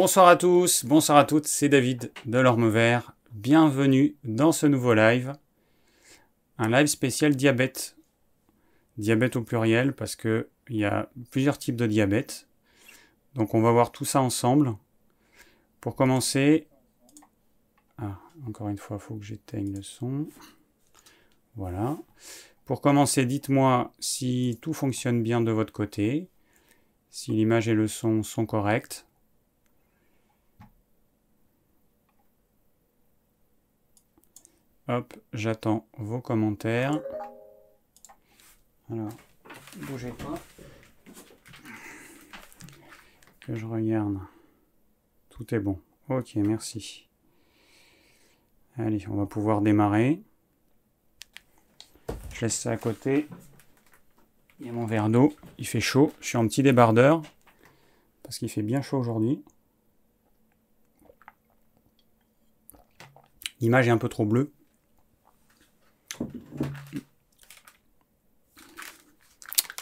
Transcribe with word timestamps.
Bonsoir 0.00 0.28
à 0.28 0.36
tous, 0.36 0.84
bonsoir 0.84 1.18
à 1.18 1.24
toutes, 1.24 1.48
c'est 1.48 1.68
David 1.68 2.12
de 2.24 2.38
l'Orme 2.38 2.68
Vert. 2.68 3.16
Bienvenue 3.32 4.14
dans 4.22 4.52
ce 4.52 4.64
nouveau 4.66 4.94
live. 4.94 5.32
Un 6.56 6.68
live 6.68 6.86
spécial 6.86 7.34
diabète. 7.34 7.96
Diabète 8.96 9.34
au 9.34 9.42
pluriel 9.42 9.92
parce 9.92 10.14
que 10.14 10.50
il 10.68 10.76
y 10.76 10.84
a 10.84 11.10
plusieurs 11.32 11.58
types 11.58 11.74
de 11.74 11.88
diabète. 11.88 12.46
Donc 13.34 13.54
on 13.54 13.60
va 13.60 13.72
voir 13.72 13.90
tout 13.90 14.04
ça 14.04 14.22
ensemble. 14.22 14.76
Pour 15.80 15.96
commencer, 15.96 16.68
ah, 17.96 18.20
encore 18.46 18.68
une 18.68 18.78
fois, 18.78 18.98
il 19.00 19.04
faut 19.04 19.16
que 19.16 19.24
j'éteigne 19.24 19.74
le 19.74 19.82
son. 19.82 20.28
Voilà. 21.56 21.98
Pour 22.66 22.80
commencer, 22.80 23.26
dites-moi 23.26 23.92
si 23.98 24.60
tout 24.62 24.74
fonctionne 24.74 25.24
bien 25.24 25.40
de 25.40 25.50
votre 25.50 25.72
côté, 25.72 26.28
si 27.10 27.32
l'image 27.32 27.66
et 27.66 27.74
le 27.74 27.88
son 27.88 28.22
sont 28.22 28.46
corrects. 28.46 29.07
Hop, 34.90 35.14
j'attends 35.34 35.86
vos 35.98 36.22
commentaires. 36.22 36.98
Alors, 38.90 39.12
bougez 39.82 40.12
pas. 40.12 40.34
Que 43.40 43.54
je 43.54 43.66
regarde. 43.66 44.16
Tout 45.28 45.54
est 45.54 45.58
bon. 45.58 45.78
Ok, 46.08 46.36
merci. 46.36 47.06
Allez, 48.78 49.06
on 49.08 49.16
va 49.16 49.26
pouvoir 49.26 49.60
démarrer. 49.60 50.22
Je 52.32 52.46
laisse 52.46 52.58
ça 52.58 52.70
à 52.70 52.78
côté. 52.78 53.28
Il 54.58 54.66
y 54.66 54.70
a 54.70 54.72
mon 54.72 54.86
verre 54.86 55.10
d'eau. 55.10 55.34
Il 55.58 55.66
fait 55.66 55.80
chaud. 55.80 56.14
Je 56.20 56.28
suis 56.28 56.38
en 56.38 56.48
petit 56.48 56.62
débardeur. 56.62 57.20
Parce 58.22 58.38
qu'il 58.38 58.48
fait 58.48 58.62
bien 58.62 58.80
chaud 58.80 58.96
aujourd'hui. 58.96 59.44
L'image 63.60 63.86
est 63.88 63.90
un 63.90 63.98
peu 63.98 64.08
trop 64.08 64.24
bleue. 64.24 64.50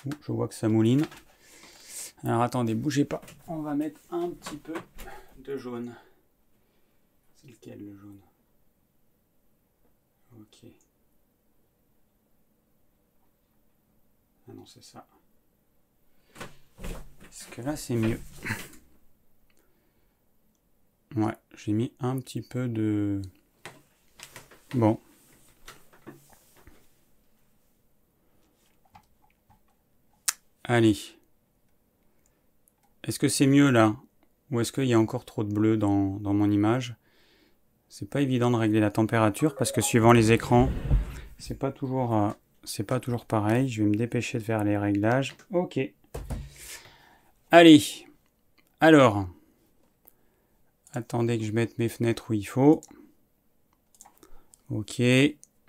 Je 0.04 0.32
vois 0.32 0.48
que 0.48 0.54
ça 0.54 0.68
mouline. 0.68 1.06
Alors 2.24 2.42
attendez, 2.42 2.74
bougez 2.74 3.04
pas. 3.04 3.20
On 3.46 3.62
va 3.62 3.74
mettre 3.74 4.00
un 4.10 4.30
petit 4.30 4.56
peu 4.56 4.74
de 5.38 5.56
jaune. 5.56 5.94
C'est 7.36 7.48
lequel 7.48 7.84
le 7.84 7.96
jaune? 7.96 8.20
Ok. 10.40 10.70
Ah 14.48 14.52
non, 14.54 14.66
c'est 14.66 14.82
ça. 14.82 15.06
Est-ce 17.24 17.48
que 17.48 17.62
là 17.62 17.76
c'est 17.76 17.96
mieux? 17.96 18.20
Ouais, 21.16 21.36
j'ai 21.54 21.72
mis 21.72 21.92
un 22.00 22.18
petit 22.20 22.42
peu 22.42 22.68
de... 22.68 23.22
Bon, 24.74 25.00
Allez. 30.68 30.98
Est-ce 33.04 33.20
que 33.20 33.28
c'est 33.28 33.46
mieux 33.46 33.70
là? 33.70 33.94
Ou 34.50 34.58
est-ce 34.58 34.72
qu'il 34.72 34.86
y 34.86 34.94
a 34.94 34.98
encore 34.98 35.24
trop 35.24 35.44
de 35.44 35.54
bleu 35.54 35.76
dans, 35.76 36.18
mon 36.20 36.50
image? 36.50 36.96
C'est 37.88 38.10
pas 38.10 38.20
évident 38.20 38.50
de 38.50 38.56
régler 38.56 38.80
la 38.80 38.90
température 38.90 39.54
parce 39.54 39.70
que 39.70 39.80
suivant 39.80 40.10
les 40.10 40.32
écrans, 40.32 40.68
c'est 41.38 41.56
pas 41.56 41.70
toujours 41.70 42.14
euh, 42.14 42.32
pas 42.84 42.98
toujours 42.98 43.26
pareil. 43.26 43.68
Je 43.68 43.84
vais 43.84 43.88
me 43.88 43.94
dépêcher 43.94 44.38
de 44.38 44.42
faire 44.42 44.64
les 44.64 44.76
réglages. 44.76 45.36
Ok. 45.52 45.78
Allez. 47.52 47.82
Alors. 48.80 49.28
Attendez 50.94 51.38
que 51.38 51.44
je 51.44 51.52
mette 51.52 51.78
mes 51.78 51.88
fenêtres 51.88 52.30
où 52.30 52.32
il 52.32 52.44
faut. 52.44 52.80
Ok. 54.70 55.00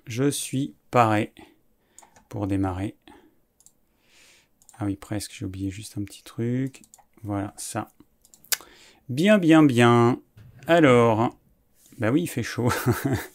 Je 0.07 0.29
suis 0.31 0.73
paré 0.89 1.33
pour 2.29 2.47
démarrer. 2.47 2.96
Ah 4.77 4.85
oui, 4.85 4.95
presque, 4.95 5.33
j'ai 5.33 5.45
oublié 5.45 5.71
juste 5.71 5.97
un 5.97 6.03
petit 6.03 6.23
truc. 6.23 6.83
Voilà, 7.23 7.53
ça. 7.57 7.89
Bien, 9.09 9.37
bien, 9.37 9.63
bien. 9.63 10.21
Alors, 10.67 11.35
bah 11.97 12.11
oui, 12.11 12.23
il 12.23 12.27
fait 12.27 12.43
chaud. 12.43 12.71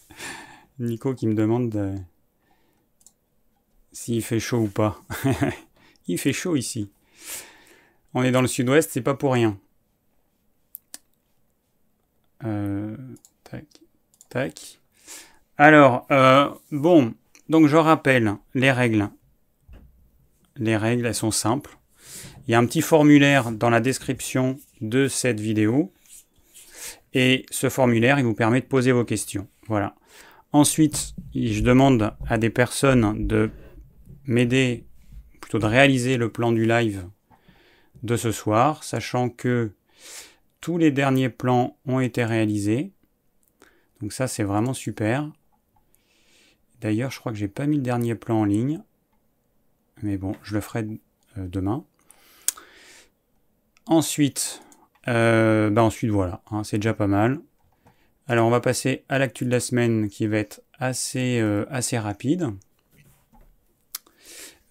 Nico 0.79 1.13
qui 1.13 1.27
me 1.27 1.33
demande 1.33 2.03
s'il 3.93 4.23
fait 4.23 4.39
chaud 4.39 4.63
ou 4.63 4.67
pas. 4.67 5.01
il 6.07 6.17
fait 6.17 6.33
chaud 6.33 6.55
ici. 6.55 6.89
On 8.13 8.23
est 8.23 8.31
dans 8.31 8.41
le 8.41 8.47
sud-ouest, 8.47 8.89
c'est 8.91 9.01
pas 9.01 9.13
pour 9.13 9.33
rien. 9.33 9.57
Euh, 12.43 12.97
tac, 13.43 13.65
tac. 14.29 14.79
Alors, 15.57 16.05
euh, 16.11 16.49
bon, 16.71 17.13
donc 17.49 17.67
je 17.67 17.77
rappelle 17.77 18.35
les 18.53 18.71
règles 18.71 19.09
les 20.57 20.77
règles, 20.77 21.05
elles 21.05 21.15
sont 21.15 21.31
simples. 21.31 21.77
Il 22.47 22.51
y 22.51 22.55
a 22.55 22.59
un 22.59 22.65
petit 22.65 22.81
formulaire 22.81 23.51
dans 23.51 23.69
la 23.69 23.79
description 23.79 24.57
de 24.81 25.07
cette 25.07 25.39
vidéo. 25.39 25.91
Et 27.13 27.45
ce 27.51 27.69
formulaire, 27.69 28.19
il 28.19 28.25
vous 28.25 28.33
permet 28.33 28.61
de 28.61 28.65
poser 28.65 28.91
vos 28.91 29.05
questions. 29.05 29.47
Voilà. 29.67 29.95
Ensuite, 30.51 31.13
je 31.33 31.61
demande 31.61 32.13
à 32.27 32.37
des 32.37 32.49
personnes 32.49 33.27
de 33.27 33.49
m'aider, 34.25 34.85
plutôt 35.41 35.59
de 35.59 35.65
réaliser 35.65 36.17
le 36.17 36.31
plan 36.31 36.51
du 36.51 36.65
live 36.65 37.07
de 38.03 38.17
ce 38.17 38.31
soir, 38.31 38.83
sachant 38.83 39.29
que 39.29 39.71
tous 40.59 40.77
les 40.77 40.91
derniers 40.91 41.29
plans 41.29 41.77
ont 41.85 41.99
été 41.99 42.25
réalisés. 42.25 42.91
Donc 44.01 44.11
ça, 44.11 44.27
c'est 44.27 44.43
vraiment 44.43 44.73
super. 44.73 45.31
D'ailleurs, 46.81 47.11
je 47.11 47.19
crois 47.19 47.31
que 47.31 47.37
j'ai 47.37 47.47
pas 47.47 47.65
mis 47.65 47.77
le 47.77 47.83
dernier 47.83 48.15
plan 48.15 48.41
en 48.41 48.45
ligne 48.45 48.81
mais 50.03 50.17
bon, 50.17 50.35
je 50.43 50.53
le 50.53 50.61
ferai 50.61 50.85
euh, 51.37 51.47
demain. 51.47 51.85
Ensuite, 53.87 54.61
euh, 55.07 55.69
bah 55.69 55.83
ensuite 55.83 56.11
voilà, 56.11 56.41
hein, 56.51 56.63
c'est 56.63 56.77
déjà 56.77 56.93
pas 56.93 57.07
mal. 57.07 57.39
Alors 58.27 58.47
on 58.47 58.49
va 58.49 58.61
passer 58.61 59.03
à 59.09 59.19
l'actu 59.19 59.45
de 59.45 59.49
la 59.49 59.59
semaine 59.59 60.07
qui 60.09 60.27
va 60.27 60.37
être 60.37 60.61
assez, 60.79 61.39
euh, 61.39 61.65
assez 61.69 61.97
rapide. 61.97 62.49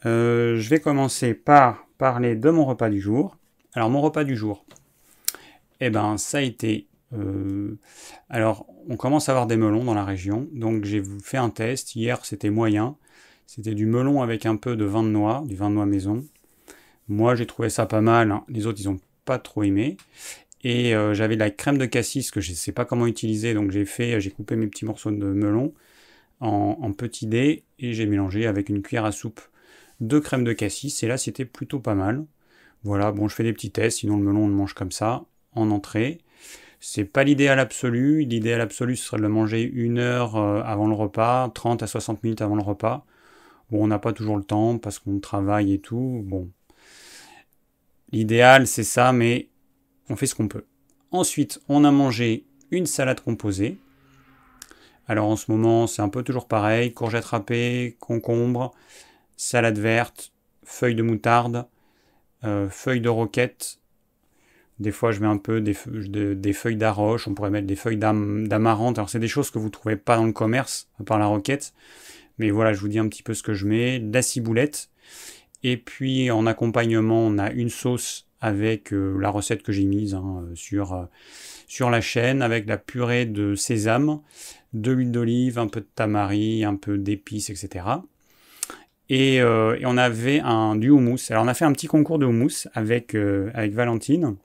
je 0.04 0.68
vais 0.68 0.80
commencer 0.80 1.34
par 1.34 1.86
parler 1.98 2.36
de 2.36 2.50
mon 2.50 2.64
repas 2.64 2.88
du 2.88 3.00
jour. 3.00 3.36
Alors 3.74 3.90
mon 3.90 4.00
repas 4.00 4.24
du 4.24 4.36
jour, 4.36 4.64
eh 5.80 5.90
ben 5.90 6.16
ça 6.18 6.38
a 6.38 6.40
été... 6.42 6.88
alors 8.28 8.66
on 8.88 8.96
commence 8.96 9.28
à 9.28 9.32
avoir 9.32 9.46
des 9.46 9.56
melons 9.56 9.84
dans 9.84 9.94
la 9.94 10.04
région, 10.04 10.48
donc 10.52 10.84
j'ai 10.84 11.02
fait 11.22 11.38
un 11.38 11.50
test. 11.50 11.94
Hier 11.94 12.24
c'était 12.24 12.50
moyen. 12.50 12.96
C'était 13.54 13.74
du 13.74 13.84
melon 13.84 14.22
avec 14.22 14.46
un 14.46 14.56
peu 14.56 14.76
de 14.76 14.86
vin 14.86 15.02
de 15.02 15.10
noix, 15.10 15.44
du 15.44 15.56
vin 15.56 15.68
de 15.68 15.74
noix 15.74 15.84
maison. 15.84 16.24
Moi, 17.08 17.34
j'ai 17.34 17.44
trouvé 17.44 17.68
ça 17.68 17.84
pas 17.84 18.00
mal. 18.00 18.40
Les 18.48 18.66
autres, 18.66 18.80
ils 18.80 18.88
ont 18.88 18.98
pas 19.26 19.38
trop 19.38 19.62
aimé. 19.62 19.98
Et 20.64 20.94
euh, 20.94 21.12
j'avais 21.12 21.34
de 21.34 21.40
la 21.40 21.50
crème 21.50 21.76
de 21.76 21.84
cassis 21.84 22.30
que 22.30 22.40
je 22.40 22.52
ne 22.52 22.56
sais 22.56 22.72
pas 22.72 22.86
comment 22.86 23.06
utiliser, 23.06 23.52
donc 23.52 23.70
j'ai 23.70 23.84
fait, 23.84 24.22
j'ai 24.22 24.30
coupé 24.30 24.56
mes 24.56 24.68
petits 24.68 24.86
morceaux 24.86 25.10
de 25.10 25.26
melon 25.26 25.74
en, 26.40 26.92
petits 26.92 27.26
dés 27.26 27.64
et 27.78 27.92
j'ai 27.92 28.06
mélangé 28.06 28.46
avec 28.46 28.70
une 28.70 28.80
cuillère 28.80 29.04
à 29.04 29.12
soupe 29.12 29.42
de 30.00 30.18
crème 30.18 30.44
de 30.44 30.54
cassis. 30.54 31.02
Et 31.02 31.06
là, 31.06 31.18
c'était 31.18 31.44
plutôt 31.44 31.78
pas 31.78 31.94
mal. 31.94 32.24
Voilà, 32.84 33.12
bon, 33.12 33.28
je 33.28 33.34
fais 33.34 33.44
des 33.44 33.52
petits 33.52 33.70
tests, 33.70 33.98
sinon 33.98 34.16
le 34.16 34.22
melon 34.22 34.44
on 34.44 34.48
le 34.48 34.54
mange 34.54 34.72
comme 34.72 34.92
ça, 34.92 35.26
en 35.54 35.70
entrée. 35.70 36.22
C'est 36.80 37.04
pas 37.04 37.22
l'idéal 37.22 37.58
absolu. 37.58 38.24
L'idéal 38.24 38.62
absolu, 38.62 38.96
ce 38.96 39.04
serait 39.04 39.18
de 39.18 39.22
le 39.22 39.28
manger 39.28 39.60
une 39.60 39.98
heure 39.98 40.36
euh, 40.36 40.62
avant 40.64 40.86
le 40.86 40.94
repas, 40.94 41.50
30 41.54 41.82
à 41.82 41.86
60 41.86 42.22
minutes 42.22 42.40
avant 42.40 42.56
le 42.56 42.62
repas. 42.62 43.04
Bon, 43.72 43.84
on 43.84 43.86
n'a 43.86 43.98
pas 43.98 44.12
toujours 44.12 44.36
le 44.36 44.44
temps 44.44 44.76
parce 44.76 44.98
qu'on 44.98 45.18
travaille 45.18 45.72
et 45.72 45.78
tout. 45.78 46.20
Bon, 46.26 46.50
l'idéal 48.12 48.66
c'est 48.66 48.84
ça, 48.84 49.14
mais 49.14 49.48
on 50.10 50.16
fait 50.16 50.26
ce 50.26 50.34
qu'on 50.34 50.46
peut. 50.46 50.66
Ensuite, 51.10 51.58
on 51.70 51.82
a 51.84 51.90
mangé 51.90 52.44
une 52.70 52.84
salade 52.84 53.22
composée. 53.22 53.78
Alors 55.08 55.26
en 55.26 55.36
ce 55.36 55.50
moment, 55.50 55.86
c'est 55.86 56.02
un 56.02 56.10
peu 56.10 56.22
toujours 56.22 56.48
pareil 56.48 56.92
courgettes 56.92 57.24
râpées, 57.24 57.96
concombre, 57.98 58.72
salade 59.38 59.78
verte, 59.78 60.32
feuilles 60.64 60.94
de 60.94 61.02
moutarde, 61.02 61.66
euh, 62.44 62.68
feuilles 62.68 63.00
de 63.00 63.08
roquette. 63.08 63.78
Des 64.80 64.90
fois, 64.90 65.12
je 65.12 65.20
mets 65.20 65.26
un 65.26 65.38
peu 65.38 65.62
des, 65.62 65.72
feuilles, 65.72 66.10
des 66.10 66.52
feuilles 66.52 66.76
d'aroche, 66.76 67.26
on 67.26 67.32
pourrait 67.32 67.50
mettre 67.50 67.66
des 67.66 67.76
feuilles 67.76 67.96
d'amarante. 67.96 68.98
Alors, 68.98 69.08
c'est 69.08 69.18
des 69.18 69.28
choses 69.28 69.50
que 69.50 69.58
vous 69.58 69.66
ne 69.66 69.70
trouvez 69.70 69.96
pas 69.96 70.16
dans 70.16 70.26
le 70.26 70.32
commerce, 70.32 70.88
à 71.00 71.04
part 71.04 71.18
la 71.18 71.26
roquette. 71.26 71.72
Mais 72.38 72.50
voilà, 72.50 72.72
je 72.72 72.80
vous 72.80 72.88
dis 72.88 72.98
un 72.98 73.08
petit 73.08 73.22
peu 73.22 73.34
ce 73.34 73.42
que 73.42 73.54
je 73.54 73.66
mets. 73.66 73.98
De 73.98 74.12
la 74.12 74.22
ciboulette. 74.22 74.90
Et 75.62 75.76
puis 75.76 76.30
en 76.30 76.46
accompagnement, 76.46 77.20
on 77.20 77.38
a 77.38 77.50
une 77.50 77.68
sauce 77.68 78.26
avec 78.40 78.92
euh, 78.92 79.16
la 79.20 79.30
recette 79.30 79.62
que 79.62 79.70
j'ai 79.70 79.84
mise 79.84 80.14
hein, 80.14 80.44
sur, 80.54 80.92
euh, 80.92 81.04
sur 81.68 81.90
la 81.90 82.00
chaîne, 82.00 82.42
avec 82.42 82.66
la 82.66 82.76
purée 82.76 83.24
de 83.24 83.54
sésame, 83.54 84.20
de 84.72 84.90
l'huile 84.90 85.12
d'olive, 85.12 85.58
un 85.58 85.68
peu 85.68 85.80
de 85.80 85.88
tamari, 85.94 86.64
un 86.64 86.74
peu 86.74 86.98
d'épices, 86.98 87.50
etc. 87.50 87.86
Euh, 89.12 89.76
et, 89.76 89.86
on 89.86 89.96
avait 89.96 90.40
un, 90.40 90.74
du 90.74 90.90
houmous. 90.90 91.30
Alors 91.30 91.44
on 91.44 91.48
a 91.48 91.54
fait 91.54 91.64
un 91.64 91.72
petit 91.72 91.86
concours 91.86 92.18
de 92.18 92.26
houmous 92.26 92.66
avec, 92.74 93.14
avec 93.14 93.72
Valentine. 93.72 94.36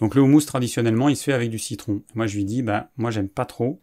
Donc 0.00 0.14
le 0.14 0.22
houmous 0.22 0.40
traditionnellement 0.40 1.08
il 1.08 1.16
se 1.16 1.24
fait 1.24 1.32
avec 1.32 1.50
du 1.50 1.58
citron. 1.58 2.02
Moi 2.14 2.26
je 2.26 2.36
lui 2.36 2.44
dis 2.44 2.62
bah 2.62 2.88
moi 2.96 3.10
j'aime 3.10 3.28
pas 3.28 3.44
trop 3.44 3.80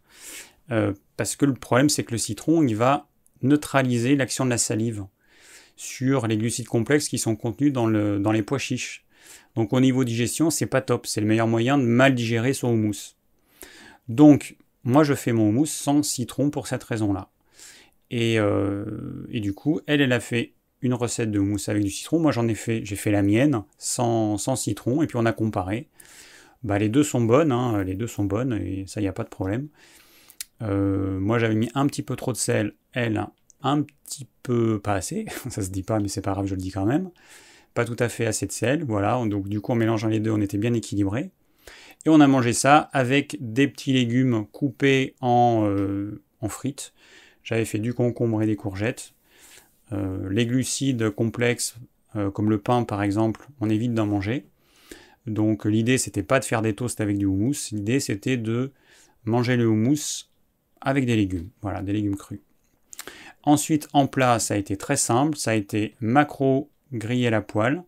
euh, 0.71 0.94
parce 1.18 1.36
que 1.36 1.46
le 1.46 1.54
problème 1.54 1.90
c'est 1.90 2.04
que 2.04 2.12
le 2.12 2.18
citron 2.18 2.64
il 2.66 2.75
va 2.75 3.08
neutraliser 3.42 4.16
l'action 4.16 4.46
de 4.46 4.50
la 4.50 4.58
salive 4.58 5.06
sur 5.75 6.28
les 6.28 6.38
glucides 6.38 6.68
complexes 6.68 7.08
qui 7.10 7.18
sont 7.18 7.36
contenus 7.36 7.72
dans, 7.72 7.86
le, 7.86 8.19
dans 8.19 8.31
les 8.31 8.42
pois 8.42 8.58
chiches. 8.58 9.06
Donc 9.56 9.74
au 9.74 9.80
niveau 9.80 10.04
digestion 10.04 10.50
c'est 10.50 10.66
pas 10.66 10.81
top, 10.81 11.06
c'est 11.06 11.22
le 11.22 11.28
meilleur 11.28 11.48
moyen 11.48 11.78
de 11.78 11.84
mal 11.84 12.16
digérer 12.16 12.54
son 12.54 12.69
houmous. 12.69 13.16
Donc 14.08 14.56
moi 14.84 15.04
je 15.04 15.14
fais 15.14 15.34
mon 15.34 15.50
houmous 15.50 15.66
sans 15.66 16.02
citron 16.04 16.50
pour 16.50 16.68
cette 16.68 16.84
raison 16.84 17.12
là. 17.12 17.30
Et, 18.10 18.40
euh, 18.40 18.86
du 19.30 19.54
coup, 19.54 19.81
elle, 19.86 20.02
elle 20.02 20.14
a 20.14 20.19
fait 20.19 20.54
une 20.81 20.94
recette 20.94 21.31
de 21.31 21.40
mousse 21.40 21.69
avec 21.69 21.84
du 21.84 21.90
citron. 21.90 22.19
Moi, 22.19 22.31
j'en 22.31 22.48
ai 22.48 22.56
fait, 22.56 22.86
j'ai 22.86 22.96
fait 22.96 23.12
la 23.12 23.22
mienne 23.22 23.64
sans, 23.78 24.38
citron, 24.56 25.02
et 25.02 25.08
puis 25.08 25.18
on 25.18 25.25
a 25.25 25.34
comparé. 25.34 25.88
Bah, 26.64 26.80
les 26.80 26.90
deux 26.90 27.04
sont 27.04 27.22
bonnes, 27.22 27.52
hein, 27.52 27.84
les 27.84 27.96
deux 27.96 28.08
sont 28.08 28.24
bonnes, 28.24 28.54
et 28.54 28.86
ça, 28.88 29.00
il 29.00 29.04
n'y 29.04 29.10
a 29.10 29.14
pas 29.14 29.24
de 29.24 29.30
problème. 29.30 29.68
Euh, 30.62 31.19
moi, 31.19 31.39
j'avais 31.39 31.56
mis 31.56 31.69
un 31.75 31.88
petit 31.88 32.04
peu 32.04 32.15
trop 32.15 32.31
de 32.31 32.38
sel, 32.38 32.74
elle, 32.94 33.25
un 33.62 33.81
petit 33.81 34.27
peu 34.44 34.80
pas 34.80 34.94
assez, 34.94 35.25
ça 35.50 35.62
se 35.62 35.69
dit 35.69 35.83
pas, 35.83 36.00
mais 36.00 36.07
c'est 36.07 36.21
pas 36.21 36.31
grave, 36.31 36.45
je 36.45 36.56
le 36.56 36.62
dis 36.62 36.71
quand 36.71 36.86
même. 36.86 37.12
Pas 37.74 37.86
tout 37.86 37.95
à 38.00 38.09
fait 38.09 38.25
assez 38.25 38.48
de 38.48 38.51
sel, 38.51 38.83
voilà. 38.83 39.24
Donc, 39.27 39.48
du 39.48 39.62
coup, 39.62 39.71
en 39.71 39.75
mélangeant 39.75 40.07
les 40.07 40.19
deux, 40.19 40.31
on 40.31 40.42
était 40.42 40.57
bien 40.57 40.74
équilibré. 40.74 41.31
Et 42.06 42.09
on 42.09 42.19
a 42.19 42.27
mangé 42.27 42.54
ça 42.54 42.89
avec 42.94 43.38
des 43.39 43.68
petits 43.68 43.94
légumes 43.94 44.45
coupés 44.51 45.15
en, 45.21 45.65
euh, 45.65 46.21
en 46.42 46.50
frites. 46.50 46.94
J'avais 47.44 47.65
fait 47.65 47.80
du 47.80 47.94
concombre 47.94 48.42
et 48.42 48.45
des 48.45 48.56
courgettes. 48.56 49.13
Euh, 49.92 50.27
les 50.30 50.45
glucides 50.45 51.09
complexes, 51.12 51.75
comme 52.33 52.50
le 52.50 52.57
pain 52.57 52.83
par 52.83 53.04
exemple, 53.04 53.48
on 53.62 53.69
évite 53.69 53.94
d'en 53.94 54.07
manger. 54.07 54.48
Donc 55.27 55.65
l'idée 55.65 55.98
c'était 55.98 56.24
pas 56.24 56.39
de 56.39 56.45
faire 56.45 56.62
des 56.62 56.74
toasts 56.74 57.01
avec 57.01 57.18
du 57.18 57.25
houmous, 57.25 57.69
l'idée 57.71 58.00
c'était 58.00 58.38
de 58.38 58.71
manger 59.25 59.57
le 59.57 59.68
houmous 59.68 60.30
avec 60.81 61.06
des 61.06 61.15
légumes, 61.15 61.50
voilà, 61.62 61.81
des 61.81 61.94
légumes 61.94 62.15
crus. 62.15 62.39
Ensuite 63.44 63.88
en 63.94 64.07
plat 64.07 64.39
ça 64.39 64.56
a 64.56 64.57
été 64.57 64.77
très 64.77 64.97
simple, 64.97 65.38
ça 65.38 65.51
a 65.51 65.53
été 65.56 65.95
macro 66.01 66.69
grillé 66.94 67.27
à 67.27 67.31
la 67.31 67.41
poêle, 67.41 67.83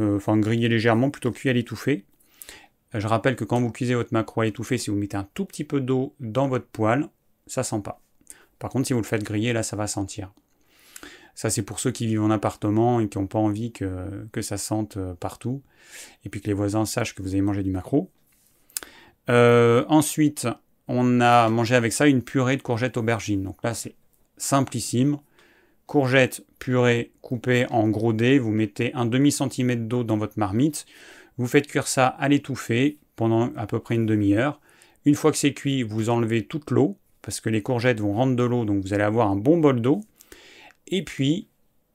euh, 0.00 0.16
enfin 0.16 0.36
grillé 0.38 0.68
légèrement, 0.68 1.10
plutôt 1.10 1.32
cuit 1.32 1.50
à 1.50 1.52
l'étouffée. 1.52 2.04
Je 2.94 3.06
rappelle 3.06 3.36
que 3.36 3.44
quand 3.44 3.60
vous 3.60 3.70
cuisez 3.70 3.94
votre 3.94 4.14
macro 4.14 4.40
à 4.40 4.44
l'étouffée, 4.44 4.78
si 4.78 4.90
vous 4.90 4.96
mettez 4.96 5.16
un 5.16 5.28
tout 5.34 5.44
petit 5.44 5.64
peu 5.64 5.80
d'eau 5.80 6.14
dans 6.20 6.48
votre 6.48 6.66
poêle, 6.66 7.08
ça 7.46 7.62
sent 7.62 7.80
pas. 7.82 8.00
Par 8.58 8.70
contre 8.70 8.86
si 8.86 8.92
vous 8.92 9.00
le 9.00 9.06
faites 9.06 9.24
griller 9.24 9.52
là 9.52 9.62
ça 9.62 9.76
va 9.76 9.86
sentir. 9.86 10.32
Ça, 11.38 11.50
c'est 11.50 11.62
pour 11.62 11.78
ceux 11.78 11.92
qui 11.92 12.08
vivent 12.08 12.24
en 12.24 12.32
appartement 12.32 12.98
et 12.98 13.08
qui 13.08 13.16
n'ont 13.16 13.28
pas 13.28 13.38
envie 13.38 13.70
que, 13.70 14.26
ça 14.40 14.56
sente 14.56 14.96
euh, 14.96 15.14
partout. 15.14 15.62
Et 16.24 16.30
puis 16.30 16.40
que 16.40 16.48
les 16.48 16.52
voisins 16.52 16.84
sachent 16.84 17.14
que 17.14 17.22
vous 17.22 17.28
avez 17.28 17.42
mangé 17.42 17.62
du 17.62 17.70
macro. 17.70 18.10
Euh, 19.30 19.84
ensuite, 19.86 20.48
on 20.88 21.20
a 21.20 21.48
mangé 21.48 21.74
avec 21.74 21.92
ça 21.92 22.06
une 22.06 22.22
purée 22.22 22.56
de 22.56 22.62
courgettes 22.62 22.96
aubergines. 22.96 23.42
Donc 23.42 23.62
là, 23.62 23.74
c'est 23.74 23.94
simplissime. 24.36 25.18
Courgettes, 25.86 26.44
purée 26.58 27.12
coupée 27.20 27.66
en 27.70 27.88
gros 27.88 28.12
dés. 28.12 28.38
Vous 28.38 28.50
mettez 28.50 28.92
un 28.94 29.06
demi-centimètre 29.06 29.82
d'eau 29.82 30.04
dans 30.04 30.18
votre 30.18 30.38
marmite. 30.38 30.86
Vous 31.36 31.46
faites 31.46 31.66
cuire 31.66 31.86
ça 31.86 32.06
à 32.06 32.28
l'étouffer 32.28 32.98
pendant 33.16 33.52
à 33.56 33.66
peu 33.66 33.78
près 33.78 33.94
une 33.94 34.06
demi-heure. 34.06 34.60
Une 35.04 35.14
fois 35.14 35.30
que 35.30 35.38
c'est 35.38 35.54
cuit, 35.54 35.82
vous 35.82 36.10
enlevez 36.10 36.44
toute 36.44 36.70
l'eau 36.70 36.98
parce 37.22 37.40
que 37.40 37.50
les 37.50 37.62
courgettes 37.62 38.00
vont 38.00 38.14
rendre 38.14 38.36
de 38.36 38.42
l'eau, 38.42 38.64
donc 38.64 38.82
vous 38.82 38.94
allez 38.94 39.04
avoir 39.04 39.30
un 39.30 39.36
bon 39.36 39.58
bol 39.58 39.80
d'eau. 39.80 40.00
Et 40.86 41.04
puis, 41.04 41.48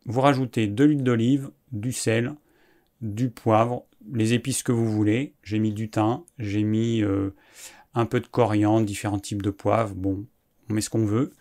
vous 0.06 0.22
rajoutez 0.22 0.68
de 0.68 0.84
l'huile 0.84 1.04
d'olive, 1.04 1.50
du 1.72 1.92
sel, 1.92 2.34
du 3.01 3.30
poivre, 3.30 3.86
les 4.13 4.34
épices 4.34 4.63
que 4.63 4.72
vous 4.72 4.92
voulez. 4.92 5.34
J'ai 5.44 5.60
mis 5.60 5.72
du 5.72 5.90
thym, 5.90 6.22
j'ai 6.40 6.63
mis 6.63 7.01
euh, 7.01 7.34
un 7.94 8.06
peu 8.06 8.19
de 8.19 8.28
coriandre, 8.28 8.86
différents 8.86 9.19
types 9.19 9.42
de 9.42 9.50
poivre. 9.50 9.95
Bon, 9.95 10.25
on 10.69 10.74
met 10.74 10.81
ce 10.81 10.90
qu'on 10.90 11.06
veut. 11.06 11.31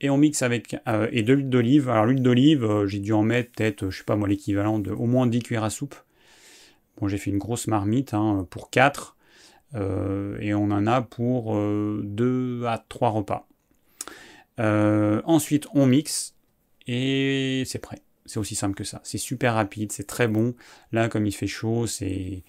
Et 0.00 0.10
on 0.10 0.16
mixe 0.16 0.42
avec 0.42 0.76
euh, 0.86 1.08
et 1.10 1.22
de 1.22 1.32
l'huile 1.32 1.48
d'olive. 1.48 1.88
Alors 1.88 2.06
l'huile 2.06 2.22
d'olive, 2.22 2.64
euh, 2.64 2.86
j'ai 2.86 3.00
dû 3.00 3.12
en 3.12 3.22
mettre 3.22 3.50
peut-être, 3.52 3.90
je 3.90 3.98
sais 3.98 4.04
pas 4.04 4.16
moi, 4.16 4.28
l'équivalent 4.28 4.78
de 4.78 4.92
au 4.92 5.06
moins 5.06 5.26
10 5.26 5.40
cuillères 5.40 5.64
à 5.64 5.70
soupe. 5.70 5.96
Bon, 6.98 7.08
j'ai 7.08 7.18
fait 7.18 7.30
une 7.30 7.38
grosse 7.38 7.66
marmite 7.66 8.14
hein, 8.14 8.46
pour 8.50 8.70
4. 8.70 9.16
et 9.74 10.54
on 10.54 10.70
en 10.70 10.86
a 10.86 11.02
pour 11.02 11.54
2 11.56 12.64
à 12.66 12.84
3 12.88 13.10
repas. 13.10 13.46
ensuite, 14.58 15.66
on 15.74 15.86
mixe 15.86 16.34
et 16.86 17.62
c'est 17.66 17.78
prêt. 17.78 18.00
C'est 18.26 18.38
aussi 18.38 18.54
simple 18.54 18.74
que 18.74 18.84
ça. 18.84 19.00
C'est 19.04 19.18
super 19.18 19.54
rapide, 19.54 19.90
c'est 19.90 20.06
très 20.06 20.28
bon. 20.28 20.54
Là, 20.92 21.08
comme 21.08 21.26
il 21.26 21.32
fait 21.32 21.46
chaud, 21.46 21.86
c'est 21.86 22.44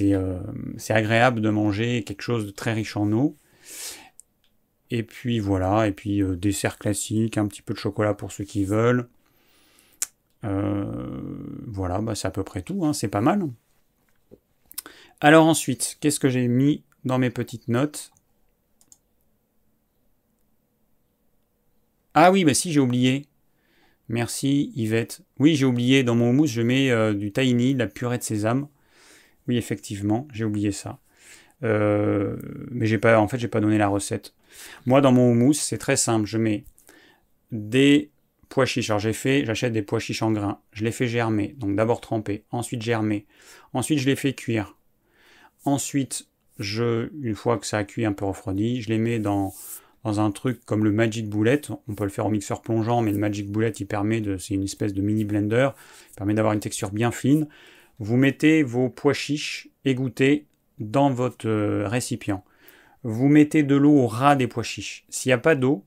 euh, 0.00 0.38
agréable 0.88 1.40
de 1.40 1.50
manger 1.50 2.04
quelque 2.04 2.22
chose 2.22 2.46
de 2.46 2.50
très 2.50 2.72
riche 2.72 2.96
en 2.96 3.10
eau. 3.12 3.36
Et 4.90 5.02
puis 5.02 5.38
voilà, 5.38 5.86
et 5.86 5.92
puis 5.92 6.22
euh, 6.22 6.36
dessert 6.36 6.78
classique, 6.78 7.38
un 7.38 7.46
petit 7.46 7.62
peu 7.62 7.74
de 7.74 7.78
chocolat 7.78 8.14
pour 8.14 8.32
ceux 8.32 8.44
qui 8.44 8.64
veulent. 8.64 9.08
Euh, 10.44 11.20
voilà, 11.66 12.00
bah, 12.00 12.14
c'est 12.14 12.28
à 12.28 12.30
peu 12.30 12.44
près 12.44 12.62
tout, 12.62 12.84
hein, 12.84 12.92
c'est 12.92 13.08
pas 13.08 13.20
mal. 13.20 13.48
Alors 15.20 15.46
ensuite, 15.46 15.98
qu'est-ce 16.00 16.20
que 16.20 16.28
j'ai 16.28 16.48
mis 16.48 16.82
dans 17.04 17.18
mes 17.18 17.30
petites 17.30 17.68
notes? 17.68 18.10
Ah 22.14 22.32
oui, 22.32 22.44
bah 22.44 22.54
si, 22.54 22.72
j'ai 22.72 22.80
oublié. 22.80 23.26
Merci 24.08 24.72
Yvette. 24.74 25.22
Oui, 25.38 25.54
j'ai 25.54 25.66
oublié, 25.66 26.02
dans 26.02 26.16
mon 26.16 26.30
houmous, 26.30 26.46
je 26.46 26.62
mets 26.62 27.14
du 27.14 27.30
tahini, 27.30 27.74
de 27.74 27.78
la 27.78 27.86
purée 27.86 28.18
de 28.18 28.22
sésame. 28.24 28.66
Effectivement, 29.56 30.26
j'ai 30.32 30.44
oublié 30.44 30.72
ça. 30.72 30.98
Euh, 31.62 32.36
mais 32.70 32.86
j'ai 32.86 32.98
pas, 32.98 33.18
en 33.18 33.28
fait, 33.28 33.38
j'ai 33.38 33.48
pas 33.48 33.60
donné 33.60 33.78
la 33.78 33.88
recette. 33.88 34.34
Moi, 34.86 35.00
dans 35.00 35.12
mon 35.12 35.30
houmous, 35.30 35.54
c'est 35.54 35.78
très 35.78 35.96
simple. 35.96 36.26
Je 36.26 36.38
mets 36.38 36.64
des 37.52 38.10
pois 38.48 38.66
chiches. 38.66 38.90
Alors, 38.90 39.00
j'ai 39.00 39.12
fait, 39.12 39.44
j'achète 39.44 39.72
des 39.72 39.82
pois 39.82 39.98
chiches 39.98 40.22
en 40.22 40.32
grains. 40.32 40.60
Je 40.72 40.84
les 40.84 40.92
fais 40.92 41.06
germer. 41.06 41.54
Donc, 41.58 41.76
d'abord 41.76 42.00
tremper, 42.00 42.44
ensuite 42.50 42.82
germer. 42.82 43.26
Ensuite, 43.72 43.98
je 43.98 44.06
les 44.06 44.16
fais 44.16 44.32
cuire. 44.32 44.76
Ensuite, 45.64 46.26
je, 46.58 47.10
une 47.22 47.34
fois 47.34 47.58
que 47.58 47.66
ça 47.66 47.78
a 47.78 47.84
cuit 47.84 48.04
un 48.06 48.12
peu 48.12 48.24
refroidi, 48.24 48.82
je 48.82 48.88
les 48.88 48.98
mets 48.98 49.18
dans 49.18 49.52
dans 50.04 50.20
un 50.20 50.30
truc 50.30 50.64
comme 50.64 50.84
le 50.84 50.92
Magic 50.92 51.28
Bullet. 51.28 51.60
On 51.88 51.94
peut 51.94 52.04
le 52.04 52.10
faire 52.10 52.26
au 52.26 52.30
mixeur 52.30 52.62
plongeant, 52.62 53.02
mais 53.02 53.12
le 53.12 53.18
Magic 53.18 53.50
Bullet, 53.50 53.70
il 53.70 53.86
permet 53.86 54.20
de, 54.20 54.38
c'est 54.38 54.54
une 54.54 54.64
espèce 54.64 54.94
de 54.94 55.02
mini 55.02 55.24
blender, 55.24 55.70
permet 56.16 56.34
d'avoir 56.34 56.54
une 56.54 56.60
texture 56.60 56.90
bien 56.90 57.10
fine. 57.10 57.48
Vous 58.00 58.16
mettez 58.16 58.62
vos 58.62 58.88
pois 58.88 59.12
chiches 59.12 59.68
égouttés 59.84 60.46
dans 60.78 61.10
votre 61.10 61.46
euh, 61.48 61.86
récipient. 61.86 62.42
Vous 63.02 63.28
mettez 63.28 63.62
de 63.62 63.76
l'eau 63.76 63.92
au 63.92 64.06
ras 64.06 64.36
des 64.36 64.46
pois 64.46 64.62
chiches. 64.62 65.04
S'il 65.10 65.28
n'y 65.28 65.34
a 65.34 65.38
pas 65.38 65.54
d'eau, 65.54 65.84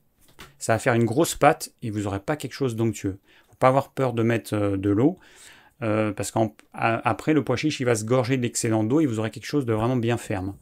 ça 0.60 0.74
va 0.74 0.80
faire 0.80 0.94
une 0.94 1.06
grosse 1.06 1.36
pâte 1.36 1.74
et 1.82 1.90
vous 1.90 2.02
n'aurez 2.02 2.20
pas 2.20 2.38
quelque 2.38 2.54
chose 2.54 2.76
d'onctueux. 2.76 3.20
Faut 3.50 3.56
pas 3.56 3.68
avoir 3.68 3.92
peur 3.92 4.14
de 4.14 4.22
mettre 4.24 4.54
euh, 4.54 4.78
de 4.78 4.90
l'eau. 4.92 5.18
Euh, 5.82 6.14
parce 6.14 6.32
qu'après, 6.32 7.34
le 7.34 7.44
pois 7.44 7.58
chiche, 7.58 7.80
il 7.80 7.86
va 7.86 7.96
se 7.96 8.06
gorger 8.06 8.38
de 8.38 8.44
l'excédent 8.44 8.84
d'eau 8.84 9.02
et 9.02 9.06
vous 9.08 9.20
aurez 9.20 9.32
quelque 9.32 9.46
chose 9.48 9.66
de 9.66 9.74
vraiment 9.74 9.98
bien 9.98 10.18
ferme. 10.18 10.56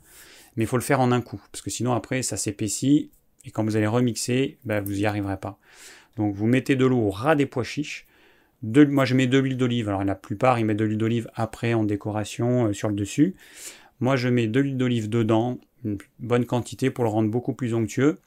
Mais 0.56 0.64
il 0.64 0.68
faut 0.68 0.78
le 0.78 0.84
faire 0.84 1.02
en 1.02 1.12
un 1.12 1.22
coup, 1.22 1.42
parce 1.52 1.62
que 1.62 1.70
sinon 1.70 1.94
après, 1.94 2.24
ça 2.24 2.38
s'épaissit 2.38 3.12
et 3.46 3.52
quand 3.52 3.64
vous 3.64 3.76
allez 3.76 3.88
remixer, 3.88 4.58
bah, 4.66 4.82
vous 4.82 4.94
n'y 4.94 5.06
arriverez 5.06 5.38
pas. 5.38 5.60
Donc 6.18 6.34
vous 6.34 6.48
mettez 6.48 6.76
de 6.76 6.86
l'eau 6.86 7.00
au 7.00 7.10
ras 7.10 7.36
des 7.36 7.46
pois 7.46 7.64
chiches. 7.64 8.08
Moi 8.64 9.06
je 9.06 9.16
mets 9.16 9.28
de 9.28 9.38
l'huile 9.38 9.58
d'olive. 9.58 9.90
Alors 9.90 10.04
la 10.04 10.16
plupart 10.16 10.60
ils 10.60 10.66
mettent 10.66 10.78
de 10.78 10.86
l'huile 10.86 10.98
d'olive 10.98 11.30
après 11.36 11.74
en 11.74 11.84
décoration 11.84 12.68
euh, 12.68 12.74
sur 12.74 12.90
le 12.90 12.96
dessus. 12.96 13.36
Moi 14.00 14.16
je 14.16 14.30
mets 14.30 14.48
de 14.48 14.60
l'huile 14.60 14.78
d'olive 14.78 15.10
dedans, 15.10 15.60
une 15.84 15.98
bonne 16.20 16.46
quantité 16.46 16.90
pour 16.90 17.04
le 17.04 17.10
rendre 17.10 17.30
beaucoup 17.30 17.54
plus 17.54 17.74
onctueux. 17.74 18.20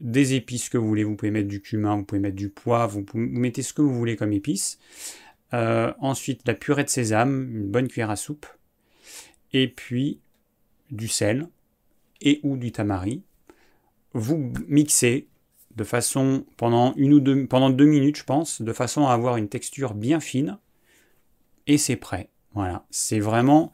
Des 0.00 0.34
épices 0.34 0.68
que 0.68 0.78
vous 0.78 0.86
voulez, 0.86 1.02
vous 1.02 1.16
pouvez 1.16 1.32
mettre 1.32 1.48
du 1.48 1.60
cumin, 1.60 1.96
vous 1.96 2.04
pouvez 2.04 2.20
mettre 2.20 2.36
du 2.36 2.50
poivre, 2.50 3.00
vous, 3.00 3.04
mettez 3.14 3.62
ce 3.62 3.72
que 3.72 3.82
vous 3.82 3.94
voulez 3.94 4.14
comme 4.14 4.32
épices. 4.32 4.78
Euh, 5.54 5.92
ensuite 5.98 6.42
la 6.46 6.54
purée 6.54 6.84
de 6.84 6.88
sésame, 6.88 7.48
une 7.52 7.68
bonne 7.68 7.88
cuillère 7.88 8.10
à 8.10 8.16
soupe. 8.16 8.46
Et 9.52 9.66
puis 9.66 10.20
du 10.90 11.08
sel 11.08 11.48
et 12.20 12.40
ou 12.42 12.56
du 12.56 12.72
tamari 12.72 13.22
vous 14.12 14.52
mixez 14.66 15.28
de 15.78 15.84
façon 15.84 16.44
pendant 16.56 16.92
une 16.96 17.14
ou 17.14 17.20
deux 17.20 17.46
pendant 17.46 17.70
deux 17.70 17.86
minutes, 17.86 18.18
je 18.18 18.24
pense, 18.24 18.60
de 18.60 18.72
façon 18.72 19.06
à 19.06 19.12
avoir 19.12 19.36
une 19.36 19.48
texture 19.48 19.94
bien 19.94 20.20
fine. 20.20 20.58
Et 21.66 21.78
c'est 21.78 21.96
prêt. 21.96 22.28
Voilà, 22.52 22.84
c'est 22.90 23.20
vraiment. 23.20 23.72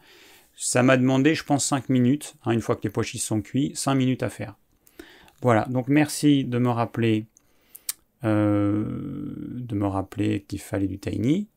Ça 0.54 0.82
m'a 0.82 0.96
demandé, 0.96 1.34
je 1.34 1.42
pense, 1.42 1.64
5 1.64 1.88
minutes, 1.88 2.37
hein, 2.44 2.52
une 2.52 2.61
fois 2.61 2.76
que 2.76 2.82
les 2.84 2.90
pois 2.90 3.02
chiches 3.02 3.23
sont 3.23 3.40
cuits, 3.40 3.73
5 3.75 3.94
minutes 3.94 4.23
à 4.23 4.28
faire. 4.28 4.54
Voilà, 5.42 5.64
donc 5.64 5.88
merci 5.88 6.44
de 6.44 6.58
me 6.58 6.68
rappeler, 6.68 7.26
euh, 8.23 8.84
de 8.87 9.75
me 9.75 9.87
rappeler 9.87 10.44
qu'il 10.46 10.61
fallait 10.61 10.87
du 10.87 10.99
tiny. 10.99 11.49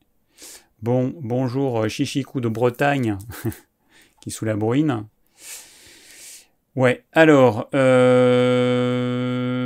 Bon, 0.81 1.13
bonjour 1.21 1.81
euh, 1.81 1.87
Chichicou 1.89 2.41
de 2.41 2.47
Bretagne, 2.47 3.17
qui 4.21 4.31
sous 4.31 4.45
la 4.45 4.55
bruine. 4.55 5.05
Ouais, 6.75 7.03
alors, 7.11 7.69
euh... 7.73 9.56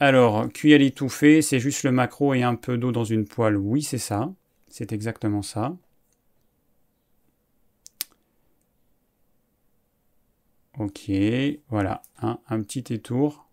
alors, 0.00 0.48
cuit 0.52 0.74
à 0.74 0.78
l'étouffée, 0.78 1.40
c'est 1.40 1.60
juste 1.60 1.84
le 1.84 1.92
macro 1.92 2.34
et 2.34 2.42
un 2.42 2.56
peu 2.56 2.76
d'eau 2.76 2.92
dans 2.92 3.04
une 3.04 3.26
poêle. 3.26 3.56
Oui, 3.56 3.82
c'est 3.82 3.98
ça. 3.98 4.32
C'est 4.68 4.92
exactement 4.92 5.42
ça. 5.42 5.76
Ok, 10.78 11.08
voilà, 11.68 12.02
un, 12.20 12.60
petit 12.62 12.82
détour. 12.82 13.46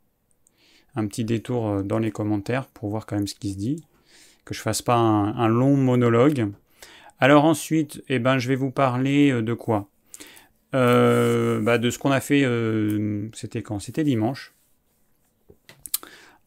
Un 0.96 1.06
petit 1.08 1.24
détour 1.24 1.68
euh, 1.70 1.84
dans 1.84 2.00
les 2.00 2.12
commentaires 2.12 2.68
pour 2.68 2.90
voir 2.90 3.06
quand 3.06 3.16
même 3.16 3.28
ce 3.28 3.36
qui 3.36 3.52
se 3.54 3.58
dit. 3.58 3.84
Que 4.44 4.56
je 4.56 4.62
fasse 4.62 4.82
pas 4.82 4.96
un, 4.96 5.48
long 5.48 5.78
monologue. 5.78 6.52
Alors 7.20 7.46
ensuite, 7.46 8.04
eh 8.10 8.18
ben, 8.18 8.40
je 8.40 8.48
vais 8.48 8.56
vous 8.56 8.72
parler 8.72 9.32
euh, 9.32 9.44
de 9.44 9.54
quoi? 9.54 9.88
Euh, 10.74 11.62
bah, 11.62 11.78
De 11.78 11.92
ce 11.92 12.00
qu'on 12.00 12.12
a 12.12 12.22
fait, 12.22 12.44
c'était 13.34 13.62
quand? 13.62 13.80
C'était 13.80 14.04
dimanche. 14.04 14.54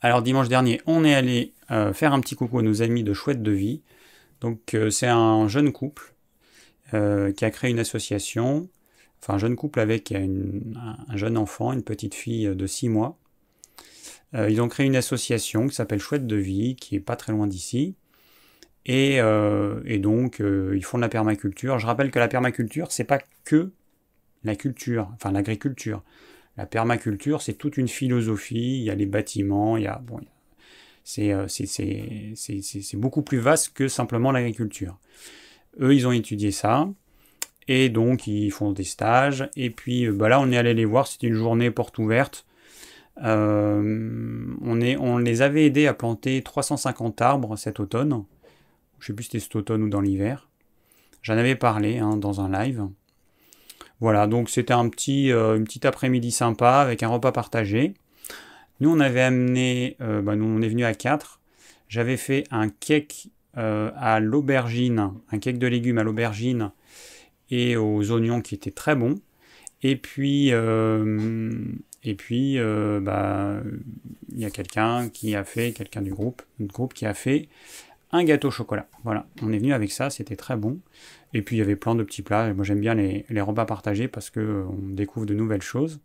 Alors 0.05 0.21
dimanche 0.21 0.49
dernier, 0.49 0.83
on 0.85 1.03
est 1.03 1.15
allé 1.15 1.55
faire 1.95 2.13
un 2.13 2.21
petit 2.21 2.35
coucou 2.35 2.59
à 2.59 2.63
nos 2.63 2.83
amis 2.83 3.05
de 3.05 3.15
Chouette 3.15 3.43
de 3.43 3.51
Vie. 3.51 3.81
Donc 4.43 4.77
c'est 4.91 5.07
un 5.07 5.49
jeune 5.49 5.73
couple 5.73 6.15
qui 6.91 7.45
a 7.45 7.51
créé 7.51 7.71
une 7.71 7.79
association 7.79 8.69
enfin 9.23 9.37
un 9.37 9.39
jeune 9.39 9.57
couple 9.57 9.81
avec 9.81 10.13
un 10.13 11.17
jeune 11.17 11.39
enfant, 11.39 11.73
une 11.73 11.83
petite 11.83 12.15
fille 12.15 12.55
de 12.55 12.67
6 12.67 12.91
mois. 12.91 13.17
Euh, 14.35 14.51
ils 14.51 14.61
ont 14.61 14.69
créé 14.69 14.85
une 14.85 14.97
association 14.97 15.69
qui 15.69 15.75
s'appelle 15.75 16.01
Chouette 16.01 16.27
de 16.27 16.37
Vie, 16.37 16.77
qui 16.77 16.97
est 16.97 17.01
pas 17.01 17.17
très 17.17 17.33
loin 17.33 17.47
d'ici. 17.47 17.95
Et, 18.85 19.23
euh, 19.23 19.81
donc, 19.99 20.43
euh, 20.43 20.75
ils 20.77 20.85
font 20.85 20.99
de 20.99 21.03
la 21.03 21.09
permaculture. 21.09 21.79
Je 21.79 21.87
rappelle 21.87 22.11
que 22.11 22.19
la 22.19 22.29
permaculture, 22.29 22.93
c'est 22.93 23.05
pas 23.05 23.21
que 23.45 23.71
la 24.43 24.55
culture, 24.55 25.11
enfin 25.15 25.33
l'agriculture. 25.33 26.03
La 26.57 26.67
permaculture, 26.67 27.43
c'est 27.43 27.55
toute 27.55 27.77
une 27.77 27.89
philosophie. 27.89 28.79
Il 28.79 28.83
y 28.85 28.91
a 28.91 28.95
les 28.95 29.07
bâtiments, 29.07 29.77
il 29.77 29.85
y 29.85 29.87
a, 29.87 29.99
bon, 29.99 30.21
c'est 31.05 31.35
beaucoup 32.95 33.23
plus 33.23 33.39
vaste 33.39 33.75
que 33.75 33.89
simplement 33.89 34.33
l'agriculture. 34.33 34.99
Eux, 35.81 35.95
ils 35.95 36.07
ont 36.07 36.13
étudié 36.13 36.51
ça. 36.51 36.89
Et 37.69 37.89
donc, 37.89 38.27
ils 38.27 38.51
font 38.51 38.73
des 38.73 38.85
stages. 38.85 39.49
Et 39.57 39.71
puis, 39.71 40.07
euh, 40.07 40.13
bah 40.13 40.29
là, 40.29 40.41
on 40.41 40.51
est 40.51 40.57
allé 40.57 40.75
les 40.75 40.85
voir. 40.85 41.07
C'était 41.07 41.29
une 41.29 41.35
journée 41.35 41.71
porte 41.71 41.99
ouverte. 41.99 42.47
Euh, 43.23 44.55
on, 44.61 45.19
les 45.19 45.43
avait 45.43 45.67
aidés 45.67 45.87
à 45.87 45.95
planter 45.95 46.43
350 46.43 47.23
arbres 47.23 47.57
cet 47.57 47.81
automne. 47.81 48.25
Je 48.99 49.07
sais 49.07 49.13
plus 49.13 49.25
si 49.25 49.31
c'était 49.31 49.43
cet 49.43 49.57
automne 49.57 49.83
ou 49.83 49.89
dans 49.89 50.01
l'hiver. 50.01 50.49
J'en 51.23 51.37
avais 51.39 51.55
parlé 51.55 51.99
hein, 51.99 52.17
dans 52.17 52.41
un 52.41 52.51
live. 52.51 52.87
Voilà, 54.01 54.27
donc 54.27 54.51
c'était 54.51 54.75
un 54.75 54.89
petit, 54.89 55.33
euh, 55.33 55.63
après-midi 55.83 56.31
sympa 56.31 56.77
avec 56.77 57.03
un 57.03 57.09
repas 57.09 57.33
partagé. 57.33 57.95
Nous, 58.81 58.91
on 58.91 59.01
avait 59.01 59.23
amené, 59.23 59.97
bah, 60.01 60.35
nous, 60.35 60.45
on 60.45 60.61
est 60.61 60.69
venu 60.69 60.85
à 60.85 60.95
4. 60.95 61.41
J'avais 61.89 62.17
fait 62.17 62.45
un 62.51 62.69
cake 62.69 63.29
à 63.55 64.19
l'aubergine, 64.19 65.13
un 65.31 65.39
cake 65.39 65.59
de 65.59 65.69
légumes 65.69 65.99
à 65.99 66.03
l'aubergine 66.03 66.73
et 67.51 67.77
aux 67.77 68.11
oignons 68.11 68.41
qui 68.41 68.57
étaient 68.57 68.73
très 68.73 68.97
bons. 68.97 69.21
Et 69.83 69.97
puis, 69.97 70.49
euh, 70.51 71.61
et 72.03 72.15
puis 72.15 72.59
euh, 72.59 73.01
bah, 73.01 73.61
il 74.33 74.41
y 74.41 74.47
a 74.47 74.51
quelqu'un 74.51 75.11
qui 75.11 75.35
a 75.37 75.45
fait, 75.45 75.73
quelqu'un 75.73 76.01
du 76.01 76.11
groupe, 76.11 76.43
notre 76.59 76.73
groupe 76.73 76.95
qui 76.95 77.05
a 77.05 77.13
fait 77.13 77.49
un 78.15 78.25
gâteau 78.25 78.49
au 78.49 78.51
chocolat. 78.51 78.89
Voilà, 79.03 79.27
on 79.43 79.53
est 79.53 79.59
venu 79.59 79.73
avec 79.73 79.93
ça, 79.93 80.09
c'était 80.09 80.37
très 80.37 80.57
bon. 80.57 80.81
Et 81.33 81.43
puis 81.43 81.57
il 81.57 81.59
y 81.59 81.63
avait 81.63 81.77
plein 81.77 81.95
de 81.95 82.03
petits 82.03 82.23
plats. 82.23 82.53
Moi 82.55 82.65
j'aime 82.65 82.81
bien 82.81 82.95
les, 82.95 83.25
repas 83.41 83.67
partagés 83.67 84.09
parce 84.09 84.31
qu'on 84.31 84.79
découvre 84.81 85.27
de 85.27 85.35
nouvelles 85.35 85.63
choses. 85.63 86.01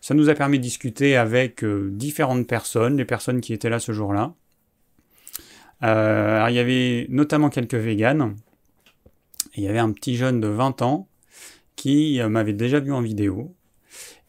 Ça 0.00 0.14
nous 0.14 0.28
a 0.28 0.34
permis 0.34 0.58
de 0.58 0.62
discuter 0.62 1.16
avec 1.16 1.64
euh, 1.64 1.88
différentes 1.92 2.46
personnes, 2.46 2.98
les 2.98 3.06
personnes 3.06 3.40
qui 3.40 3.54
étaient 3.54 3.70
là 3.70 3.78
ce 3.78 3.92
jour-là. 3.92 4.34
il 5.82 6.54
y 6.54 6.58
avait 6.58 7.06
notamment 7.08 7.48
quelques 7.48 7.74
véganes, 7.74 8.36
il 9.56 9.62
y 9.62 9.68
avait 9.68 9.78
un 9.78 9.92
petit 9.92 10.16
jeune 10.16 10.40
de 10.40 10.48
20 10.48 10.82
ans 10.82 11.08
qui 11.76 12.20
euh, 12.20 12.28
m'avait 12.28 12.52
déjà 12.52 12.80
vu 12.80 12.92
en 12.92 13.00
vidéo. 13.00 13.54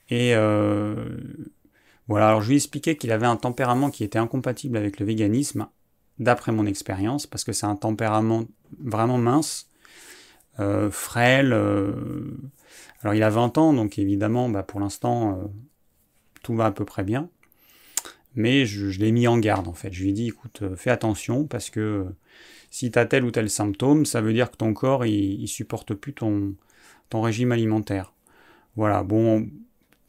Et 0.09 0.35
euh, 0.35 1.17
voilà, 2.07 2.29
alors 2.29 2.41
je 2.41 2.47
lui 2.47 2.55
ai 2.55 2.57
expliqué 2.57 2.95
qu'il 2.95 3.11
avait 3.11 3.25
un 3.25 3.37
tempérament 3.37 3.89
qui 3.89 4.03
était 4.03 4.19
incompatible 4.19 4.77
avec 4.77 4.99
le 4.99 5.05
véganisme, 5.05 5.67
d'après 6.19 6.51
mon 6.51 6.65
expérience, 6.65 7.27
parce 7.27 7.43
que 7.43 7.53
c'est 7.53 7.65
un 7.65 7.75
tempérament 7.75 8.45
vraiment 8.79 9.17
mince, 9.17 9.69
euh, 10.59 10.89
frêle. 10.89 11.53
alors 13.01 13.13
il 13.13 13.23
a 13.23 13.29
20 13.29 13.57
ans, 13.57 13.73
donc 13.73 13.99
évidemment, 13.99 14.49
bah, 14.49 14.63
pour 14.63 14.79
l'instant, 14.79 15.51
tout 16.43 16.55
va 16.55 16.67
à 16.67 16.71
peu 16.71 16.85
près 16.85 17.03
bien. 17.03 17.29
Mais 18.35 18.65
je, 18.65 18.99
l'ai 18.99 19.11
mis 19.11 19.27
en 19.27 19.37
garde 19.37 19.67
en 19.67 19.73
fait. 19.73 19.93
Je 19.93 20.03
lui 20.03 20.09
ai 20.09 20.13
dit, 20.13 20.27
écoute, 20.27 20.63
fais 20.75 20.89
attention 20.89 21.45
parce 21.45 21.69
que 21.69 22.05
si 22.69 22.91
tu 22.91 22.99
as 22.99 23.05
tel 23.05 23.23
ou 23.23 23.31
tel 23.31 23.49
symptôme, 23.49 24.05
ça 24.05 24.21
veut 24.21 24.33
dire 24.33 24.51
que 24.51 24.57
ton 24.57 24.73
corps, 24.73 25.05
il, 25.05 25.47
supporte 25.47 25.93
plus 25.93 26.13
ton 26.13 26.55
régime 27.13 27.51
alimentaire. 27.53 28.13
Voilà, 28.75 29.03
bon, 29.03 29.49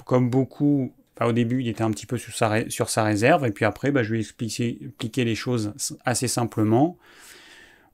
comme 0.05 0.31
beaucoup, 0.31 0.93
bah, 1.17 1.27
au 1.27 1.33
début, 1.33 1.61
il 1.63 1.69
était 1.69 1.83
un 1.83 1.91
petit 1.91 2.07
peu 2.07 2.19
sur 2.19 2.37
sa, 2.37 3.05
réserve, 3.05 3.47
et 3.47 3.51
puis 3.51 3.65
après, 3.65 3.91
bah, 3.91 4.03
je 4.03 4.11
lui 4.13 4.19
ai 4.19 4.21
expliqué, 4.21 5.25
les 5.25 5.35
choses 5.35 5.73
assez 6.05 6.29
simplement. 6.29 6.99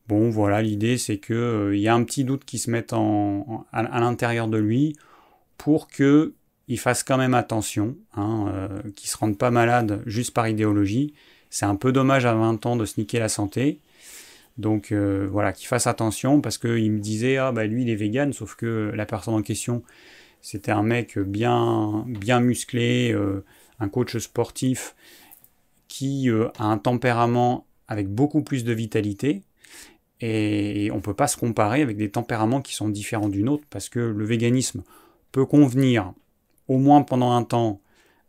Bon, 0.08 0.30
voilà, 0.30 0.60
l'idée, 0.62 0.98
c'est 0.98 1.18
qu'il 1.18 1.36
euh, 1.36 1.76
y 1.76 1.86
a 1.86 1.94
un 1.94 2.02
petit 2.02 2.24
doute 2.24 2.44
qui 2.44 2.58
se 2.58 2.70
en, 2.94 3.64
à, 3.72 4.00
l'intérieur 4.00 4.48
de 4.48 4.58
lui 4.58 4.96
pour 5.56 5.86
que 5.88 6.34
il 6.68 6.78
fasse 6.78 7.02
quand 7.02 7.18
même 7.18 7.34
attention, 7.34 7.96
hein, 8.14 8.46
euh, 8.54 8.82
qu'il 8.96 9.08
se 9.08 9.16
rende 9.16 9.36
pas 9.36 9.50
malade 9.50 10.02
juste 10.06 10.32
par 10.32 10.48
idéologie. 10.48 11.14
C'est 11.50 11.66
un 11.66 11.76
peu 11.76 11.92
dommage 11.92 12.24
à 12.24 12.34
20 12.34 12.64
ans 12.66 12.76
de 12.76 12.84
se 12.84 12.98
niquer 12.98 13.18
la 13.18 13.28
santé. 13.28 13.80
Donc 14.58 14.92
euh, 14.92 15.28
voilà, 15.30 15.52
qu'il 15.52 15.66
fasse 15.66 15.86
attention 15.86 16.40
parce 16.40 16.58
qu'il 16.58 16.90
me 16.92 17.00
disait 17.00 17.36
ah 17.36 17.52
bah 17.52 17.64
lui 17.64 17.82
il 17.82 17.90
est 17.90 17.94
vegan, 17.94 18.32
sauf 18.32 18.54
que 18.54 18.92
la 18.94 19.06
personne 19.06 19.34
en 19.34 19.42
question 19.42 19.82
c'était 20.42 20.72
un 20.72 20.82
mec 20.82 21.18
bien 21.18 22.04
musclé, 22.40 23.12
euh, 23.12 23.44
un 23.78 23.88
coach 23.88 24.18
sportif 24.18 24.94
qui 25.86 26.28
euh, 26.28 26.48
a 26.58 26.64
un 26.64 26.78
tempérament 26.78 27.66
avec 27.86 28.08
beaucoup 28.08 28.42
plus 28.42 28.64
de 28.64 28.72
vitalité 28.72 29.42
et 30.20 30.90
on 30.92 30.96
ne 30.96 31.00
peut 31.00 31.14
pas 31.14 31.28
se 31.28 31.36
comparer 31.36 31.80
avec 31.80 31.96
des 31.96 32.10
tempéraments 32.10 32.60
qui 32.60 32.74
sont 32.74 32.88
différents 32.88 33.28
d'une 33.28 33.48
autre 33.48 33.64
parce 33.70 33.88
que 33.88 34.00
le 34.00 34.24
véganisme 34.24 34.82
peut 35.30 35.46
convenir 35.46 36.12
au 36.68 36.78
moins 36.78 37.02
pendant 37.02 37.32
un 37.32 37.44
temps 37.44 37.80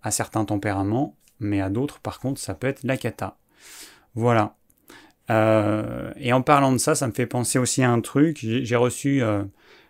à 0.01 0.11
certains 0.11 0.45
tempéraments, 0.45 1.15
mais 1.39 1.61
à 1.61 1.69
d'autres 1.69 1.99
par 1.99 2.19
contre 2.19 2.39
ça 2.39 2.53
peut 2.53 2.67
être 2.67 2.83
la 2.83 2.97
cata. 2.97 3.37
Voilà. 4.13 4.55
Euh, 5.31 6.11
et 6.17 6.33
en 6.33 6.41
parlant 6.41 6.73
de 6.73 6.77
ça, 6.77 6.93
ça 6.95 7.07
me 7.07 7.13
fait 7.13 7.25
penser 7.25 7.57
aussi 7.57 7.81
à 7.81 7.89
un 7.89 8.01
truc. 8.01 8.37
J'ai 8.41 8.75
reçu 8.75 9.23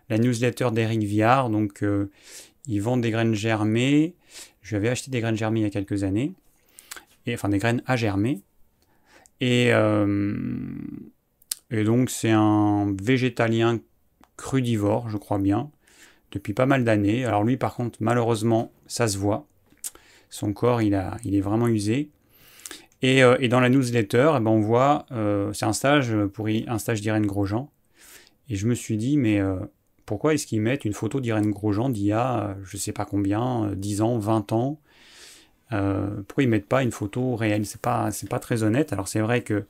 la 0.10 0.18
newsletter 0.18 0.70
d'Eric 0.72 1.04
Viard, 1.04 1.50
donc 1.50 1.84
euh, 1.84 2.10
ils 2.68 2.82
vendent 2.82 3.02
des 3.02 3.12
graines 3.12 3.34
germées. 3.34 4.16
Je 4.62 4.70
lui 4.70 4.76
avais 4.78 4.90
acheté 4.90 5.12
des 5.12 5.22
graines 5.22 5.38
germées 5.38 5.62
il 5.62 5.64
y 5.64 5.68
a 5.68 5.70
quelques 5.70 6.04
années, 6.04 6.34
et, 7.26 7.34
enfin 7.34 7.50
des 7.50 7.58
graines 7.58 7.82
à 7.86 7.96
germer. 7.96 8.42
Et, 9.42 9.72
et 11.70 11.84
donc 11.84 12.10
c'est 12.10 12.32
un 12.32 12.96
végétalien 13.02 13.80
crudivore, 14.38 15.10
je 15.10 15.18
crois 15.18 15.40
bien, 15.40 15.70
depuis 16.32 16.54
pas 16.54 16.66
mal 16.66 16.84
d'années. 16.84 17.26
Alors 17.26 17.44
lui, 17.44 17.58
par 17.58 17.76
contre, 17.76 17.98
malheureusement, 18.02 18.72
ça 18.88 19.08
se 19.08 19.18
voit. 19.18 19.48
Son 20.30 20.54
corps, 20.54 20.82
il, 20.82 20.96
a, 20.96 21.18
il 21.26 21.36
est 21.36 21.42
vraiment 21.42 21.68
usé. 21.68 22.10
Euh, 23.04 23.38
et, 23.40 23.50
dans 23.50 23.60
la 23.60 23.70
newsletter, 23.70 24.34
eh 24.38 24.40
ben, 24.40 24.52
on 24.52 24.60
voit, 24.60 25.06
euh, 25.12 25.52
c'est 25.54 25.66
un 25.66 25.74
stage 25.74 26.16
pour 26.34 26.48
un 26.48 26.78
stage 26.78 27.02
d'Irène 27.02 27.26
Grosjean. 27.26 27.70
Et 28.50 28.56
je 28.56 28.68
me 28.68 28.76
suis 28.76 28.98
dit, 28.98 29.18
mais 29.18 29.40
euh, 29.40 29.60
pourquoi 30.06 30.34
est-ce 30.34 30.48
qu'ils 30.48 30.62
mettent 30.62 30.86
une 30.86 30.94
photo 30.94 31.20
d'Irène 31.20 31.52
Grosjean 31.52 31.90
d'il 31.90 32.06
y 32.06 32.12
a, 32.12 32.56
je 32.64 32.78
sais 32.78 32.92
pas 32.92 33.06
combien, 33.06 33.72
10 33.76 34.02
ans, 34.02 34.18
20 34.18 34.52
ans 34.54 34.80
Pourquoi 35.70 36.44
ils 36.44 36.50
mettent 36.50 36.68
pas 36.68 36.84
une 36.84 36.92
photo 36.92 37.36
réelle? 37.36 37.66
C'est 37.66 37.82
pas, 37.82 38.12
c'est 38.12 38.30
pas 38.30 38.40
très 38.40 38.64
honnête. 38.64 38.94
Alors 38.94 39.08
c'est 39.08 39.22
vrai 39.22 39.42
que 39.42 39.66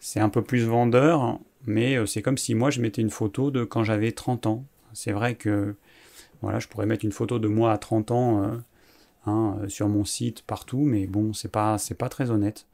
c'est 0.00 0.20
un 0.20 0.28
peu 0.28 0.42
plus 0.42 0.64
vendeur, 0.64 1.38
mais 1.66 2.04
c'est 2.06 2.22
comme 2.22 2.38
si 2.38 2.54
moi 2.54 2.70
je 2.70 2.80
mettais 2.80 3.02
une 3.02 3.10
photo 3.10 3.50
de 3.50 3.64
quand 3.64 3.84
j'avais 3.84 4.12
30 4.12 4.46
ans. 4.46 4.64
C'est 4.92 5.12
vrai 5.12 5.34
que 5.34 5.74
voilà, 6.42 6.58
je 6.58 6.68
pourrais 6.68 6.86
mettre 6.86 7.04
une 7.04 7.12
photo 7.12 7.38
de 7.38 7.48
moi 7.48 7.72
à 7.72 7.78
30 7.78 8.10
ans 8.10 8.60
Hein, 9.26 9.56
euh, 9.62 9.68
sur 9.68 9.88
mon 9.88 10.04
site, 10.04 10.42
partout, 10.42 10.80
mais 10.80 11.06
bon, 11.06 11.32
c'est 11.32 11.50
pas, 11.50 11.78
c'est 11.78 11.94
pas 11.94 12.08
très 12.08 12.30
honnête. 12.30 12.66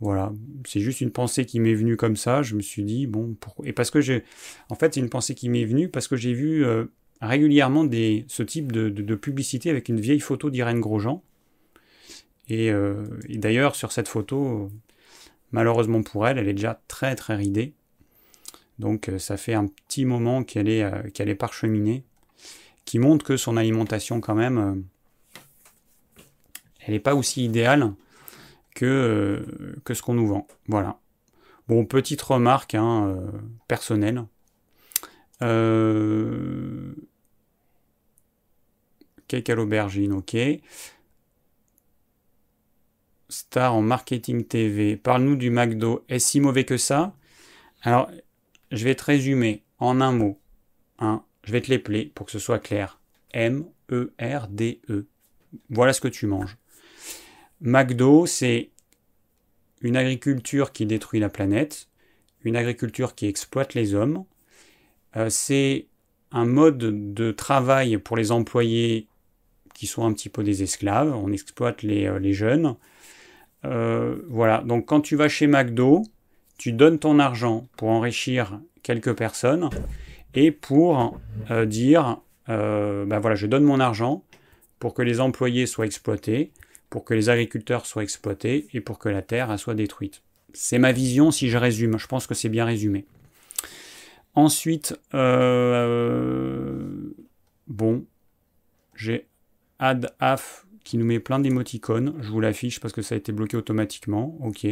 Voilà, 0.00 0.32
c'est 0.66 0.80
juste 0.80 1.00
une 1.00 1.10
pensée 1.10 1.46
qui 1.46 1.60
m'est 1.60 1.74
venue 1.74 1.96
comme 1.96 2.16
ça. 2.16 2.42
Je 2.42 2.54
me 2.56 2.60
suis 2.60 2.84
dit, 2.84 3.06
bon, 3.06 3.36
pourquoi? 3.38 3.66
Et 3.66 3.72
parce 3.72 3.90
que 3.90 4.00
j'ai. 4.00 4.24
En 4.68 4.74
fait, 4.74 4.94
c'est 4.94 5.00
une 5.00 5.08
pensée 5.08 5.34
qui 5.34 5.48
m'est 5.48 5.64
venue 5.64 5.88
parce 5.88 6.08
que 6.08 6.16
j'ai 6.16 6.34
vu 6.34 6.64
euh, 6.64 6.86
régulièrement 7.20 7.88
ce 8.28 8.42
type 8.42 8.72
de, 8.72 9.14
publicité 9.14 9.70
avec 9.70 9.88
une 9.88 10.00
vieille 10.00 10.20
photo 10.20 10.50
d'Irène 10.50 10.80
Grosjean. 10.80 11.22
Et, 12.48 12.70
euh, 12.70 13.04
et 13.28 13.38
d'ailleurs, 13.38 13.76
sur 13.76 13.92
cette 13.92 14.08
photo, 14.08 14.70
malheureusement 15.52 16.02
pour 16.02 16.26
elle, 16.28 16.38
elle 16.38 16.48
est 16.48 16.54
déjà 16.54 16.80
très 16.88 17.14
très 17.14 17.36
ridée. 17.36 17.72
Donc 18.78 19.10
ça 19.18 19.36
fait 19.36 19.54
un 19.54 19.68
petit 19.68 20.04
moment 20.04 20.42
qu'elle 20.42 20.68
est, 20.68 21.12
qu'elle 21.12 21.28
est 21.28 21.36
parcheminée, 21.36 22.02
qui 22.84 22.98
montre 22.98 23.24
que 23.24 23.36
son 23.36 23.56
alimentation 23.56 24.20
quand 24.20 24.34
même 24.34 24.84
elle 26.86 26.94
n'est 26.94 27.00
pas 27.00 27.14
aussi 27.14 27.44
idéale 27.44 27.92
que, 28.74 28.84
euh, 28.84 29.76
que 29.84 29.94
ce 29.94 30.02
qu'on 30.02 30.14
nous 30.14 30.26
vend. 30.26 30.46
Voilà. 30.68 30.98
Bon, 31.68 31.86
petite 31.86 32.20
remarque 32.20 32.74
hein, 32.74 33.06
euh, 33.08 33.30
personnelle. 33.68 34.24
Euh, 35.42 36.94
cake 39.28 39.48
à 39.50 39.54
l'aubergine, 39.54 40.12
ok. 40.12 40.36
Star 43.30 43.74
en 43.74 43.82
marketing 43.82 44.44
TV, 44.44 44.96
parle-nous 44.96 45.36
du 45.36 45.50
McDo. 45.50 46.04
Est-ce 46.08 46.28
si 46.28 46.40
mauvais 46.40 46.64
que 46.64 46.76
ça? 46.76 47.16
Alors, 47.82 48.10
je 48.70 48.84
vais 48.84 48.94
te 48.94 49.04
résumer 49.04 49.62
en 49.78 50.00
un 50.00 50.12
mot. 50.12 50.38
Hein. 50.98 51.24
Je 51.44 51.52
vais 51.52 51.60
te 51.60 51.70
l'épeler 51.70 52.12
pour 52.14 52.26
que 52.26 52.32
ce 52.32 52.38
soit 52.38 52.58
clair. 52.58 53.00
M-E-R-D-E. 53.32 55.06
Voilà 55.70 55.92
ce 55.92 56.00
que 56.00 56.08
tu 56.08 56.26
manges. 56.26 56.56
McDo, 57.64 58.26
c'est 58.26 58.68
une 59.80 59.96
agriculture 59.96 60.70
qui 60.70 60.84
détruit 60.84 61.18
la 61.18 61.30
planète, 61.30 61.88
une 62.42 62.56
agriculture 62.56 63.14
qui 63.14 63.26
exploite 63.26 63.72
les 63.72 63.94
hommes. 63.94 64.24
Euh, 65.16 65.30
c'est 65.30 65.86
un 66.30 66.44
mode 66.44 67.14
de 67.14 67.32
travail 67.32 67.96
pour 67.96 68.18
les 68.18 68.32
employés 68.32 69.08
qui 69.72 69.86
sont 69.86 70.04
un 70.04 70.12
petit 70.12 70.28
peu 70.28 70.44
des 70.44 70.62
esclaves. 70.62 71.14
On 71.16 71.32
exploite 71.32 71.82
les, 71.82 72.06
euh, 72.06 72.32
jeunes. 72.34 72.76
Euh, 73.64 74.16
voilà, 74.28 74.60
donc 74.60 74.84
quand 74.84 75.00
tu 75.00 75.16
vas 75.16 75.28
chez 75.28 75.46
McDo, 75.46 76.02
tu 76.58 76.70
donnes 76.70 76.98
ton 76.98 77.18
argent 77.18 77.66
pour 77.78 77.88
enrichir 77.88 78.60
quelques 78.82 79.16
personnes 79.16 79.70
et 80.34 80.50
pour 80.50 81.18
dire, 81.66 82.18
ben 82.46 83.18
voilà, 83.20 83.34
je 83.34 83.46
donne 83.46 83.64
mon 83.64 83.80
argent 83.80 84.22
pour 84.78 84.92
que 84.92 85.00
les 85.00 85.20
employés 85.20 85.66
soient 85.66 85.86
exploités, 85.86 86.52
pour 86.94 87.04
que 87.04 87.12
les 87.12 87.28
agriculteurs 87.28 87.86
soient 87.86 88.04
exploités 88.04 88.68
et 88.72 88.80
pour 88.80 89.00
que 89.00 89.08
la 89.08 89.20
terre 89.20 89.58
soit 89.58 89.74
détruite. 89.74 90.22
C'est 90.52 90.78
ma 90.78 90.92
vision 90.92 91.32
si 91.32 91.50
je 91.50 91.58
résume, 91.58 91.98
je 91.98 92.06
pense 92.06 92.28
que 92.28 92.34
c'est 92.34 92.48
bien 92.48 92.64
résumé. 92.64 93.04
Ensuite, 94.36 94.96
euh, 95.12 96.86
bon, 97.66 98.06
j'ai 98.94 99.26
add-af 99.80 100.66
qui 100.84 100.96
nous 100.96 101.04
met 101.04 101.18
plein 101.18 101.40
d'émoticônes. 101.40 102.14
Je 102.20 102.30
vous 102.30 102.40
l'affiche 102.40 102.78
parce 102.78 102.94
que 102.94 103.02
ça 103.02 103.16
a 103.16 103.18
été 103.18 103.32
bloqué 103.32 103.56
automatiquement. 103.56 104.38
Ok. 104.40 104.64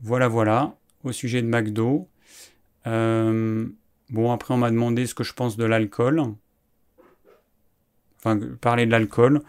Voilà, 0.00 0.26
voilà. 0.26 0.74
Au 1.04 1.12
sujet 1.12 1.40
de 1.40 1.46
McDo. 1.46 2.08
Euh, 2.88 3.68
bon, 4.10 4.32
après, 4.32 4.54
on 4.54 4.58
m'a 4.58 4.72
demandé 4.72 5.06
ce 5.06 5.14
que 5.14 5.22
je 5.22 5.34
pense 5.34 5.56
de 5.56 5.66
l'alcool. 5.66 6.20
Enfin, 8.18 8.40
parler 8.60 8.86
de 8.86 8.90
l'alcool. 8.90 9.42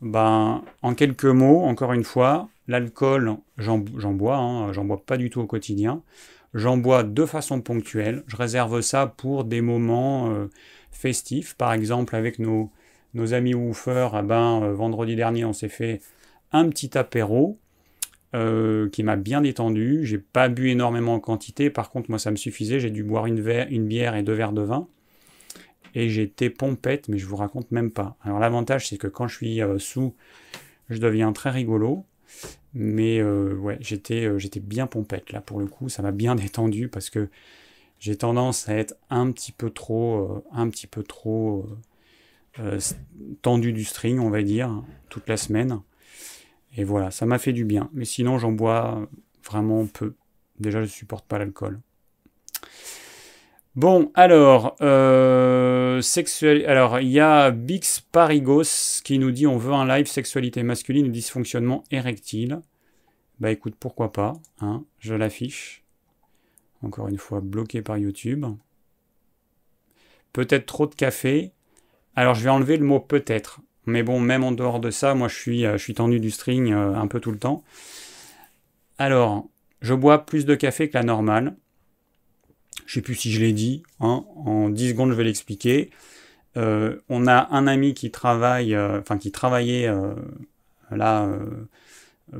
Ben, 0.00 0.62
en 0.82 0.94
quelques 0.94 1.24
mots, 1.24 1.62
encore 1.62 1.92
une 1.92 2.04
fois, 2.04 2.48
l'alcool, 2.68 3.36
j'en 3.58 3.78
bois, 3.78 4.36
hein, 4.38 4.72
j'en 4.72 4.84
bois 4.84 5.04
pas 5.04 5.16
du 5.16 5.28
tout 5.28 5.40
au 5.40 5.46
quotidien. 5.46 6.02
J'en 6.54 6.76
bois 6.78 7.02
de 7.04 7.26
façon 7.26 7.60
ponctuelle. 7.60 8.24
Je 8.26 8.36
réserve 8.36 8.80
ça 8.80 9.06
pour 9.06 9.44
des 9.44 9.60
moments 9.60 10.30
euh, 10.30 10.46
festifs. 10.90 11.54
Par 11.54 11.72
exemple, 11.72 12.16
avec 12.16 12.38
nos, 12.38 12.70
amis 13.32 13.54
woofers, 13.54 14.18
eh 14.18 14.22
ben, 14.22 14.62
euh, 14.62 14.72
vendredi 14.74 15.16
dernier, 15.16 15.44
on 15.44 15.52
s'est 15.52 15.68
fait 15.68 16.00
un 16.52 16.68
petit 16.68 16.96
apéro 16.98 17.58
euh, 18.34 18.88
qui 18.88 19.02
m'a 19.02 19.16
bien 19.16 19.42
détendu. 19.42 20.00
J'ai 20.04 20.18
pas 20.18 20.48
bu 20.48 20.70
énormément 20.70 21.14
en 21.14 21.20
quantité. 21.20 21.70
Par 21.70 21.90
contre, 21.90 22.10
moi, 22.10 22.18
ça 22.18 22.30
me 22.30 22.36
suffisait. 22.36 22.80
J'ai 22.80 22.90
dû 22.90 23.04
boire 23.04 23.26
une 23.26 23.86
bière 23.86 24.16
et 24.16 24.22
deux 24.22 24.34
verres 24.34 24.52
de 24.52 24.62
vin. 24.62 24.88
Et 25.94 26.08
j'étais 26.08 26.50
pompette, 26.50 27.08
mais 27.08 27.18
je 27.18 27.26
vous 27.26 27.36
raconte 27.36 27.70
même 27.70 27.90
pas. 27.90 28.16
Alors 28.22 28.38
l'avantage, 28.38 28.88
c'est 28.88 28.98
que 28.98 29.06
quand 29.06 29.28
je 29.28 29.36
suis 29.36 29.60
sous, 29.78 30.14
je 30.88 30.98
deviens 30.98 31.32
très 31.32 31.50
rigolo. 31.50 32.04
Mais 32.74 33.18
euh, 33.18 33.54
ouais, 33.54 33.78
j'étais, 33.80 34.26
euh, 34.26 34.38
j'étais 34.38 34.60
bien 34.60 34.86
pompette 34.86 35.32
là 35.32 35.40
pour 35.40 35.58
le 35.58 35.66
coup, 35.66 35.88
ça 35.88 36.02
m'a 36.02 36.12
bien 36.12 36.34
détendu 36.36 36.88
parce 36.88 37.10
que 37.10 37.28
j'ai 37.98 38.16
tendance 38.16 38.68
à 38.68 38.76
être 38.76 38.94
un 39.10 39.30
petit 39.32 39.52
peu 39.52 39.70
trop, 39.70 40.18
euh, 40.18 40.44
un 40.52 40.68
petit 40.70 40.86
peu 40.86 41.02
trop 41.02 41.66
tendu 43.42 43.72
du 43.72 43.84
string, 43.84 44.18
on 44.18 44.28
va 44.28 44.42
dire, 44.42 44.82
toute 45.08 45.28
la 45.28 45.36
semaine. 45.36 45.80
Et 46.76 46.84
voilà, 46.84 47.10
ça 47.10 47.24
m'a 47.24 47.38
fait 47.38 47.52
du 47.52 47.64
bien. 47.64 47.88
Mais 47.94 48.04
sinon, 48.04 48.38
j'en 48.38 48.52
bois 48.52 49.08
vraiment 49.44 49.86
peu. 49.86 50.14
Déjà, 50.58 50.82
je 50.82 50.88
supporte 50.88 51.26
pas 51.26 51.38
l'alcool. 51.38 51.80
Bon, 53.76 54.10
alors, 54.14 54.74
euh, 54.80 56.02
alors 56.66 57.00
il 57.00 57.08
y 57.08 57.20
a 57.20 57.50
Bix 57.52 58.00
Parigos 58.00 59.00
qui 59.04 59.18
nous 59.20 59.30
dit 59.30 59.46
on 59.46 59.58
veut 59.58 59.72
un 59.72 59.86
live 59.86 60.06
sexualité 60.06 60.64
masculine 60.64 61.06
et 61.06 61.10
dysfonctionnement 61.10 61.84
érectile. 61.92 62.62
Bah 63.38 63.52
écoute, 63.52 63.74
pourquoi 63.78 64.12
pas, 64.12 64.32
hein, 64.60 64.84
je 64.98 65.14
l'affiche. 65.14 65.84
Encore 66.82 67.08
une 67.08 67.18
fois, 67.18 67.40
bloqué 67.40 67.80
par 67.80 67.96
YouTube. 67.96 68.44
Peut-être 70.32 70.66
trop 70.66 70.88
de 70.88 70.94
café. 70.94 71.52
Alors 72.16 72.34
je 72.34 72.42
vais 72.42 72.50
enlever 72.50 72.76
le 72.76 72.84
mot 72.84 72.98
peut-être. 72.98 73.60
Mais 73.86 74.02
bon, 74.02 74.18
même 74.18 74.42
en 74.42 74.52
dehors 74.52 74.80
de 74.80 74.90
ça, 74.90 75.14
moi 75.14 75.28
je 75.28 75.36
suis, 75.36 75.64
euh, 75.64 75.78
je 75.78 75.82
suis 75.82 75.94
tendu 75.94 76.18
du 76.18 76.30
string 76.32 76.72
euh, 76.72 76.94
un 76.94 77.06
peu 77.06 77.20
tout 77.20 77.30
le 77.30 77.38
temps. 77.38 77.62
Alors, 78.98 79.48
je 79.80 79.94
bois 79.94 80.26
plus 80.26 80.44
de 80.44 80.54
café 80.56 80.88
que 80.88 80.98
la 80.98 81.04
normale. 81.04 81.56
Je 82.90 82.96
sais 82.96 83.02
plus 83.02 83.14
si 83.14 83.30
je 83.30 83.38
l'ai 83.38 83.52
dit. 83.52 83.84
Hein. 84.00 84.24
En 84.34 84.68
10 84.68 84.88
secondes, 84.88 85.10
je 85.12 85.14
vais 85.14 85.22
l'expliquer. 85.22 85.90
Euh, 86.56 86.96
on 87.08 87.28
a 87.28 87.46
un 87.52 87.68
ami 87.68 87.94
qui 87.94 88.10
travaille, 88.10 88.74
euh, 88.74 88.98
enfin 88.98 89.16
qui 89.16 89.30
travaillait 89.30 89.86
euh, 89.86 90.12
là 90.90 91.30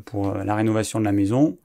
pour 0.07 0.35
la 0.35 0.57
rénovation 0.57 0.99
de 0.99 1.05
la 1.05 1.13
maison. 1.13 1.57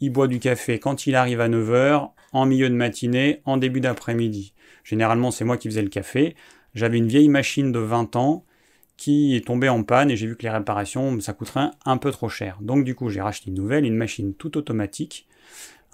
Il 0.00 0.08
boit 0.08 0.26
du 0.26 0.38
café 0.38 0.78
quand 0.78 1.06
il 1.06 1.16
arrive 1.16 1.42
à 1.42 1.50
9h, 1.50 2.12
en 2.32 2.46
milieu 2.46 2.70
de 2.70 2.74
matinée, 2.74 3.42
en 3.44 3.58
début 3.58 3.82
d'après-midi. 3.82 4.54
Généralement, 4.84 5.30
c'est 5.30 5.44
moi 5.44 5.58
qui 5.58 5.68
faisais 5.68 5.82
le 5.82 5.90
café. 5.90 6.34
J'avais 6.74 6.96
une 6.96 7.08
vieille 7.08 7.28
machine 7.28 7.72
de 7.72 7.78
20 7.78 8.16
ans 8.16 8.46
qui 8.96 9.36
est 9.36 9.46
tombée 9.46 9.68
en 9.68 9.82
panne 9.82 10.10
et 10.10 10.16
j'ai 10.16 10.26
vu 10.26 10.38
que 10.38 10.44
les 10.44 10.50
réparations, 10.50 11.20
ça 11.20 11.34
coûterait 11.34 11.72
un 11.84 11.98
peu 11.98 12.10
trop 12.10 12.30
cher. 12.30 12.56
Donc 12.62 12.84
du 12.84 12.94
coup, 12.94 13.10
j'ai 13.10 13.20
racheté 13.20 13.50
une 13.50 13.56
nouvelle, 13.56 13.84
une 13.84 13.96
machine 13.96 14.32
toute 14.32 14.56
automatique 14.56 15.26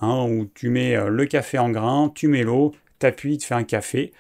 Hein, 0.01 0.27
où 0.29 0.47
tu 0.55 0.69
mets 0.69 0.95
euh, 0.95 1.09
le 1.09 1.25
café 1.25 1.59
en 1.59 1.71
grain, 1.71 2.13
tu 2.15 2.29
mets 2.29 2.43
l'eau, 2.43 2.75
t'appuies, 2.99 3.39
tu 3.39 3.47
fais 3.47 3.55
un 3.55 3.65
café. 3.65 4.13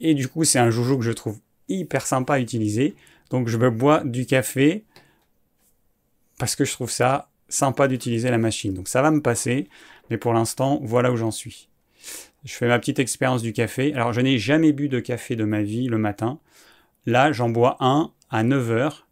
Et 0.00 0.14
du 0.14 0.28
coup, 0.28 0.44
c'est 0.44 0.58
un 0.58 0.70
joujou 0.70 0.98
que 0.98 1.04
je 1.04 1.12
trouve 1.12 1.38
hyper 1.68 2.06
sympa 2.06 2.34
à 2.34 2.40
utiliser. 2.40 2.94
Donc 3.30 3.48
je 3.48 3.58
me 3.58 3.70
bois 3.70 4.02
du 4.04 4.24
café 4.24 4.84
parce 6.38 6.56
que 6.56 6.64
je 6.64 6.72
trouve 6.72 6.90
ça 6.90 7.28
sympa 7.48 7.88
d'utiliser 7.88 8.30
la 8.30 8.38
machine. 8.38 8.72
Donc 8.72 8.88
ça 8.88 9.02
va 9.02 9.10
me 9.10 9.20
passer, 9.20 9.68
mais 10.08 10.16
pour 10.16 10.32
l'instant, 10.32 10.80
voilà 10.82 11.12
où 11.12 11.16
j'en 11.16 11.30
suis. 11.30 11.68
Je 12.44 12.54
fais 12.54 12.68
ma 12.68 12.78
petite 12.78 12.98
expérience 12.98 13.42
du 13.42 13.52
café. 13.52 13.92
Alors 13.92 14.12
je 14.12 14.20
n'ai 14.20 14.38
jamais 14.38 14.72
bu 14.72 14.88
de 14.88 15.00
café 15.00 15.36
de 15.36 15.44
ma 15.44 15.62
vie 15.62 15.88
le 15.88 15.98
matin. 15.98 16.38
Là, 17.04 17.32
j'en 17.32 17.50
bois 17.50 17.76
un 17.80 18.12
à 18.30 18.44
9h 18.44 19.02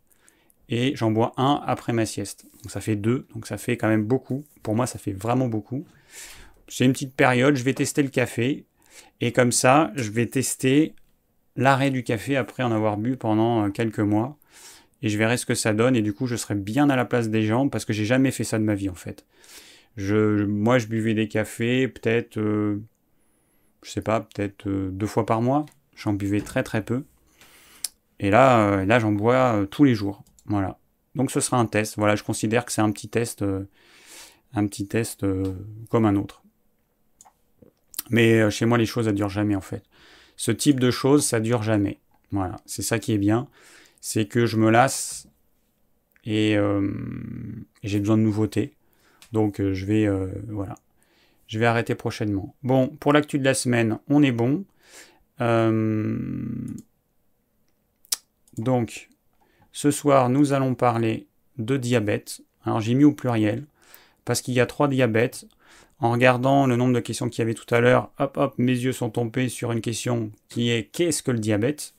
et 0.68 0.94
j'en 0.96 1.10
bois 1.10 1.32
un 1.36 1.62
après 1.66 1.92
ma 1.92 2.06
sieste. 2.06 2.46
Donc 2.62 2.70
ça 2.70 2.80
fait 2.80 2.96
deux, 2.96 3.26
donc 3.34 3.46
ça 3.46 3.58
fait 3.58 3.76
quand 3.76 3.88
même 3.88 4.04
beaucoup. 4.04 4.44
Pour 4.62 4.74
moi, 4.74 4.86
ça 4.86 4.98
fait 4.98 5.12
vraiment 5.12 5.48
beaucoup 5.48 5.84
c'est 6.68 6.84
une 6.84 6.92
petite 6.92 7.14
période, 7.14 7.56
je 7.56 7.64
vais 7.64 7.74
tester 7.74 8.02
le 8.02 8.08
café. 8.08 8.66
Et 9.20 9.32
comme 9.32 9.52
ça, 9.52 9.92
je 9.94 10.10
vais 10.10 10.26
tester 10.26 10.94
l'arrêt 11.56 11.90
du 11.90 12.02
café 12.02 12.36
après 12.36 12.62
en 12.62 12.72
avoir 12.72 12.96
bu 12.96 13.16
pendant 13.16 13.64
euh, 13.64 13.70
quelques 13.70 14.00
mois. 14.00 14.36
Et 15.02 15.08
je 15.08 15.18
verrai 15.18 15.36
ce 15.36 15.46
que 15.46 15.54
ça 15.54 15.72
donne. 15.72 15.96
Et 15.96 16.02
du 16.02 16.12
coup, 16.12 16.26
je 16.26 16.36
serai 16.36 16.54
bien 16.54 16.90
à 16.90 16.96
la 16.96 17.04
place 17.04 17.28
des 17.28 17.42
gens 17.42 17.68
parce 17.68 17.84
que 17.84 17.92
j'ai 17.92 18.04
jamais 18.04 18.30
fait 18.30 18.44
ça 18.44 18.58
de 18.58 18.64
ma 18.64 18.74
vie 18.74 18.88
en 18.88 18.94
fait. 18.94 19.24
Moi, 19.98 20.78
je 20.78 20.86
buvais 20.88 21.14
des 21.14 21.28
cafés 21.28 21.88
peut-être, 21.88 22.38
euh, 22.38 22.82
je 23.82 23.90
sais 23.90 24.02
pas, 24.02 24.20
peut-être 24.20 24.68
euh, 24.68 24.90
deux 24.90 25.06
fois 25.06 25.24
par 25.24 25.40
mois. 25.40 25.64
J'en 25.94 26.12
buvais 26.12 26.42
très 26.42 26.62
très 26.62 26.82
peu. 26.82 27.04
Et 28.20 28.30
là, 28.30 28.84
là 28.84 28.98
j'en 28.98 29.12
bois 29.12 29.66
tous 29.70 29.84
les 29.84 29.94
jours. 29.94 30.22
Voilà. 30.46 30.78
Donc 31.14 31.30
ce 31.30 31.40
sera 31.40 31.58
un 31.58 31.66
test. 31.66 31.94
Voilà, 31.96 32.16
je 32.16 32.22
considère 32.22 32.66
que 32.66 32.72
c'est 32.72 32.82
un 32.82 32.90
petit 32.90 33.08
test, 33.08 33.42
un 34.56 34.66
petit 34.66 34.86
test 34.86 35.24
comme 35.90 36.04
un 36.04 36.16
autre. 36.16 36.42
Mais 38.10 38.40
euh, 38.40 38.50
chez 38.50 38.66
moi, 38.66 38.78
les 38.78 38.86
choses, 38.86 39.06
ça 39.06 39.12
dure 39.12 39.28
jamais 39.28 39.56
en 39.56 39.60
fait. 39.60 39.82
Ce 40.36 40.50
type 40.50 40.80
de 40.80 40.90
choses, 40.90 41.24
ça 41.24 41.40
dure 41.40 41.62
jamais. 41.62 41.98
Voilà, 42.30 42.60
c'est 42.66 42.82
ça 42.82 42.98
qui 42.98 43.12
est 43.12 43.18
bien. 43.18 43.48
C'est 44.00 44.26
que 44.26 44.46
je 44.46 44.56
me 44.56 44.70
lasse 44.70 45.28
et, 46.24 46.56
euh, 46.56 46.90
j'ai 47.82 48.00
besoin 48.00 48.16
de 48.16 48.22
nouveautés. 48.22 48.74
Donc 49.32 49.60
euh, 49.60 49.74
je 49.74 49.86
vais 49.86 50.08
voilà, 50.48 50.76
je 51.46 51.58
vais 51.58 51.66
arrêter 51.66 51.94
prochainement. 51.94 52.54
Bon, 52.62 52.88
pour 52.88 53.12
l'actu 53.12 53.38
de 53.38 53.44
la 53.44 53.54
semaine, 53.54 53.98
on 54.08 54.22
est 54.22 54.32
bon. 54.32 54.64
donc, 58.58 59.10
ce 59.72 59.90
soir, 59.90 60.30
nous 60.30 60.52
allons 60.52 60.74
parler 60.74 61.26
de 61.58 61.76
diabète. 61.76 62.42
Alors 62.64 62.80
j'ai 62.80 62.94
mis 62.94 63.04
au 63.04 63.12
pluriel 63.12 63.66
parce 64.26 64.42
qu'il 64.42 64.52
y 64.52 64.60
a 64.60 64.66
trois 64.66 64.88
diabètes. 64.88 65.46
En 65.98 66.10
regardant 66.10 66.66
le 66.66 66.76
nombre 66.76 66.92
de 66.92 67.00
questions 67.00 67.30
qu'il 67.30 67.38
y 67.38 67.42
avait 67.42 67.54
tout 67.54 67.74
à 67.74 67.80
l'heure, 67.80 68.10
hop 68.18 68.36
hop, 68.36 68.54
mes 68.58 68.72
yeux 68.72 68.92
sont 68.92 69.08
tombés 69.08 69.48
sur 69.48 69.72
une 69.72 69.80
question 69.80 70.30
qui 70.50 70.70
est 70.70 70.90
qu'est-ce 70.92 71.22
que 71.22 71.30
le 71.30 71.38
diabète? 71.38 71.94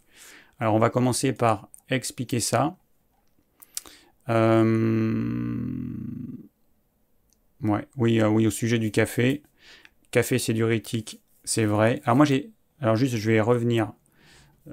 Alors 0.59 0.75
on 0.75 0.79
va 0.79 0.91
commencer 0.91 1.33
par 1.33 1.69
expliquer 1.89 2.39
ça. 2.39 2.77
Euh, 4.29 5.55
ouais, 7.63 7.87
oui, 7.95 8.21
euh, 8.21 8.27
oui, 8.27 8.45
au 8.45 8.51
sujet 8.51 8.77
du 8.77 8.91
café. 8.91 9.41
Café 10.11 10.37
c'est 10.37 10.53
diurétique, 10.53 11.21
c'est 11.43 11.65
vrai. 11.65 12.01
Alors 12.05 12.17
moi 12.17 12.25
j'ai. 12.25 12.51
Alors 12.79 12.95
juste 12.97 13.15
je 13.15 13.31
vais 13.31 13.41
revenir 13.41 13.93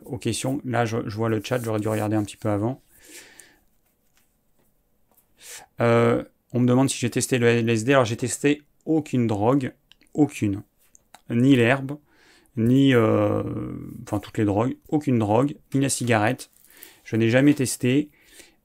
aux 0.04 0.18
questions. 0.18 0.60
Là, 0.64 0.84
je, 0.84 0.96
vois 0.98 1.30
le 1.30 1.40
chat, 1.42 1.62
j'aurais 1.62 1.80
dû 1.80 1.88
regarder 1.88 2.16
un 2.16 2.24
petit 2.24 2.36
peu 2.36 2.50
avant. 2.50 2.82
Euh, 5.80 6.24
on 6.54 6.60
me 6.60 6.66
demande 6.66 6.88
si 6.88 6.98
j'ai 6.98 7.10
testé 7.10 7.38
le 7.38 7.48
LSD. 7.48 7.92
Alors, 7.92 8.04
j'ai 8.04 8.16
testé 8.16 8.62
aucune 8.86 9.26
drogue, 9.26 9.72
aucune. 10.14 10.62
Ni 11.28 11.56
l'herbe, 11.56 11.98
ni. 12.56 12.94
Euh, 12.94 13.42
enfin, 14.04 14.20
toutes 14.20 14.38
les 14.38 14.44
drogues, 14.44 14.76
aucune 14.88 15.18
drogue, 15.18 15.56
ni 15.74 15.80
la 15.80 15.88
cigarette. 15.88 16.50
Je 17.02 17.16
n'ai 17.16 17.28
jamais 17.28 17.54
testé. 17.54 18.08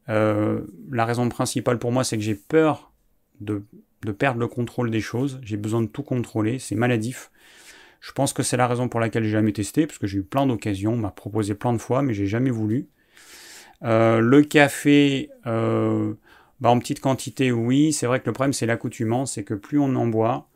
Euh, 0.08 0.62
la 0.92 1.04
raison 1.04 1.28
principale 1.30 1.80
pour 1.80 1.92
moi, 1.92 2.04
c'est 2.04 2.16
que 2.16 2.24
j'ai 2.24 2.36
peur 2.36 2.92
de, 3.42 3.64
perdre 4.18 4.40
le 4.40 4.48
contrôle 4.48 4.92
des 4.92 5.02
choses. 5.02 5.40
J'ai 5.44 5.58
besoin 5.58 5.82
de 5.82 5.88
tout 5.88 6.04
contrôler. 6.04 6.60
C'est 6.60 6.76
maladif. 6.76 7.32
Je 8.02 8.12
pense 8.12 8.34
que 8.34 8.44
c'est 8.44 8.56
la 8.56 8.68
raison 8.68 8.88
pour 8.88 9.00
laquelle 9.00 9.24
j'ai 9.24 9.32
jamais 9.32 9.52
testé, 9.52 9.88
parce 9.88 9.98
que 9.98 10.08
j'ai 10.08 10.20
eu 10.20 10.24
plein 10.24 10.46
d'occasions, 10.46 10.94
on 10.94 10.98
m'a 10.98 11.12
proposé 11.12 11.54
plein 11.54 11.74
de 11.74 11.80
fois, 11.80 12.02
mais 12.02 12.14
j'ai 12.14 12.28
jamais 12.28 12.50
voulu. 12.52 12.88
Euh, 13.84 14.20
le 14.20 14.42
café, 14.44 15.30
bah, 16.62 16.70
en 16.70 16.80
petite 16.80 17.00
quantité, 17.00 17.52
oui. 17.52 17.94
C'est 17.94 18.06
vrai 18.08 18.20
que 18.20 18.26
le 18.28 18.34
problème, 18.34 18.54
c'est 18.54 18.66
l'accoutumance, 18.66 19.34
c'est 19.34 19.44
que 19.44 19.54
plus 19.54 19.80
on 19.80 19.96
en 19.96 20.08
boit, 20.08 20.50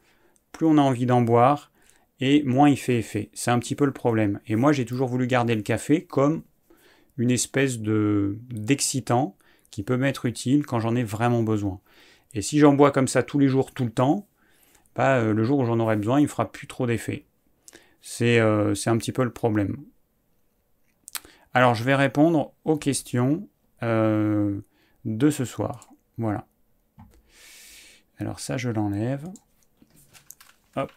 plus 0.52 0.66
on 0.66 0.78
a 0.78 0.82
envie 0.82 1.06
d'en 1.06 1.22
boire, 1.22 1.72
et 2.20 2.44
moins 2.44 2.70
il 2.70 2.78
fait 2.78 2.98
effet. 2.98 3.30
C'est 3.34 3.52
un 3.52 3.60
petit 3.60 3.76
peu 3.76 3.86
le 3.86 3.94
problème. 3.94 4.40
Et 4.48 4.56
moi, 4.56 4.72
j'ai 4.72 4.86
toujours 4.86 5.08
voulu 5.08 5.28
garder 5.28 5.56
le 5.56 5.62
café 5.62 6.06
comme 6.06 6.44
une 7.18 7.32
espèce 7.32 7.80
de 7.80 8.38
d'excitant 8.50 9.38
qui 9.72 9.84
peut 9.84 9.98
m'être 9.98 10.26
utile 10.26 10.66
quand 10.66 10.80
j'en 10.80 10.96
ai 10.96 11.04
vraiment 11.04 11.44
besoin. 11.44 11.80
Et 12.34 12.42
si 12.42 12.60
j'en 12.60 12.74
bois 12.74 12.92
comme 12.92 13.08
ça 13.08 13.24
tous 13.24 13.40
les 13.40 13.48
jours, 13.48 13.72
tout 13.72 13.86
le 13.86 13.92
temps, 13.92 14.28
bah, 14.96 15.18
euh, 15.18 15.34
le 15.34 15.44
jour 15.44 15.60
où 15.60 15.66
j'en 15.66 15.80
aurai 15.80 15.96
besoin, 15.96 16.20
il 16.20 16.24
ne 16.24 16.28
fera 16.28 16.52
plus 16.52 16.68
trop 16.68 16.88
d'effet. 16.88 17.26
Euh, 18.22 18.76
c'est 18.76 18.90
un 18.90 18.98
petit 18.98 19.12
peu 19.12 19.24
le 19.24 19.32
problème. 19.32 19.78
Alors, 21.54 21.76
je 21.76 21.84
vais 21.84 21.96
répondre 21.96 22.54
aux 22.66 22.78
questions 22.78 23.48
euh, 23.84 24.60
de 25.06 25.30
ce 25.30 25.46
soir. 25.46 25.93
Voilà. 26.18 26.48
Alors 28.20 28.40
ça, 28.40 28.58
je 28.58 28.70
l'enlève. 28.70 29.30
Hop. 30.76 30.92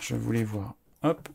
Je 0.00 0.14
voulais 0.14 0.44
voir. 0.44 0.74
Hop. 1.02 1.28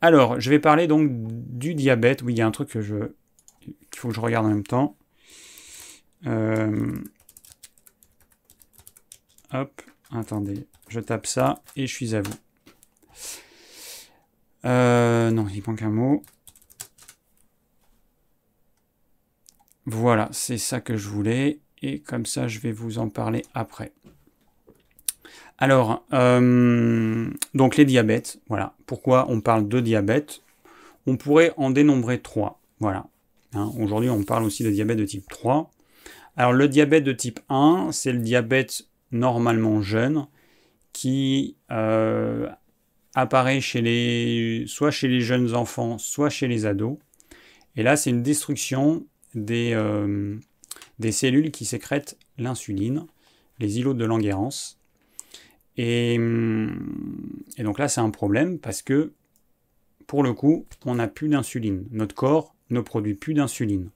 Alors, 0.00 0.40
je 0.40 0.50
vais 0.50 0.58
parler 0.58 0.86
donc 0.86 1.10
du 1.10 1.74
diabète. 1.74 2.22
Oui, 2.22 2.34
il 2.34 2.38
y 2.38 2.42
a 2.42 2.46
un 2.46 2.50
truc 2.50 2.70
que 2.70 2.80
je 2.80 3.12
qu'il 3.90 4.00
faut 4.00 4.08
que 4.08 4.14
je 4.14 4.20
regarde 4.20 4.46
en 4.46 4.50
même 4.50 4.66
temps. 4.66 4.96
Euh, 6.26 6.98
hop. 9.52 9.82
Attendez. 10.10 10.66
Je 10.88 11.00
tape 11.00 11.26
ça 11.26 11.62
et 11.76 11.86
je 11.86 11.94
suis 11.94 12.14
à 12.14 12.22
vous. 12.22 12.34
Euh, 14.64 15.30
non, 15.30 15.46
il 15.48 15.62
manque 15.66 15.82
un 15.82 15.90
mot. 15.90 16.22
Voilà, 19.86 20.28
c'est 20.32 20.58
ça 20.58 20.80
que 20.80 20.96
je 20.96 21.08
voulais. 21.08 21.60
Et 21.82 22.00
comme 22.00 22.26
ça, 22.26 22.48
je 22.48 22.58
vais 22.58 22.72
vous 22.72 22.98
en 22.98 23.08
parler 23.08 23.44
après. 23.54 23.92
Alors, 25.58 26.04
euh, 26.12 27.28
donc 27.54 27.76
les 27.76 27.84
diabètes, 27.84 28.40
voilà. 28.48 28.74
Pourquoi 28.86 29.26
on 29.28 29.40
parle 29.40 29.68
de 29.68 29.80
diabète? 29.80 30.42
On 31.06 31.16
pourrait 31.16 31.52
en 31.56 31.70
dénombrer 31.70 32.20
trois. 32.20 32.60
Voilà. 32.80 33.06
Hein, 33.54 33.72
aujourd'hui, 33.78 34.10
on 34.10 34.22
parle 34.22 34.44
aussi 34.44 34.62
de 34.62 34.70
diabète 34.70 34.98
de 34.98 35.04
type 35.04 35.28
3. 35.28 35.70
Alors, 36.36 36.52
le 36.52 36.68
diabète 36.68 37.04
de 37.04 37.12
type 37.12 37.40
1, 37.48 37.88
c'est 37.92 38.12
le 38.12 38.20
diabète 38.20 38.84
normalement 39.10 39.80
jeune 39.80 40.26
qui 40.92 41.56
euh, 41.70 42.48
apparaît 43.14 43.60
chez 43.60 43.80
les, 43.80 44.64
soit 44.66 44.90
chez 44.90 45.08
les 45.08 45.20
jeunes 45.20 45.54
enfants, 45.54 45.98
soit 45.98 46.28
chez 46.28 46.46
les 46.46 46.66
ados. 46.66 46.98
Et 47.76 47.82
là, 47.82 47.96
c'est 47.96 48.10
une 48.10 48.22
destruction 48.22 49.06
des, 49.34 49.72
euh, 49.74 50.36
des 50.98 51.12
cellules 51.12 51.50
qui 51.50 51.64
sécrètent 51.64 52.16
l'insuline, 52.38 53.06
les 53.58 53.78
îlots 53.78 53.94
de 53.94 54.04
Langerhans. 54.04 54.76
Et, 55.76 56.18
donc 57.58 57.78
là, 57.78 57.88
c'est 57.88 58.00
un 58.00 58.10
problème 58.10 58.58
parce 58.58 58.82
que, 58.82 59.12
pour 60.06 60.22
le 60.22 60.32
coup, 60.32 60.66
on 60.84 60.96
n'a 60.96 61.08
plus 61.08 61.28
d'insuline. 61.28 61.84
Notre 61.90 62.14
corps 62.14 62.54
ne 62.70 62.80
produit 62.80 63.14
plus 63.14 63.34
d'insuline. 63.34 63.90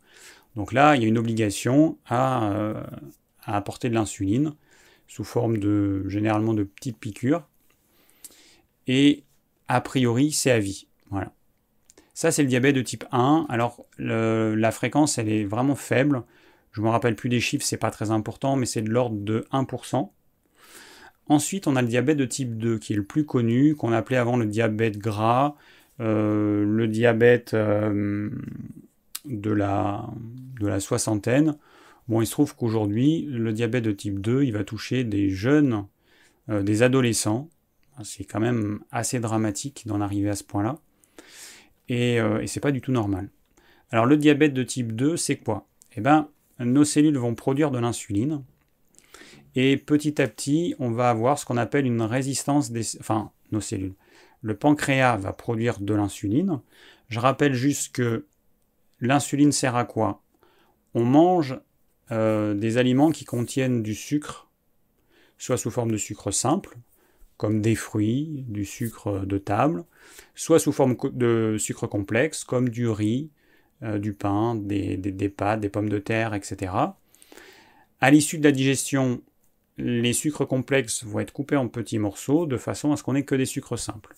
Donc 0.55 0.73
là, 0.73 0.97
il 0.97 1.03
y 1.03 1.05
a 1.05 1.09
une 1.09 1.19
obligation 1.19 1.99
à, 2.07 2.51
euh, 2.53 2.83
apporter 3.45 3.88
de 3.88 3.95
l'insuline 3.95 4.55
sous 5.09 5.25
forme 5.25 5.59
de 5.59 6.09
généralement 6.09 6.55
de 6.55 6.62
petites 6.62 6.99
piqûres 6.99 7.47
et 8.87 9.25
a 9.69 9.81
priori 9.81 10.33
c'est 10.33 10.51
à 10.51 10.59
vie. 10.59 10.87
Voilà. 11.11 11.33
Ça 12.15 12.31
c'est 12.31 12.43
le 12.43 12.49
diabète 12.49 12.75
de 12.75 12.83
type 12.83 13.05
1. 13.12 13.47
Alors 13.49 13.85
la 13.99 14.71
fréquence 14.71 15.19
elle 15.19 15.29
est 15.29 15.45
vraiment 15.45 15.75
faible. 15.75 16.23
Je 16.73 16.81
ne 16.81 16.87
me 16.87 16.91
rappelle 16.91 17.15
plus 17.15 17.29
des 17.29 17.41
chiffres, 17.41 17.65
c'est 17.65 17.77
pas 17.77 17.91
très 17.91 18.11
important, 18.11 18.57
mais 18.57 18.67
c'est 18.67 18.83
de 18.83 18.91
l'ordre 18.91 19.17
de 19.17 19.47
1%. 19.53 20.11
Ensuite, 21.29 21.67
on 21.67 21.77
a 21.77 21.83
le 21.83 21.89
diabète 21.89 22.17
de 22.17 22.25
type 22.25 22.57
2 22.57 22.79
qui 22.79 22.95
est 22.95 22.97
le 22.97 23.05
plus 23.05 23.25
connu, 23.25 23.77
qu'on 23.77 23.93
appelait 23.93 24.17
avant 24.17 24.37
le 24.37 24.47
diabète 24.47 24.99
gras, 24.99 25.55
euh, 26.01 26.65
le 26.65 26.89
diabète 26.89 27.55
euh, 27.55 28.31
de, 29.27 29.51
la, 29.51 30.11
soixantaine. 30.81 31.57
Bon, 32.09 32.23
il 32.23 32.27
se 32.27 32.33
trouve 32.33 32.57
qu'aujourd'hui, 32.57 33.27
le 33.31 33.53
diabète 33.53 33.85
de 33.85 33.93
type 33.93 34.21
2, 34.21 34.43
il 34.43 34.53
va 34.53 34.65
toucher 34.65 35.05
des 35.05 35.31
jeunes, 35.31 35.87
euh, 36.49 36.63
des 36.63 36.83
adolescents, 36.83 37.49
c'est 38.03 38.25
quand 38.25 38.41
même 38.41 38.81
assez 38.91 39.21
dramatique 39.21 39.85
d'en 39.87 40.01
arriver 40.01 40.31
à 40.31 40.35
ce 40.35 40.43
point-là. 40.45 40.79
Et, 41.89 42.17
et 42.17 42.47
c'est 42.47 42.61
pas 42.61 42.73
du 42.73 42.81
tout 42.81 42.91
normal. 42.91 43.29
Alors 43.91 44.07
le 44.07 44.17
diabète 44.17 44.55
de 44.55 44.63
type 44.63 44.93
2, 44.93 45.19
c'est 45.19 45.37
quoi? 45.37 45.69
Eh 45.95 46.01
bien, 46.01 46.31
nos 46.64 46.85
cellules 46.85 47.18
vont 47.18 47.35
produire 47.35 47.70
de 47.70 47.79
l'insuline. 47.79 48.42
Et 49.55 49.77
petit 49.77 50.20
à 50.20 50.29
petit, 50.29 50.75
on 50.79 50.90
va 50.90 51.11
avoir 51.11 51.38
ce 51.38 51.44
qu'on 51.44 51.57
appelle 51.57 51.87
une 51.87 52.03
résistance 52.03 52.70
des... 52.70 52.96
Enfin, 52.98 53.31
nos 53.51 53.61
cellules. 53.61 53.94
Le 54.40 54.57
pancréas 54.57 55.16
va 55.16 55.33
produire 55.33 55.79
de 55.81 55.94
l'insuline. 55.94 56.61
Je 57.09 57.20
rappelle 57.20 57.55
juste 57.55 57.94
que 57.94 58.27
l'insuline 59.01 59.53
sert 59.53 59.77
à 59.77 59.85
quoi? 59.85 60.22
On 60.94 61.05
mange 61.05 61.61
euh, 62.11 62.55
des 62.55 62.79
aliments 62.79 63.11
qui 63.11 63.25
contiennent 63.25 63.83
du 63.83 63.94
sucre, 63.94 64.51
soit 65.38 65.59
sous 65.59 65.70
forme 65.70 65.92
de 65.92 65.96
sucre 65.96 66.31
simple, 66.31 66.77
comme 67.37 67.61
des 67.61 67.75
fruits, 67.75 68.44
du 68.48 68.64
sucre 68.64 69.27
de 69.27 69.38
table, 69.38 69.85
soit 70.35 70.59
sous 70.59 70.72
forme 70.72 70.96
de 71.12 71.57
sucre 71.59 71.87
complexe, 71.87 72.44
comme 72.44 72.68
du 72.68 72.88
riz, 72.88 73.31
euh, 73.83 73.99
du 73.99 74.12
pain, 74.12 74.55
des, 74.55 74.97
pâtes, 75.29 75.61
des 75.61 75.68
pommes 75.68 75.88
de 75.88 75.99
terre, 75.99 76.35
etc. 76.35 76.73
À 78.01 78.11
l'issue 78.11 78.38
de 78.38 78.45
la 78.45 78.53
digestion, 78.53 79.23
les 79.79 80.12
sucres 80.12 80.47
complexes 80.47 81.05
vont 81.05 81.21
être 81.21 81.33
coupés 81.33 81.57
en 81.57 81.68
petits 81.68 81.99
morceaux 81.99 82.47
de 82.47 82.57
façon 82.57 82.92
à 82.92 82.97
ce 82.97 83.03
qu'on 83.03 83.14
ait 83.14 83.25
que 83.25 83.35
des 83.35 83.47
sucres 83.47 83.79
simples. 83.79 84.14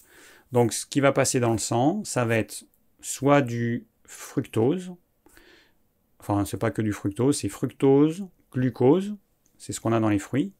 Donc 0.53 0.73
ce 0.73 0.87
qui 0.87 1.01
va 1.01 1.13
passer 1.13 1.41
dans 1.41 1.53
le 1.53 1.59
sang, 1.59 2.03
ça 2.05 2.25
va 2.25 2.37
être 2.37 2.65
soit 3.01 3.43
du 3.43 3.87
fructose, 4.05 4.93
enfin 6.21 6.45
c'est 6.45 6.59
pas 6.59 6.71
que 6.71 6.83
du 6.83 6.93
fructose, 6.93 7.39
c'est 7.39 7.49
fructose, 7.49 8.27
glucose, 8.53 9.17
c'est 9.59 9.73
ce 9.73 9.81
qu'on 9.81 9.93
a 9.93 10.01
dans 10.01 10.09
les 10.09 10.19
fruits, 10.19 10.53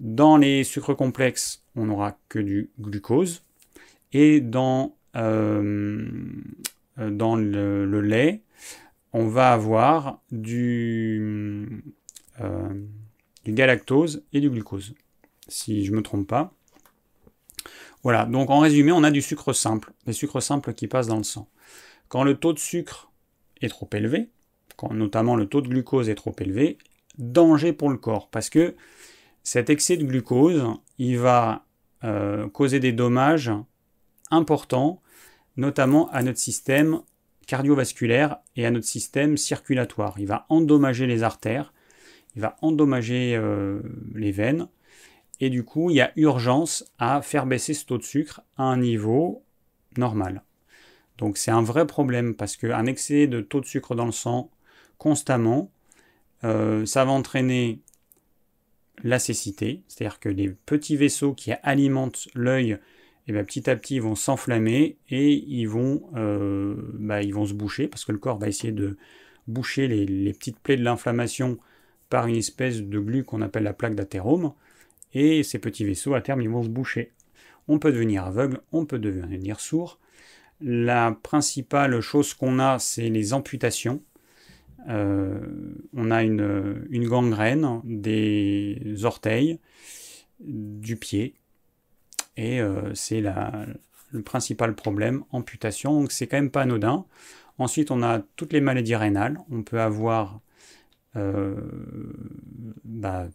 dans 0.00 0.36
les 0.36 0.62
sucres 0.64 0.96
complexes, 0.96 1.64
on 1.74 1.86
n'aura 1.86 2.16
que 2.28 2.38
du 2.38 2.70
glucose. 2.78 3.42
Et 4.12 4.40
dans, 4.40 4.96
euh, 5.16 6.08
dans 6.98 7.36
le, 7.36 8.00
lait, 8.00 8.42
on 9.12 9.28
va 9.28 9.52
avoir 9.52 10.20
du, 10.30 11.84
euh, 12.40 12.68
du 13.44 13.52
galactose 13.52 14.24
et 14.32 14.40
du 14.40 14.50
glucose, 14.50 14.94
si 15.48 15.84
je 15.84 15.92
ne 15.92 15.96
me 15.96 16.02
trompe 16.02 16.26
pas. 16.26 16.52
Voilà, 18.02 18.26
donc 18.26 18.50
en 18.50 18.60
résumé, 18.60 18.92
on 18.92 19.02
a 19.02 19.10
du 19.10 19.22
sucre 19.22 19.52
simple, 19.52 19.92
des 20.06 20.12
sucres 20.12 20.42
simples 20.42 20.72
qui 20.72 20.86
passent 20.86 21.08
dans 21.08 21.16
le 21.16 21.24
sang. 21.24 21.48
Quand 22.08 22.22
le 22.22 22.36
taux 22.36 22.52
de 22.52 22.58
sucre 22.58 23.10
est 23.60 23.68
trop 23.68 23.88
élevé, 23.92 24.30
quand 24.76 24.92
notamment 24.94 25.34
le 25.34 25.46
taux 25.46 25.60
de 25.60 25.68
glucose 25.68 26.08
est 26.08 26.14
trop 26.14 26.34
élevé, 26.38 26.78
danger 27.18 27.72
pour 27.72 27.90
le 27.90 27.96
corps, 27.96 28.28
parce 28.30 28.48
que 28.48 28.76
cet 29.42 29.70
excès 29.70 29.96
de 29.96 30.04
glucose, 30.04 30.64
il 30.98 31.18
va 31.18 31.64
euh, 32.04 32.48
causer 32.48 32.80
des 32.80 32.92
dommages 32.92 33.50
importants, 34.30 35.00
notamment 35.58 36.08
à 36.10 36.22
notre 36.22 36.38
système 36.38 37.02
cardiovasculaire 37.46 38.38
et 38.56 38.64
à 38.64 38.70
notre 38.70 38.86
système 38.86 39.36
circulatoire. 39.36 40.14
Il 40.18 40.26
va 40.26 40.46
endommager 40.48 41.06
les 41.06 41.22
artères, 41.22 41.74
il 42.36 42.42
va 42.42 42.56
endommager 42.62 43.36
euh, 43.36 43.80
les 44.14 44.32
veines, 44.32 44.68
et 45.40 45.50
du 45.50 45.64
coup, 45.64 45.90
il 45.90 45.96
y 45.96 46.00
a 46.00 46.12
urgence 46.16 46.84
à 46.98 47.22
faire 47.22 47.46
baisser 47.46 47.74
ce 47.74 47.84
taux 47.84 47.98
de 47.98 48.02
sucre 48.02 48.40
à 48.56 48.64
un 48.64 48.76
niveau 48.78 49.44
normal. 49.96 50.42
Donc 51.16 51.36
c'est 51.36 51.50
un 51.50 51.62
vrai 51.62 51.86
problème 51.86 52.34
parce 52.34 52.56
qu'un 52.56 52.86
excès 52.86 53.26
de 53.26 53.40
taux 53.40 53.60
de 53.60 53.66
sucre 53.66 53.94
dans 53.94 54.06
le 54.06 54.12
sang 54.12 54.50
constamment, 54.98 55.70
euh, 56.44 56.86
ça 56.86 57.04
va 57.04 57.10
entraîner 57.10 57.80
la 59.02 59.18
cécité, 59.18 59.82
c'est-à-dire 59.88 60.20
que 60.20 60.28
les 60.28 60.48
petits 60.48 60.96
vaisseaux 60.96 61.34
qui 61.34 61.52
alimentent 61.62 62.28
l'œil 62.34 62.78
et 63.28 63.32
bien 63.32 63.44
petit 63.44 63.70
à 63.70 63.76
petit 63.76 63.96
ils 63.96 64.02
vont 64.02 64.14
s'enflammer 64.14 64.96
et 65.10 65.32
ils 65.32 65.66
vont, 65.66 66.02
bah, 66.94 67.22
ils 67.22 67.34
vont 67.34 67.46
se 67.46 67.52
boucher 67.54 67.86
parce 67.86 68.04
que 68.04 68.12
le 68.12 68.18
corps 68.18 68.38
va 68.38 68.48
essayer 68.48 68.72
de 68.72 68.96
boucher 69.48 69.88
les, 69.88 70.32
petites 70.32 70.60
plaies 70.60 70.76
de 70.76 70.84
l'inflammation 70.84 71.58
par 72.10 72.26
une 72.26 72.36
espèce 72.36 72.82
de 72.82 72.98
glu 73.00 73.24
qu'on 73.24 73.42
appelle 73.42 73.64
la 73.64 73.72
plaque 73.72 73.94
d'athérome. 73.94 74.52
Et 75.14 75.42
ces 75.42 75.58
petits 75.58 75.84
vaisseaux, 75.84 76.14
à 76.14 76.20
terme, 76.20 76.42
ils 76.42 76.50
vont 76.50 76.62
se 76.62 76.68
boucher. 76.68 77.12
On 77.66 77.78
peut 77.78 77.92
devenir 77.92 78.24
aveugle, 78.24 78.60
on 78.72 78.84
peut 78.86 78.98
devenir 78.98 79.58
sourd. 79.58 79.98
La 80.60 81.16
principale 81.22 82.00
chose 82.00 82.34
qu'on 82.34 82.58
a, 82.58 82.78
c'est 82.78 83.08
les 83.08 83.32
amputations. 83.32 84.02
Euh, 84.88 85.40
on 85.94 86.10
a 86.10 86.22
une, 86.22 87.08
gangrène 87.08 87.80
des 87.84 89.04
orteils, 89.04 89.58
du 90.40 90.96
pied, 90.96 91.34
et 92.38 92.60
euh, 92.60 92.94
c'est 92.94 93.20
le 93.20 94.22
principal 94.22 94.74
problème, 94.74 95.24
amputation. 95.32 96.00
Donc 96.00 96.12
c'est 96.12 96.26
quand 96.28 96.38
même 96.38 96.50
pas 96.50 96.62
anodin. 96.62 97.04
Ensuite, 97.58 97.90
on 97.90 98.02
a 98.02 98.20
toutes 98.36 98.52
les 98.52 98.60
maladies 98.60 98.94
rénales. 98.94 99.40
On 99.50 99.62
peut 99.62 99.80
avoir 99.80 100.40
euh, 101.16 101.56
bah, 102.84 103.26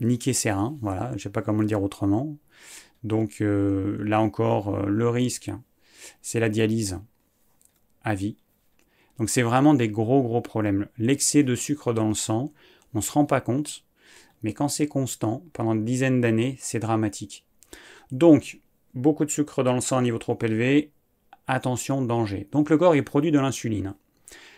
reins, 0.00 0.78
voilà, 0.80 1.08
je 1.10 1.14
ne 1.14 1.18
sais 1.18 1.30
pas 1.30 1.42
comment 1.42 1.60
le 1.60 1.66
dire 1.66 1.82
autrement. 1.82 2.36
Donc 3.02 3.40
euh, 3.40 3.98
là 4.04 4.20
encore, 4.20 4.74
euh, 4.74 4.86
le 4.86 5.08
risque, 5.08 5.50
c'est 6.22 6.40
la 6.40 6.48
dialyse 6.48 7.00
à 8.04 8.14
vie. 8.14 8.36
Donc 9.18 9.30
c'est 9.30 9.42
vraiment 9.42 9.74
des 9.74 9.88
gros 9.88 10.22
gros 10.22 10.40
problèmes. 10.40 10.86
L'excès 10.96 11.42
de 11.42 11.56
sucre 11.56 11.92
dans 11.92 12.08
le 12.08 12.14
sang, 12.14 12.52
on 12.94 12.98
ne 12.98 13.02
se 13.02 13.10
rend 13.10 13.24
pas 13.24 13.40
compte, 13.40 13.84
mais 14.42 14.52
quand 14.52 14.68
c'est 14.68 14.86
constant, 14.86 15.42
pendant 15.52 15.74
une 15.74 15.84
dizaine 15.84 16.20
d'années, 16.20 16.56
c'est 16.60 16.78
dramatique. 16.78 17.44
Donc, 18.10 18.60
beaucoup 18.94 19.24
de 19.24 19.30
sucre 19.30 19.62
dans 19.62 19.74
le 19.74 19.80
sang 19.80 19.98
à 19.98 20.02
niveau 20.02 20.18
trop 20.18 20.38
élevé, 20.42 20.92
attention, 21.46 22.02
danger. 22.02 22.48
Donc 22.52 22.70
le 22.70 22.78
corps, 22.78 22.96
il 22.96 23.04
produit 23.04 23.30
de 23.30 23.38
l'insuline. 23.38 23.94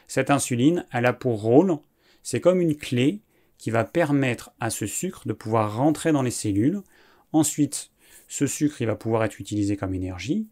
Cette 0.07 0.31
insuline, 0.31 0.87
elle 0.93 1.07
a 1.07 1.13
pour 1.13 1.41
rôle, 1.41 1.79
c'est 2.23 2.41
comme 2.41 2.61
une 2.61 2.77
clé 2.77 3.21
qui 3.59 3.71
va 3.71 3.85
permettre 3.85 4.51
à 4.61 4.71
ce 4.71 4.87
sucre 4.87 5.27
de 5.27 5.33
pouvoir 5.33 5.77
rentrer 5.77 6.13
dans 6.13 6.23
les 6.23 6.31
cellules. 6.31 6.83
Ensuite, 7.33 7.91
ce 8.29 8.47
sucre, 8.47 8.81
il 8.81 8.87
va 8.87 8.97
pouvoir 8.97 9.25
être 9.25 9.41
utilisé 9.41 9.77
comme 9.77 9.95
énergie. 9.95 10.47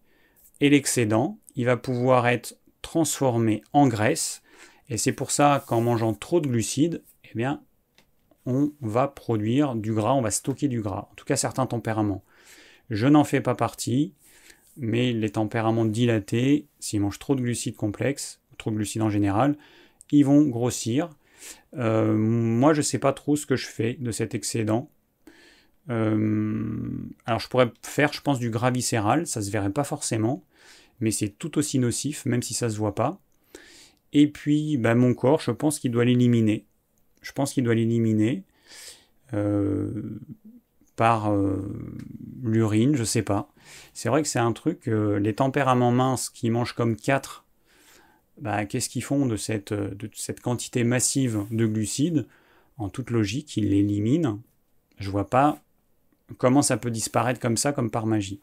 Et 0.61 0.71
l'excédent, 0.71 1.39
il 1.57 1.67
va 1.67 1.77
pouvoir 1.77 2.27
être 2.27 2.57
transformé 2.83 3.63
en 3.73 3.89
graisse. 3.89 4.43
Et 4.89 4.97
c'est 4.97 5.13
pour 5.13 5.31
ça 5.31 5.65
qu'en 5.67 5.81
mangeant 5.81 6.15
trop 6.15 6.41
de 6.41 6.49
glucides, 6.49 7.03
eh 7.25 7.37
bien, 7.37 7.63
on 8.47 8.73
va 8.81 9.09
produire 9.09 9.75
du 9.75 9.93
gras, 9.93 10.15
on 10.15 10.21
va 10.21 10.31
stocker 10.31 10.69
du 10.69 10.81
gras. 10.81 11.09
En 11.11 11.15
tout 11.15 11.25
cas, 11.25 11.37
certains 11.37 11.67
tempéraments. 11.67 12.25
Je 12.91 13.07
n'en 13.07 13.25
fais 13.25 13.41
pas 13.41 13.55
partie, 13.55 14.13
mais 14.77 15.13
les 15.13 15.31
tempéraments 15.31 15.85
dilatés, 15.85 16.67
s'ils 16.81 17.01
mangent 17.01 17.19
trop 17.19 17.35
de 17.35 17.43
glucides 17.43 17.77
complexes, 17.77 18.41
trop 18.59 18.71
de 18.71 18.77
glucides 18.77 19.03
en 19.03 19.11
général, 19.11 19.57
ils 20.11 20.25
vont 20.25 20.43
grossir. 20.43 21.11
Euh, 21.77 22.15
moi, 22.15 22.73
je 22.73 22.79
ne 22.79 22.85
sais 22.85 22.99
pas 22.99 23.13
trop 23.13 23.37
ce 23.37 23.47
que 23.47 23.57
je 23.57 23.67
fais 23.67 23.95
de 23.95 24.11
cet 24.11 24.35
excédent. 24.35 24.91
Euh, 25.91 26.89
alors, 27.27 27.41
je 27.41 27.49
pourrais 27.49 27.71
faire, 27.83 28.13
je 28.13 28.21
pense, 28.21 28.39
du 28.39 28.51
gras 28.51 28.71
viscéral, 28.71 29.27
ça 29.27 29.43
se 29.43 29.51
verrait 29.51 29.73
pas 29.73 29.85
forcément, 29.85 30.45
mais 31.01 31.11
c'est 31.11 31.29
tout 31.29 31.59
aussi 31.59 31.79
nocif, 31.79 32.25
même 32.27 32.43
si 32.43 32.55
ça 32.55 32.71
se 32.71 32.77
voit 32.77 32.95
pas. 32.95 33.21
Et 34.13 34.29
puis, 34.29 34.77
bah, 34.77 34.95
mon 34.95 35.13
corps, 35.15 35.41
je 35.41 35.51
pense 35.51 35.79
qu'il 35.79 35.91
doit 35.91 36.05
l'éliminer. 36.05 36.65
Je 37.21 37.33
pense 37.33 37.53
qu'il 37.53 37.65
doit 37.65 37.75
l'éliminer 37.75 38.45
euh, 39.33 40.21
par 40.97 41.33
l'urine, 42.43 42.95
je 42.97 43.05
sais 43.05 43.23
pas. 43.23 43.49
C'est 43.93 44.09
vrai 44.09 44.23
que 44.23 44.29
c'est 44.29 44.39
un 44.39 44.53
truc, 44.53 44.87
les 44.87 45.35
tempéraments 45.35 45.93
minces 45.93 46.31
qui 46.31 46.51
mangent 46.51 46.75
comme 46.75 46.97
4 46.97 47.45
bah, 48.41 48.67
qu'est-ce 48.67 48.89
qu'ils 48.89 49.05
font 49.05 49.27
de 49.27 49.37
cette, 49.37 49.73
de 49.73 50.11
cette 50.15 50.41
quantité 50.41 50.85
massive 50.85 51.45
de 51.51 51.67
glucides? 51.67 52.27
En 52.79 52.89
toute 52.89 53.11
logique, 53.11 53.57
ils 53.57 53.71
l'éliminent. 53.71 54.41
Je 54.99 55.11
vois 55.11 55.29
pas 55.29 55.61
comment 56.39 56.63
ça 56.63 56.77
peut 56.77 56.91
disparaître 56.91 57.41
comme 57.41 57.57
ça, 57.57 57.73
comme 57.73 57.91
par 57.91 58.07
magie. 58.07 58.41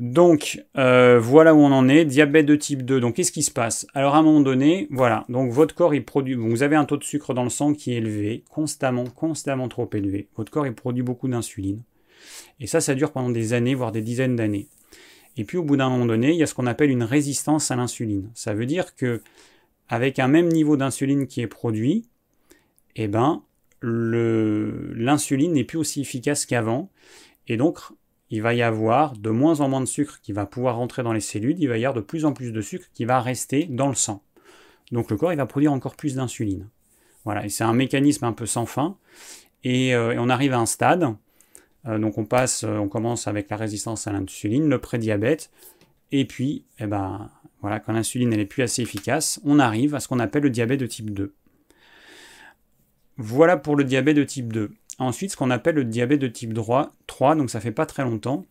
Donc 0.00 0.60
euh, 0.76 1.20
voilà 1.20 1.54
où 1.54 1.58
on 1.58 1.70
en 1.70 1.88
est, 1.88 2.04
diabète 2.04 2.46
de 2.46 2.56
type 2.56 2.82
2. 2.84 3.00
Donc 3.00 3.14
qu'est-ce 3.14 3.30
qui 3.30 3.42
se 3.42 3.50
passe? 3.50 3.86
Alors 3.94 4.14
à 4.14 4.18
un 4.18 4.22
moment 4.22 4.40
donné, 4.40 4.88
voilà, 4.90 5.24
donc 5.28 5.52
votre 5.52 5.74
corps 5.74 5.94
il 5.94 6.04
produit, 6.04 6.34
vous 6.34 6.62
avez 6.62 6.74
un 6.74 6.84
taux 6.84 6.96
de 6.96 7.04
sucre 7.04 7.32
dans 7.32 7.44
le 7.44 7.50
sang 7.50 7.74
qui 7.74 7.92
est 7.92 7.98
élevé, 7.98 8.42
constamment, 8.50 9.04
constamment 9.04 9.68
trop 9.68 9.88
élevé. 9.92 10.28
Votre 10.36 10.50
corps 10.50 10.66
il 10.66 10.74
produit 10.74 11.02
beaucoup 11.02 11.28
d'insuline. 11.28 11.82
Et 12.58 12.66
ça, 12.66 12.80
ça 12.80 12.94
dure 12.94 13.12
pendant 13.12 13.30
des 13.30 13.52
années, 13.52 13.74
voire 13.74 13.92
des 13.92 14.00
dizaines 14.00 14.34
d'années. 14.34 14.66
Et 15.36 15.44
puis 15.44 15.58
au 15.58 15.62
bout 15.62 15.76
d'un 15.76 15.90
moment 15.90 16.06
donné, 16.06 16.30
il 16.32 16.36
y 16.36 16.42
a 16.42 16.46
ce 16.46 16.54
qu'on 16.54 16.66
appelle 16.66 16.90
une 16.90 17.02
résistance 17.02 17.70
à 17.70 17.76
l'insuline. 17.76 18.30
Ça 18.34 18.54
veut 18.54 18.66
dire 18.66 18.96
que 18.96 19.20
avec 19.88 20.18
un 20.18 20.28
même 20.28 20.48
niveau 20.48 20.76
d'insuline 20.76 21.26
qui 21.26 21.40
est 21.40 21.46
produit, 21.46 22.06
eh 22.96 23.06
ben, 23.06 23.42
l'insuline 23.82 25.52
n'est 25.52 25.64
plus 25.64 25.78
aussi 25.78 26.00
efficace 26.00 26.46
qu'avant. 26.46 26.90
Et 27.48 27.56
donc, 27.56 27.78
il 28.34 28.42
va 28.42 28.54
y 28.54 28.62
avoir 28.62 29.16
de 29.16 29.30
moins 29.30 29.60
en 29.60 29.68
moins 29.68 29.80
de 29.80 29.86
sucre 29.86 30.20
qui 30.22 30.32
va 30.32 30.44
pouvoir 30.44 30.76
rentrer 30.76 31.02
dans 31.02 31.12
les 31.12 31.20
cellules, 31.20 31.56
il 31.58 31.68
va 31.68 31.78
y 31.78 31.84
avoir 31.84 31.94
de 31.94 32.00
plus 32.00 32.24
en 32.24 32.32
plus 32.32 32.52
de 32.52 32.60
sucre 32.60 32.86
qui 32.92 33.04
va 33.04 33.20
rester 33.20 33.66
dans 33.66 33.88
le 33.88 33.94
sang. 33.94 34.22
Donc 34.92 35.10
le 35.10 35.16
corps, 35.16 35.32
il 35.32 35.36
va 35.36 35.46
produire 35.46 35.72
encore 35.72 35.96
plus 35.96 36.16
d'insuline. 36.16 36.68
Voilà, 37.24 37.44
et 37.44 37.48
c'est 37.48 37.64
un 37.64 37.72
mécanisme 37.72 38.24
un 38.24 38.32
peu 38.32 38.46
sans 38.46 38.66
fin. 38.66 38.96
Et, 39.62 39.94
euh, 39.94 40.14
on 40.18 40.28
arrive 40.28 40.52
à 40.52 40.58
un 40.58 40.66
stade 40.66 41.14
euh, 41.86 41.98
donc 41.98 42.18
on 42.18 42.24
passe, 42.24 42.64
euh, 42.64 42.78
on 42.78 42.88
commence 42.88 43.28
avec 43.28 43.50
la 43.50 43.56
résistance 43.56 44.06
à 44.06 44.12
l'insuline, 44.12 44.68
le 44.68 44.78
prédiabète, 44.78 45.50
et 46.12 46.24
puis, 46.24 46.64
eh 46.78 46.86
ben, 46.86 47.30
voilà, 47.60 47.80
quand 47.80 47.92
l'insuline 47.92 48.30
n'est 48.30 48.46
plus 48.46 48.62
assez 48.62 48.82
efficace, 48.82 49.40
on 49.44 49.58
arrive 49.58 49.94
à 49.94 50.00
ce 50.00 50.08
qu'on 50.08 50.18
appelle 50.18 50.44
le 50.44 50.50
diabète 50.50 50.80
de 50.80 50.86
type 50.86 51.10
2. 51.10 51.34
Voilà 53.16 53.56
pour 53.56 53.76
le 53.76 53.84
diabète 53.84 54.16
de 54.16 54.24
type 54.24 54.52
2. 54.52 54.72
Ensuite, 54.98 55.32
ce 55.32 55.36
qu'on 55.36 55.50
appelle 55.50 55.74
le 55.74 55.84
diabète 55.84 56.20
de 56.20 56.28
type 56.28 56.54
3, 56.54 56.94
3 57.06 57.34
donc 57.36 57.50
ça 57.50 57.60
fait 57.60 57.72
pas 57.72 57.86
très 57.86 58.04
longtemps, 58.04 58.46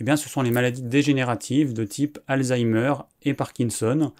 eh 0.00 0.04
bien, 0.04 0.16
ce 0.16 0.28
sont 0.28 0.42
les 0.42 0.50
maladies 0.50 0.82
dégénératives 0.82 1.74
de 1.74 1.84
type 1.84 2.18
Alzheimer 2.26 2.94
et 3.22 3.34
Parkinson, 3.34 4.12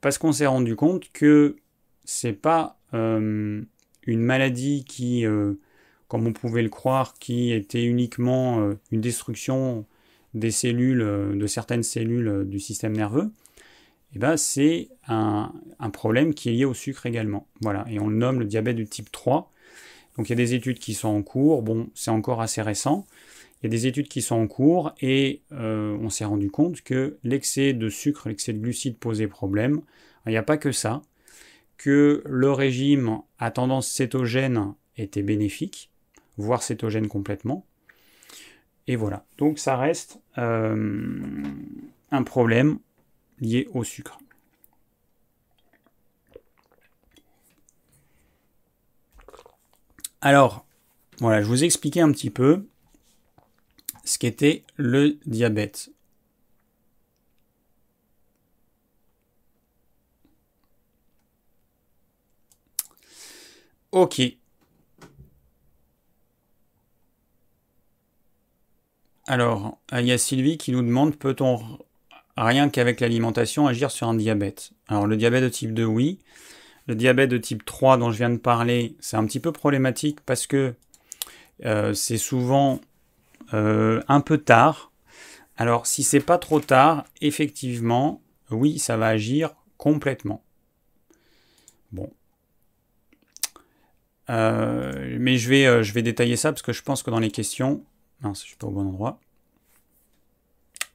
parce 0.00 0.18
qu'on 0.18 0.32
s'est 0.32 0.46
rendu 0.46 0.76
compte 0.76 1.10
que 1.12 1.56
c'est 2.04 2.32
pas 2.32 2.78
euh, 2.94 3.62
une 4.06 4.20
maladie 4.20 4.84
qui 4.84 5.26
comme 6.08 6.26
on 6.26 6.32
pouvait 6.32 6.62
le 6.62 6.70
croire, 6.70 7.14
qui 7.14 7.52
était 7.52 7.84
uniquement 7.84 8.60
euh, 8.60 8.74
une 8.90 9.00
destruction 9.00 9.86
des 10.34 10.50
cellules, 10.50 11.02
euh, 11.02 11.36
de 11.36 11.46
certaines 11.46 11.82
cellules 11.82 12.28
euh, 12.28 12.44
du 12.44 12.58
système 12.58 12.96
nerveux, 12.96 13.30
eh 14.14 14.18
ben 14.18 14.36
c'est 14.38 14.88
un, 15.06 15.52
problème 15.92 16.34
qui 16.34 16.48
est 16.48 16.52
lié 16.52 16.64
au 16.64 16.74
sucre 16.74 17.06
également. 17.06 17.46
Voilà, 17.60 17.84
et 17.88 18.00
on 18.00 18.08
le 18.08 18.16
nomme 18.16 18.40
le 18.40 18.46
diabète 18.46 18.76
de 18.76 18.84
type 18.84 19.12
3. 19.12 19.52
Donc 20.18 20.28
il 20.28 20.32
y 20.32 20.34
a 20.34 20.36
des 20.36 20.52
études 20.52 20.78
qui 20.78 20.92
sont 20.92 21.08
en 21.08 21.22
cours, 21.22 21.62
bon, 21.62 21.88
c'est 21.94 22.10
encore 22.10 22.42
assez 22.42 22.60
récent. 22.60 23.06
Il 23.62 23.66
y 23.66 23.68
a 23.68 23.70
des 23.70 23.86
études 23.86 24.08
qui 24.08 24.20
sont 24.20 24.34
en 24.34 24.46
cours 24.46 24.92
et 25.00 25.42
on 25.50 26.10
s'est 26.10 26.24
rendu 26.24 26.50
compte 26.50 26.82
que 26.82 27.18
l'excès 27.24 27.72
de 27.72 27.88
sucre, 27.88 28.28
l'excès 28.28 28.52
de 28.52 28.58
glucides 28.58 28.98
posait 28.98 29.26
problème. 29.28 29.80
Il 30.26 30.30
n'y 30.30 30.36
a 30.36 30.42
pas 30.42 30.58
que 30.58 30.72
ça, 30.72 31.02
que 31.76 32.22
le 32.26 32.52
régime 32.52 33.20
à 33.38 33.50
tendance 33.50 33.88
cétogène 33.88 34.74
était 34.96 35.22
bénéfique, 35.22 35.90
voire 36.36 36.62
cétogène 36.62 37.08
complètement. 37.08 37.64
Et 38.86 38.96
voilà. 38.96 39.24
Donc 39.38 39.58
ça 39.58 39.76
reste 39.76 40.20
euh, 40.38 41.42
un 42.10 42.22
problème 42.24 42.78
lié 43.40 43.68
au 43.72 43.84
sucre. 43.84 44.18
Alors, 50.20 50.64
voilà, 51.18 51.42
je 51.42 51.48
vous 51.48 51.62
ai 51.62 51.66
expliqué 51.66 52.00
un 52.00 52.12
petit 52.12 52.30
peu 52.30 52.66
ce 54.04 54.18
qu'était 54.18 54.64
le 54.76 55.18
diabète. 55.26 55.90
Ok, 63.90 64.20
Alors, 69.28 69.76
il 69.92 70.06
y 70.06 70.12
a 70.12 70.16
Sylvie 70.16 70.56
qui 70.56 70.72
nous 70.72 70.80
demande 70.80 71.14
peut-on 71.14 71.60
rien 72.38 72.70
qu'avec 72.70 73.00
l'alimentation 73.00 73.66
agir 73.66 73.90
sur 73.90 74.08
un 74.08 74.14
diabète? 74.14 74.70
Alors, 74.88 75.06
le 75.06 75.18
diabète 75.18 75.44
de 75.44 75.50
type 75.50 75.74
2, 75.74 75.84
oui. 75.84 76.18
Le 76.88 76.94
diabète 76.94 77.30
de 77.30 77.36
type 77.36 77.66
3 77.66 77.98
dont 77.98 78.10
je 78.10 78.16
viens 78.16 78.30
de 78.30 78.38
parler, 78.38 78.96
c'est 78.98 79.18
un 79.18 79.26
petit 79.26 79.40
peu 79.40 79.52
problématique 79.52 80.20
parce 80.22 80.46
que 80.46 80.74
euh, 81.66 81.92
c'est 81.92 82.16
souvent 82.16 82.80
euh, 83.52 84.02
un 84.08 84.22
peu 84.22 84.38
tard. 84.38 84.90
Alors, 85.58 85.86
si 85.86 86.02
c'est 86.02 86.20
pas 86.20 86.38
trop 86.38 86.60
tard, 86.60 87.04
effectivement, 87.20 88.22
oui, 88.50 88.78
ça 88.78 88.96
va 88.96 89.08
agir 89.08 89.54
complètement. 89.76 90.42
Bon. 91.92 92.10
Euh, 94.30 95.16
mais 95.20 95.36
je 95.36 95.50
vais, 95.50 95.84
je 95.84 95.92
vais 95.92 96.02
détailler 96.02 96.36
ça 96.36 96.52
parce 96.52 96.62
que 96.62 96.72
je 96.72 96.82
pense 96.82 97.02
que 97.02 97.10
dans 97.10 97.20
les 97.20 97.30
questions, 97.30 97.84
Non, 98.22 98.32
je 98.32 98.40
suis 98.40 98.56
pas 98.56 98.66
au 98.66 98.70
bon 98.70 98.86
endroit. 98.88 99.20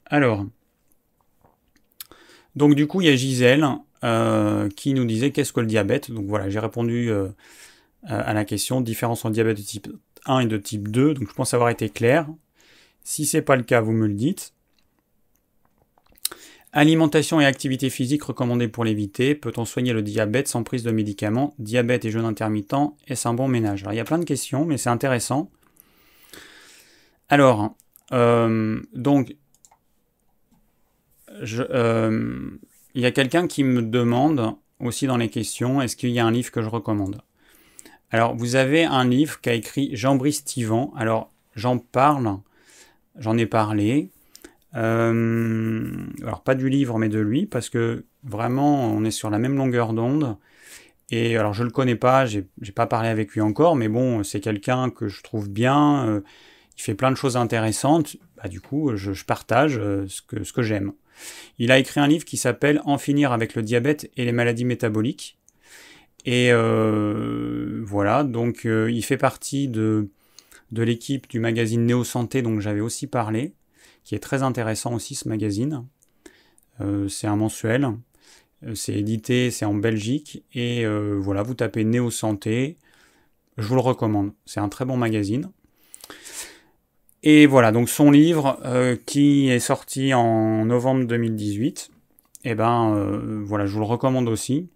Alors, 0.06 0.44
donc 2.56 2.74
du 2.74 2.88
coup, 2.88 3.00
il 3.00 3.06
y 3.06 3.10
a 3.10 3.16
Gisèle 3.16 3.64
euh, 4.04 4.68
qui 4.68 4.94
nous 4.94 5.04
disait 5.04 5.32
qu'est-ce 5.32 5.52
que 5.52 5.60
le 5.60 5.66
diabète. 5.66 6.10
Donc 6.10 6.26
voilà, 6.26 6.48
j'ai 6.50 6.58
répondu 6.58 7.10
euh, 7.10 7.28
à 8.04 8.34
la 8.34 8.44
question 8.44 8.80
différence 8.80 9.24
entre 9.24 9.32
diabète 9.32 9.56
de 9.56 9.62
type 9.62 9.88
1 10.26 10.40
et 10.40 10.46
de 10.46 10.56
type 10.56 10.88
2. 10.88 11.14
Donc 11.14 11.28
je 11.28 11.34
pense 11.34 11.54
avoir 11.54 11.70
été 11.70 11.88
clair. 11.88 12.28
Si 13.02 13.26
c'est 13.26 13.42
pas 13.42 13.56
le 13.56 13.62
cas, 13.62 13.80
vous 13.80 13.92
me 13.92 14.06
le 14.06 14.14
dites. 14.14 14.52
Alimentation 16.72 17.40
et 17.40 17.46
activité 17.46 17.88
physique 17.88 18.24
recommandées 18.24 18.66
pour 18.66 18.84
l'éviter. 18.84 19.36
Peut-on 19.36 19.64
soigner 19.64 19.92
le 19.92 20.02
diabète 20.02 20.48
sans 20.48 20.64
prise 20.64 20.82
de 20.82 20.90
médicaments? 20.90 21.54
Diabète 21.58 22.04
et 22.04 22.10
jeûne 22.10 22.24
intermittent, 22.24 22.74
est-ce 23.06 23.28
un 23.28 23.34
bon 23.34 23.46
ménage? 23.46 23.82
Alors 23.82 23.92
il 23.92 23.96
y 23.96 24.00
a 24.00 24.04
plein 24.04 24.18
de 24.18 24.24
questions, 24.24 24.64
mais 24.64 24.76
c'est 24.76 24.90
intéressant. 24.90 25.50
Alors, 27.28 27.76
euh, 28.12 28.80
donc, 28.92 29.36
euh, 31.30 32.50
il 32.94 33.02
y 33.02 33.06
a 33.06 33.10
quelqu'un 33.10 33.46
qui 33.46 33.64
me 33.64 33.82
demande 33.82 34.54
aussi 34.80 35.06
dans 35.06 35.16
les 35.16 35.28
questions, 35.28 35.80
est-ce 35.80 35.96
qu'il 35.96 36.10
y 36.10 36.18
a 36.18 36.26
un 36.26 36.30
livre 36.30 36.50
que 36.50 36.62
je 36.62 36.68
recommande? 36.68 37.20
Alors, 38.10 38.36
vous 38.36 38.54
avez 38.54 38.84
un 38.84 39.04
livre 39.04 39.40
qu'a 39.40 39.54
écrit 39.54 39.96
Jean-Brice 39.96 40.44
Tivan. 40.44 40.92
Alors, 40.96 41.32
j'en 41.56 41.78
parle, 41.78 42.38
j'en 43.18 43.36
ai 43.36 43.46
parlé. 43.46 44.10
Euh, 44.76 45.92
alors, 46.22 46.42
pas 46.42 46.54
du 46.54 46.68
livre, 46.68 46.98
mais 46.98 47.08
de 47.08 47.18
lui, 47.18 47.46
parce 47.46 47.68
que 47.68 48.04
vraiment, 48.22 48.86
on 48.86 49.04
est 49.04 49.10
sur 49.10 49.30
la 49.30 49.38
même 49.38 49.56
longueur 49.56 49.92
d'onde. 49.92 50.36
Et 51.10 51.36
alors, 51.36 51.54
je 51.54 51.64
le 51.64 51.70
connais 51.70 51.96
pas, 51.96 52.24
j'ai 52.26 52.46
pas 52.74 52.86
parlé 52.86 53.08
avec 53.08 53.32
lui 53.32 53.40
encore, 53.40 53.74
mais 53.74 53.88
bon, 53.88 54.22
c'est 54.22 54.40
quelqu'un 54.40 54.90
que 54.90 55.08
je 55.08 55.22
trouve 55.22 55.48
bien. 55.48 56.06
Euh, 56.06 56.20
il 56.76 56.82
fait 56.82 56.94
plein 56.94 57.10
de 57.10 57.16
choses 57.16 57.36
intéressantes. 57.36 58.16
Bah, 58.36 58.48
du 58.48 58.60
coup, 58.60 58.94
je, 58.96 59.24
partage 59.24 59.80
que, 60.28 60.44
ce 60.44 60.52
que 60.52 60.62
j'aime. 60.62 60.92
Il 61.58 61.70
a 61.70 61.78
écrit 61.78 62.00
un 62.00 62.06
livre 62.06 62.24
qui 62.24 62.36
s'appelle 62.36 62.80
En 62.84 62.98
finir 62.98 63.32
avec 63.32 63.54
le 63.54 63.62
diabète 63.62 64.10
et 64.16 64.24
les 64.24 64.32
maladies 64.32 64.64
métaboliques. 64.64 65.38
Et 66.24 66.48
euh, 66.52 67.82
voilà, 67.84 68.24
donc 68.24 68.64
euh, 68.64 68.90
il 68.90 69.04
fait 69.04 69.18
partie 69.18 69.68
de, 69.68 70.08
de 70.72 70.82
l'équipe 70.82 71.28
du 71.28 71.38
magazine 71.38 71.84
Néo 71.84 72.02
Santé 72.02 72.40
dont 72.40 72.60
j'avais 72.60 72.80
aussi 72.80 73.06
parlé, 73.06 73.52
qui 74.04 74.14
est 74.14 74.20
très 74.20 74.42
intéressant 74.42 74.94
aussi 74.94 75.14
ce 75.14 75.28
magazine. 75.28 75.84
Euh, 76.80 77.08
c'est 77.08 77.26
un 77.26 77.36
mensuel, 77.36 77.90
c'est 78.74 78.94
édité, 78.94 79.50
c'est 79.50 79.66
en 79.66 79.74
Belgique, 79.74 80.42
et 80.54 80.86
voilà, 80.86 81.42
vous 81.42 81.52
tapez 81.52 81.84
Néo 81.84 82.10
Santé, 82.10 82.78
je 83.58 83.66
vous 83.66 83.74
le 83.74 83.82
recommande, 83.82 84.32
c'est 84.46 84.60
un 84.60 84.70
très 84.70 84.86
bon 84.86 84.96
magazine. 84.96 85.50
Et 87.26 87.46
voilà, 87.46 87.72
donc 87.72 87.88
son 87.88 88.10
livre 88.10 88.60
euh, 88.66 88.96
qui 89.06 89.48
est 89.48 89.58
sorti 89.58 90.12
en 90.12 90.66
novembre 90.66 91.06
2018, 91.06 91.90
et 92.44 92.50
eh 92.50 92.54
ben 92.54 92.94
euh, 92.94 93.42
voilà, 93.46 93.64
je 93.64 93.72
vous 93.72 93.78
le 93.78 93.86
recommande 93.86 94.28
aussi. 94.28 94.68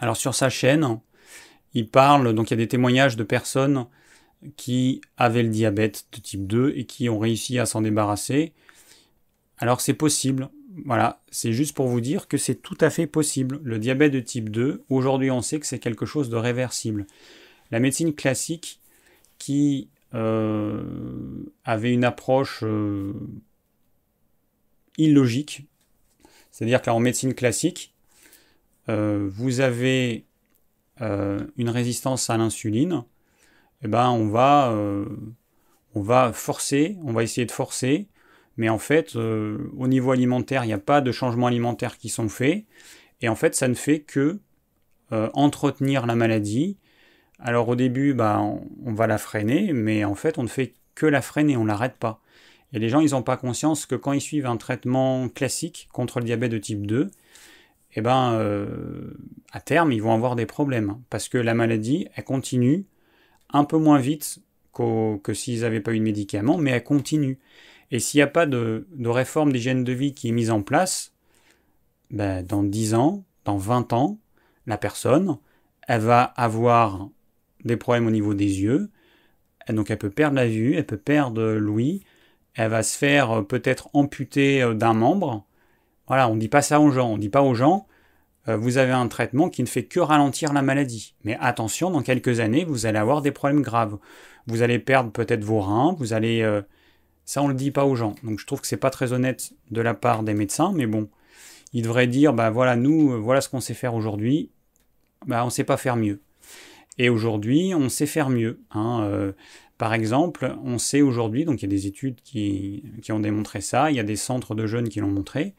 Alors 0.00 0.16
sur 0.16 0.34
sa 0.34 0.50
chaîne, 0.50 0.98
il 1.74 1.88
parle, 1.88 2.34
donc 2.34 2.50
il 2.50 2.54
y 2.54 2.54
a 2.54 2.56
des 2.56 2.66
témoignages 2.66 3.14
de 3.14 3.22
personnes 3.22 3.86
qui 4.56 5.00
avaient 5.16 5.44
le 5.44 5.50
diabète 5.50 6.06
de 6.10 6.18
type 6.18 6.48
2 6.48 6.72
et 6.74 6.86
qui 6.86 7.08
ont 7.08 7.20
réussi 7.20 7.60
à 7.60 7.66
s'en 7.66 7.82
débarrasser. 7.82 8.52
Alors 9.58 9.80
c'est 9.80 9.94
possible, 9.94 10.48
voilà, 10.86 11.22
c'est 11.30 11.52
juste 11.52 11.76
pour 11.76 11.86
vous 11.86 12.00
dire 12.00 12.26
que 12.26 12.36
c'est 12.36 12.56
tout 12.56 12.78
à 12.80 12.90
fait 12.90 13.06
possible. 13.06 13.60
Le 13.62 13.78
diabète 13.78 14.12
de 14.12 14.18
type 14.18 14.48
2, 14.48 14.82
aujourd'hui 14.88 15.30
on 15.30 15.40
sait 15.40 15.60
que 15.60 15.66
c'est 15.66 15.78
quelque 15.78 16.04
chose 16.04 16.30
de 16.30 16.36
réversible. 16.36 17.06
La 17.70 17.78
médecine 17.78 18.12
classique 18.12 18.80
qui 19.38 19.88
avait 20.12 21.92
une 21.92 22.04
approche 22.04 22.60
euh, 22.62 23.12
illogique. 24.98 25.68
C'est-à-dire 26.50 26.82
qu'en 26.82 26.98
médecine 26.98 27.34
classique, 27.34 27.94
euh, 28.88 29.28
vous 29.30 29.60
avez 29.60 30.24
une 31.56 31.70
résistance 31.70 32.28
à 32.28 32.36
l'insuline, 32.36 33.04
eh 33.82 33.88
ben 33.88 34.10
on 34.10 34.28
va 34.28 34.74
forcer, 36.34 36.98
on 37.02 37.14
va 37.14 37.22
essayer 37.22 37.46
de 37.46 37.52
forcer, 37.52 38.06
mais 38.58 38.68
en 38.68 38.76
fait, 38.76 39.16
au 39.16 39.88
niveau 39.88 40.10
alimentaire, 40.10 40.64
il 40.64 40.66
n'y 40.66 40.74
a 40.74 40.78
pas 40.78 41.00
de 41.00 41.10
changements 41.10 41.46
alimentaires 41.46 41.96
qui 41.96 42.10
sont 42.10 42.28
faits, 42.28 42.66
et 43.22 43.30
en 43.30 43.34
fait, 43.34 43.54
ça 43.54 43.66
ne 43.68 43.72
fait 43.72 44.00
que 44.00 44.40
entretenir 45.10 46.04
la 46.04 46.16
maladie, 46.16 46.76
alors 47.42 47.68
au 47.68 47.76
début, 47.76 48.14
bah, 48.14 48.40
on, 48.40 48.92
va 48.92 49.06
la 49.06 49.18
freiner, 49.18 49.72
mais 49.72 50.04
en 50.04 50.14
fait, 50.14 50.38
on 50.38 50.42
ne 50.42 50.48
fait 50.48 50.74
que 50.94 51.06
la 51.06 51.22
freiner, 51.22 51.56
on 51.56 51.62
ne 51.62 51.68
l'arrête 51.68 51.96
pas. 51.96 52.20
Et 52.72 52.78
les 52.78 52.88
gens, 52.88 53.00
ils 53.00 53.12
n'ont 53.12 53.22
pas 53.22 53.36
conscience 53.36 53.86
que 53.86 53.94
quand 53.94 54.12
ils 54.12 54.20
suivent 54.20 54.46
un 54.46 54.56
traitement 54.56 55.28
classique 55.28 55.88
contre 55.92 56.20
le 56.20 56.26
diabète 56.26 56.52
de 56.52 56.58
type 56.58 56.86
2, 56.86 57.10
eh 57.94 58.00
ben, 58.00 58.34
euh, 58.34 59.12
à 59.52 59.60
terme, 59.60 59.92
ils 59.92 60.02
vont 60.02 60.14
avoir 60.14 60.36
des 60.36 60.46
problèmes. 60.46 60.98
Parce 61.10 61.28
que 61.28 61.38
la 61.38 61.54
maladie, 61.54 62.06
elle 62.14 62.24
continue 62.24 62.86
un 63.52 63.64
peu 63.64 63.78
moins 63.78 63.98
vite 63.98 64.40
que 64.72 65.34
s'ils 65.34 65.60
n'avaient 65.60 65.80
pas 65.80 65.92
eu 65.92 65.98
de 65.98 66.04
médicaments, 66.04 66.56
mais 66.56 66.70
elle 66.70 66.84
continue. 66.84 67.38
Et 67.90 67.98
s'il 67.98 68.18
n'y 68.18 68.22
a 68.22 68.28
pas 68.28 68.46
de, 68.46 68.86
réforme 69.04 69.52
d'hygiène 69.52 69.84
de 69.84 69.92
vie 69.92 70.14
qui 70.14 70.28
est 70.28 70.32
mise 70.32 70.50
en 70.50 70.62
place, 70.62 71.12
ben, 72.10 72.44
dans 72.44 72.62
10 72.62 72.94
ans, 72.94 73.24
dans 73.44 73.56
20 73.56 73.92
ans, 73.92 74.18
la 74.66 74.78
personne, 74.78 75.38
elle 75.88 76.02
va 76.02 76.22
avoir 76.22 77.08
des 77.64 77.76
problèmes 77.76 78.06
au 78.06 78.10
niveau 78.10 78.34
des 78.34 78.60
yeux. 78.60 78.90
donc 79.68 79.90
elle 79.90 79.98
peut 79.98 80.10
perdre 80.10 80.36
la 80.36 80.46
vue, 80.46 80.74
elle 80.74 80.86
peut 80.86 80.96
perdre 80.96 81.42
l'ouïe, 81.52 82.02
elle 82.54 82.70
va 82.70 82.82
se 82.82 82.96
faire 82.96 83.30
euh, 83.30 83.42
peut-être 83.42 83.88
amputer 83.94 84.62
euh, 84.62 84.74
d'un 84.74 84.94
membre. 84.94 85.46
Voilà, 86.06 86.28
on 86.28 86.34
ne 86.34 86.40
dit 86.40 86.48
pas 86.48 86.62
ça 86.62 86.80
aux 86.80 86.90
gens. 86.90 87.10
On 87.10 87.16
ne 87.16 87.20
dit 87.20 87.28
pas 87.28 87.42
aux 87.42 87.54
gens, 87.54 87.86
euh, 88.48 88.56
vous 88.56 88.78
avez 88.78 88.92
un 88.92 89.08
traitement 89.08 89.48
qui 89.48 89.62
ne 89.62 89.68
fait 89.68 89.84
que 89.84 90.00
ralentir 90.00 90.52
la 90.52 90.62
maladie. 90.62 91.14
Mais 91.24 91.36
attention, 91.40 91.90
dans 91.90 92.02
quelques 92.02 92.40
années, 92.40 92.64
vous 92.64 92.86
allez 92.86 92.98
avoir 92.98 93.22
des 93.22 93.32
problèmes 93.32 93.62
graves. 93.62 93.98
Vous 94.46 94.62
allez 94.62 94.78
perdre 94.78 95.10
peut-être 95.10 95.44
vos 95.44 95.60
reins, 95.60 95.94
vous 95.98 96.12
allez... 96.12 96.60
ça, 97.24 97.42
on 97.42 97.46
ne 97.46 97.52
le 97.52 97.58
dit 97.58 97.70
pas 97.70 97.84
aux 97.84 97.94
gens. 97.94 98.14
Donc 98.24 98.40
je 98.40 98.46
trouve 98.46 98.60
que 98.60 98.66
c'est 98.66 98.76
pas 98.78 98.90
très 98.90 99.12
honnête 99.12 99.52
de 99.70 99.80
la 99.80 99.94
part 99.94 100.22
des 100.22 100.34
médecins, 100.34 100.72
mais 100.74 100.86
bon, 100.86 101.08
ils 101.72 101.82
devraient 101.82 102.06
dire, 102.06 102.32
bah 102.32 102.50
voilà, 102.50 102.74
nous, 102.74 103.22
voilà 103.22 103.42
ce 103.42 103.48
qu'on 103.48 103.60
sait 103.60 103.74
faire 103.74 103.94
aujourd'hui, 103.94 104.50
bah 105.26 105.42
on 105.42 105.46
ne 105.46 105.50
sait 105.50 105.64
pas 105.64 105.76
faire 105.76 105.96
mieux. 105.96 106.20
Et 107.00 107.08
aujourd'hui, 107.08 107.72
on 107.74 107.88
sait 107.88 108.04
faire 108.04 108.28
mieux. 108.28 108.60
Hein, 108.72 109.00
euh, 109.04 109.32
par 109.78 109.94
exemple, 109.94 110.54
on 110.62 110.76
sait 110.76 111.00
aujourd'hui, 111.00 111.46
donc 111.46 111.62
il 111.62 111.64
y 111.64 111.64
a 111.64 111.74
des 111.74 111.86
études 111.86 112.20
qui, 112.20 112.84
ont 113.08 113.20
démontré 113.20 113.62
ça, 113.62 113.90
il 113.90 113.96
y 113.96 114.00
a 114.00 114.02
des 114.02 114.16
centres 114.16 114.54
de 114.54 114.66
jeunes 114.66 114.90
qui 114.90 115.00
l'ont 115.00 115.08
montré, 115.08 115.54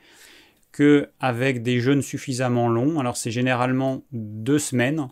qu'avec 0.71 1.63
des 1.63 1.80
jeûnes 1.80 2.04
suffisamment 2.04 2.69
longs, 2.69 2.99
alors 2.99 3.17
c'est 3.17 3.32
généralement 3.32 4.04
deux 4.12 4.60
semaines, 4.60 5.08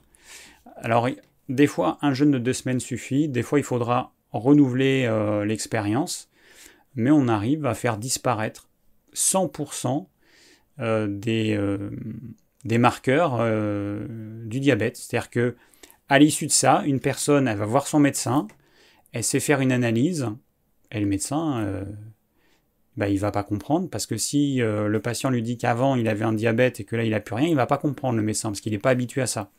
alors 0.76 1.10
des 1.50 1.66
fois 1.66 1.98
un 2.04 2.14
jeûne 2.14 2.30
de 2.30 2.38
deux 2.38 2.54
semaines 2.54 2.80
suffit, 2.80 3.28
des 3.28 3.42
fois 3.42 3.58
il 3.58 3.66
faudra 3.66 4.14
renouveler 4.32 5.08
euh, 5.08 5.46
l'expérience, 5.46 6.30
mais 6.94 7.10
on 7.10 7.28
arrive 7.28 7.66
à 7.66 7.74
faire 7.74 7.98
disparaître 7.98 8.70
100% 9.16 10.06
euh, 10.80 11.08
des, 11.10 11.60
des 12.66 12.78
marqueurs 12.78 13.44
du 14.46 14.60
diabète. 14.60 14.96
C'est-à-dire 14.96 15.32
que 15.32 15.56
à 16.10 16.18
l'issue 16.18 16.48
de 16.48 16.52
ça, 16.52 16.84
une 16.86 17.00
personne, 17.00 17.48
elle 17.48 17.58
va 17.58 17.66
voir 17.66 17.88
son 17.88 18.00
médecin, 18.00 18.48
elle 19.14 19.24
sait 19.24 19.40
faire 19.40 19.62
une 19.62 19.72
analyse, 19.72 20.28
et 20.92 21.00
le 21.00 21.06
médecin, 21.06 21.60
euh, 21.60 21.86
bah, 22.98 23.10
il 23.10 23.20
va 23.20 23.32
pas 23.32 23.44
comprendre, 23.44 23.90
parce 23.90 24.08
que 24.08 24.18
si 24.18 24.62
euh, 24.62 24.88
le 24.88 25.00
patient 25.00 25.30
lui 25.30 25.44
dit 25.44 25.58
qu'avant 25.58 25.96
il 25.96 26.08
avait 26.08 26.26
un 26.26 26.34
diabète 26.34 26.80
et 26.80 26.84
que 26.84 26.96
là 26.96 27.04
il 27.04 27.12
n'a 27.12 27.20
plus 27.20 27.36
rien, 27.36 27.48
il 27.48 27.56
va 27.56 27.68
pas 27.68 27.78
comprendre 27.78 28.18
le 28.18 28.24
médecin, 28.24 28.50
parce 28.50 28.60
qu'il 28.60 28.72
n'est 28.72 28.80
pas 28.80 28.90
habitué 28.90 29.22
à 29.22 29.28
ça. 29.28 29.52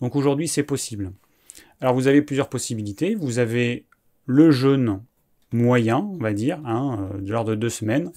Donc 0.00 0.14
aujourd'hui, 0.14 0.46
c'est 0.46 0.62
possible. 0.62 1.12
Alors 1.80 1.94
vous 1.94 2.06
avez 2.06 2.22
plusieurs 2.22 2.48
possibilités. 2.48 3.16
Vous 3.16 3.40
avez 3.40 3.86
le 4.26 4.52
jeûne 4.52 5.02
moyen, 5.50 5.98
on 5.98 6.18
va 6.18 6.32
dire, 6.32 6.60
hein, 6.64 7.10
euh, 7.14 7.20
de 7.20 7.32
l'ordre 7.32 7.50
de 7.50 7.56
deux 7.56 7.70
semaines. 7.70 8.12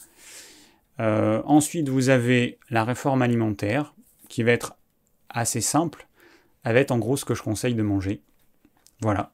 ensuite, 1.00 1.90
vous 1.90 2.10
avez 2.10 2.60
la 2.70 2.84
réforme 2.84 3.24
alimentaire, 3.24 3.96
qui 4.30 4.44
va 4.44 4.52
être 4.52 4.76
assez 5.30 5.62
simple 5.62 6.08
avec 6.64 6.92
en 6.92 7.00
gros 7.00 7.18
ce 7.18 7.26
que 7.26 7.36
je 7.36 7.44
conseille 7.44 7.76
de 7.76 7.84
manger. 7.84 8.22
Voilà. 9.02 9.34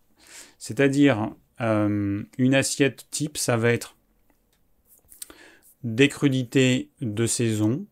C'est-à-dire, 0.57 1.31
euh, 1.61 2.23
une 2.37 2.55
assiette 2.55 3.07
type, 3.11 3.37
ça 3.37 3.57
va 3.57 3.71
être 3.71 3.95
des 5.83 6.09
crudités 6.09 6.89
de 7.01 7.25
saison, 7.25 7.85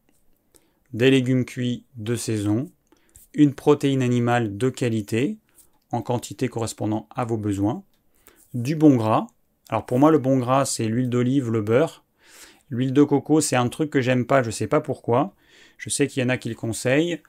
des 0.94 1.12
légumes 1.12 1.46
cuits 1.46 1.84
de 1.96 2.16
saison, 2.16 2.72
une 3.34 3.54
protéine 3.54 4.02
animale 4.02 4.58
de 4.58 4.70
qualité, 4.70 5.38
en 5.92 6.02
quantité 6.02 6.48
correspondant 6.48 7.08
à 7.16 7.26
vos 7.26 7.38
besoins, 7.38 7.84
du 8.54 8.76
bon 8.76 8.96
gras. 8.96 9.28
Alors 9.70 9.86
pour 9.86 10.00
moi, 10.00 10.12
le 10.12 10.18
bon 10.18 10.38
gras, 10.38 10.66
c'est 10.66 10.88
l'huile 10.88 11.10
d'olive, 11.10 11.52
le 11.52 11.62
beurre. 11.62 12.04
L'huile 12.70 12.94
de 12.94 13.04
coco, 13.04 13.42
c'est 13.42 13.56
un 13.56 13.68
truc 13.70 13.90
que 13.90 14.02
j'aime 14.02 14.26
pas, 14.26 14.42
je 14.42 14.52
sais 14.52 14.68
pas 14.68 14.82
pourquoi. 14.82 15.34
Je 15.78 15.90
sais 15.90 16.08
qu'il 16.08 16.24
y 16.24 16.26
en 16.26 16.30
a 16.30 16.38
qui 16.38 16.50
le 16.50 16.56
conseillent. 16.56 17.22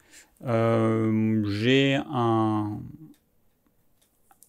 Euh, 0.45 1.43
j'ai 1.47 1.95
un... 2.11 2.80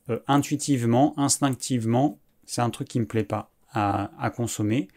Euh, 0.10 0.20
intuitivement, 0.28 1.14
instinctivement, 1.18 2.18
c'est 2.46 2.62
un 2.62 2.70
truc 2.70 2.88
qui 2.88 3.00
me 3.00 3.06
plaît 3.06 3.24
pas 3.24 3.52
à, 3.74 4.32
consommer. 4.36 4.88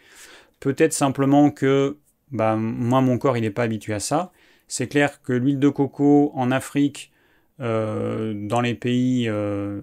Peut-être 0.61 0.95
simplement 0.95 1.51
que 1.51 1.99
bah, 2.31 2.57
moi, 2.57 3.03
mon 3.03 3.19
corps, 3.19 3.37
il 3.37 3.43
n'est 3.43 3.51
pas 3.51 3.65
habitué 3.65 3.93
à 3.93 4.01
ça. 4.01 4.33
C'est 4.69 4.89
clair 4.89 5.21
que 5.21 5.35
l'huile 5.35 5.59
de 5.59 5.69
coco 5.69 6.31
en 6.35 6.51
Afrique, 6.51 7.13
euh, 7.61 8.33
dans 8.35 8.63
les 8.63 8.75
pays 8.75 9.29
euh, 9.29 9.83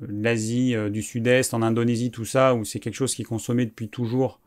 du 0.90 1.02
Sud-Est, 1.04 1.54
en 1.54 1.62
Indonésie, 1.62 2.10
tout 2.10 2.26
ça, 2.26 2.56
où 2.56 2.66
c'est 2.66 2.80
quelque 2.80 2.96
chose 2.96 3.14
qui 3.14 3.22
est 3.22 3.26
consommé 3.26 3.66
depuis 3.66 3.90
toujours, 3.90 4.40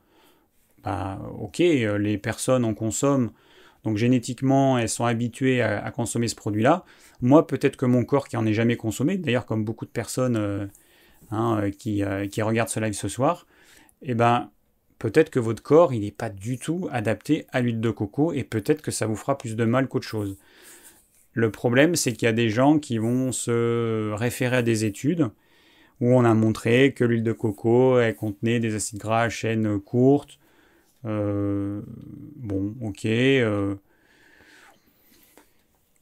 bah, 0.83 1.21
ok, 1.39 1.59
les 1.59 2.19
personnes 2.19 2.65
en 2.65 2.75
consomment, 2.75 3.31
donc 3.85 3.97
génétiquement, 3.97 4.79
elles 4.79 4.89
sont 4.89 5.05
habituées 5.05 5.63
à, 5.63 5.91
consommer 5.91 6.29
ce 6.29 6.35
produit-là. 6.35 6.85
Moi, 7.23 7.47
peut-être 7.47 7.77
que 7.77 7.87
mon 7.87 8.05
corps 8.05 8.29
qui 8.29 8.37
en 8.37 8.47
est 8.47 8.53
jamais 8.53 8.77
consommé, 8.77 9.17
d'ailleurs 9.17 9.47
comme 9.47 9.65
beaucoup 9.65 9.87
de 9.87 9.91
personnes 9.91 10.37
euh, 10.37 10.67
hein, 11.31 11.61
euh, 11.63 11.71
qui, 11.71 12.03
euh, 12.05 12.27
qui, 12.27 12.43
regardent 12.43 12.69
ce 12.69 12.81
live 12.81 12.93
ce 12.93 13.09
soir, 13.09 13.47
eh 14.03 14.15
ben, 14.15 14.51
peut-être 14.99 15.31
que 15.31 15.39
votre 15.39 15.63
corps, 15.63 15.93
n'est 15.93 16.11
pas 16.11 16.31
du 16.31 16.59
tout 16.59 16.89
adapté 16.93 17.47
à 17.53 17.61
l'huile 17.61 17.81
de 17.81 17.91
coco 17.91 18.33
et 18.33 18.45
peut-être 18.45 18.83
que 18.83 18.91
ça 18.91 19.07
vous 19.07 19.17
fera 19.17 19.39
plus 19.39 19.57
de 19.57 19.65
mal 19.65 19.89
qu'autre 19.89 20.07
chose. 20.07 20.37
Le 21.33 21.51
problème, 21.51 21.95
c'est 21.97 22.13
qu'il 22.13 22.27
y 22.27 22.29
a 22.29 22.33
des 22.33 22.51
gens 22.51 22.79
qui 22.79 22.99
vont 22.99 23.33
se 23.33 24.13
référer 24.13 24.57
à 24.59 24.63
des 24.63 24.85
études 24.85 25.31
où 26.01 26.15
on 26.15 26.25
a 26.25 26.35
montré 26.35 26.93
que 26.93 27.05
l'huile 27.05 27.23
de 27.23 27.33
coco, 27.33 27.99
contenait 28.19 28.59
des 28.59 28.75
acides 28.75 28.99
gras 28.99 29.23
à 29.23 29.29
chaîne 29.29 29.79
courte, 29.81 30.40
euh, 31.07 31.83
bon, 32.37 32.75
ok. 32.83 33.05
Euh, 33.07 33.75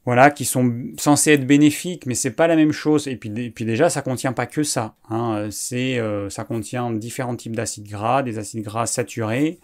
voilà, 0.05 0.31
qui 0.31 0.45
sont 0.45 0.73
censés 0.97 1.31
être 1.31 1.45
bénéfiques, 1.45 2.05
mais 2.05 2.15
c'est 2.15 2.31
pas 2.31 2.47
la 2.47 2.55
même 2.55 2.71
chose. 2.71 3.07
Et 3.07 3.15
puis, 3.15 3.29
puis 3.51 3.65
déjà, 3.65 3.89
ça 3.89 4.01
contient 4.01 4.33
pas 4.33 4.47
que 4.47 4.63
ça. 4.63 4.95
Hein. 5.09 5.49
C'est, 5.51 5.99
euh, 5.99 6.29
ça 6.29 6.43
contient 6.45 6.91
différents 6.91 7.35
types 7.35 7.55
d'acides 7.55 7.87
gras, 7.87 8.23
des 8.23 8.39
acides 8.39 8.63
gras 8.63 8.87
saturés. 8.87 9.59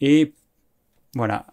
Et 0.00 0.34
voilà, 1.14 1.46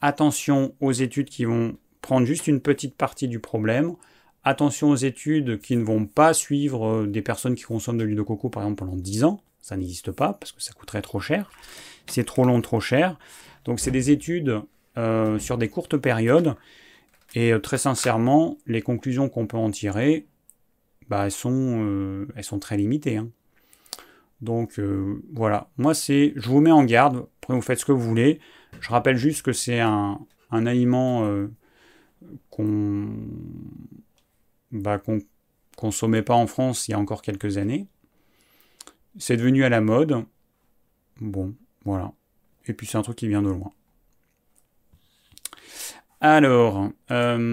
attention 0.00 0.74
aux 0.80 0.92
études 0.92 1.28
qui 1.28 1.44
vont 1.44 1.76
prendre 2.02 2.26
juste 2.26 2.46
une 2.46 2.60
petite 2.60 2.94
partie 2.96 3.26
du 3.26 3.40
problème. 3.40 3.94
Attention 4.44 4.90
aux 4.90 4.96
études 4.96 5.58
qui 5.60 5.76
ne 5.76 5.82
vont 5.82 6.06
pas 6.06 6.34
suivre 6.34 7.06
des 7.06 7.22
personnes 7.22 7.56
qui 7.56 7.64
consomment 7.64 7.98
de 7.98 8.04
l'huile 8.04 8.16
de 8.16 8.22
coco, 8.22 8.48
par 8.48 8.62
exemple, 8.62 8.78
pendant 8.84 8.96
10 8.96 9.24
ans. 9.24 9.40
Ça 9.60 9.76
n'existe 9.76 10.12
pas 10.12 10.34
parce 10.34 10.52
que 10.52 10.62
ça 10.62 10.72
coûterait 10.72 11.02
trop 11.02 11.18
cher 11.18 11.50
c'est 12.08 12.24
trop 12.24 12.44
long, 12.44 12.60
trop 12.60 12.80
cher. 12.80 13.18
Donc 13.64 13.80
c'est 13.80 13.90
des 13.90 14.10
études 14.10 14.62
euh, 14.96 15.38
sur 15.38 15.58
des 15.58 15.68
courtes 15.68 15.96
périodes. 15.96 16.54
Et 17.34 17.52
euh, 17.52 17.58
très 17.58 17.78
sincèrement, 17.78 18.56
les 18.66 18.80
conclusions 18.80 19.28
qu'on 19.28 19.46
peut 19.46 19.56
en 19.56 19.70
tirer, 19.70 20.26
bah, 21.08 21.26
elles, 21.26 21.32
sont, 21.32 21.84
euh, 21.84 22.26
elles 22.34 22.44
sont 22.44 22.58
très 22.58 22.76
limitées. 22.76 23.18
Hein. 23.18 23.28
Donc 24.40 24.78
voilà, 25.32 25.70
moi 25.78 25.94
c'est, 25.94 26.34
je 26.36 26.50
vous 26.50 26.60
mets 26.60 26.70
en 26.70 26.84
garde, 26.84 27.26
après 27.42 27.54
vous 27.54 27.62
faites 27.62 27.80
ce 27.80 27.86
que 27.86 27.92
vous 27.92 28.02
voulez. 28.02 28.38
Je 28.80 28.90
rappelle 28.90 29.16
juste 29.16 29.40
que 29.40 29.54
c'est 29.54 29.80
un, 29.80 30.18
aliment 30.50 31.26
qu'on 32.50 33.08
bah, 34.72 35.00
consommait 35.74 36.20
pas 36.20 36.34
en 36.34 36.46
France 36.46 36.86
il 36.86 36.90
y 36.90 36.94
a 36.94 36.98
encore 36.98 37.22
quelques 37.22 37.56
années. 37.56 37.86
C'est 39.18 39.38
devenu 39.38 39.64
à 39.64 39.70
la 39.70 39.80
mode. 39.80 40.26
Bon, 41.22 41.54
voilà. 41.86 42.12
Et 42.66 42.74
puis 42.74 42.86
c'est 42.86 42.98
un 42.98 43.02
truc 43.02 43.16
qui 43.16 43.28
vient 43.28 43.42
de 43.42 43.48
loin. 43.48 43.72
Alors, 46.20 46.90
euh, 47.12 47.46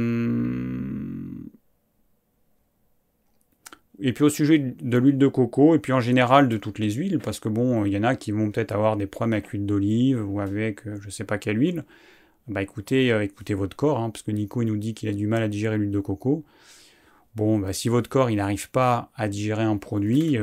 et 4.00 4.14
puis 4.14 4.24
au 4.24 4.30
sujet 4.30 4.58
de 4.58 4.98
l'huile 4.98 5.20
de 5.20 5.28
coco, 5.28 5.76
et 5.76 5.80
puis 5.80 5.94
en 5.94 6.00
général 6.00 6.50
de 6.50 6.58
toutes 6.58 6.80
les 6.80 6.92
huiles, 6.92 7.20
parce 7.20 7.40
que 7.40 7.48
bon, 7.50 7.86
il 7.86 7.94
y 7.94 7.98
en 7.98 8.04
a 8.04 8.16
qui 8.16 8.32
vont 8.32 8.50
peut-être 8.50 8.72
avoir 8.72 8.98
des 8.98 9.06
problèmes 9.06 9.34
avec 9.34 9.52
l'huile 9.52 9.68
d'olive 9.68 10.28
ou 10.28 10.40
avec 10.40 10.88
euh, 10.88 10.98
je 11.02 11.10
sais 11.12 11.26
pas 11.26 11.38
quelle 11.38 11.60
huile. 11.60 11.86
Bah 12.48 12.62
écoutez, 12.64 13.12
euh, 13.12 13.24
écoutez 13.24 13.54
votre 13.54 13.76
corps, 13.78 14.00
hein, 14.00 14.10
parce 14.10 14.24
que 14.24 14.32
Nico 14.32 14.62
il 14.64 14.68
nous 14.68 14.78
dit 14.78 14.94
qu'il 14.96 15.10
a 15.10 15.14
du 15.14 15.28
mal 15.28 15.44
à 15.44 15.48
digérer 15.48 15.78
l'huile 15.78 15.92
de 15.92 16.00
coco. 16.00 16.44
Bon, 17.36 17.60
bah, 17.60 17.74
si 17.74 17.90
votre 17.90 18.10
corps 18.10 18.30
il 18.32 18.38
n'arrive 18.38 18.72
pas 18.72 19.12
à 19.16 19.28
digérer 19.28 19.64
un 19.64 19.78
produit, 19.78 20.38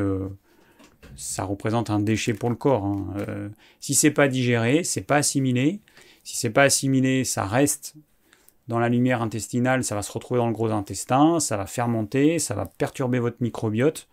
ça 1.21 1.45
représente 1.45 1.91
un 1.91 2.01
déchet 2.01 2.33
pour 2.33 2.49
le 2.49 2.57
corps. 2.57 2.85
Hein. 2.85 3.07
Euh, 3.29 3.49
si 3.79 3.95
c'est 3.95 4.11
pas 4.11 4.27
digéré, 4.27 4.85
c'est 4.85 5.03
pas 5.03 5.17
assimilé. 5.17 5.81
Si 6.25 6.37
c'est 6.37 6.51
pas 6.51 6.63
assimilé, 6.63 7.25
ça 7.25 7.45
reste 7.45 7.95
dans 8.69 8.79
la 8.79 8.89
lumière 8.89 9.21
intestinale, 9.21 9.85
ça 9.85 9.95
va 9.95 10.03
se 10.03 10.13
retrouver 10.13 10.39
dans 10.39 10.47
le 10.47 10.53
gros 10.53 10.71
intestin, 10.71 11.39
ça 11.39 11.57
va 11.57 11.67
fermenter, 11.67 12.39
ça 12.39 12.55
va 12.55 12.67
perturber 12.67 13.19
votre 13.19 13.37
microbiote. 13.41 14.09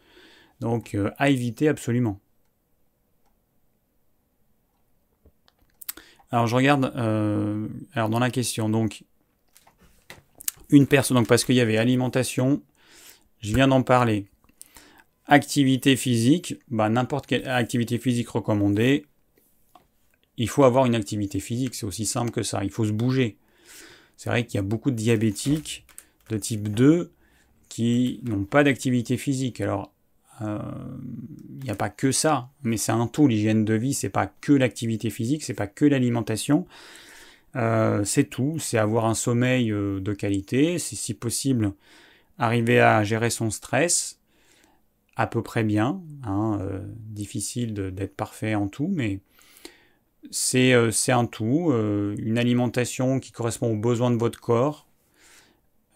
Donc 0.60 0.96
euh, 0.96 1.12
à 1.18 1.30
éviter 1.30 1.70
absolument. 1.70 2.20
Alors 6.32 6.48
je 6.48 6.56
regarde, 6.56 6.92
euh, 6.98 7.68
alors 7.94 8.10
dans 8.10 8.20
la 8.20 8.32
question, 8.32 8.68
donc 8.68 9.04
une 10.70 10.88
personne, 10.88 11.16
donc 11.16 11.28
parce 11.28 11.46
qu'il 11.46 11.56
y 11.56 11.62
avait 11.62 11.78
alimentation, 11.78 12.62
je 13.40 13.56
viens 13.56 13.70
d'en 13.70 13.82
parler. 13.82 14.28
Activité 15.28 15.96
physique, 15.96 16.56
bah, 16.70 16.90
n'importe 16.90 17.28
quelle 17.28 17.48
activité 17.48 17.98
physique 17.98 18.30
recommandée, 18.30 19.06
il 20.38 20.48
faut 20.48 20.64
avoir 20.64 20.86
une 20.86 20.96
activité 20.96 21.40
physique, 21.40 21.76
c'est 21.76 21.86
aussi 21.86 22.06
simple 22.06 22.32
que 22.32 22.44
ça, 22.44 22.64
il 22.64 22.70
faut 22.70 22.86
se 22.86 22.92
bouger. 22.92 23.38
C'est 24.16 24.30
vrai 24.30 24.46
qu'il 24.46 24.56
y 24.56 24.60
a 24.60 24.64
beaucoup 24.64 24.92
de 24.92 24.96
diabétiques 24.96 25.86
de 26.30 26.38
type 26.38 26.70
2 26.70 27.12
qui 27.70 28.20
n'ont 28.24 28.46
pas 28.46 28.64
d'activité 28.64 29.18
physique. 29.18 29.62
Alors, 29.62 29.92
euh, 30.42 30.60
il 31.60 31.64
n'y 31.64 31.70
a 31.70 31.76
pas 31.76 31.90
que 31.90 32.12
ça, 32.12 32.50
mais 32.64 32.78
c'est 32.78 32.92
un 32.92 33.08
tout. 33.08 33.28
L'hygiène 33.28 33.66
de 33.66 33.74
vie, 33.74 33.94
c'est 33.94 34.10
pas 34.10 34.28
que 34.28 34.54
l'activité 34.54 35.10
physique, 35.10 35.44
c'est 35.44 35.54
pas 35.54 35.68
que 35.68 35.86
l'alimentation. 35.86 36.68
Euh, 37.56 38.04
c'est 38.04 38.26
tout, 38.26 38.60
c'est 38.60 38.78
avoir 38.78 39.06
un 39.06 39.16
sommeil 39.16 39.72
euh, 39.72 40.00
de 40.00 40.14
qualité, 40.14 40.78
c'est 40.80 40.96
si 40.96 41.14
possible 41.14 41.74
arriver 42.38 42.80
à 42.80 43.04
gérer 43.04 43.32
son 43.32 43.50
stress, 43.50 44.17
à 45.18 45.26
peu 45.28 45.42
près 45.42 45.64
bien. 45.64 46.02
Hein, 46.24 46.60
euh, 46.62 46.80
difficile 46.96 47.74
d'être 47.74 48.16
parfait 48.16 48.56
en 48.56 48.68
tout, 48.68 48.88
mais 48.90 49.20
c'est 50.30 50.74
euh, 50.74 50.92
un 51.10 51.26
tout. 51.26 51.72
Euh, 51.72 52.16
une 52.20 52.38
alimentation 52.38 53.20
qui 53.20 53.32
correspond 53.32 53.74
aux 53.74 53.78
besoins 53.78 54.12
de 54.12 54.18
votre 54.18 54.40
corps, 54.40 54.88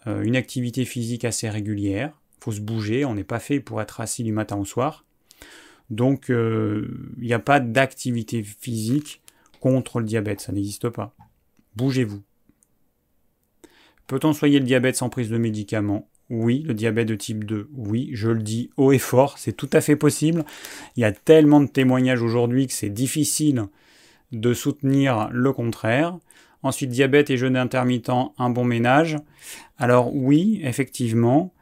une 0.08 0.36
activité 0.36 0.84
physique 0.84 1.26
assez 1.26 1.48
régulière. 1.48 2.20
Il 2.40 2.46
faut 2.46 2.52
se 2.52 2.60
bouger, 2.60 3.06
on 3.06 3.14
n'est 3.14 3.24
pas 3.24 3.38
fait 3.38 3.60
pour 3.60 3.84
être 3.84 4.02
assis 4.02 4.24
du 4.24 4.32
matin 4.32 4.58
au 4.58 4.66
soir. 4.66 5.06
Donc 5.92 6.30
il 6.30 6.88
n'y 7.20 7.34
a 7.34 7.40
pas 7.40 7.60
d'activité 7.60 8.42
physique 8.42 9.22
contre 9.60 10.00
le 10.00 10.06
diabète, 10.06 10.42
ça 10.42 10.52
n'existe 10.52 10.90
pas. 10.90 11.14
Bougez-vous. 11.76 12.24
Peut-on 14.08 14.34
soigner 14.34 14.58
le 14.58 14.66
diabète 14.66 14.96
sans 14.96 15.10
prise 15.10 15.30
de 15.30 15.38
médicaments? 15.38 16.10
Oui, 16.32 16.64
le 16.66 16.74
diabète 16.74 17.10
de 17.10 17.16
type 17.16 17.44
2, 17.44 17.70
oui, 17.76 18.10
je 18.14 18.30
le 18.30 18.42
dis 18.42 18.70
haut 18.78 18.94
et 18.94 19.00
fort, 19.00 19.38
c'est 19.38 19.52
tout 19.52 19.70
à 19.74 19.82
fait 19.82 19.98
possible. 19.98 20.46
Il 20.96 21.02
y 21.02 21.04
a 21.04 21.12
tellement 21.12 21.60
de 21.60 21.68
témoignages 21.68 22.22
aujourd'hui 22.22 22.68
que 22.68 22.74
c'est 22.74 22.90
difficile 22.90 23.66
de 24.32 24.54
soutenir 24.54 25.30
le 25.32 25.52
contraire. 25.52 26.18
Ensuite, 26.64 26.90
diabète 26.90 27.30
et 27.30 27.38
jeûne 27.38 27.58
intermittent, 27.58 28.10
un 28.10 28.50
bon 28.50 28.64
ménage. 28.64 29.18
Alors 29.78 30.16
oui, 30.16 30.62
effectivement. 30.64 31.54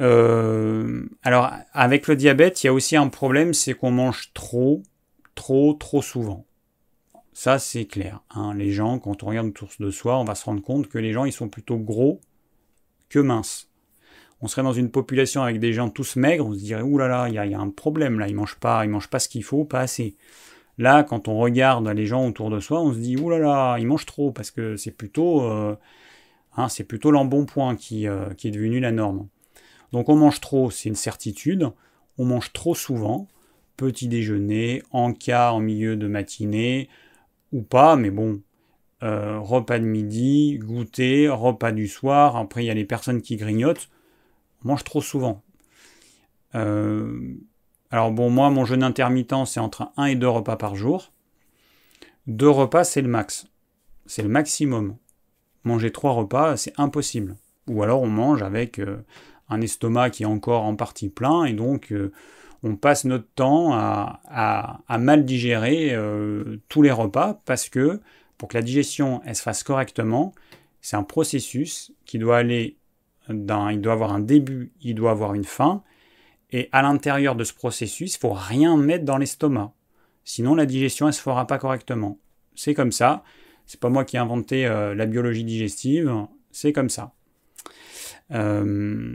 Euh, 0.00 1.04
alors 1.22 1.50
avec 1.74 2.08
le 2.08 2.16
diabète, 2.16 2.64
il 2.64 2.68
y 2.68 2.70
a 2.70 2.72
aussi 2.72 2.96
un 2.96 3.08
problème, 3.08 3.52
c'est 3.52 3.74
qu'on 3.74 3.90
mange 3.90 4.32
trop, 4.32 4.82
trop, 5.34 5.74
trop 5.74 6.00
souvent. 6.00 6.46
Ça, 7.34 7.58
c'est 7.58 7.84
clair. 7.84 8.22
Hein. 8.30 8.54
Les 8.54 8.70
gens, 8.70 8.98
quand 8.98 9.22
on 9.22 9.26
regarde 9.26 9.48
autour 9.48 9.68
de 9.78 9.90
soi, 9.90 10.18
on 10.18 10.24
va 10.24 10.34
se 10.34 10.46
rendre 10.46 10.62
compte 10.62 10.88
que 10.88 10.98
les 10.98 11.12
gens, 11.12 11.26
ils 11.26 11.32
sont 11.32 11.50
plutôt 11.50 11.76
gros 11.76 12.20
que 13.12 13.18
mince. 13.18 13.68
On 14.40 14.48
serait 14.48 14.62
dans 14.62 14.72
une 14.72 14.90
population 14.90 15.42
avec 15.42 15.60
des 15.60 15.72
gens 15.72 15.88
tous 15.88 16.16
maigres, 16.16 16.46
on 16.46 16.54
se 16.54 16.58
dirait, 16.58 16.82
oulala, 16.82 17.28
il 17.28 17.34
y, 17.34 17.54
a 17.54 17.60
un 17.60 17.68
problème 17.68 18.18
là, 18.18 18.26
ils 18.26 18.34
mangent 18.34 18.58
pas, 18.58 18.84
ils 18.84 18.88
mangent 18.88 19.10
pas 19.10 19.20
ce 19.20 19.28
qu'il 19.28 19.44
faut, 19.44 19.64
pas 19.64 19.80
assez. 19.80 20.16
Là, 20.78 21.04
quand 21.04 21.28
on 21.28 21.38
regarde 21.38 21.86
les 21.88 22.06
gens 22.06 22.26
autour 22.26 22.50
de 22.50 22.58
soi, 22.58 22.80
on 22.80 22.92
se 22.92 22.98
dit, 22.98 23.16
oulala, 23.16 23.76
ils 23.78 23.86
mangent 23.86 24.06
trop, 24.06 24.32
parce 24.32 24.50
que 24.50 24.76
c'est 24.76 24.90
plutôt, 24.90 25.42
euh, 25.42 25.76
hein, 26.56 26.68
c'est 26.68 26.84
plutôt 26.84 27.12
l'embonpoint 27.12 27.76
qui, 27.76 28.08
euh, 28.08 28.30
qui 28.30 28.48
est 28.48 28.50
devenu 28.50 28.80
la 28.80 28.90
norme. 28.90 29.28
Donc 29.92 30.08
on 30.08 30.16
mange 30.16 30.40
trop, 30.40 30.70
c'est 30.70 30.88
une 30.88 30.96
certitude. 30.96 31.70
On 32.18 32.24
mange 32.24 32.52
trop 32.52 32.74
souvent, 32.74 33.28
petit 33.76 34.08
déjeuner, 34.08 34.82
en 34.90 35.12
cas 35.12 35.52
en 35.52 35.60
milieu 35.60 35.96
de 35.96 36.08
matinée, 36.08 36.88
ou 37.52 37.62
pas, 37.62 37.94
mais 37.94 38.10
bon, 38.10 38.40
euh, 39.02 39.40
repas 39.40 39.80
de 39.80 39.84
midi, 39.84 40.58
goûter, 40.58 41.28
repas 41.28 41.72
du 41.72 41.88
soir. 41.88 42.36
Après, 42.36 42.62
il 42.62 42.66
y 42.66 42.70
a 42.70 42.74
les 42.74 42.84
personnes 42.84 43.20
qui 43.20 43.36
grignotent. 43.36 43.88
On 44.64 44.68
mange 44.68 44.84
trop 44.84 45.00
souvent. 45.00 45.42
Euh, 46.54 47.34
alors 47.90 48.12
bon, 48.12 48.30
moi, 48.30 48.48
mon 48.50 48.64
jeûne 48.64 48.84
intermittent, 48.84 49.34
c'est 49.46 49.58
entre 49.58 49.90
1 49.96 50.04
et 50.04 50.14
2 50.14 50.28
repas 50.28 50.56
par 50.56 50.76
jour. 50.76 51.10
Deux 52.28 52.48
repas, 52.48 52.84
c'est 52.84 53.02
le 53.02 53.08
max. 53.08 53.48
C'est 54.06 54.22
le 54.22 54.28
maximum. 54.28 54.96
Manger 55.64 55.90
trois 55.90 56.12
repas, 56.12 56.56
c'est 56.56 56.72
impossible. 56.78 57.36
Ou 57.68 57.82
alors 57.82 58.02
on 58.02 58.08
mange 58.08 58.42
avec 58.42 58.78
euh, 58.78 59.04
un 59.48 59.60
estomac 59.60 60.10
qui 60.10 60.22
est 60.22 60.26
encore 60.26 60.62
en 60.62 60.76
partie 60.76 61.08
plein 61.08 61.44
et 61.44 61.52
donc 61.52 61.94
on 62.64 62.74
passe 62.74 63.04
notre 63.04 63.28
temps 63.34 63.72
à, 63.72 64.98
mal 64.98 65.24
digérer 65.24 65.96
tous 66.68 66.82
les 66.82 66.90
repas 66.90 67.40
parce 67.44 67.68
que 67.68 68.00
pour 68.42 68.48
que 68.48 68.58
la 68.58 68.62
digestion 68.62 69.22
elle 69.24 69.36
se 69.36 69.42
fasse 69.42 69.62
correctement, 69.62 70.34
c'est 70.80 70.96
un 70.96 71.04
processus 71.04 71.92
qui 72.04 72.18
doit 72.18 72.38
aller 72.38 72.76
d'un, 73.28 73.70
il 73.70 73.80
doit 73.80 73.92
avoir 73.92 74.12
un 74.12 74.18
début, 74.18 74.72
il 74.80 74.96
doit 74.96 75.12
avoir 75.12 75.34
une 75.34 75.44
fin, 75.44 75.84
et 76.50 76.68
à 76.72 76.82
l'intérieur 76.82 77.36
de 77.36 77.44
ce 77.44 77.52
processus, 77.52 78.16
il 78.16 78.18
faut 78.18 78.32
rien 78.32 78.76
mettre 78.76 79.04
dans 79.04 79.16
l'estomac. 79.16 79.72
Sinon, 80.24 80.56
la 80.56 80.66
digestion, 80.66 81.06
elle 81.06 81.14
se 81.14 81.22
fera 81.22 81.46
pas 81.46 81.58
correctement. 81.58 82.18
C'est 82.56 82.74
comme 82.74 82.90
ça. 82.90 83.22
C'est 83.64 83.78
pas 83.78 83.90
moi 83.90 84.04
qui 84.04 84.16
ai 84.16 84.18
inventé 84.18 84.66
euh, 84.66 84.92
la 84.96 85.06
biologie 85.06 85.44
digestive. 85.44 86.12
C'est 86.50 86.72
comme 86.72 86.90
ça. 86.90 87.12
Euh, 88.32 89.14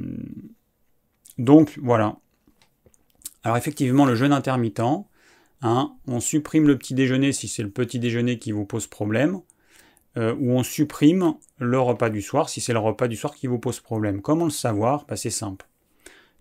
donc 1.38 1.78
voilà. 1.84 2.16
Alors 3.44 3.58
effectivement, 3.58 4.06
le 4.06 4.16
jeûne 4.16 4.32
intermittent, 4.32 4.80
hein, 5.62 5.96
on 6.08 6.20
supprime 6.20 6.68
le 6.68 6.78
petit 6.78 6.94
déjeuner 6.94 7.32
si 7.32 7.48
c'est 7.48 7.64
le 7.64 7.70
petit 7.70 8.00
déjeuner 8.00 8.40
qui 8.40 8.52
vous 8.52 8.66
pose 8.66 8.88
problème, 8.88 9.42
euh, 10.18 10.36
ou 10.40 10.52
on 10.52 10.64
supprime 10.64 11.36
le 11.58 11.80
repas 11.80 12.10
du 12.10 12.22
soir 12.22 12.50
si 12.50 12.62
c'est 12.62 12.74
le 12.74 12.80
repas 12.80 13.08
du 13.08 13.16
soir 13.16 13.36
qui 13.36 13.48
vous 13.48 13.60
pose 13.60 13.80
problème. 13.80 14.22
Comment 14.22 14.46
le 14.46 14.52
savoir? 14.52 15.06
Bah, 15.08 15.16
C'est 15.16 15.30
simple. 15.30 15.68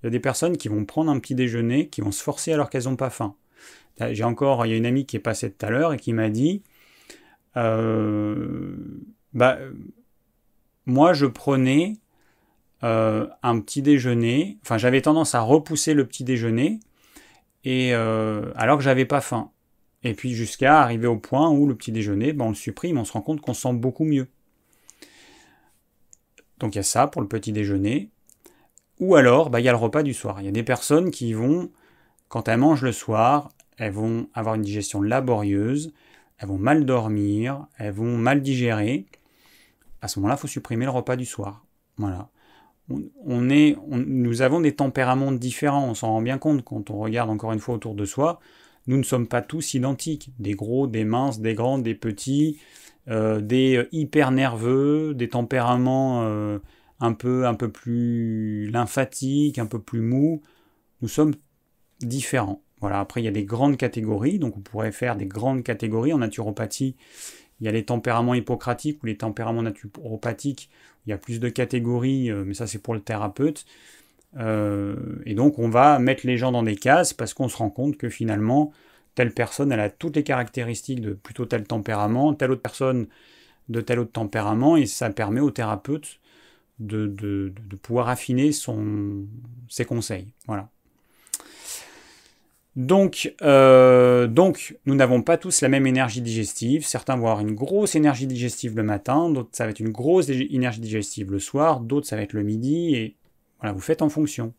Il 0.03 0.07
y 0.07 0.09
a 0.09 0.11
des 0.11 0.21
personnes 0.21 0.57
qui 0.57 0.69
vont 0.69 0.85
prendre 0.85 1.11
un 1.11 1.19
petit 1.19 1.35
déjeuner, 1.35 1.89
qui 1.89 2.01
vont 2.01 2.13
se 2.13 2.23
forcer 2.23 2.53
alors 2.53 2.71
qu'elles 2.71 2.85
n'ont 2.85 2.97
pas 2.97 3.11
faim. 3.11 3.35
J'ai 3.99 4.25
encore, 4.25 4.67
il 4.67 4.71
y 4.71 4.73
a 4.75 4.77
une 4.77 4.87
amie 4.87 5.07
qui 5.07 5.17
est 5.17 5.21
passée 5.21 5.51
tout 5.51 5.65
à 5.65 5.71
l'heure 5.71 5.95
et 5.95 5.97
qui 5.97 6.13
m'a 6.13 6.29
dit, 6.29 6.63
euh, 7.57 8.77
bah, 9.33 9.59
moi 10.85 11.15
je 11.15 11.27
prenais 11.27 11.95
euh, 12.85 13.27
un 13.43 13.59
petit 13.61 13.81
déjeuner, 13.81 14.59
enfin 14.63 14.77
j'avais 14.77 15.01
tendance 15.01 15.35
à 15.35 15.41
repousser 15.41 15.95
le 15.95 16.07
petit 16.07 16.25
déjeuner, 16.25 16.81
euh, 17.67 18.53
alors 18.55 18.79
que 18.79 18.85
j'avais 18.85 19.07
pas 19.07 19.21
faim. 19.21 19.51
Et 20.05 20.15
puis 20.15 20.35
jusqu'à 20.35 20.81
arriver 20.83 21.09
au 21.09 21.17
point 21.17 21.51
où 21.51 21.67
le 21.67 21.75
petit 21.75 21.93
déjeuner, 21.93 22.33
ben, 22.33 22.47
on 22.47 22.49
le 22.51 22.55
supprime, 22.55 22.99
on 22.99 23.05
se 23.05 23.13
rend 23.13 23.23
compte 23.23 23.41
qu'on 23.41 23.55
sent 23.55 23.73
beaucoup 23.73 24.05
mieux. 24.05 24.29
Donc 26.59 26.75
il 26.75 26.79
y 26.79 26.81
a 26.81 26.85
ça 26.85 27.07
pour 27.07 27.23
le 27.23 27.29
petit 27.29 27.53
déjeuner. 27.53 28.11
Ou 29.01 29.17
alors, 29.17 29.51
bah, 29.51 29.61
il 29.61 29.65
y 29.65 29.69
a 29.69 29.73
le 29.73 29.79
repas 29.79 30.03
du 30.03 30.15
soir. 30.15 30.41
Il 30.41 30.47
y 30.47 30.49
a 30.49 30.53
des 30.53 30.63
personnes 30.63 31.11
qui 31.11 31.33
vont, 31.33 31.71
quand 32.29 32.49
elles 32.49 32.59
mangent 32.59 32.83
le 32.83 32.93
soir, 32.93 33.51
elles 33.79 33.93
vont 33.93 34.29
avoir 34.33 34.55
une 34.55 34.63
digestion 34.63 35.03
laborieuse, 35.03 35.93
elles 36.39 36.49
vont 36.49 36.59
mal 36.59 36.87
dormir, 36.87 37.67
elles 37.77 37.93
vont 37.93 38.17
mal 38.17 38.43
digérer. 38.43 39.07
À 40.01 40.09
ce 40.09 40.19
moment-là, 40.21 40.37
il 40.37 40.41
faut 40.41 40.47
supprimer 40.47 40.85
le 40.85 40.93
repas 40.93 41.17
du 41.17 41.27
soir. 41.27 41.67
Voilà. 41.99 42.31
On, 42.89 43.51
est, 43.51 43.77
nous 43.89 44.43
avons 44.43 44.61
des 44.61 44.75
tempéraments 44.75 45.33
différents, 45.33 45.89
on 45.89 45.95
s'en 45.95 46.09
rend 46.09 46.23
bien 46.23 46.39
compte 46.39 46.63
quand 46.63 46.91
on 46.91 46.99
regarde 46.99 47.31
encore 47.31 47.53
une 47.53 47.59
fois 47.59 47.75
autour 47.75 47.95
de 47.95 48.05
soi. 48.05 48.39
Nous 48.87 48.97
ne 48.97 49.03
sommes 49.03 49.27
pas 49.27 49.43
tous 49.43 49.75
identiques. 49.75 50.33
Des 50.39 50.55
gros, 50.55 50.87
des 50.87 51.05
minces, 51.05 51.41
des 51.41 51.55
grands, 51.55 51.79
des 51.79 51.95
petits, 51.95 52.61
euh, 53.09 53.41
des 53.41 53.77
euh, 53.77 53.89
hyper 53.93 54.31
nerveux, 54.31 55.15
des 55.15 55.29
tempéraments 55.29 56.23
euh, 56.25 56.59
un, 57.01 57.13
peu, 57.13 57.47
un 57.47 57.55
peu 57.55 57.71
plus 57.71 58.71
lymphatiques, 58.71 59.59
un 59.59 59.67
peu 59.67 59.81
plus 59.81 60.01
mous. 60.01 60.43
Nous 61.03 61.09
sommes 61.09 61.35
différents. 62.01 62.63
Voilà, 62.81 63.01
après, 63.01 63.23
il 63.23 63.25
y 63.25 63.29
a 63.29 63.33
des 63.33 63.45
grandes 63.45 63.77
catégories, 63.77 64.39
donc 64.39 64.57
on 64.57 64.61
pourrait 64.61 64.93
faire 64.93 65.17
des 65.17 65.27
grandes 65.27 65.63
catégories. 65.63 66.13
En 66.13 66.19
naturopathie, 66.19 66.95
il 67.61 67.67
y 67.67 67.69
a 67.69 67.73
les 67.73 67.85
tempéraments 67.85 68.35
hippocratiques 68.35 69.03
ou 69.03 69.07
les 69.07 69.17
tempéraments 69.17 69.63
naturopathiques. 69.63 70.71
Il 71.07 71.11
y 71.11 71.13
a 71.13 71.19
plus 71.19 71.41
de 71.41 71.49
catégories, 71.49 72.31
euh, 72.31 72.45
mais 72.45 72.55
ça 72.55 72.67
c'est 72.67 72.79
pour 72.79 72.95
le 72.95 73.01
thérapeute. 73.01 73.65
Euh, 74.37 74.97
et 75.25 75.35
donc 75.35 75.59
on 75.59 75.69
va 75.69 75.99
mettre 75.99 76.27
les 76.27 76.37
gens 76.37 76.53
dans 76.53 76.63
des 76.63 76.77
cases 76.77 77.15
parce 77.15 77.33
qu'on 77.35 77.49
se 77.49 77.57
rend 77.57 77.71
compte 77.71 77.97
que 77.97 78.09
finalement, 78.11 78.73
telle 79.15 79.33
personne, 79.33 79.73
elle 79.73 79.81
a 79.81 79.91
toutes 79.91 80.17
les 80.17 80.25
caractéristiques 80.25 81.01
de 81.01 81.15
plutôt 81.15 81.47
tel 81.47 81.65
tempérament, 81.65 82.35
telle 82.35 82.51
autre 82.53 82.63
personne 82.63 83.09
de 83.69 83.81
tel 83.81 83.99
autre 84.01 84.13
tempérament, 84.13 84.77
et 84.77 84.87
ça 84.87 85.11
permet 85.11 85.41
au 85.41 85.51
thérapeute 85.51 86.21
de, 86.79 87.53
pouvoir 87.83 88.09
affiner 88.09 88.53
ses 88.53 89.85
conseils. 89.87 90.29
Voilà. 90.47 90.71
Donc, 92.77 93.35
euh, 93.41 94.27
donc, 94.27 94.77
nous 94.85 94.95
n'avons 94.95 95.23
pas 95.23 95.39
tous 95.39 95.63
la 95.63 95.71
même 95.71 95.87
énergie 95.87 96.21
digestive. 96.21 96.85
Certains 96.87 97.17
vont 97.17 97.27
avoir 97.27 97.41
une 97.41 97.55
grosse 97.55 97.95
énergie 97.95 98.27
digestive 98.27 98.77
le 98.77 98.83
matin, 98.83 99.31
d'autres 99.31 99.49
ça 99.53 99.65
va 99.65 99.71
être 99.71 99.81
une 99.81 99.91
grosse 99.91 100.29
énergie 100.29 100.81
digestive 100.81 101.33
le 101.33 101.39
soir, 101.39 101.81
d'autres 101.81 102.07
ça 102.07 102.17
va 102.17 102.23
être 102.23 102.35
le 102.35 102.43
midi, 102.43 102.95
et 102.95 103.17
voilà, 103.61 103.73
vous 103.73 103.81
faites 103.81 104.03
en 104.03 104.11
fonction. 104.11 104.53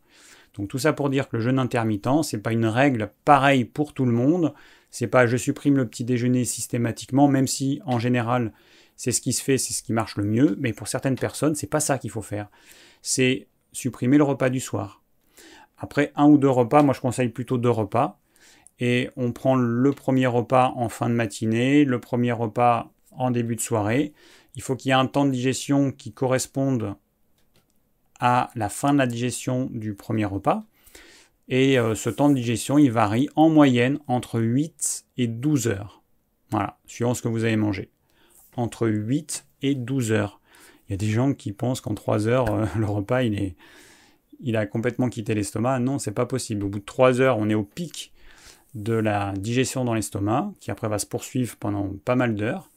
Donc 0.55 0.67
tout 0.69 0.79
ça 0.79 0.93
pour 0.93 1.11
dire 1.11 1.29
que 1.29 1.37
le 1.37 1.43
jeûne 1.43 1.59
intermittent, 1.59 2.23
c'est 2.23 2.39
pas 2.39 2.51
une 2.51 2.65
règle 2.65 3.11
pareille 3.23 3.65
pour 3.65 3.93
tout 3.93 4.05
le 4.05 4.11
monde. 4.11 4.53
C'est 4.89 5.07
pas 5.07 5.27
je 5.27 5.37
supprime 5.37 5.77
le 5.77 5.87
petit 5.87 6.03
déjeuner 6.03 6.43
systématiquement, 6.45 7.27
même 7.27 7.45
si 7.45 7.79
en 7.85 7.99
général 7.99 8.51
c'est 8.95 9.11
ce 9.11 9.21
qui 9.21 9.33
se 9.33 9.43
fait, 9.43 9.59
c'est 9.59 9.73
ce 9.73 9.83
qui 9.83 9.93
marche 9.93 10.17
le 10.17 10.23
mieux. 10.23 10.57
Mais 10.59 10.73
pour 10.73 10.87
certaines 10.87 11.17
personnes, 11.17 11.53
c'est 11.53 11.67
pas 11.67 11.79
ça 11.79 11.99
qu'il 11.99 12.09
faut 12.09 12.23
faire. 12.23 12.49
C'est 13.03 13.45
supprimer 13.73 14.17
le 14.17 14.23
repas 14.23 14.49
du 14.49 14.59
soir. 14.59 15.03
Après 15.77 16.11
un 16.15 16.25
ou 16.25 16.37
deux 16.37 16.49
repas, 16.49 16.81
moi 16.81 16.93
je 16.93 17.01
conseille 17.01 17.29
plutôt 17.29 17.57
deux 17.57 17.69
repas. 17.69 18.19
Et 18.79 19.09
on 19.15 19.31
prend 19.31 19.55
le 19.55 19.91
premier 19.91 20.27
repas 20.27 20.73
en 20.75 20.89
fin 20.89 21.09
de 21.09 21.15
matinée, 21.15 21.83
le 21.83 21.99
premier 21.99 22.31
repas 22.31 22.91
en 23.11 23.31
début 23.31 23.55
de 23.55 23.61
soirée. 23.61 24.13
Il 24.55 24.61
faut 24.61 24.75
qu'il 24.75 24.89
y 24.89 24.91
ait 24.91 24.95
un 24.95 25.07
temps 25.07 25.25
de 25.25 25.31
digestion 25.31 25.91
qui 25.91 26.11
corresponde 26.13 26.95
à 28.19 28.49
la 28.55 28.69
fin 28.69 28.93
de 28.93 28.97
la 28.97 29.07
digestion 29.07 29.69
du 29.71 29.93
premier 29.93 30.25
repas. 30.25 30.65
Et 31.49 31.79
euh, 31.79 31.95
ce 31.95 32.09
temps 32.09 32.29
de 32.29 32.35
digestion, 32.35 32.77
il 32.77 32.91
varie 32.91 33.29
en 33.35 33.49
moyenne 33.49 33.99
entre 34.07 34.39
8 34.39 35.05
et 35.17 35.27
12 35.27 35.67
heures. 35.67 36.03
Voilà, 36.51 36.77
suivant 36.87 37.13
ce 37.13 37.21
que 37.21 37.27
vous 37.27 37.43
avez 37.43 37.55
mangé. 37.55 37.89
Entre 38.55 38.87
8 38.87 39.45
et 39.61 39.75
12 39.75 40.11
heures. 40.11 40.41
Il 40.87 40.91
y 40.91 40.93
a 40.93 40.97
des 40.97 41.09
gens 41.09 41.33
qui 41.33 41.51
pensent 41.51 41.81
qu'en 41.81 41.93
3 41.93 42.27
heures, 42.27 42.53
euh, 42.53 42.65
le 42.77 42.85
repas, 42.85 43.23
il 43.23 43.39
est, 43.39 43.55
il 44.39 44.55
a 44.55 44.65
complètement 44.65 45.09
quitté 45.09 45.33
l'estomac. 45.33 45.79
Non, 45.79 45.99
c'est 45.99 46.11
pas 46.11 46.25
possible. 46.25 46.63
Au 46.63 46.69
bout 46.69 46.79
de 46.79 46.85
3 46.85 47.21
heures, 47.21 47.37
on 47.37 47.49
est 47.49 47.55
au 47.55 47.63
pic 47.63 48.13
de 48.75 48.93
la 48.93 49.33
digestion 49.33 49.85
dans 49.85 49.93
l'estomac, 49.93 50.51
qui 50.59 50.71
après 50.71 50.87
va 50.87 50.99
se 50.99 51.05
poursuivre 51.05 51.55
pendant 51.57 51.91
pas 52.05 52.15
mal 52.15 52.35
d'heures. 52.35 52.69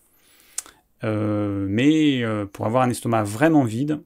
Euh, 1.05 1.67
mais 1.69 2.23
euh, 2.23 2.47
pour 2.47 2.67
avoir 2.67 2.83
un 2.83 2.91
estomac 2.91 3.23
vraiment 3.23 3.65
vide, 3.65 4.03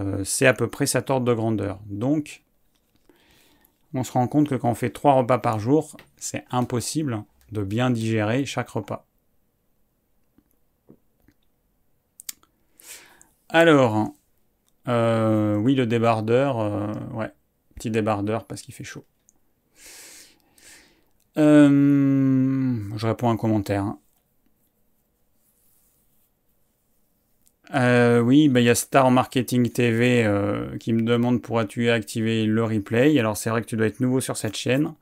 euh, 0.00 0.24
c'est 0.24 0.46
à 0.46 0.54
peu 0.54 0.68
près 0.68 0.86
sa 0.86 0.98
ordre 1.08 1.26
de 1.26 1.34
grandeur. 1.34 1.80
Donc, 1.86 2.42
on 3.94 4.04
se 4.04 4.12
rend 4.12 4.26
compte 4.26 4.48
que 4.48 4.54
quand 4.54 4.70
on 4.70 4.74
fait 4.74 4.90
3 4.90 5.14
repas 5.14 5.38
par 5.38 5.58
jour, 5.58 5.96
c'est 6.16 6.44
impossible 6.50 7.24
de 7.52 7.62
bien 7.62 7.90
digérer 7.90 8.44
chaque 8.46 8.70
repas. 8.70 9.06
Alors, 13.48 14.14
euh, 14.88 15.56
oui, 15.56 15.74
le 15.74 15.86
débardeur, 15.86 16.60
euh, 16.60 16.92
ouais, 17.12 17.30
petit 17.74 17.90
débardeur 17.90 18.46
parce 18.46 18.62
qu'il 18.62 18.74
fait 18.74 18.84
chaud. 18.84 19.04
Euh, 21.38 22.78
je 22.96 23.06
réponds 23.06 23.28
à 23.28 23.32
un 23.32 23.36
commentaire. 23.36 23.84
Hein. 23.84 23.98
oui, 28.24 28.48
bah, 28.48 28.60
il 28.60 28.64
y 28.64 28.70
a 28.70 28.74
Star 28.74 29.10
Marketing 29.10 29.70
TV 29.70 30.28
qui 30.78 30.92
me 30.92 31.02
demande 31.02 31.42
pourras-tu 31.42 31.90
activer 31.90 32.44
le 32.44 32.64
replay? 32.64 33.18
Alors 33.18 33.36
c'est 33.36 33.50
vrai 33.50 33.62
que 33.62 33.66
tu 33.66 33.76
dois 33.76 33.86
être 33.86 34.00
nouveau 34.00 34.20
sur 34.20 34.36
cette 34.36 34.56
chaîne. 34.56 34.94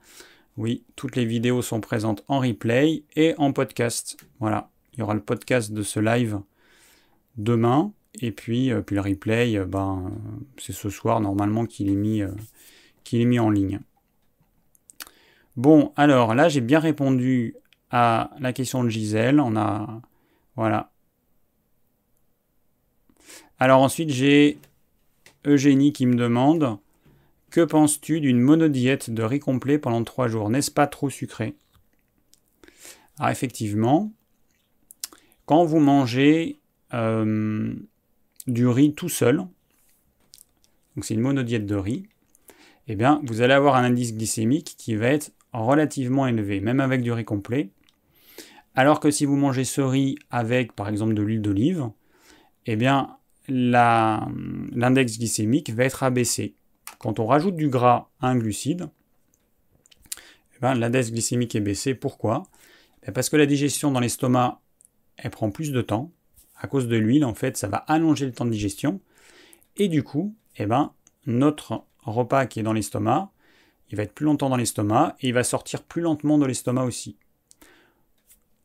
Oui, 0.56 0.84
toutes 0.96 1.16
les 1.16 1.24
vidéos 1.24 1.62
sont 1.62 1.80
présentes 1.80 2.24
en 2.28 2.40
replay 2.40 3.04
et 3.16 3.34
en 3.38 3.52
podcast. 3.52 4.16
Voilà, 4.40 4.70
il 4.92 5.00
y 5.00 5.02
aura 5.02 5.14
le 5.14 5.20
podcast 5.20 5.72
de 5.72 5.82
ce 5.82 6.00
live 6.00 6.40
demain. 7.36 7.92
Et 8.18 8.32
puis, 8.32 8.72
euh, 8.72 8.82
puis 8.82 8.96
le 8.96 9.02
replay, 9.02 9.56
euh, 9.56 9.66
ben, 9.66 10.10
c'est 10.58 10.72
ce 10.72 10.90
soir 10.90 11.20
normalement 11.20 11.64
qu'il 11.66 11.88
est, 11.88 11.96
mis, 11.96 12.22
euh, 12.22 12.32
qu'il 13.04 13.20
est 13.20 13.26
mis 13.26 13.38
en 13.38 13.50
ligne. 13.50 13.80
Bon, 15.56 15.92
alors 15.96 16.34
là, 16.34 16.48
j'ai 16.48 16.60
bien 16.60 16.80
répondu 16.80 17.54
à 17.90 18.30
la 18.40 18.52
question 18.52 18.82
de 18.82 18.88
Gisèle. 18.88 19.40
On 19.40 19.56
a. 19.56 20.00
Voilà. 20.56 20.90
Alors 23.58 23.82
ensuite, 23.82 24.10
j'ai 24.10 24.58
Eugénie 25.46 25.92
qui 25.92 26.06
me 26.06 26.14
demande 26.16 26.78
Que 27.50 27.62
penses-tu 27.62 28.20
d'une 28.20 28.40
monodiète 28.40 29.10
de 29.10 29.22
riz 29.22 29.40
complet 29.40 29.78
pendant 29.78 30.02
trois 30.04 30.28
jours? 30.28 30.50
N'est-ce 30.50 30.70
pas 30.70 30.86
trop 30.86 31.10
sucré? 31.10 31.56
Alors 33.18 33.30
effectivement, 33.30 34.12
quand 35.46 35.64
vous 35.64 35.80
mangez 35.80 36.60
du 38.52 38.66
riz 38.66 38.94
tout 38.94 39.08
seul, 39.08 39.38
donc 40.96 41.04
c'est 41.04 41.14
une 41.14 41.20
monodiète 41.20 41.66
de 41.66 41.76
riz, 41.76 42.06
eh 42.88 42.96
bien, 42.96 43.20
vous 43.24 43.42
allez 43.42 43.54
avoir 43.54 43.76
un 43.76 43.84
indice 43.84 44.14
glycémique 44.14 44.74
qui 44.76 44.96
va 44.96 45.08
être 45.08 45.32
relativement 45.52 46.26
élevé, 46.26 46.60
même 46.60 46.80
avec 46.80 47.02
du 47.02 47.12
riz 47.12 47.24
complet. 47.24 47.70
Alors 48.74 49.00
que 49.00 49.10
si 49.10 49.24
vous 49.24 49.36
mangez 49.36 49.64
ce 49.64 49.80
riz 49.80 50.16
avec, 50.30 50.74
par 50.74 50.88
exemple, 50.88 51.14
de 51.14 51.22
l'huile 51.22 51.42
d'olive, 51.42 51.90
eh 52.66 52.76
bien, 52.76 53.16
l'index 53.48 55.18
glycémique 55.18 55.70
va 55.70 55.84
être 55.84 56.02
abaissé. 56.02 56.54
Quand 56.98 57.18
on 57.18 57.26
rajoute 57.26 57.56
du 57.56 57.68
gras 57.68 58.10
à 58.20 58.28
un 58.28 58.36
glucide, 58.36 58.88
ben, 60.60 60.74
l'index 60.74 61.10
glycémique 61.10 61.54
est 61.54 61.60
baissé. 61.60 61.94
Pourquoi? 61.94 62.44
Ben, 63.02 63.12
Parce 63.12 63.28
que 63.28 63.36
la 63.36 63.46
digestion 63.46 63.90
dans 63.90 64.00
l'estomac, 64.00 64.60
elle 65.16 65.30
prend 65.30 65.50
plus 65.50 65.72
de 65.72 65.82
temps. 65.82 66.12
À 66.60 66.66
cause 66.66 66.88
de 66.88 66.96
l'huile, 66.96 67.24
en 67.24 67.34
fait, 67.34 67.56
ça 67.56 67.68
va 67.68 67.78
allonger 67.78 68.26
le 68.26 68.32
temps 68.32 68.44
de 68.44 68.50
digestion. 68.50 69.00
Et 69.76 69.88
du 69.88 70.02
coup, 70.02 70.34
eh 70.56 70.66
ben, 70.66 70.92
notre 71.26 71.84
repas 72.02 72.46
qui 72.46 72.60
est 72.60 72.62
dans 72.62 72.72
l'estomac, 72.72 73.30
il 73.90 73.96
va 73.96 74.04
être 74.04 74.14
plus 74.14 74.26
longtemps 74.26 74.50
dans 74.50 74.56
l'estomac 74.56 75.16
et 75.20 75.28
il 75.28 75.34
va 75.34 75.42
sortir 75.42 75.82
plus 75.82 76.02
lentement 76.02 76.38
de 76.38 76.46
l'estomac 76.46 76.84
aussi. 76.84 77.16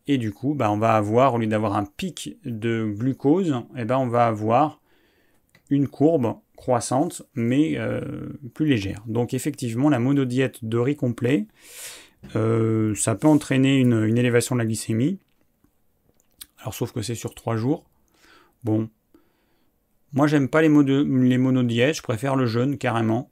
Et 0.08 0.18
du 0.18 0.32
coup, 0.32 0.54
ben, 0.54 0.70
on 0.70 0.78
va 0.78 0.96
avoir, 0.96 1.34
au 1.34 1.38
lieu 1.38 1.48
d'avoir 1.48 1.76
un 1.76 1.86
pic 1.86 2.38
de 2.46 2.94
glucose, 2.96 3.56
eh 3.76 3.86
ben, 3.86 3.98
on 3.98 4.08
va 4.08 4.28
avoir 4.28 4.82
une 5.70 5.88
courbe 5.88 6.36
croissante, 6.56 7.24
mais 7.34 7.78
euh, 7.78 8.02
plus 8.54 8.68
légère. 8.68 9.04
Donc 9.08 9.34
effectivement, 9.34 9.90
la 9.90 10.00
monodiète 10.00 10.64
de 10.64 10.78
riz 10.78 10.96
complet, 10.96 11.48
euh, 12.36 12.94
ça 12.96 13.16
peut 13.16 13.28
entraîner 13.28 13.78
une, 13.78 14.18
élévation 14.18 14.56
de 14.56 14.60
la 14.60 14.66
glycémie. 14.66 15.20
Alors 16.66 16.74
sauf 16.74 16.92
que 16.92 17.04
c'est 17.04 17.14
sur 17.14 17.36
trois 17.36 17.58
jours. 17.58 17.86
Bon, 18.64 18.90
moi 20.14 20.26
j'aime 20.26 20.50
pas 20.50 20.64
les, 20.64 20.68
les 20.68 21.38
monodiètes, 21.38 21.98
je 21.98 22.02
préfère 22.02 22.36
le 22.36 22.48
jeûne 22.48 22.80
carrément. 22.80 23.30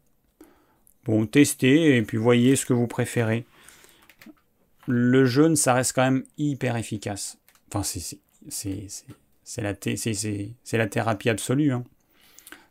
Bon, 1.06 1.26
testez 1.26 1.98
et 1.98 2.04
puis 2.04 2.18
voyez 2.18 2.56
ce 2.56 2.68
que 2.68 2.74
vous 2.74 2.86
préférez. 2.86 3.48
Le 4.86 5.26
jeûne, 5.26 5.56
ça 5.56 5.74
reste 5.74 5.94
quand 5.94 6.04
même 6.04 6.24
hyper 6.38 6.78
efficace. 6.78 7.40
Enfin, 7.74 7.82
c'est 7.82 8.78
la, 9.58 9.74
la 10.74 10.88
thérapie 10.88 11.30
absolue. 11.30 11.72
Hein 11.72 11.84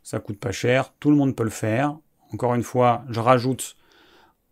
ça 0.05 0.21
coûte 0.21 0.39
pas 0.39 0.53
cher, 0.53 0.95
tout 1.01 1.11
le 1.11 1.17
monde 1.17 1.35
peut 1.35 1.43
le 1.43 1.51
faire. 1.51 1.99
Encore 2.33 2.55
une 2.55 2.63
fois, 2.63 3.05
je 3.11 3.19
rajoute 3.19 3.77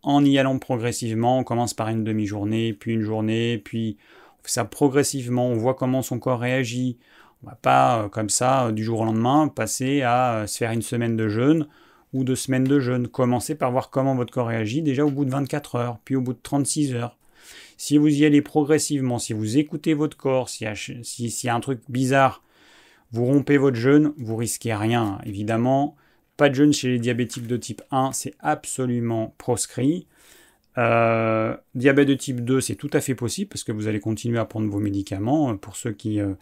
en 0.02 0.24
y 0.24 0.38
allant 0.38 0.58
progressivement, 0.58 1.38
on 1.38 1.44
commence 1.44 1.74
par 1.74 1.86
une 1.88 2.02
demi-journée, 2.02 2.72
puis 2.72 2.94
une 2.94 3.02
journée, 3.02 3.58
puis 3.58 3.96
ça 4.45 4.64
progressivement, 4.64 5.47
on 5.49 5.57
voit 5.57 5.74
comment 5.74 6.03
son 6.03 6.18
corps 6.18 6.41
réagit. 6.41 6.99
On 7.43 7.49
va 7.49 7.57
pas 7.57 8.05
euh, 8.05 8.09
comme 8.09 8.30
ça 8.30 8.66
euh, 8.66 8.72
du 8.72 8.84
jour 8.84 9.01
au 9.01 9.05
lendemain 9.05 9.49
passer 9.49 10.03
à 10.03 10.34
euh, 10.34 10.47
se 10.47 10.59
faire 10.59 10.72
une 10.72 10.82
semaine 10.82 11.16
de 11.16 11.28
jeûne 11.28 11.68
ou 12.12 12.24
deux 12.24 12.36
semaines 12.36 12.64
de 12.64 12.80
jeûne. 12.80 13.09
Commencez 13.09 13.55
par 13.55 13.70
voir 13.72 13.91
comment 13.91 14.14
votre 14.14 14.32
corps 14.32 14.49
réagit 14.49 14.82
déjà 14.82 15.05
au 15.05 15.11
bout 15.11 15.24
de 15.24 15.30
24 15.30 15.76
heures, 15.76 15.99
puis 16.05 16.16
au 16.16 16.20
bout 16.20 16.32
de 16.34 16.41
36 16.43 16.95
heures. 16.95 17.16
Si 17.76 17.97
vous 17.99 18.09
y 18.09 18.24
allez 18.26 18.43
progressivement, 18.43 19.18
si 19.18 19.32
vous 19.32 19.59
écoutez 19.59 19.95
votre 19.95 20.16
corps, 20.16 20.49
s'il 20.49 20.66
y, 20.68 21.49
a 21.49 21.55
un 21.55 21.61
truc 21.61 21.80
bizarre 21.88 22.43
vous 23.12 23.24
rompez 23.24 23.59
votre 23.59 23.76
jeûne, 23.76 24.12
vous 24.18 24.36
risquez 24.36 24.74
rien. 24.74 25.18
Évidemment, 25.24 25.97
pas 26.36 26.49
de 26.49 26.55
jeûne 26.55 26.72
chez 26.72 26.88
les 26.88 26.99
diabétiques 26.99 27.47
de 27.47 27.57
type 27.57 27.82
1, 27.91 28.12
c'est 28.12 28.34
absolument 28.38 29.34
proscrit. 29.36 30.07
Euh, 30.79 31.57
diabète 31.75 32.09
de 32.09 32.14
type 32.14 32.45
2, 32.45 32.61
c'est 32.61 32.77
tout 32.77 32.91
à 32.93 33.01
fait 33.01 33.14
possible 33.14 33.49
parce 33.49 33.64
que 33.64 33.73
vous 33.73 33.89
allez 33.89 34.01
continuer 34.01 34.39
à 34.39 34.45
prendre 34.45 34.71
vos 34.71 34.79
médicaments. 34.79 35.57
Pour 35.57 35.77
ceux 35.77 35.93
qui, 35.93 36.21
euh, 36.21 36.35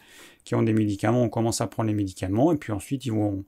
qui 0.43 0.55
ont 0.55 0.61
des 0.61 0.73
médicaments, 0.73 1.23
on 1.23 1.29
commence 1.29 1.61
à 1.61 1.67
prendre 1.67 1.87
les 1.87 1.95
médicaments 1.95 2.51
et 2.51 2.57
puis 2.57 2.71
ensuite 2.71 3.05
ils 3.05 3.11
vont, 3.11 3.43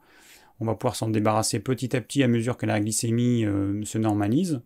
on 0.60 0.66
va 0.66 0.76
pouvoir 0.76 0.96
s'en 0.96 1.10
débarrasser 1.10 1.60
petit 1.60 1.96
à 1.96 2.02
petit 2.02 2.24
à 2.24 2.28
mesure 2.28 2.58
que 2.58 2.66
la 2.66 2.80
glycémie 2.80 3.46
euh, 3.46 3.84
se 3.86 3.98
normalise. 3.98 4.62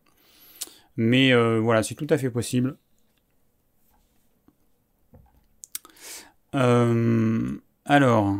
Mais 0.97 1.33
voilà, 1.59 1.83
c'est 1.83 1.95
tout 1.95 2.07
à 2.09 2.17
fait 2.17 2.29
possible. 2.29 2.77
Alors, 6.53 8.37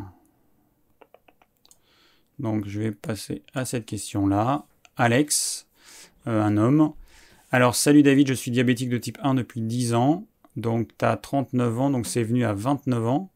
je 2.65 2.79
vais 2.79 2.91
passer 2.91 3.43
à 3.53 3.65
cette 3.65 3.85
question-là. 3.85 4.65
Alex, 4.97 5.67
euh, 6.27 6.41
un 6.41 6.57
homme. 6.57 6.93
Alors, 7.55 7.73
salut 7.73 8.03
David, 8.03 8.27
je 8.27 8.33
suis 8.33 8.51
diabétique 8.51 8.89
de 8.89 8.97
type 8.97 9.17
1 9.21 9.33
depuis 9.33 9.61
10 9.61 9.93
ans. 9.93 10.27
Donc, 10.57 10.89
tu 10.99 11.05
as 11.05 11.15
39 11.15 11.79
ans, 11.79 11.89
donc 11.89 12.05
c'est 12.05 12.21
venu 12.21 12.43
à 12.43 12.53
29 12.53 13.07
ans. 13.07 13.31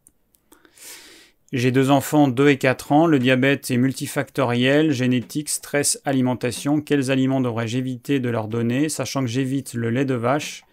J'ai 1.53 1.71
deux 1.71 1.89
enfants, 1.89 2.27
2 2.27 2.49
et 2.49 2.57
4 2.57 2.91
ans. 2.91 3.07
Le 3.07 3.17
diabète 3.17 3.71
est 3.71 3.77
multifactoriel, 3.77 4.91
génétique, 4.91 5.47
stress, 5.47 6.01
alimentation. 6.03 6.81
Quels 6.81 7.11
aliments 7.11 7.39
devrais-je 7.39 7.77
éviter 7.77 8.19
de 8.19 8.27
leur 8.27 8.49
donner, 8.49 8.89
sachant 8.89 9.21
que 9.21 9.27
j'évite 9.27 9.73
le 9.73 9.89
lait 9.89 10.03
de 10.03 10.15
vache 10.15 10.65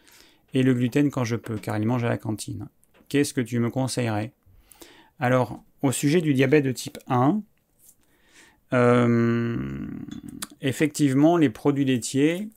et 0.53 0.64
le 0.64 0.74
gluten 0.74 1.12
quand 1.12 1.22
je 1.22 1.36
peux, 1.36 1.57
car 1.57 1.78
ils 1.78 1.86
mangent 1.86 2.03
à 2.03 2.09
la 2.09 2.18
cantine 2.18 2.66
Qu'est-ce 3.09 3.32
que 3.32 3.40
tu 3.40 3.61
me 3.61 3.70
conseillerais? 3.70 4.32
Alors, 5.20 5.62
au 5.82 5.92
sujet 5.92 6.20
du 6.20 6.34
diabète 6.34 6.64
de 6.64 6.72
type 6.72 6.99
1, 7.07 7.40
euh, 8.72 9.86
effectivement, 10.62 11.36
les 11.36 11.49
produits 11.49 11.84
laitiers 11.84 12.49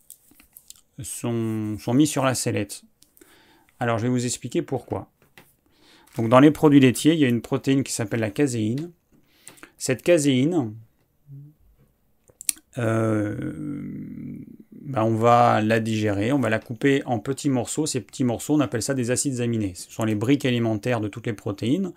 sont, 1.04 1.78
mis 1.94 2.08
sur 2.08 2.24
la 2.24 2.36
sellette. 2.36 2.84
Alors, 3.80 3.98
je 3.98 4.04
vais 4.04 4.10
vous 4.10 4.26
expliquer 4.26 4.62
pourquoi. 4.62 5.10
Donc, 6.18 6.30
dans 6.30 6.40
les 6.40 6.52
produits 6.52 6.80
laitiers, 6.80 7.14
il 7.14 7.20
y 7.20 7.26
a 7.26 7.30
une 7.30 7.42
protéine 7.42 7.84
qui 7.84 7.94
s'appelle 7.94 8.20
la 8.20 8.32
caséine. 8.32 8.92
Cette 9.78 10.02
caséine, 10.02 10.74
euh, 12.78 13.54
ben, 14.72 15.04
on 15.04 15.16
va 15.16 15.62
la 15.62 15.80
digérer, 15.80 16.32
on 16.32 16.40
va 16.40 16.50
la 16.50 16.60
couper 16.60 17.04
en 17.06 17.20
petits 17.20 17.50
morceaux. 17.50 17.86
Ces 17.86 18.02
petits 18.02 18.24
morceaux, 18.24 18.56
on 18.56 18.60
appelle 18.60 18.82
ça 18.82 18.94
des 18.94 19.12
acides 19.12 19.40
aminés. 19.40 19.74
Ce 19.76 19.92
sont 19.92 20.04
les 20.04 20.16
briques 20.16 20.46
alimentaires 20.46 21.00
de 21.00 21.08
toutes 21.08 21.28
les 21.28 21.34
protéines. 21.34 21.94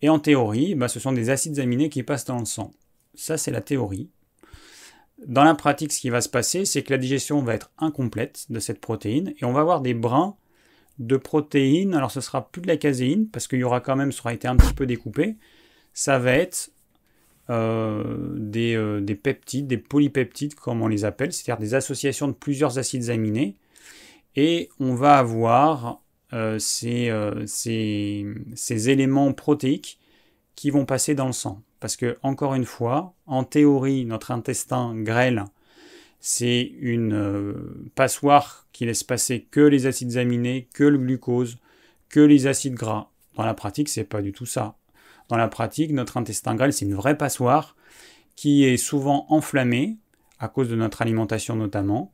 Et 0.00 0.08
en 0.08 0.18
théorie, 0.18 0.74
bah, 0.74 0.88
ce 0.88 1.00
sont 1.00 1.12
des 1.12 1.30
acides 1.30 1.58
aminés 1.58 1.88
qui 1.88 2.02
passent 2.02 2.24
dans 2.24 2.38
le 2.38 2.44
sang. 2.44 2.72
Ça, 3.14 3.36
c'est 3.36 3.50
la 3.50 3.60
théorie. 3.60 4.08
Dans 5.26 5.44
la 5.44 5.54
pratique, 5.54 5.92
ce 5.92 6.00
qui 6.00 6.10
va 6.10 6.20
se 6.20 6.28
passer, 6.28 6.64
c'est 6.64 6.82
que 6.82 6.92
la 6.92 6.98
digestion 6.98 7.42
va 7.42 7.54
être 7.54 7.70
incomplète 7.78 8.46
de 8.50 8.58
cette 8.60 8.80
protéine 8.80 9.34
et 9.40 9.44
on 9.44 9.52
va 9.52 9.60
avoir 9.60 9.80
des 9.80 9.94
brins 9.94 10.36
de 10.98 11.16
protéines. 11.16 11.94
Alors, 11.94 12.10
ce 12.10 12.20
sera 12.20 12.50
plus 12.50 12.62
de 12.62 12.68
la 12.68 12.76
caséine 12.76 13.28
parce 13.28 13.46
qu'il 13.46 13.60
y 13.60 13.64
aura 13.64 13.80
quand 13.80 13.96
même, 13.96 14.12
ça 14.12 14.20
aura 14.20 14.34
été 14.34 14.48
un 14.48 14.56
petit 14.56 14.74
peu 14.74 14.86
découpé. 14.86 15.36
Ça 15.94 16.18
va 16.18 16.32
être 16.32 16.70
euh, 17.50 18.34
des, 18.36 18.74
euh, 18.74 19.00
des, 19.00 19.14
peptides, 19.14 19.66
des 19.66 19.78
polypeptides, 19.78 20.54
comme 20.54 20.82
on 20.82 20.88
les 20.88 21.04
appelle, 21.04 21.32
c'est-à-dire 21.32 21.60
des 21.60 21.74
associations 21.74 22.28
de 22.28 22.32
plusieurs 22.32 22.78
acides 22.78 23.10
aminés. 23.10 23.56
Et 24.36 24.70
on 24.80 24.94
va 24.94 25.18
avoir 25.18 26.02
euh, 26.32 26.58
euh, 26.84 27.46
ces, 27.46 28.90
éléments 28.90 29.32
protéiques 29.34 29.98
qui 30.54 30.70
vont 30.70 30.86
passer 30.86 31.14
dans 31.14 31.26
le 31.26 31.32
sang. 31.32 31.62
Parce 31.82 31.96
que, 31.96 32.16
encore 32.22 32.54
une 32.54 32.64
fois, 32.64 33.12
en 33.26 33.42
théorie, 33.42 34.04
notre 34.04 34.30
intestin 34.30 34.94
grêle, 34.94 35.42
c'est 36.20 36.62
une 36.78 37.12
euh, 37.12 37.90
passoire 37.96 38.68
qui 38.70 38.86
laisse 38.86 39.02
passer 39.02 39.48
que 39.50 39.60
les 39.60 39.86
acides 39.86 40.16
aminés, 40.16 40.68
que 40.72 40.84
le 40.84 40.96
glucose, 40.96 41.58
que 42.08 42.20
les 42.20 42.46
acides 42.46 42.74
gras. 42.74 43.10
Dans 43.34 43.42
la 43.42 43.54
pratique, 43.54 43.88
c'est 43.88 44.04
pas 44.04 44.22
du 44.22 44.30
tout 44.30 44.46
ça. 44.46 44.76
Dans 45.28 45.36
la 45.36 45.48
pratique, 45.48 45.90
notre 45.90 46.18
intestin 46.18 46.54
grêle, 46.54 46.72
c'est 46.72 46.84
une 46.84 46.94
vraie 46.94 47.18
passoire 47.18 47.74
qui 48.36 48.64
est 48.64 48.76
souvent 48.76 49.26
enflammée, 49.28 49.98
à 50.38 50.46
cause 50.46 50.68
de 50.68 50.76
notre 50.76 51.02
alimentation 51.02 51.56
notamment, 51.56 52.12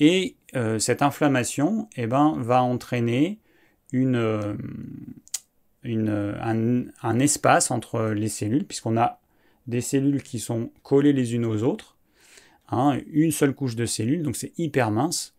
et 0.00 0.34
cette 0.78 1.02
inflammation 1.02 1.88
eh 1.96 2.08
ben, 2.08 2.34
va 2.38 2.64
entraîner 2.64 3.38
une, 3.92 4.16
euh, 4.16 4.54
un, 5.84 7.18
espace 7.18 7.70
entre 7.70 8.10
les 8.10 8.28
cellules, 8.28 8.64
puisqu'on 8.64 8.96
a 8.96 9.20
des 9.66 9.80
cellules 9.80 10.22
qui 10.22 10.38
sont 10.38 10.70
collées 10.82 11.12
les 11.12 11.34
unes 11.34 11.44
aux 11.44 11.62
autres, 11.62 11.96
hein, 12.68 12.98
une 13.12 13.32
seule 13.32 13.54
couche 13.54 13.76
de 13.76 13.86
cellules, 13.86 14.22
donc 14.22 14.36
c'est 14.36 14.52
hyper 14.58 14.90
mince. 14.90 15.34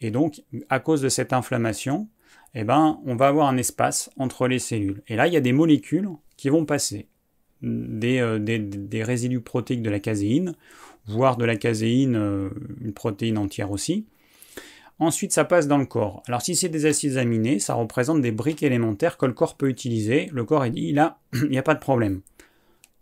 Et 0.00 0.10
donc, 0.10 0.42
à 0.68 0.80
cause 0.80 1.00
de 1.00 1.08
cette 1.08 1.32
inflammation, 1.32 2.08
eh 2.54 2.64
ben, 2.64 3.00
on 3.04 3.16
va 3.16 3.28
avoir 3.28 3.48
un 3.48 3.56
espace 3.56 4.10
entre 4.18 4.48
les 4.48 4.58
cellules. 4.58 5.02
Et 5.08 5.16
là, 5.16 5.26
il 5.26 5.32
y 5.32 5.36
a 5.36 5.40
des 5.42 5.52
molécules 5.52 6.08
qui 6.36 6.48
vont 6.48 6.64
passer, 6.64 7.06
des, 7.62 8.18
euh, 8.20 9.04
résidus 9.04 9.40
protéiques 9.40 9.82
de 9.82 9.90
la 9.90 10.00
caséine, 10.00 10.54
voire 11.06 11.36
de 11.36 11.44
la 11.44 11.56
caséine, 11.56 12.16
euh, 12.16 12.50
une 12.80 12.92
protéine 12.92 13.38
entière 13.38 13.70
aussi, 13.70 14.06
Ensuite, 14.98 15.32
ça 15.32 15.44
passe 15.44 15.68
dans 15.68 15.76
le 15.78 15.84
corps. 15.84 16.22
Alors, 16.26 16.40
si 16.40 16.56
c'est 16.56 16.70
des 16.70 16.86
acides 16.86 17.18
aminés, 17.18 17.58
ça 17.58 17.74
représente 17.74 18.22
des 18.22 18.32
briques 18.32 18.62
élémentaires 18.62 19.18
que 19.18 19.26
le 19.26 19.34
corps 19.34 19.56
peut 19.56 19.68
utiliser. 19.68 20.30
Le 20.32 20.44
corps 20.44 20.64
est 20.64 20.70
dit, 20.70 20.92
là, 20.92 21.18
il 21.34 21.50
n'y 21.50 21.58
a 21.58 21.62
pas 21.62 21.74
de 21.74 21.80
problème. 21.80 22.22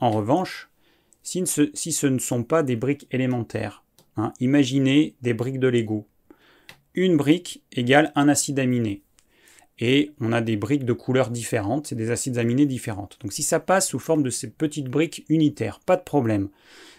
En 0.00 0.10
revanche, 0.10 0.70
si 1.22 1.46
ce, 1.46 2.06
ne 2.06 2.18
sont 2.18 2.42
pas 2.42 2.62
des 2.62 2.76
briques 2.76 3.06
élémentaires, 3.10 3.84
hein, 4.16 4.32
imaginez 4.40 5.14
des 5.22 5.34
briques 5.34 5.60
de 5.60 5.68
Lego. 5.68 6.06
Une 6.94 7.16
brique 7.16 7.62
égale 7.72 8.12
un 8.14 8.28
acide 8.28 8.58
aminé. 8.58 9.02
Et 9.78 10.12
on 10.20 10.32
a 10.32 10.40
des 10.40 10.56
briques 10.56 10.84
de 10.84 10.92
couleurs 10.92 11.30
différentes, 11.30 11.88
c'est 11.88 11.96
des 11.96 12.10
acides 12.10 12.38
aminés 12.38 12.66
différentes. 12.66 13.18
Donc 13.20 13.32
si 13.32 13.42
ça 13.42 13.58
passe 13.58 13.88
sous 13.88 13.98
forme 13.98 14.22
de 14.22 14.30
ces 14.30 14.50
petites 14.50 14.88
briques 14.88 15.24
unitaires, 15.28 15.80
pas 15.80 15.96
de 15.96 16.02
problème. 16.02 16.48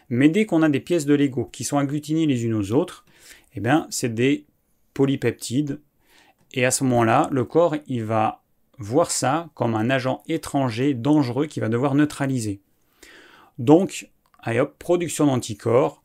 Mais 0.09 0.27
dès 0.27 0.45
qu'on 0.45 0.61
a 0.61 0.69
des 0.69 0.81
pièces 0.81 1.05
de 1.05 1.13
Lego 1.13 1.45
qui 1.45 1.63
sont 1.63 1.77
agglutinées 1.77 2.25
les 2.25 2.43
unes 2.43 2.53
aux 2.53 2.71
autres, 2.73 3.05
eh 3.55 3.61
bien 3.61 3.87
c'est 3.89 4.13
des 4.13 4.45
polypeptides. 4.95 5.79
Et 6.53 6.65
à 6.65 6.71
ce 6.71 6.83
moment-là, 6.85 7.29
le 7.31 7.45
corps, 7.45 7.75
il 7.85 8.03
va 8.03 8.41
voir 8.79 9.11
ça 9.11 9.49
comme 9.53 9.75
un 9.75 9.91
agent 9.91 10.23
étranger 10.27 10.95
dangereux 10.95 11.45
qu'il 11.45 11.61
va 11.61 11.69
devoir 11.69 11.93
neutraliser. 11.93 12.61
Donc, 13.59 14.09
allez 14.39 14.59
hop, 14.59 14.75
production 14.79 15.27
d'anticorps, 15.27 16.01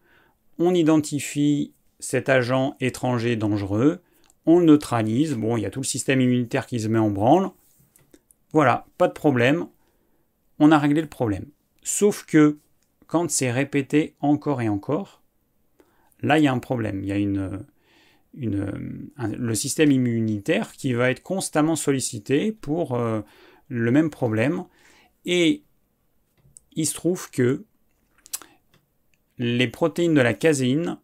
on 0.58 0.74
identifie 0.74 1.72
cet 1.98 2.28
agent 2.28 2.76
étranger 2.80 3.36
dangereux, 3.36 4.02
on 4.44 4.58
le 4.58 4.66
neutralise. 4.66 5.34
Bon, 5.34 5.56
il 5.56 5.62
y 5.62 5.66
a 5.66 5.70
tout 5.70 5.80
le 5.80 5.86
système 5.86 6.20
immunitaire 6.20 6.66
qui 6.66 6.80
se 6.80 6.88
met 6.88 6.98
en 6.98 7.10
branle. 7.10 7.50
Voilà, 8.52 8.86
pas 8.98 9.08
de 9.08 9.12
problème. 9.12 9.66
On 10.58 10.72
a 10.72 10.78
réglé 10.78 11.00
le 11.00 11.08
problème. 11.08 11.46
Sauf 11.82 12.24
que 12.24 12.58
quand 13.06 13.30
c'est 13.30 13.50
répété 13.50 14.14
encore 14.20 14.60
et 14.60 14.68
encore, 14.68 15.22
là 16.20 16.38
il 16.38 16.44
y 16.44 16.48
a 16.48 16.52
un 16.52 16.58
problème. 16.58 17.00
Il 17.02 17.08
y 17.08 17.12
a 17.12 17.16
une, 17.16 17.64
le 18.34 19.54
système 19.54 19.90
immunitaire 19.90 20.72
qui 20.72 20.92
va 20.92 21.10
être 21.10 21.22
constamment 21.22 21.76
sollicité 21.76 22.52
pour 22.52 22.94
euh, 22.94 23.22
le 23.68 23.90
même 23.90 24.10
problème. 24.10 24.64
Et 25.24 25.62
il 26.72 26.86
se 26.86 26.94
trouve 26.94 27.30
que 27.30 27.64
les 29.38 29.68
protéines 29.68 30.14
de 30.14 30.20
la 30.20 30.34
caséine 30.34 30.98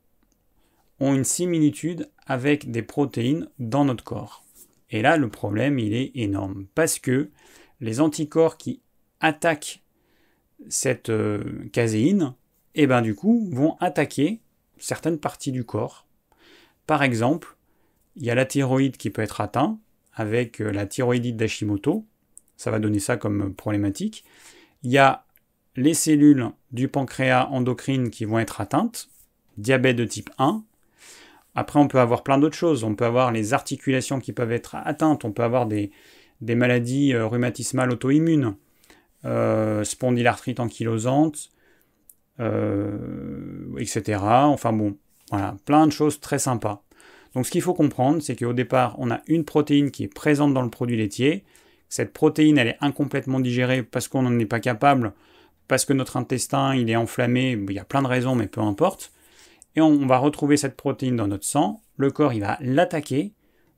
ont 1.01 1.15
une 1.15 1.25
similitude 1.25 2.11
avec 2.27 2.71
des 2.71 2.83
protéines 2.83 3.49
dans 3.59 3.85
notre 3.85 4.05
corps. 4.05 4.45
Et 4.91 5.03
là, 5.03 5.17
le 5.17 5.29
problème, 5.29 5.79
il 5.79 5.95
est 5.95 6.13
énorme. 6.15 6.67
Parce 6.75 6.99
que 6.99 7.31
les 7.81 8.01
anticorps 8.01 8.57
qui 8.57 8.81
attaquent 9.21 9.83
cette 10.69 11.11
euh, 11.11 11.69
caséine, 11.73 12.35
eh 12.75 12.87
ben, 12.87 13.03
du 13.03 13.15
coup, 13.15 13.49
vont 13.53 13.77
attaquer 13.81 14.41
certaines 14.79 15.19
parties 15.19 15.53
du 15.53 15.65
corps. 15.65 16.06
Par 16.87 17.03
exemple, 17.03 17.57
il 18.17 18.25
y 18.25 18.31
a 18.31 18.35
la 18.35 18.47
thyroïde 18.47 18.97
qui 18.97 19.11
peut 19.11 19.23
être 19.23 19.41
atteinte 19.41 19.79
avec 20.15 20.61
euh, 20.61 20.71
la 20.71 20.87
thyroïdite 20.87 21.37
d'Hashimoto. 21.37 22.07
Ça 22.57 22.71
va 22.71 22.79
donner 22.79 23.01
ça 23.01 23.17
comme 23.17 23.55
problématique. 23.55 24.25
Il 24.83 24.91
y 24.91 24.99
a 24.99 25.25
les 25.77 25.95
cellules 25.95 26.51
du 26.73 26.89
pancréas 26.89 27.49
endocrine 27.51 28.11
qui 28.11 28.25
vont 28.25 28.39
être 28.39 28.63
atteintes, 28.63 29.11
diabète 29.59 29.97
de 29.97 30.07
type 30.07 30.31
1. 30.39 30.65
Après, 31.55 31.79
on 31.79 31.89
peut 31.89 32.01
avoir 32.01 32.23
plein 32.23 32.39
d'autres 32.39 32.57
choses. 32.57 32.83
On 32.83 32.95
peut 32.95 33.05
avoir 33.05 33.31
les 33.31 33.53
articulations 33.53 34.21
qui 34.21 34.33
peuvent 34.33 34.53
être 34.53 34.75
atteintes. 34.77 35.25
On 35.27 35.33
peut 35.33 35.43
avoir 35.43 35.67
des, 35.67 35.91
maladies 36.41 37.13
euh, 37.13 37.27
rhumatismales 37.27 37.91
auto-immunes, 37.91 38.55
euh, 39.27 39.85
spondylarthrite 39.85 40.61
ankylosante, 40.61 41.51
etc. 42.39 44.21
Enfin 44.23 44.73
bon, 44.73 44.97
voilà, 45.31 45.57
plein 45.65 45.87
de 45.87 45.93
choses 45.93 46.21
très 46.21 46.39
sympas. 46.39 46.83
Donc 47.35 47.47
ce 47.47 47.51
qu'il 47.51 47.63
faut 47.63 47.75
comprendre, 47.75 48.23
c'est 48.23 48.37
qu'au 48.37 48.53
départ, 48.53 48.95
on 48.99 49.11
a 49.11 49.21
une 49.27 49.45
protéine 49.45 49.91
qui 49.91 50.05
est 50.05 50.15
présente 50.15 50.55
dans 50.55 50.63
le 50.63 50.71
produit 50.71 50.97
laitier. 50.97 51.45
Cette 51.89 52.13
protéine, 52.13 52.59
elle 52.59 52.69
est 52.69 52.79
incomplètement 52.81 53.41
digérée 53.41 53.83
parce 53.83 54.09
qu'on 54.09 54.23
n'en 54.23 54.39
est 54.39 54.47
pas 54.47 54.61
capable 54.61 55.13
parce 55.69 55.85
que 55.85 55.93
notre 55.93 56.17
intestin 56.17 56.75
il 56.75 56.91
est 56.91 56.97
enflammé, 56.97 57.59
il 57.69 57.75
y 57.75 57.79
a 57.79 57.85
plein 57.85 58.03
de 58.03 58.07
raisons, 58.07 58.35
mais 58.35 58.47
peu 58.47 58.61
importe. 58.61 59.13
Et 59.75 59.81
on, 59.81 60.07
va 60.07 60.19
retrouver 60.19 60.57
cette 60.57 60.77
protéine 60.77 61.17
dans 61.17 61.27
notre 61.27 61.45
sang, 61.45 61.83
le 61.97 62.11
corps 62.11 62.33
il 62.33 62.41
va 62.41 62.57
l'attaquer, 62.61 63.33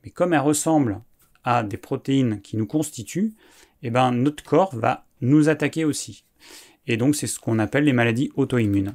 mais 0.04 0.10
comme 0.10 0.32
elle 0.32 0.40
ressemble 0.40 1.00
à 1.44 1.62
des 1.62 1.76
protéines 1.76 2.40
qui 2.40 2.56
nous 2.56 2.66
constituent, 2.66 3.34
eh 3.82 3.90
ben, 3.90 4.12
notre 4.12 4.44
corps 4.44 4.74
va 4.76 5.06
nous 5.20 5.48
attaquer 5.48 5.84
aussi. 5.84 6.24
Et 6.86 6.96
donc 6.96 7.16
c'est 7.16 7.26
ce 7.26 7.40
qu'on 7.40 7.58
appelle 7.58 7.84
les 7.84 7.92
maladies 7.92 8.30
auto-immunes. 8.36 8.94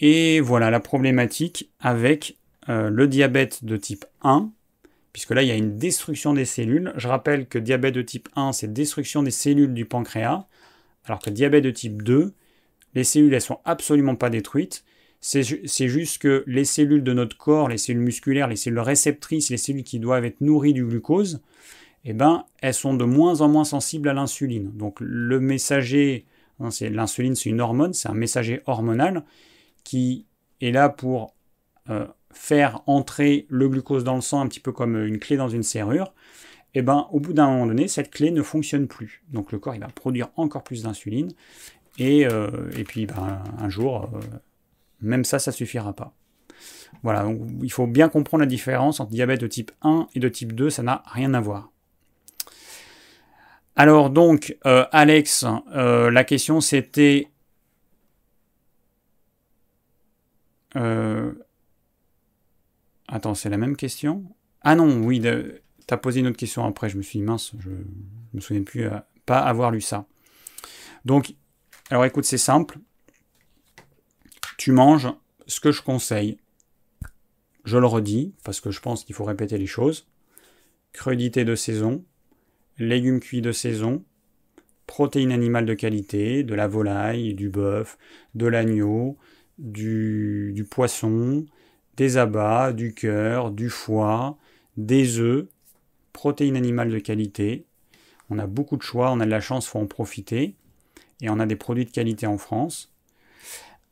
Et 0.00 0.40
voilà 0.40 0.70
la 0.70 0.80
problématique 0.80 1.70
avec 1.80 2.38
euh, 2.68 2.88
le 2.88 3.08
diabète 3.08 3.64
de 3.64 3.76
type 3.76 4.04
1, 4.22 4.50
puisque 5.12 5.32
là, 5.32 5.42
il 5.42 5.48
y 5.48 5.50
a 5.50 5.56
une 5.56 5.76
destruction 5.76 6.34
des 6.34 6.44
cellules. 6.44 6.92
Je 6.96 7.08
rappelle 7.08 7.46
que 7.46 7.58
diabète 7.58 7.94
de 7.94 8.02
type 8.02 8.28
1, 8.36 8.52
c'est 8.52 8.72
destruction 8.72 9.22
des 9.24 9.32
cellules 9.32 9.74
du 9.74 9.86
pancréas, 9.86 10.46
alors 11.04 11.18
que 11.18 11.30
diabète 11.30 11.64
de 11.64 11.70
type 11.70 12.02
2, 12.02 12.32
les 12.94 13.04
cellules, 13.04 13.34
elles 13.34 13.40
sont 13.40 13.58
absolument 13.64 14.14
pas 14.14 14.30
détruites. 14.30 14.84
C'est 15.20 15.42
juste 15.42 16.22
que 16.22 16.44
les 16.46 16.64
cellules 16.64 17.02
de 17.02 17.12
notre 17.12 17.36
corps, 17.36 17.68
les 17.68 17.78
cellules 17.78 18.02
musculaires, 18.02 18.46
les 18.46 18.54
cellules 18.54 18.78
réceptrices, 18.78 19.50
les 19.50 19.56
cellules 19.56 19.82
qui 19.82 19.98
doivent 19.98 20.24
être 20.24 20.40
nourries 20.40 20.74
du 20.74 20.84
glucose, 20.84 21.40
eh 22.04 22.12
ben, 22.12 22.44
elles 22.60 22.74
sont 22.74 22.94
de 22.94 23.04
moins 23.04 23.40
en 23.40 23.48
moins 23.48 23.64
sensibles 23.64 24.08
à 24.08 24.12
l'insuline. 24.12 24.70
Donc 24.76 24.98
le 25.00 25.40
messager, 25.40 26.24
hein, 26.60 26.68
l'insuline, 26.92 27.34
c'est 27.34 27.50
une 27.50 27.60
hormone, 27.60 27.94
c'est 27.94 28.08
un 28.08 28.14
messager 28.14 28.60
hormonal 28.66 29.24
qui 29.88 30.26
est 30.60 30.70
là 30.70 30.90
pour 30.90 31.34
euh, 31.88 32.06
faire 32.30 32.82
entrer 32.86 33.46
le 33.48 33.70
glucose 33.70 34.04
dans 34.04 34.16
le 34.16 34.20
sang 34.20 34.42
un 34.42 34.46
petit 34.46 34.60
peu 34.60 34.70
comme 34.70 35.02
une 35.02 35.18
clé 35.18 35.38
dans 35.38 35.48
une 35.48 35.62
serrure, 35.62 36.12
et 36.74 36.80
eh 36.80 36.82
ben, 36.82 37.08
au 37.10 37.20
bout 37.20 37.32
d'un 37.32 37.46
moment 37.46 37.66
donné, 37.66 37.88
cette 37.88 38.10
clé 38.10 38.30
ne 38.30 38.42
fonctionne 38.42 38.86
plus. 38.86 39.22
Donc 39.30 39.50
le 39.50 39.58
corps 39.58 39.74
il 39.74 39.80
va 39.80 39.86
produire 39.86 40.28
encore 40.36 40.62
plus 40.62 40.82
d'insuline, 40.82 41.30
et, 41.96 42.26
euh, 42.26 42.50
et, 42.76 42.84
puis 42.84 43.06
ben, 43.06 43.42
un 43.58 43.70
jour, 43.70 44.10
euh, 44.14 44.20
même 45.00 45.24
ça, 45.24 45.38
ça 45.38 45.52
suffira 45.52 45.94
pas. 45.94 46.12
Voilà, 47.02 47.22
donc 47.22 47.40
il 47.62 47.72
faut 47.72 47.86
bien 47.86 48.10
comprendre 48.10 48.42
la 48.42 48.46
différence 48.46 49.00
entre 49.00 49.12
diabète 49.12 49.40
de 49.40 49.46
type 49.46 49.70
1 49.80 50.08
et 50.14 50.20
de 50.20 50.28
type 50.28 50.52
2, 50.52 50.68
ça 50.68 50.82
n'a 50.82 51.02
rien 51.06 51.32
à 51.32 51.40
voir. 51.40 51.72
Alors 53.74 54.10
donc, 54.10 54.54
euh, 54.66 54.84
Alex, 54.92 55.46
la 55.72 56.24
question 56.24 56.60
c'était 56.60 57.30
Attends, 60.74 61.34
c'est 63.34 63.48
la 63.48 63.56
même 63.56 63.76
question? 63.76 64.24
Ah 64.60 64.74
non, 64.74 65.02
oui, 65.02 65.20
tu 65.20 65.94
as 65.94 65.96
posé 65.96 66.20
une 66.20 66.26
autre 66.26 66.36
question 66.36 66.64
après, 66.64 66.90
je 66.90 66.98
me 66.98 67.02
suis 67.02 67.20
dit 67.20 67.24
mince, 67.24 67.52
je 67.58 67.70
ne 67.70 67.84
me 68.34 68.40
souviens 68.40 68.62
plus 68.62 68.86
euh, 68.86 68.98
pas 69.24 69.38
avoir 69.38 69.70
lu 69.70 69.80
ça. 69.80 70.06
Donc, 71.04 71.34
alors 71.90 72.04
écoute, 72.04 72.24
c'est 72.24 72.36
simple. 72.36 72.78
Tu 74.58 74.72
manges 74.72 75.08
ce 75.46 75.60
que 75.60 75.72
je 75.72 75.80
conseille. 75.80 76.38
Je 77.64 77.78
le 77.78 77.86
redis, 77.86 78.34
parce 78.44 78.60
que 78.60 78.70
je 78.70 78.80
pense 78.80 79.04
qu'il 79.04 79.14
faut 79.14 79.24
répéter 79.24 79.56
les 79.56 79.66
choses. 79.66 80.06
Crudité 80.92 81.44
de 81.44 81.54
saison, 81.54 82.04
légumes 82.78 83.20
cuits 83.20 83.42
de 83.42 83.52
saison, 83.52 84.04
protéines 84.86 85.32
animales 85.32 85.66
de 85.66 85.74
qualité, 85.74 86.42
de 86.42 86.54
la 86.54 86.66
volaille, 86.66 87.34
du 87.34 87.48
bœuf, 87.48 87.98
de 88.34 88.46
l'agneau, 88.46 89.16
du, 89.58 90.66
poisson, 90.70 91.46
des 91.96 92.16
abats, 92.16 92.72
du 92.72 92.94
cœur, 92.94 93.50
du 93.50 93.70
foie, 93.70 94.38
des 94.76 95.18
œufs, 95.18 95.46
protéines 96.12 96.56
animales 96.56 96.90
de 96.90 96.98
qualité. 96.98 97.66
On 98.30 98.38
a 98.38 98.46
beaucoup 98.46 98.76
de 98.76 98.82
choix, 98.82 99.10
on 99.10 99.20
a 99.20 99.24
de 99.24 99.30
la 99.30 99.40
chance, 99.40 99.66
faut 99.66 99.78
en 99.78 99.86
profiter. 99.86 100.54
Et 101.20 101.30
on 101.30 101.40
a 101.40 101.46
des 101.46 101.56
produits 101.56 101.84
de 101.84 101.90
qualité 101.90 102.26
en 102.26 102.38
France. 102.38 102.92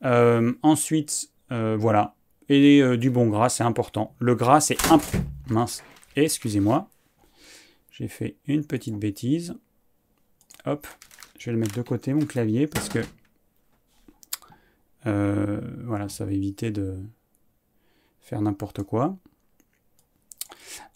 Euh, 0.04 0.52
ensuite, 0.62 1.30
euh, 1.50 1.76
voilà. 1.78 2.14
Et 2.48 2.80
euh, 2.80 2.96
du 2.96 3.10
bon 3.10 3.28
gras, 3.28 3.48
c'est 3.48 3.64
important. 3.64 4.14
Le 4.18 4.34
gras, 4.34 4.60
c'est 4.60 4.76
un... 4.90 5.00
Mince. 5.48 5.82
Excusez-moi. 6.14 6.88
J'ai 7.90 8.08
fait 8.08 8.36
une 8.46 8.64
petite 8.64 8.96
bêtise. 8.96 9.56
Hop. 10.64 10.86
Je 11.38 11.46
vais 11.46 11.52
le 11.52 11.58
mettre 11.58 11.74
de 11.74 11.82
côté, 11.82 12.12
mon 12.12 12.26
clavier, 12.26 12.66
parce 12.66 12.88
que... 12.88 13.00
voilà, 15.06 16.08
ça 16.08 16.24
va 16.24 16.32
éviter 16.32 16.70
de 16.70 16.96
faire 18.20 18.40
n'importe 18.40 18.82
quoi. 18.82 19.16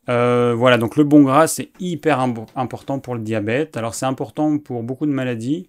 Euh, 0.09 0.55
voilà, 0.55 0.79
donc 0.79 0.97
le 0.97 1.05
bon 1.05 1.23
gras, 1.23 1.47
c'est 1.47 1.71
hyper 1.79 2.21
important 2.21 2.99
pour 2.99 3.15
le 3.15 3.21
diabète. 3.21 3.77
Alors 3.77 3.95
c'est 3.95 4.07
important 4.07 4.59
pour 4.59 4.83
beaucoup 4.83 5.07
de 5.07 5.13
maladies. 5.13 5.69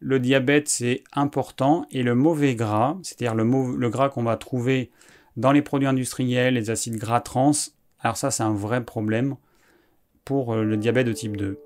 Le 0.00 0.18
diabète, 0.18 0.68
c'est 0.68 1.04
important. 1.12 1.86
Et 1.90 2.02
le 2.02 2.14
mauvais 2.14 2.54
gras, 2.54 2.98
c'est-à-dire 3.02 3.34
le, 3.34 3.44
le 3.76 3.90
gras 3.90 4.08
qu'on 4.08 4.24
va 4.24 4.36
trouver 4.36 4.90
dans 5.36 5.52
les 5.52 5.62
produits 5.62 5.88
industriels, 5.88 6.54
les 6.54 6.70
acides 6.70 6.96
gras 6.96 7.20
trans, 7.20 7.52
alors 8.00 8.16
ça, 8.16 8.30
c'est 8.30 8.42
un 8.42 8.54
vrai 8.54 8.84
problème 8.84 9.36
pour 10.24 10.54
euh, 10.54 10.64
le 10.64 10.76
diabète 10.76 11.06
de 11.06 11.12
type 11.12 11.36
2. 11.36 11.58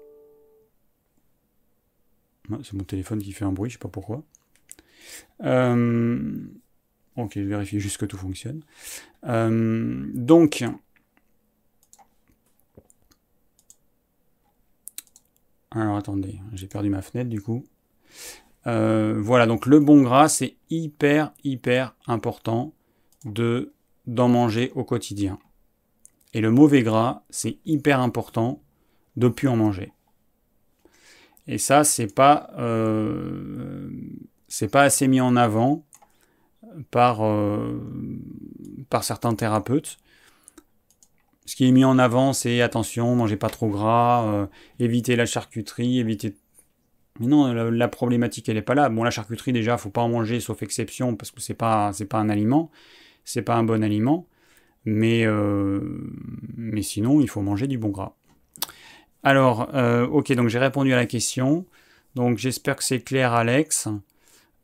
C'est 2.63 2.73
mon 2.73 2.85
téléphone 2.85 3.21
qui 3.21 3.33
fait 3.33 3.45
un 3.45 3.53
bruit, 3.53 3.71
je 3.71 3.75
sais 3.75 3.79
pas 3.79 3.89
pourquoi. 3.89 4.23
Euh, 5.43 6.31
Ok, 7.17 7.33
je 7.37 7.41
vérifie 7.41 7.81
juste 7.81 7.99
que 7.99 8.07
tout 8.07 8.17
fonctionne. 8.17 8.63
Euh, 9.25 10.07
donc, 10.15 10.65
alors 15.71 15.97
attendez, 15.97 16.41
j'ai 16.55 16.67
perdu 16.67 16.89
ma 16.89 17.03
fenêtre 17.03 17.29
du 17.29 17.43
coup. 17.43 17.65
Euh, 18.67 19.21
voilà, 19.21 19.47
donc 19.47 19.67
le 19.67 19.81
bon 19.81 20.03
gras, 20.03 20.29
c'est 20.29 20.57
hyper, 20.71 21.33
hyper 21.45 21.95
important 22.07 22.73
de 23.25 23.73
d'en 24.07 24.29
manger 24.29 24.73
au 24.75 24.85
quotidien. 24.85 25.39
Et 26.33 26.41
le 26.41 26.51
mauvais 26.51 26.83
gras, 26.83 27.23
c'est 27.29 27.59
hyper 27.65 28.01
important 28.01 28.63
de 29.17 29.29
plus 29.29 29.49
en 29.49 29.57
manger. 29.57 29.93
Et 31.47 31.59
ça, 31.59 31.85
c'est 31.85 32.13
pas, 32.13 32.51
c'est 34.51 34.69
pas 34.69 34.83
assez 34.83 35.09
mis 35.09 35.21
en 35.23 35.37
avant 35.37 35.87
par, 36.91 37.25
euh, 37.25 37.81
par 38.91 39.05
certains 39.05 39.35
thérapeutes. 39.35 39.97
Ce 41.47 41.57
qui 41.57 41.67
est 41.67 41.71
mis 41.71 41.85
en 41.85 41.99
avant, 41.99 42.33
c'est 42.33 42.61
attention, 42.61 43.15
mangez 43.17 43.37
pas 43.37 43.49
trop 43.49 43.69
gras, 43.69 44.27
euh, 44.27 44.47
évitez 44.79 45.17
la 45.17 45.25
charcuterie, 45.25 46.01
évitez. 46.01 46.37
Mais 47.21 47.27
non, 47.27 47.53
la, 47.53 47.89
problématique, 47.89 48.49
elle 48.49 48.57
n'est 48.57 48.63
pas 48.63 48.75
là. 48.75 48.89
Bon, 48.89 49.05
la 49.05 49.11
charcuterie, 49.11 49.53
déjà, 49.53 49.79
faut 49.79 49.91
pas 49.91 50.01
en 50.01 50.09
manger, 50.09 50.41
sauf 50.41 50.63
exception, 50.63 51.17
parce 51.17 51.31
que 51.31 51.41
c'est 51.41 51.55
pas, 51.55 51.93
pas 52.09 52.19
un 52.19 52.29
aliment, 52.29 52.71
c'est 53.25 53.43
pas 53.43 53.55
un 53.57 53.63
bon 53.63 53.83
aliment. 53.85 54.27
Mais, 54.87 55.27
mais 56.57 56.83
sinon, 56.83 57.21
il 57.21 57.29
faut 57.29 57.43
manger 57.43 57.67
du 57.67 57.77
bon 57.77 57.91
gras. 57.91 58.17
Alors, 59.23 59.69
ok, 60.11 60.33
donc 60.33 60.49
j'ai 60.49 60.59
répondu 60.59 60.95
à 60.95 60.97
la 60.97 61.05
question. 61.05 61.67
Donc 62.15 62.39
j'espère 62.39 62.77
que 62.77 62.85
c'est 62.85 63.01
clair, 63.01 63.35
Alex. 63.35 63.89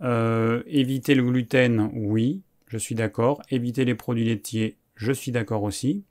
Éviter 0.01 1.15
le 1.15 1.23
gluten, 1.23 1.91
oui, 1.95 2.43
je 2.69 2.79
suis 2.79 2.95
d'accord. 2.95 3.43
Éviter 3.51 3.85
les 3.85 3.95
produits 3.95 4.25
laitiers, 4.25 4.77
je 4.95 5.13
suis 5.13 5.33
d'accord 5.33 5.63
aussi. 5.63 6.05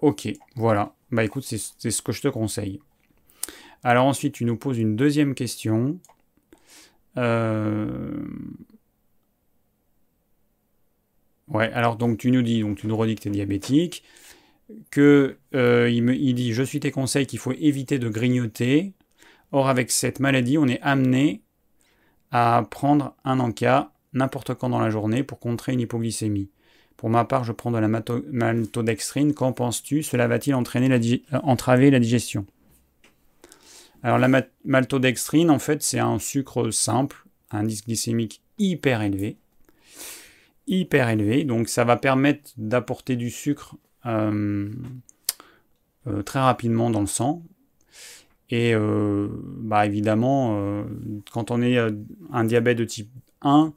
Ok, 0.00 0.28
voilà. 0.56 0.94
Bah 1.10 1.24
écoute, 1.24 1.44
c'est 1.44 1.58
ce 1.90 2.02
que 2.02 2.12
je 2.12 2.20
te 2.20 2.28
conseille. 2.28 2.80
Alors 3.84 4.06
ensuite, 4.06 4.34
tu 4.34 4.44
nous 4.44 4.56
poses 4.56 4.78
une 4.78 4.96
deuxième 4.96 5.34
question. 5.34 5.98
Euh, 7.16 8.26
ouais, 11.48 11.70
alors 11.72 11.96
donc 11.96 12.18
tu 12.18 12.30
nous 12.30 12.42
dis, 12.42 12.62
donc 12.62 12.78
tu 12.78 12.86
nous 12.86 12.96
redis 12.96 13.14
que 13.14 13.20
tu 13.20 13.28
es 13.28 13.30
diabétique, 13.30 14.02
que 14.90 15.36
euh, 15.54 15.88
me, 16.00 16.14
il 16.14 16.34
dit 16.34 16.52
je 16.52 16.62
suis 16.62 16.80
tes 16.80 16.90
conseils 16.90 17.26
qu'il 17.26 17.38
faut 17.38 17.52
éviter 17.52 17.98
de 17.98 18.08
grignoter. 18.08 18.94
Or 19.54 19.68
avec 19.68 19.92
cette 19.92 20.18
maladie, 20.18 20.58
on 20.58 20.66
est 20.66 20.80
amené 20.80 21.40
à 22.32 22.66
prendre 22.68 23.14
un 23.24 23.38
encas 23.38 23.92
n'importe 24.12 24.52
quand 24.54 24.68
dans 24.68 24.80
la 24.80 24.90
journée 24.90 25.22
pour 25.22 25.38
contrer 25.38 25.72
une 25.72 25.78
hypoglycémie. 25.78 26.50
Pour 26.96 27.08
ma 27.08 27.24
part, 27.24 27.44
je 27.44 27.52
prends 27.52 27.70
de 27.70 27.78
la 27.78 27.86
maltodextrine. 27.86 29.32
Qu'en 29.32 29.52
penses-tu? 29.52 30.02
Cela 30.02 30.26
va-t-il 30.26 30.56
entraver 30.56 31.90
la 31.92 32.00
digestion? 32.00 32.46
Alors 34.02 34.18
la 34.18 34.42
maltodextrine, 34.64 35.50
en 35.50 35.60
fait, 35.60 35.84
c'est 35.84 36.00
un 36.00 36.18
sucre 36.18 36.72
simple, 36.72 37.24
un 37.52 37.60
indice 37.60 37.84
glycémique 37.84 38.42
hyper 38.58 39.02
élevé. 39.02 39.36
Hyper 40.66 41.10
élevé, 41.10 41.44
donc 41.44 41.68
ça 41.68 41.84
va 41.84 41.96
permettre 41.96 42.50
d'apporter 42.56 43.14
du 43.14 43.30
sucre 43.30 43.76
euh, 44.04 44.68
euh, 46.08 46.22
très 46.22 46.40
rapidement 46.40 46.90
dans 46.90 47.02
le 47.02 47.06
sang. 47.06 47.44
Et 48.50 48.74
euh, 48.74 49.28
bah 49.58 49.86
évidemment, 49.86 50.84
quand 51.32 51.50
on 51.50 51.62
est 51.62 51.78
un 52.32 52.44
diabète 52.44 52.78
de 52.78 52.84
type 52.84 53.10
1, 53.42 53.72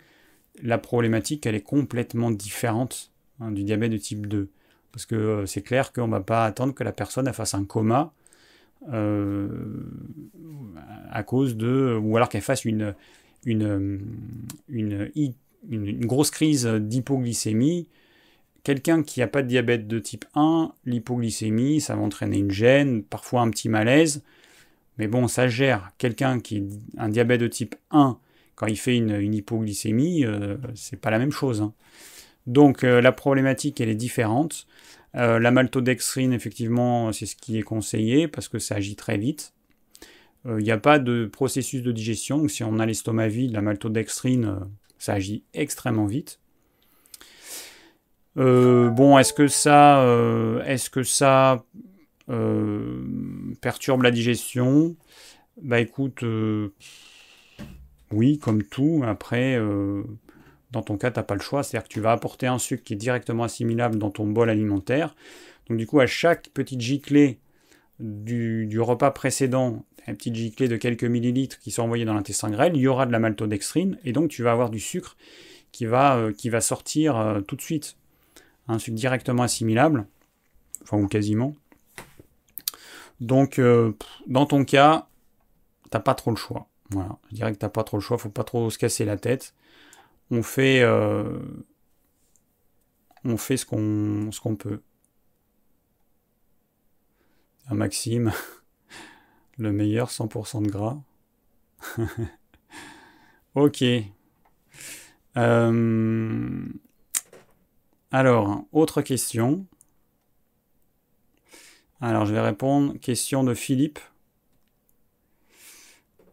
la 0.64 0.78
problématique, 0.78 1.46
elle 1.46 1.56
est 1.56 1.62
complètement 1.62 2.32
différente 2.32 3.12
hein, 3.40 3.52
du 3.52 3.64
diabète 3.64 3.92
de 3.92 3.98
type 3.98 4.28
2. 4.28 4.50
Parce 4.92 5.06
que 5.06 5.16
euh, 5.16 5.46
c'est 5.46 5.62
clair 5.62 5.94
qu'on 5.94 6.08
ne 6.08 6.12
va 6.12 6.22
pas 6.22 6.46
attendre 6.46 6.74
que 6.74 6.84
la 6.84 6.92
personne 6.92 7.32
fasse 7.34 7.54
un 7.54 7.66
coma 7.66 8.14
euh, 8.92 9.48
à 11.12 11.24
cause 11.24 11.56
de. 11.58 12.00
ou 12.02 12.16
alors 12.16 12.30
qu'elle 12.30 12.42
fasse 12.42 12.66
une, 12.66 12.96
une, 13.46 14.00
une, 14.70 15.12
une 15.70 16.06
grosse 16.06 16.32
crise 16.32 16.66
d'hypoglycémie. 16.66 17.88
Quelqu'un 18.64 19.04
qui 19.04 19.22
n'a 19.22 19.28
pas 19.28 19.44
de 19.44 19.48
diabète 19.48 19.88
de 19.88 20.00
type 20.00 20.26
1, 20.36 20.74
l'hypoglycémie, 20.86 21.80
ça 21.80 21.96
va 21.96 22.02
entraîner 22.02 22.38
une 22.38 22.52
gêne, 22.52 23.04
parfois 23.04 23.42
un 23.42 23.50
petit 23.50 23.70
malaise. 23.70 24.24
Mais 24.98 25.08
bon, 25.08 25.28
ça 25.28 25.48
gère. 25.48 25.92
Quelqu'un 25.98 26.40
qui 26.40 26.64
a 26.98 27.06
un 27.06 27.10
diabète 27.10 27.42
de 27.42 27.48
type 27.48 27.76
1 27.92 28.20
quand 28.58 28.66
il 28.66 28.78
fait 28.78 28.98
une, 28.98 29.34
hypoglycémie, 29.34 30.26
euh, 30.26 30.58
c'est 30.74 31.00
pas 31.00 31.12
la 31.12 31.20
même 31.20 31.32
chose. 31.32 31.62
Hein. 31.62 31.74
Donc 32.48 32.84
euh, 32.84 33.02
la 33.02 33.12
problématique, 33.12 33.80
elle 33.80 33.90
est 33.90 33.96
différente. 33.96 34.66
Euh, 35.16 35.38
la 35.38 35.52
maltodextrine, 35.52 36.34
effectivement, 36.34 37.14
c'est 37.14 37.28
ce 37.28 37.36
qui 37.36 37.60
est 37.60 37.64
conseillé 37.64 38.28
parce 38.28 38.48
que 38.50 38.58
ça 38.58 38.76
agit 38.76 38.96
très 38.96 39.18
vite. 39.18 39.54
Il 40.46 40.64
n'y 40.64 40.72
a 40.72 40.78
pas 40.78 40.98
de 40.98 41.26
processus 41.26 41.82
de 41.82 41.92
digestion, 41.92 42.48
si 42.48 42.64
on 42.64 42.80
a 42.80 42.86
l'estomac 42.86 43.28
vide, 43.28 43.52
la 43.52 43.62
maltodextrine, 43.62 44.60
ça 44.98 45.14
agit 45.14 45.44
extrêmement 45.54 46.06
vite. 46.06 46.40
bon, 48.38 49.18
est-ce 49.18 49.34
que 49.34 49.50
ça, 49.50 50.06
est-ce 50.66 50.90
que 50.90 51.04
ça 51.04 51.66
perturbe 53.62 54.04
la 54.04 54.12
digestion 54.12 54.96
Bah 55.62 55.80
écoute, 55.80 56.24
oui, 58.12 58.38
comme 58.38 58.64
tout, 58.64 59.04
après, 59.06 59.58
euh, 59.58 60.04
dans 60.72 60.82
ton 60.82 60.98
cas, 60.98 61.12
tu 61.12 61.20
n'as 61.20 61.24
pas 61.24 61.36
le 61.36 61.42
choix. 61.42 61.64
C'est-à-dire 61.64 61.88
que 61.88 61.94
tu 61.94 62.00
vas 62.00 62.12
apporter 62.12 62.48
un 62.48 62.60
sucre 62.60 62.84
qui 62.84 62.94
est 62.94 62.98
directement 62.98 63.44
assimilable 63.44 63.98
dans 63.98 64.12
ton 64.12 64.28
bol 64.28 64.50
alimentaire. 64.50 65.16
Donc 65.68 65.78
du 65.78 65.86
coup, 65.86 66.00
à 66.00 66.08
chaque 66.08 66.50
petite 66.50 66.82
giclée 66.82 67.40
du, 68.00 68.80
repas 68.80 69.12
précédent, 69.12 69.86
une 70.08 70.16
petite 70.16 70.36
giclée 70.36 70.70
de 70.70 70.78
quelques 70.78 71.04
millilitres 71.04 71.60
qui 71.60 71.72
sont 71.72 71.84
envoyés 71.84 72.06
dans 72.06 72.14
l'intestin 72.14 72.50
grêle, 72.50 72.74
il 72.76 72.82
y 72.82 72.88
aura 72.88 73.06
de 73.06 73.12
la 73.12 73.20
maltodextrine, 73.20 73.98
et 74.06 74.14
donc 74.14 74.30
tu 74.30 74.44
vas 74.44 74.52
avoir 74.52 74.70
du 74.70 74.80
sucre 74.80 75.18
qui 75.74 75.86
va, 75.86 76.16
euh, 76.16 76.60
sortir 76.62 77.18
euh, 77.18 77.42
tout 77.42 77.58
de 77.58 77.62
suite. 77.62 77.98
Un 78.70 78.80
sucre 78.80 78.96
directement 78.96 79.44
assimilable, 79.44 80.06
enfin 80.84 80.98
ou 80.98 81.08
quasiment. 81.08 81.56
Donc 83.20 83.60
dans 84.28 84.46
ton 84.46 84.64
cas, 84.66 85.08
tu 85.84 85.90
n'as 85.94 86.00
pas 86.00 86.16
trop 86.16 86.32
le 86.32 86.38
choix. 86.38 86.68
Voilà, 86.92 87.18
je 87.30 87.36
dirais 87.36 87.52
que 87.52 87.58
t'as 87.58 87.70
pas 87.70 87.84
trop 87.84 87.98
le 87.98 88.02
choix, 88.02 88.18
faut 88.18 88.30
pas 88.30 88.44
trop 88.44 88.70
se 88.70 88.78
casser 88.78 89.04
la 89.06 89.18
tête. 89.18 89.54
On 90.32 90.44
fait, 90.44 90.82
euh, 90.82 91.40
on 93.24 93.38
fait 93.38 93.58
ce 93.58 93.66
qu'on 93.66 94.32
ce 94.32 94.40
qu'on 94.40 94.56
peut. 94.56 94.82
Un 97.70 97.76
Maxime, 97.76 98.32
le 99.58 99.72
meilleur 99.72 100.10
100% 100.10 100.64
de 100.64 100.70
gras. 100.70 100.98
ok. 103.56 103.84
Euh, 105.36 106.66
alors, 108.12 108.64
autre 108.72 109.02
question. 109.02 109.66
Alors, 112.00 112.26
je 112.26 112.34
vais 112.34 112.42
répondre. 112.42 112.94
Question 113.00 113.44
de 113.44 113.54
Philippe. 113.54 114.00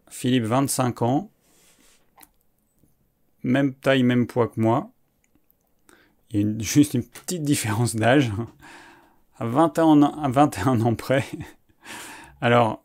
Philippe, 0.09 0.43
25 0.43 1.01
ans. 1.01 1.31
Même 3.43 3.73
taille, 3.73 4.03
même 4.03 4.27
poids 4.27 4.47
que 4.47 4.59
moi. 4.59 4.91
Il 6.29 6.39
y 6.39 6.43
a 6.43 6.59
juste 6.59 6.93
une 6.93 7.03
petite 7.03 7.43
différence 7.43 7.95
d'âge. 7.95 8.31
À 9.37 9.45
21, 9.45 10.03
à 10.03 10.29
21 10.29 10.81
ans 10.81 10.95
près. 10.95 11.25
Alors, 12.41 12.83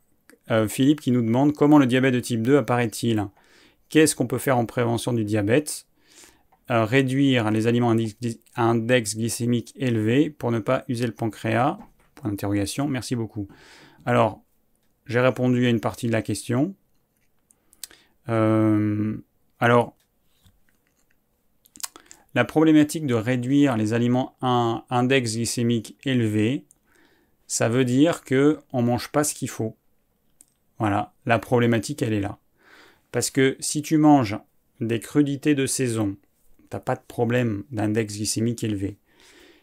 euh, 0.51 0.67
Philippe 0.67 1.01
qui 1.01 1.11
nous 1.11 1.23
demande 1.23 1.53
comment 1.53 1.79
le 1.79 1.87
diabète 1.87 2.15
de 2.15 2.21
type 2.21 2.43
2 2.43 2.57
apparaît-il? 2.57 3.27
Qu'est-ce 3.91 4.17
qu'on 4.17 4.27
peut 4.27 4.39
faire 4.39 4.57
en 4.57 4.65
prévention 4.65 5.13
du 5.13 5.25
diabète? 5.25 5.87
Euh, 6.71 6.85
Réduire 6.85 7.51
les 7.51 7.67
aliments 7.67 7.95
à 8.55 8.63
index 8.63 9.17
glycémique 9.17 9.75
élevé 9.77 10.31
pour 10.31 10.51
ne 10.51 10.61
pas 10.61 10.85
user 10.89 11.07
le 11.07 11.13
pancréas 11.13 11.79
Merci 12.89 13.17
beaucoup. 13.17 13.49
Alors, 14.07 14.43
j'ai 15.07 15.21
répondu 15.21 15.67
à 15.67 15.71
une 15.71 15.81
partie 15.81 16.07
de 16.07 16.13
la 16.13 16.23
question. 16.23 16.75
Euh, 18.29 19.17
alors, 19.59 19.97
la 22.35 22.45
problématique 22.45 23.07
de 23.07 23.15
réduire 23.15 23.77
les 23.77 23.93
aliments 23.93 24.37
à 24.41 24.49
un 24.49 24.85
index 24.91 25.35
glycémique 25.35 25.99
élevé, 26.05 26.65
ça 27.47 27.69
veut 27.69 27.85
dire 27.85 28.23
que 28.23 28.61
on 28.73 28.83
mange 28.83 29.09
pas 29.09 29.25
ce 29.25 29.35
qu'il 29.35 29.51
faut. 29.51 29.77
Voilà, 30.79 31.13
la 31.27 31.39
problématique 31.39 32.03
elle 32.03 32.13
est 32.13 32.21
là. 32.21 32.39
Parce 33.11 33.31
que 33.31 33.57
si 33.59 33.83
tu 33.83 33.97
manges 33.97 34.39
des 34.81 35.01
crudités 35.01 35.55
de 35.55 35.67
saison, 35.67 36.17
t'as 36.71 36.79
pas 36.79 36.95
de 36.95 37.03
problème 37.07 37.65
d'index 37.73 38.15
glycémique 38.15 38.63
élevé. 38.63 38.97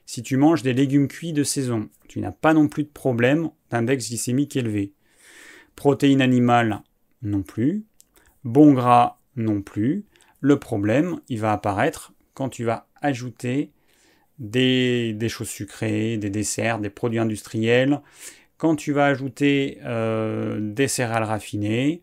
Si 0.07 0.23
tu 0.23 0.37
manges 0.37 0.63
des 0.63 0.73
légumes 0.73 1.07
cuits 1.07 1.33
de 1.33 1.43
saison, 1.43 1.89
tu 2.07 2.21
n'as 2.21 2.31
pas 2.31 2.55
non 2.55 2.67
plus 2.67 2.83
de 2.83 2.89
problème 2.89 3.51
d'index 3.69 4.07
glycémique 4.07 4.55
élevé. 4.55 4.93
Protéines 5.75 6.21
animales 6.21 6.81
non 7.21 7.43
plus 7.43 7.85
bon 8.47 8.73
gras 8.73 9.19
non 9.35 9.61
plus. 9.61 10.05
Le 10.39 10.57
problème, 10.57 11.19
il 11.29 11.39
va 11.39 11.51
apparaître 11.51 12.13
quand 12.33 12.49
tu 12.49 12.63
vas 12.63 12.87
ajouter 13.01 13.71
des, 14.39 15.15
choses 15.29 15.49
sucrées, 15.49 16.17
des 16.17 16.29
desserts, 16.29 16.79
des 16.79 16.89
produits 16.89 17.19
industriels, 17.19 18.01
quand 18.57 18.75
tu 18.75 18.91
vas 18.91 19.05
ajouter 19.05 19.79
euh, 19.83 20.57
des 20.59 20.87
céréales 20.87 21.23
raffinées, 21.23 22.01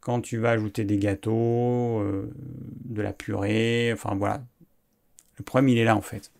quand 0.00 0.20
tu 0.20 0.38
vas 0.38 0.50
ajouter 0.50 0.84
des 0.84 0.98
gâteaux, 0.98 2.00
euh, 2.00 2.30
de 2.84 3.02
la 3.02 3.12
purée, 3.12 3.92
enfin 3.92 4.14
voilà. 4.16 4.42
Le 5.36 5.44
problème, 5.44 5.68
il 5.68 5.78
est 5.78 5.84
là 5.84 5.96
en 5.96 6.00
fait. 6.00 6.30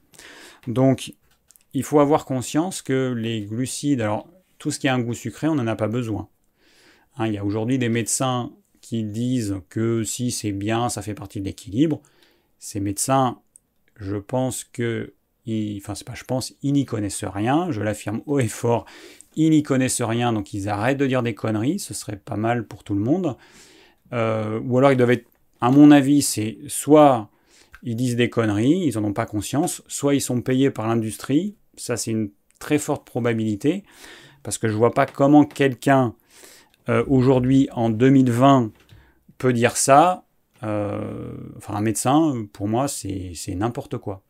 Donc, 0.67 1.15
il 1.75 1.83
faut 1.83 2.01
avoir 2.01 2.25
conscience 2.25 2.83
que 2.83 3.13
les 3.17 3.43
glucides, 3.43 4.01
alors 4.01 4.29
tout 4.59 4.71
ce 4.71 4.79
qui 4.79 4.89
a 4.89 4.95
un 4.95 5.01
goût 5.01 5.15
sucré, 5.15 5.49
on 5.49 5.55
n'en 5.55 5.67
a 5.67 5.77
pas 5.77 5.89
besoin. 5.89 6.29
Hein, 7.17 7.27
il 7.27 7.35
y 7.35 7.39
a 7.39 7.45
aujourd'hui 7.45 7.79
des 7.79 7.89
médecins 7.89 8.53
qui 8.81 9.05
disent 9.05 9.61
que 9.69 10.05
si 10.05 10.31
c'est 10.31 10.53
bien, 10.53 10.89
ça 10.89 11.03
fait 11.03 11.15
partie 11.15 11.41
de 11.41 11.45
l'équilibre. 11.45 12.01
Ces 12.59 12.81
médecins, 12.81 13.41
je 13.97 14.17
pense 14.17 14.65
que, 14.65 15.15
enfin 15.79 15.95
c'est 15.95 16.07
pas 16.07 16.15
je 16.15 16.25
pense, 16.25 16.55
ils 16.63 16.73
n'y 16.73 16.85
connaissent 16.85 17.25
rien, 17.25 17.71
je 17.71 17.81
l'affirme 17.81 18.23
haut 18.27 18.39
et 18.39 18.49
fort, 18.49 18.87
ils 19.35 19.51
n'y 19.51 19.63
connaissent 19.63 20.03
rien, 20.03 20.33
donc 20.33 20.53
ils 20.53 20.69
arrêtent 20.69 20.99
de 20.99 21.07
dire 21.07 21.23
des 21.23 21.35
conneries, 21.35 21.79
ce 21.79 21.95
serait 21.95 22.17
pas 22.17 22.37
mal 22.37 22.67
pour 22.67 22.85
tout 22.85 22.95
le 22.95 23.01
monde. 23.01 23.37
Euh, 24.13 24.61
ou 24.61 24.79
alors 24.79 24.93
ils 24.93 24.97
doivent 24.97 25.11
être, 25.11 25.29
à 25.61 25.71
mon 25.71 25.91
avis, 25.91 26.23
c'est 26.23 26.59
soit 26.69 27.31
ils 27.83 27.97
disent 27.97 28.17
des 28.17 28.31
conneries, 28.31 28.87
ils 28.87 28.95
n'en 28.95 29.05
ont 29.09 29.13
pas 29.13 29.27
conscience, 29.27 29.83
soit 29.87 30.15
ils 30.15 30.21
sont 30.21 30.41
payés 30.41 30.71
par 30.71 30.87
l'industrie, 30.87 31.57
ça 31.77 31.97
c'est 31.97 32.11
une 32.11 32.31
très 32.59 32.79
forte 32.79 33.05
probabilité, 33.05 33.85
parce 34.43 34.59
que 34.59 34.69
je 34.69 34.73
ne 34.73 34.79
vois 34.79 34.93
pas 34.93 35.07
comment 35.07 35.45
quelqu'un 35.45 36.15
euh, 36.89 37.05
aujourd'hui 37.07 37.69
en 37.73 37.91
2020 37.91 38.73
peut 39.39 39.53
dire 39.53 39.77
ça. 39.77 40.25
Euh, 40.63 41.33
enfin, 41.57 41.75
un 41.75 41.81
médecin, 41.81 42.47
pour 42.53 42.69
moi, 42.69 42.87
c'est 42.89 43.35
n'importe 43.49 43.99
quoi. 43.99 44.23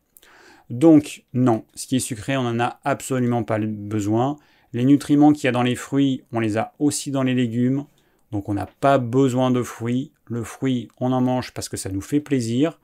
Donc, 0.70 1.24
non, 1.34 1.64
ce 1.74 1.86
qui 1.86 1.96
est 1.96 2.00
sucré, 2.00 2.36
on 2.36 2.42
n'en 2.42 2.58
a 2.60 2.80
absolument 2.84 3.42
pas 3.42 3.58
besoin. 3.58 4.36
Les 4.72 4.84
nutriments 4.84 5.32
qu'il 5.32 5.44
y 5.44 5.48
a 5.48 5.52
dans 5.52 5.62
les 5.62 5.74
fruits, 5.74 6.22
on 6.32 6.40
les 6.40 6.56
a 6.56 6.72
aussi 6.78 7.10
dans 7.10 7.22
les 7.22 7.34
légumes. 7.34 7.84
Donc, 8.30 8.48
on 8.48 8.54
n'a 8.54 8.66
pas 8.80 8.96
besoin 8.96 9.50
de 9.50 9.62
fruits. 9.62 10.12
Le 10.24 10.42
fruit, 10.42 10.88
on 10.98 11.12
en 11.12 11.20
mange 11.20 11.52
parce 11.52 11.68
que 11.68 11.76
ça 11.76 11.90
nous 11.90 12.00
fait 12.00 12.20
plaisir, 12.20 12.80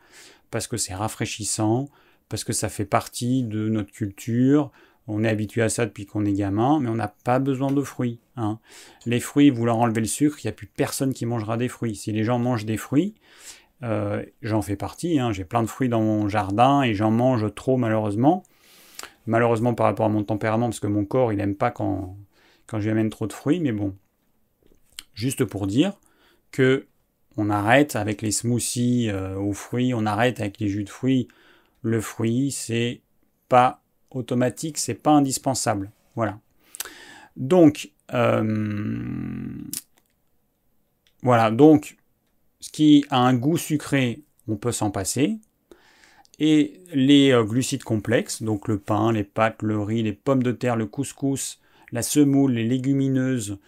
parce 0.51 0.66
que 0.66 0.76
c'est 0.76 0.94
rafraîchissant, 0.94 1.88
parce 2.28 2.44
que 2.44 2.53
ça 2.53 2.68
fait 2.68 2.84
partie 2.84 3.42
de 3.42 3.68
notre 3.68 3.92
culture, 3.92 4.70
on 5.09 5.24
est 5.24 5.28
habitué 5.28 5.62
à 5.62 5.70
ça 5.70 5.86
depuis 5.86 6.05
qu'on 6.05 6.26
est 6.26 6.34
gamin, 6.34 6.80
mais 6.80 6.90
on 6.90 6.94
n'a 6.94 7.09
pas 7.24 7.38
besoin 7.38 7.72
de 7.72 7.82
fruits. 7.82 8.20
Hein. 8.36 8.59
Les 9.07 9.20
fruits, 9.20 9.49
vous 9.49 9.64
leur 9.64 9.78
enlevez 9.78 10.03
le 10.03 10.07
sucre, 10.07 10.36
il 10.42 10.46
n'y 10.46 10.51
a 10.51 10.53
plus 10.53 10.66
personne 10.66 11.14
qui 11.14 11.24
mangera 11.24 11.57
des 11.57 11.68
fruits. 11.68 11.96
Si 11.96 12.12
les 12.12 12.24
gens 12.24 12.38
mangent 12.38 12.66
des 12.66 12.76
fruits, 12.76 13.14
euh, 13.82 14.22
j'en 14.42 14.61
fais 14.61 14.76
partie, 14.76 15.18
hein. 15.18 15.32
j'ai 15.32 15.44
plein 15.44 15.62
de 15.62 15.66
fruits 15.66 15.88
dans 15.88 16.03
mon 16.03 16.28
jardin 16.28 16.82
et 16.82 16.92
j'en 16.92 17.11
mange 17.11 17.55
trop 17.55 17.78
malheureusement. 17.78 18.42
Malheureusement 19.26 19.72
par 19.72 19.86
rapport 19.86 20.07
à 20.07 20.11
mon 20.11 20.24
tempérament, 20.24 20.66
parce 20.66 20.80
que 20.80 20.86
mon 20.86 21.07
corps, 21.07 21.32
il 21.32 21.36
n'aime 21.36 21.55
pas 21.55 21.70
quand, 21.70 22.16
quand 22.66 22.78
je 22.78 22.84
lui 22.84 22.90
amène 22.90 23.09
trop 23.09 23.26
de 23.26 23.32
fruits, 23.32 23.61
mais 23.61 23.72
bon. 23.72 23.96
Juste 25.14 25.44
pour 25.44 25.66
dire 25.66 25.99
que 26.53 26.86
on 27.39 27.51
arrête 27.51 27.95
avec 27.95 28.20
les 28.20 28.33
smoothies 28.33 29.11
euh, 29.11 29.37
aux 29.37 29.53
fruits, 29.53 29.95
on 29.95 30.07
arrête 30.07 30.41
avec 30.41 30.59
les 30.59 30.68
jus 30.68 30.85
de 30.85 30.91
fruits. 30.91 31.29
Le 31.83 32.01
fruit, 32.01 32.51
c'est 32.51 33.01
pas 33.49 33.81
automatique, 34.11 34.76
c'est 34.76 34.95
pas 34.95 35.12
indispensable. 35.12 35.93
Voilà. 36.16 36.41
Donc, 37.37 37.93
euh, 38.12 38.83
voilà. 41.22 41.53
Donc, 41.53 41.97
ce 42.59 42.70
qui 42.70 43.05
a 43.11 43.20
un 43.20 43.35
goût 43.35 43.57
sucré, 43.57 44.22
on 44.49 44.57
peut 44.57 44.72
s'en 44.72 44.91
passer. 44.91 45.39
Et 46.41 46.81
les 46.93 47.31
euh, 47.31 47.45
glucides 47.45 47.85
complexes, 47.85 48.43
donc 48.43 48.66
le 48.66 48.79
pain, 48.79 49.12
les 49.12 49.24
pâtes, 49.24 49.62
le 49.62 49.81
riz, 49.81 50.03
les 50.03 50.12
pommes 50.12 50.43
de 50.43 50.53
terre, 50.53 50.74
le 50.74 50.87
couscous, 50.87 51.61
la 51.93 52.03
semoule, 52.03 52.53
les 52.53 52.64
légumineuses, 52.64 53.59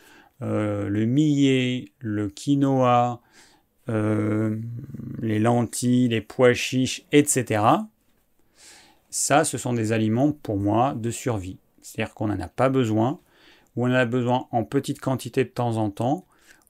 le 0.40 1.04
millet, 1.04 1.92
le 1.98 2.28
quinoa, 2.28 3.20
les 3.90 5.38
lentilles, 5.38 6.08
les 6.08 6.20
pois 6.20 6.54
chiches, 6.54 7.04
etc 7.12 7.80
ça, 9.10 9.44
ce 9.44 9.58
sont 9.58 9.72
des 9.72 9.92
aliments 9.92 10.32
pour 10.32 10.56
moi 10.56 10.94
de 10.94 11.10
survie. 11.10 11.58
C'est-à-dire 11.82 12.14
qu'on 12.14 12.28
n'en 12.28 12.40
a 12.40 12.48
pas 12.48 12.68
besoin, 12.68 13.20
ou 13.76 13.86
on 13.86 13.90
en 13.90 13.94
a 13.94 14.06
besoin 14.06 14.46
en 14.52 14.64
petite 14.64 15.00
quantité 15.00 15.44
de 15.44 15.50
temps 15.50 15.76
en 15.76 15.90
temps, 15.90 16.26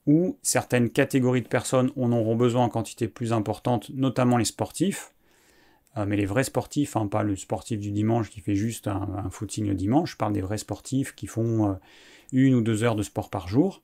ou 0.07 0.39
certaines 0.43 0.89
catégories 0.89 1.43
de 1.43 1.49
personnes 1.49 1.93
en 1.97 2.11
auront 2.11 2.37
besoin 2.37 2.65
en 2.65 2.69
quantité 2.71 3.07
plus 3.07 3.33
importante, 3.33 3.91
notamment 3.91 4.39
les 4.39 4.47
sportifs. 4.47 5.13
Euh, 5.97 6.07
mais 6.07 6.17
les 6.17 6.25
vrais 6.25 6.45
sportifs, 6.45 6.97
hein, 6.97 7.07
pas 7.07 7.23
le 7.23 7.37
sportif 7.37 7.79
du 7.79 7.91
dimanche 7.91 8.31
qui 8.31 8.41
fait 8.41 8.55
juste 8.55 8.87
un, 8.89 9.29
footing 9.31 9.67
le 9.67 9.75
dimanche, 9.75 10.13
je 10.13 10.17
parle 10.17 10.33
des 10.33 10.41
vrais 10.41 10.59
sportifs 10.59 11.15
qui 11.15 11.27
font 11.27 11.71
euh, 11.71 11.75
une 12.33 12.55
ou 12.55 12.63
deux 12.63 12.85
heures 12.85 12.97
de 12.97 13.03
sport 13.03 13.29
par 13.29 13.49
jour. 13.49 13.83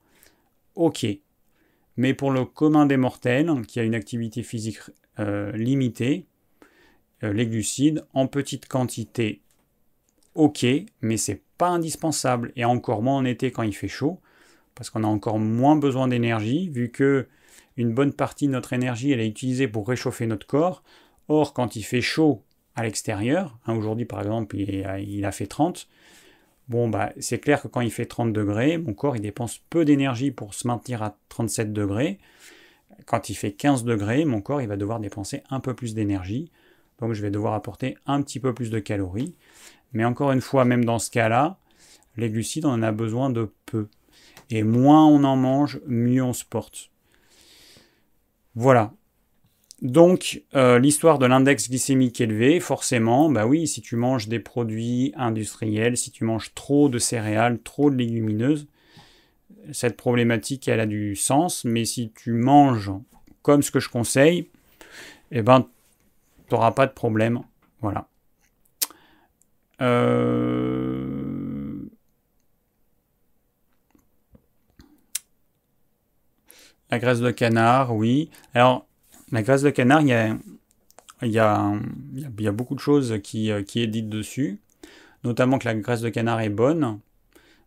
Ok. 0.77 1.05
Mais 1.97 2.15
pour 2.15 2.31
le 2.31 2.45
commun 2.45 2.87
des 2.87 2.97
mortels, 2.97 3.51
qui 3.67 3.81
a 3.81 3.83
une 3.83 3.95
activité 3.95 4.43
physique 4.43 4.81
euh, 5.19 5.53
limitée, 5.53 6.27
euh, 7.23 7.33
les 7.33 7.47
glucides 7.47 8.05
en 8.13 8.27
petite 8.27 8.69
quantité, 8.69 9.43
ok, 10.35 10.67
mais 11.01 11.17
c'est 11.17 11.43
pas 11.57 11.69
indispensable, 11.69 12.53
et 12.57 12.65
encore 12.65 13.03
moins 13.03 13.17
en 13.17 13.25
été 13.25 13.51
quand 13.51 13.63
il 13.63 13.75
fait 13.75 13.89
chaud, 13.89 14.21
parce 14.75 14.91
qu'on 14.91 15.05
a 15.05 15.09
encore 15.09 15.39
moins 15.39 15.77
besoin 15.77 16.09
d'énergie, 16.09 16.69
vu 16.69 16.91
que 16.91 17.27
une 17.77 17.93
bonne 17.93 18.13
partie 18.13 18.47
de 18.47 18.53
notre 18.53 18.73
énergie 18.73 19.13
elle 19.13 19.21
est 19.21 19.29
utilisée 19.29 19.69
pour 19.69 19.89
réchauffer 19.89 20.27
notre 20.27 20.47
corps. 20.47 20.83
Or, 21.29 21.53
quand 21.53 21.77
il 21.77 21.83
fait 21.83 22.01
chaud 22.01 22.43
à 22.75 22.83
l'extérieur, 22.83 23.59
hein, 23.67 23.75
aujourd'hui 23.75 24.05
par 24.05 24.21
exemple 24.21 24.57
il, 24.57 25.25
a 25.25 25.33
fait 25.33 25.47
30, 25.47 25.89
bon 26.69 26.89
bah 26.89 27.13
c'est 27.19 27.39
clair 27.39 27.63
que 27.63 27.69
quand 27.69 27.81
il 27.81 27.91
fait 27.91 28.07
30 28.07 28.33
degrés, 28.33 28.79
mon 28.79 28.95
corps 28.95 29.17
il 29.17 29.23
dépense 29.23 29.59
peu 29.71 29.85
d'énergie 29.85 30.31
pour 30.31 30.55
se 30.55 30.67
maintenir 30.67 31.03
à 31.03 31.17
37 31.29 31.73
degrés. 31.73 32.19
Quand 33.05 33.29
il 33.29 33.35
fait 33.35 33.53
15 33.53 33.85
degrés, 33.85 34.25
mon 34.25 34.41
corps 34.41 34.63
il 34.63 34.69
va 34.69 34.77
devoir 34.77 35.01
dépenser 35.01 35.43
un 35.51 35.61
peu 35.61 35.75
plus 35.75 35.95
d'énergie. 35.95 36.51
Donc 36.99 37.13
je 37.13 37.23
vais 37.23 37.31
devoir 37.31 37.55
apporter 37.55 37.97
un 38.07 38.23
petit 38.23 38.41
peu 38.41 38.55
plus 38.55 38.71
de 38.71 38.79
calories. 38.79 39.35
Mais 39.93 40.05
encore 40.05 40.33
une 40.33 40.41
fois, 40.41 40.65
même 40.65 40.85
dans 40.85 40.99
ce 40.99 41.11
cas-là, 41.11 41.59
les 42.17 42.31
glucides, 42.31 42.65
on 42.65 42.71
en 42.71 42.83
a 42.83 42.93
besoin 42.93 43.31
de 43.31 43.51
peu. 43.67 43.89
Et 44.51 44.63
moins 44.63 45.07
on 45.07 45.25
en 45.25 45.37
mange, 45.37 45.81
mieux 45.87 46.23
on 46.23 46.33
se 46.33 46.45
porte. 46.45 46.91
Voilà. 48.55 48.93
Donc, 49.83 50.43
euh, 50.55 50.79
l'histoire 50.79 51.19
de 51.19 51.27
l'index 51.27 51.69
glycémique 51.69 52.21
élevé, 52.21 52.61
forcément, 52.61 53.31
bah 53.31 53.47
oui, 53.47 53.67
si 53.67 53.83
tu 53.83 53.97
manges 53.97 54.27
des 54.27 54.39
produits 54.39 55.13
industriels, 55.17 55.99
si 55.99 56.11
tu 56.11 56.25
manges 56.25 56.55
trop 56.55 56.89
de 56.89 56.99
céréales, 56.99 57.59
trop 57.61 57.91
de 57.91 57.97
légumineuses, 57.97 58.67
cette 59.73 59.97
problématique, 59.97 60.69
elle 60.69 60.81
a 60.81 60.87
du 60.87 61.15
sens, 61.15 61.65
mais 61.65 61.85
si 61.85 62.11
tu 62.11 62.33
manges 62.33 62.91
comme 63.43 63.63
ce 63.63 63.71
que 63.71 63.81
je 63.81 63.91
conseille, 63.91 64.49
eh 65.31 65.43
ben, 65.43 65.67
tu 66.49 66.55
n'auras 66.55 66.71
pas 66.71 66.87
de 66.87 66.93
problème. 66.93 67.41
Voilà. 67.81 68.09
Euh, 69.83 70.87
la 76.91 76.99
graisse 76.99 77.21
de 77.21 77.31
canard, 77.31 77.95
oui. 77.95 78.31
Alors, 78.55 78.87
la 79.33 79.43
graisse 79.43 79.63
de 79.63 79.71
canard, 79.71 80.03
il 80.03 80.09
y 81.23 81.39
a, 81.39 82.53
beaucoup 82.53 82.75
de 82.75 82.81
choses 82.81 83.19
qui, 83.23 83.51
euh, 83.51 83.63
est 83.75 83.87
dites 83.87 84.09
dessus, 84.09 84.61
notamment 85.25 85.59
que 85.59 85.67
la 85.67 85.75
graisse 85.75 86.01
de 86.01 86.09
canard 86.09 86.41
est 86.41 86.51
bonne. 86.51 87.01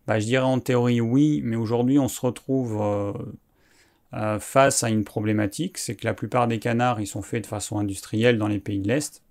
Bah, 0.08 0.20
je 0.20 0.26
dirais 0.26 0.46
en 0.46 0.60
théorie 0.60 1.02
oui, 1.02 1.42
mais 1.44 1.56
aujourd'hui 1.56 2.00
on 2.00 2.08
se 2.08 2.22
retrouve 2.22 2.82
euh, 2.82 3.14
euh, 4.14 4.40
face 4.40 4.84
à 4.84 4.90
une 4.90 5.04
problématique, 5.04 5.78
c'est 5.78 5.96
que 5.96 6.06
la 6.06 6.14
plupart 6.14 6.48
des 6.48 6.60
canards, 6.60 7.00
ils 7.02 7.08
sont 7.08 7.22
faits 7.22 7.44
de 7.44 7.48
façon 7.48 7.78
industrielle 7.78 8.38
dans 8.38 8.48
les 8.48 8.60
pays 8.60 8.80
de 8.80 8.88
l'Est, 8.88 9.22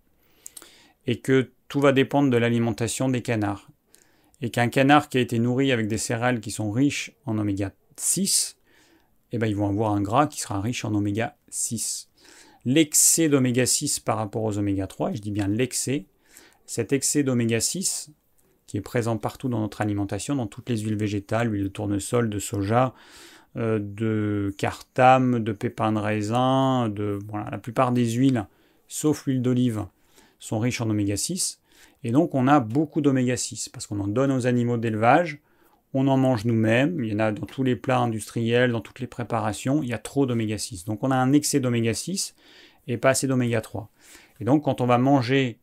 et 1.06 1.20
que 1.20 1.50
tout 1.68 1.80
va 1.80 1.92
dépendre 1.92 2.30
de 2.30 2.36
l'alimentation 2.36 3.08
des 3.08 3.22
canards. 3.22 3.68
Et 4.40 4.50
qu'un 4.50 4.68
canard 4.68 5.08
qui 5.08 5.18
a 5.18 5.20
été 5.20 5.38
nourri 5.40 5.72
avec 5.72 5.88
des 5.88 5.98
céréales 5.98 6.40
qui 6.40 6.52
sont 6.52 6.70
riches 6.70 7.12
en 7.26 7.38
oméga 7.38 7.72
6, 7.96 8.56
eh 9.32 9.38
ben, 9.38 9.48
ils 9.48 9.56
vont 9.56 9.68
avoir 9.68 9.92
un 9.92 10.00
gras 10.00 10.28
qui 10.28 10.40
sera 10.40 10.60
riche 10.60 10.84
en 10.84 10.94
oméga 10.94 11.36
6. 11.48 12.07
L'excès 12.64 13.28
d'oméga 13.28 13.66
6 13.66 14.00
par 14.00 14.16
rapport 14.16 14.42
aux 14.42 14.58
oméga 14.58 14.86
3, 14.86 15.12
et 15.12 15.16
je 15.16 15.22
dis 15.22 15.30
bien 15.30 15.48
l'excès, 15.48 16.06
cet 16.66 16.92
excès 16.92 17.22
d'oméga 17.22 17.60
6, 17.60 18.10
qui 18.66 18.76
est 18.76 18.82
présent 18.82 19.16
partout 19.16 19.48
dans 19.48 19.60
notre 19.60 19.80
alimentation, 19.80 20.36
dans 20.36 20.46
toutes 20.46 20.68
les 20.68 20.78
huiles 20.78 20.96
végétales, 20.96 21.52
huile 21.52 21.64
de 21.64 21.68
tournesol, 21.68 22.28
de 22.28 22.38
soja, 22.38 22.94
euh, 23.56 23.78
de 23.80 24.54
cartame, 24.58 25.40
de 25.40 25.52
pépins 25.52 25.92
de 25.92 25.98
raisin, 25.98 26.90
de 26.90 27.18
la 27.50 27.58
plupart 27.58 27.92
des 27.92 28.10
huiles, 28.10 28.46
sauf 28.86 29.26
l'huile 29.26 29.40
d'olive, 29.40 29.86
sont 30.38 30.58
riches 30.58 30.82
en 30.82 30.90
oméga 30.90 31.16
6. 31.16 31.60
Et 32.04 32.12
donc 32.12 32.34
on 32.34 32.46
a 32.46 32.60
beaucoup 32.60 33.00
d'oméga 33.00 33.36
6 33.36 33.70
parce 33.70 33.86
qu'on 33.86 34.00
en 34.00 34.06
donne 34.06 34.30
aux 34.30 34.46
animaux 34.46 34.76
d'élevage, 34.76 35.40
on 35.94 36.06
en 36.06 36.16
mange 36.16 36.44
nous-mêmes, 36.44 37.02
il 37.02 37.12
y 37.12 37.14
en 37.14 37.18
a 37.18 37.32
dans 37.32 37.46
tous 37.46 37.62
les 37.62 37.76
plats 37.76 37.98
industriels, 37.98 38.72
dans 38.72 38.80
toutes 38.80 39.00
les 39.00 39.06
préparations, 39.06 39.82
il 39.82 39.88
y 39.88 39.94
a 39.94 39.98
trop 39.98 40.26
d'oméga 40.26 40.58
6. 40.58 40.84
Donc 40.84 41.02
on 41.02 41.10
a 41.10 41.16
un 41.16 41.32
excès 41.32 41.60
d'oméga 41.60 41.94
6 41.94 42.34
et 42.86 42.98
pas 42.98 43.10
assez 43.10 43.26
d'oméga 43.26 43.60
3. 43.60 43.90
Et 44.40 44.44
donc 44.44 44.64
quand 44.64 44.80
on 44.80 44.86
va 44.86 44.98
manger 44.98 45.58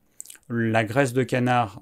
la 0.49 0.84
graisse 0.84 1.13
de 1.13 1.23
canard 1.23 1.80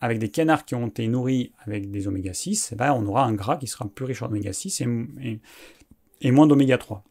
avec 0.00 0.18
des 0.18 0.30
canards 0.30 0.64
qui 0.64 0.74
ont 0.74 0.88
été 0.88 1.06
nourris 1.06 1.52
avec 1.64 1.90
des 1.90 2.08
oméga 2.08 2.34
6, 2.34 2.70
eh 2.72 2.76
ben, 2.76 2.92
on 2.92 3.06
aura 3.06 3.24
un 3.24 3.34
gras 3.34 3.56
qui 3.56 3.68
sera 3.68 3.86
plus 3.88 4.04
riche 4.04 4.22
en 4.22 4.26
oméga 4.26 4.52
6 4.52 4.80
et, 4.80 5.40
et, 6.22 6.30
moins 6.32 6.48
d'oméga 6.48 6.76
3. 6.76 7.04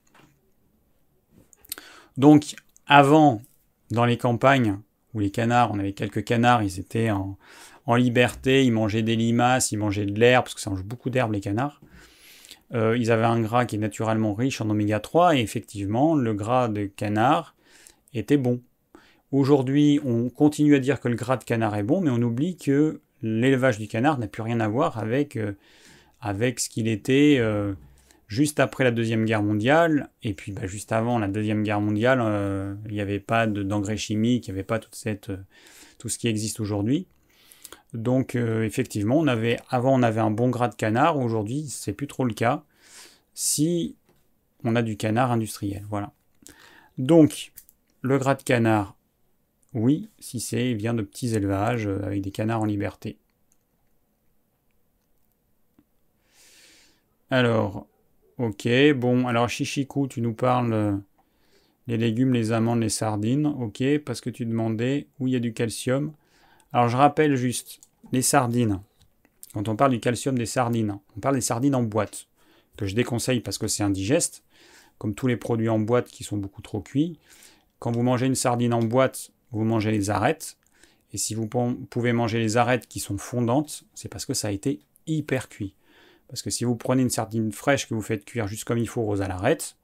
Donc, 2.18 2.56
avant, 2.88 3.42
dans 3.92 4.04
les 4.04 4.18
campagnes, 4.18 4.78
où 5.14 5.22
les 5.22 5.32
canards, 5.32 5.72
on 5.72 5.80
avait 5.80 5.94
quelques 5.94 6.26
canards, 6.26 6.64
ils 6.64 6.80
étaient 6.80 7.12
en, 7.12 7.38
liberté, 7.88 8.64
ils 8.64 8.72
mangeaient 8.72 9.02
des 9.02 9.16
limaces, 9.16 9.72
ils 9.72 9.78
mangeaient 9.78 10.06
de 10.06 10.20
l'herbe, 10.20 10.46
parce 10.46 10.56
que 10.56 10.62
ça 10.62 10.70
mange 10.70 10.84
beaucoup 10.84 11.10
d'herbe 11.10 11.34
les 11.34 11.42
canards. 11.42 11.82
Euh, 12.74 12.98
ils 12.98 13.12
avaient 13.12 13.26
un 13.26 13.42
gras 13.42 13.66
qui 13.66 13.76
est 13.76 13.80
naturellement 13.80 14.34
riche 14.34 14.62
en 14.62 14.70
oméga 14.70 15.00
3, 15.00 15.36
et 15.36 15.42
effectivement, 15.42 16.16
le 16.16 16.34
gras 16.34 16.68
de 16.68 16.86
canard 16.86 17.56
était 18.14 18.38
bon. 18.38 18.62
Aujourd'hui, 19.32 20.00
on 20.06 20.30
continue 20.30 20.76
à 20.76 20.80
dire 20.80 21.00
que 21.00 21.08
le 21.08 21.16
gras 21.16 21.38
de 21.38 21.44
canard 21.44 21.76
est 21.76 21.84
bon, 21.84 22.02
mais 22.02 22.10
on 22.10 22.22
oublie 22.22 22.58
que 22.58 23.02
l'élevage 23.22 23.78
du 23.78 23.88
canard 23.88 24.20
n'a 24.20 24.28
plus 24.28 24.42
rien 24.42 24.60
à 24.60 24.68
voir 24.68 24.98
avec, 24.98 25.36
euh, 25.36 25.54
ce 26.24 26.70
qu'il 26.70 26.88
était, 26.88 27.38
euh, 27.40 27.74
juste 28.28 28.60
après 28.60 28.84
la 28.84 28.92
Deuxième 28.92 29.26
Guerre 29.26 29.44
mondiale, 29.44 30.10
et 30.24 30.34
puis 30.34 30.52
bah, 30.52 30.66
juste 30.66 30.92
avant 30.92 31.20
la 31.20 31.28
Deuxième 31.28 31.64
Guerre 31.64 31.82
mondiale, 31.82 32.78
il 32.88 32.94
n'y 32.94 33.02
avait 33.02 33.20
pas 33.20 33.48
d'engrais 33.48 33.98
chimiques, 33.98 34.48
il 34.48 34.52
n'y 34.52 34.60
avait 34.60 34.64
pas 34.64 34.80
tout 34.80 34.90
ce 36.10 36.18
qui 36.18 36.28
existe 36.28 36.60
aujourd'hui. 36.60 37.08
Donc 37.94 38.36
effectivement, 38.36 39.18
on 39.18 39.28
avait, 39.28 39.60
avant 39.70 39.94
on 40.00 40.04
avait 40.04 40.22
un 40.22 40.32
bon 40.32 40.50
gras 40.50 40.70
de 40.70 40.76
canard, 40.76 41.18
aujourd'hui 41.18 41.68
c'est 41.68 41.94
plus 41.94 42.08
trop 42.08 42.24
le 42.24 42.34
cas. 42.34 42.64
Si 43.34 43.98
on 44.64 44.76
a 44.76 44.82
du 44.82 44.96
canard 44.98 45.32
industriel, 45.32 45.86
voilà. 45.90 46.14
Donc 46.98 47.52
le 48.02 48.18
gras 48.18 48.36
de 48.36 48.44
canard, 48.44 48.96
oui, 49.74 50.10
si 50.20 50.40
c'est 50.40 50.74
vient 50.74 50.94
de 50.94 51.02
petits 51.02 51.36
élevages 51.36 51.88
avec 51.88 52.22
des 52.22 52.32
canards 52.32 52.62
en 52.62 52.66
liberté. 52.66 53.18
Alors, 57.30 57.88
ok, 58.38 58.68
bon, 58.96 59.26
alors 59.26 59.48
Chichiku, 59.48 60.08
tu 60.10 60.20
nous 60.20 60.34
parles 60.34 60.74
euh, 60.74 60.98
les 61.88 61.96
légumes, 61.96 62.34
les 62.34 62.52
amandes, 62.52 62.82
les 62.82 62.90
sardines, 62.90 63.46
ok, 63.46 64.00
parce 64.06 64.20
que 64.20 64.30
tu 64.30 64.46
demandais 64.46 65.08
où 65.20 65.28
il 65.28 65.34
y 65.34 65.36
a 65.38 65.40
du 65.40 65.54
calcium. 65.54 66.12
Alors 66.74 66.88
je 66.88 66.96
rappelle 66.96 67.36
juste, 67.36 67.82
les 68.14 68.22
sardines, 68.22 68.80
quand 69.54 69.68
on 69.68 69.76
parle 69.76 69.92
du 69.92 70.00
calcium 70.00 70.38
des 70.38 70.46
sardines, 70.46 71.00
on 71.18 71.20
parle 71.20 71.36
des 71.36 71.42
sardines 71.42 71.76
en 71.76 71.84
boîte, 71.84 72.28
que 72.78 72.86
je 72.86 72.96
déconseille 72.96 73.42
parce 73.42 73.58
que 73.58 73.68
c'est 73.68 73.84
indigeste, 73.84 74.44
comme 74.98 75.14
tous 75.14 75.28
les 75.28 75.36
produits 75.36 75.68
en 75.68 75.80
boîte 75.80 76.08
qui 76.08 76.24
sont 76.24 76.38
beaucoup 76.38 76.62
trop 76.62 76.80
cuits. 76.80 77.20
Quand 77.80 77.92
vous 77.92 78.04
mangez 78.04 78.26
une 78.26 78.36
sardine 78.36 78.74
en 78.74 78.84
boîte, 78.84 79.32
vous 79.52 79.66
mangez 79.66 79.92
les 79.92 80.10
arêtes, 80.10 80.58
et 81.12 81.18
si 81.18 81.36
vous 81.36 81.48
pouvez 81.48 82.14
manger 82.14 82.40
les 82.40 82.56
arêtes 82.56 82.88
qui 82.88 83.02
sont 83.02 83.18
fondantes, 83.18 83.84
c'est 83.94 84.08
parce 84.08 84.26
que 84.26 84.34
ça 84.34 84.48
a 84.48 84.52
été 84.52 84.80
hyper 85.08 85.50
cuit. 85.50 85.76
Parce 86.30 86.42
que 86.42 86.50
si 86.50 86.64
vous 86.64 86.78
prenez 86.78 87.02
une 87.02 87.10
sardine 87.10 87.52
fraîche 87.52 87.90
que 87.90 87.94
vous 87.94 88.02
faites 88.02 88.24
cuire 88.24 88.48
juste 88.48 88.64
comme 88.64 88.78
il 88.78 88.88
faut 88.88 89.02
rose 89.02 89.22
à 89.22 89.28
l'arête, 89.28 89.76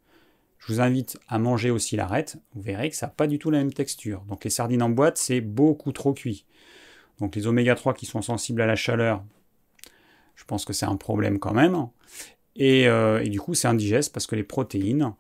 je 0.60 0.72
vous 0.72 0.80
invite 0.80 1.20
à 1.28 1.38
manger 1.38 1.70
aussi 1.70 1.98
l'arête, 1.98 2.38
vous 2.54 2.62
verrez 2.62 2.90
que 2.90 2.96
ça 2.96 3.08
n'a 3.08 3.12
pas 3.12 3.28
du 3.28 3.40
tout 3.40 3.52
la 3.52 3.58
même 3.58 3.74
texture. 3.74 4.22
Donc 4.30 4.46
les 4.46 4.50
sardines 4.50 4.82
en 4.82 4.90
boîte, 4.90 5.18
c'est 5.18 5.42
beaucoup 5.42 5.92
trop 5.92 6.14
cuit. 6.14 6.46
Donc 7.20 7.36
les 7.36 7.48
oméga 7.48 7.76
3 7.76 7.94
qui 7.94 8.06
sont 8.06 8.22
sensibles 8.22 8.62
à 8.62 8.66
la 8.66 8.76
chaleur, 8.76 9.24
je 10.36 10.44
pense 10.46 10.66
que 10.66 10.74
c'est 10.74 10.86
un 10.86 10.98
problème 10.98 11.40
quand 11.40 11.54
même. 11.54 11.88
Et, 12.56 12.88
euh, 12.88 13.24
du 13.24 13.40
coup, 13.40 13.54
c'est 13.54 13.68
indigeste 13.68 14.14
parce 14.14 14.28
que 14.28 14.36
les 14.36 14.44
protéines, 14.44 15.14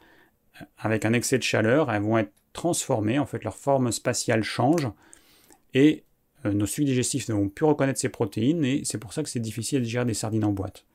avec 0.78 1.06
un 1.06 1.14
excès 1.14 1.38
de 1.38 1.43
chaleur, 1.43 1.91
elles 1.91 2.02
vont 2.02 2.18
être 2.18 2.34
transformées, 2.54 3.20
en 3.20 3.26
fait 3.26 3.43
leur 3.43 3.56
forme 3.56 3.91
spatiale 3.91 4.43
change, 4.43 4.88
et 5.74 6.04
euh, 6.45 6.54
nos 6.54 6.66
suies 6.66 6.86
digestifs 6.86 7.30
ne 7.30 7.36
vont 7.36 7.50
plus 7.50 7.66
reconnaître 7.66 8.00
ces 8.00 8.10
protéines, 8.10 8.66
et 8.66 8.82
c'est 8.86 8.98
pour 8.98 9.14
ça 9.14 9.24
que 9.24 9.30
c'est 9.30 9.39
difficile 9.39 9.80
à 9.80 9.82
digérer 9.82 10.06
des 10.06 10.14
sardines 10.14 10.45
en 10.45 10.52
boîte. 10.52 10.86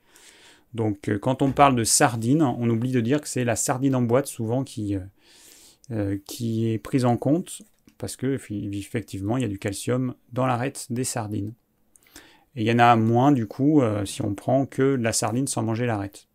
Donc 0.73 1.09
euh, 1.09 1.19
quand 1.19 1.41
on 1.41 1.51
parle 1.51 1.75
de 1.75 1.83
sardines, 1.83 2.41
on 2.41 2.69
oublie 2.69 2.91
de 2.91 3.01
dire 3.01 3.21
que 3.21 3.27
c'est 3.27 3.43
la 3.43 3.55
sardine 3.55 3.95
en 3.95 4.01
boîte 4.01 4.27
souvent 4.27 4.63
euh, 4.77 4.99
euh, 5.91 6.17
qui 6.25 6.69
est 6.69 6.79
prise 6.79 7.05
en 7.05 7.17
compte 7.17 7.61
parce 7.97 8.15
que 8.15 8.37
effectivement 8.49 9.37
il 9.37 9.43
y 9.43 9.45
a 9.45 9.49
du 9.49 9.59
calcium 9.59 10.15
dans 10.31 10.45
l'arête 10.45 10.87
des 10.89 11.03
sardines. 11.03 11.53
Et 12.55 12.61
il 12.61 12.67
y 12.67 12.71
en 12.71 12.79
a 12.79 12.95
moins 12.95 13.31
du 13.31 13.47
coup 13.47 13.81
si 14.05 14.21
on 14.21 14.35
prend 14.35 14.65
que 14.65 14.83
la 14.83 15.11
sardine 15.11 15.47
sans 15.47 15.63
manger 15.63 15.85
l'arête. 15.85 16.27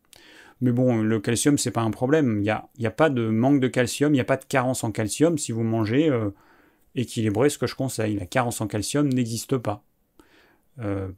Mais 0.61 0.73
bon, 0.73 0.97
le 0.97 1.21
calcium, 1.21 1.57
c'est 1.57 1.71
pas 1.71 1.83
un 1.83 1.93
problème. 1.93 2.39
Il 2.39 2.43
n'y 2.43 2.51
a, 2.51 2.69
a, 2.85 2.91
pas 2.91 3.11
de 3.11 3.29
manque 3.29 3.61
de 3.61 3.69
calcium, 3.69 4.13
il 4.13 4.17
n'y 4.17 4.21
a 4.21 4.25
pas 4.25 4.37
de 4.37 4.45
carence 4.45 4.83
en 4.83 4.91
calcium 4.91 5.39
si 5.39 5.53
vous 5.53 5.63
mangez 5.63 6.11
équilibré, 6.97 7.49
ce 7.51 7.59
que 7.59 7.69
je 7.69 7.77
conseille. 7.77 8.17
La 8.17 8.27
carence 8.27 8.61
en 8.61 8.67
calcium 8.67 9.09
n'existe 9.09 9.57
pas. 9.57 9.85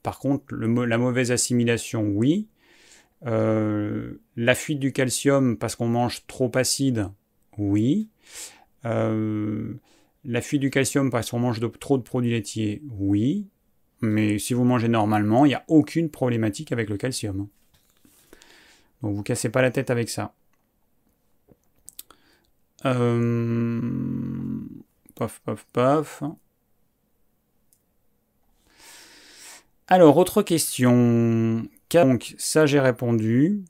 par 0.02 0.18
contre, 0.18 0.54
la 0.54 0.98
mauvaise 0.98 1.32
assimilation, 1.32 2.02
oui. 2.02 2.48
Euh, 3.26 4.14
la 4.36 4.54
fuite 4.54 4.78
du 4.78 4.92
calcium 4.92 5.58
parce 5.58 5.76
qu'on 5.76 5.88
mange 5.88 6.26
trop 6.26 6.50
acide, 6.54 7.08
oui. 7.58 8.08
Euh, 8.84 9.74
la 10.24 10.40
fuite 10.40 10.60
du 10.60 10.70
calcium 10.70 11.10
parce 11.10 11.30
qu'on 11.30 11.38
mange 11.38 11.60
trop 11.78 11.98
de 11.98 12.02
produits 12.02 12.30
laitiers, 12.30 12.82
oui. 12.90 13.48
Mais 14.00 14.38
si 14.38 14.54
vous 14.54 14.64
mangez 14.64 14.88
normalement, 14.88 15.44
il 15.44 15.48
n'y 15.48 15.54
a 15.54 15.64
aucune 15.68 16.10
problématique 16.10 16.72
avec 16.72 16.88
le 16.88 16.96
calcium. 16.96 17.48
Donc 19.02 19.14
vous 19.14 19.22
cassez 19.22 19.48
pas 19.48 19.62
la 19.62 19.70
tête 19.70 19.90
avec 19.90 20.08
ça. 20.08 20.34
Euh... 22.86 23.80
Paf, 25.14 25.40
paf, 25.40 25.66
paf. 25.72 26.22
Alors, 29.88 30.16
autre 30.16 30.42
question. 30.42 31.66
Donc 31.90 32.34
ça 32.38 32.66
j'ai 32.66 32.80
répondu. 32.80 33.64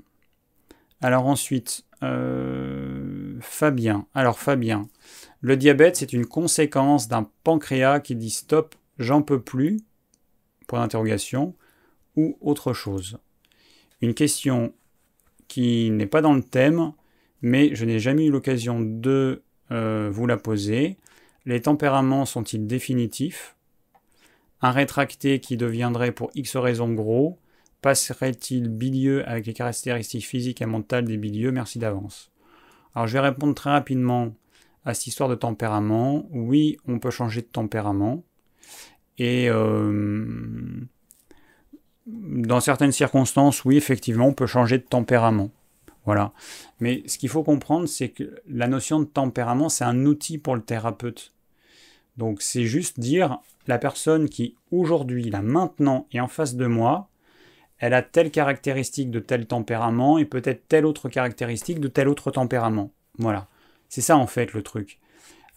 Alors 1.01 1.27
ensuite, 1.27 1.85
euh, 2.03 3.39
Fabien. 3.41 4.07
Alors 4.15 4.39
Fabien, 4.39 4.89
le 5.41 5.57
diabète 5.57 5.97
c'est 5.97 6.13
une 6.13 6.27
conséquence 6.27 7.09
d'un 7.09 7.29
pancréas 7.45 8.01
qui 8.01 8.17
dit 8.17 8.31
stop, 8.31 8.75
j'en 8.99 9.23
peux 9.23 9.41
plus, 9.41 9.79
point 10.67 10.81
d'interrogation, 10.81 11.55
ou 12.17 12.37
autre 12.41 12.73
chose. 12.73 13.19
Une 14.01 14.15
question 14.15 14.73
qui 15.49 15.91
n'est 15.91 16.07
pas 16.07 16.23
dans 16.23 16.35
le 16.35 16.43
thème, 16.43 16.93
mais 17.43 17.75
je 17.75 17.85
n'ai 17.85 17.99
jamais 17.99 18.27
eu 18.27 18.31
l'occasion 18.31 18.81
de 18.81 19.43
euh, 19.73 20.09
vous 20.13 20.27
la 20.27 20.37
poser. 20.37 20.97
Les 21.47 21.63
tempéraments 21.63 22.27
sont-ils 22.27 22.67
définitifs? 22.67 23.57
Un 24.63 24.71
rétracté 24.71 25.41
qui 25.41 25.57
deviendrait 25.57 26.13
pour 26.13 26.31
X 26.35 26.57
raisons 26.57 26.93
gros 26.93 27.39
passerait-il 27.81 28.69
bilieux 28.69 29.27
avec 29.27 29.47
les 29.47 29.55
caractéristiques 29.55 30.27
physiques 30.27 30.61
et 30.61 30.67
mentales 30.67 31.07
des 31.07 31.17
bilieux? 31.17 31.51
Merci 31.51 31.79
d'avance. 31.79 32.31
Alors 32.95 33.07
je 33.07 33.15
vais 33.15 33.21
répondre 33.21 33.55
très 33.55 33.71
rapidement 33.71 34.35
à 34.85 34.95
cette 34.95 35.09
histoire 35.09 35.29
de 35.29 35.35
tempérament. 35.35 36.27
Oui, 36.31 36.77
on 36.87 36.99
peut 36.99 37.11
changer 37.11 37.43
de 37.43 37.47
tempérament. 37.47 38.25
Et 39.19 39.49
euh, 39.51 40.25
dans 42.07 42.61
certaines 42.61 42.93
circonstances, 42.93 43.65
oui, 43.65 43.77
effectivement, 43.77 44.27
on 44.27 44.33
peut 44.33 44.47
changer 44.47 44.79
de 44.79 44.85
tempérament. 44.85 45.51
Voilà. 46.07 46.33
Mais 46.81 47.03
ce 47.07 47.19
qu'il 47.19 47.29
faut 47.29 47.43
comprendre, 47.43 47.87
c'est 47.87 48.09
que 48.09 48.35
la 48.49 48.67
notion 48.67 49.01
de 49.01 49.05
tempérament, 49.05 49.69
c'est 49.69 49.85
un 49.85 50.07
outil 50.07 50.39
pour 50.39 50.57
le 50.57 50.63
thérapeute. 50.63 51.35
Donc 52.17 52.43
c'est 52.43 52.65
juste 52.65 52.99
dire 52.99 53.39
la 53.67 53.79
personne 53.79 54.29
qui 54.29 54.57
aujourd'hui, 54.71 55.31
là 55.31 55.43
maintenant, 55.43 56.07
est 56.13 56.21
en 56.21 56.29
face 56.29 56.57
de 56.57 56.67
moi, 56.67 57.09
elle 57.79 57.95
a 57.95 58.03
telle 58.03 58.31
caractéristique 58.31 59.11
de 59.11 59.21
tel 59.21 59.47
tempérament 59.47 60.19
et 60.19 60.25
peut-être 60.25 60.69
telle 60.69 60.85
autre 60.85 61.09
caractéristique 61.09 61.81
de 61.81 61.89
tel 61.89 62.09
autre 62.09 62.31
tempérament. 62.31 62.93
Voilà. 63.19 63.49
C'est 63.91 64.01
ça 64.01 64.17
en 64.17 64.27
fait 64.27 64.55
le 64.55 64.63
truc. 64.63 64.99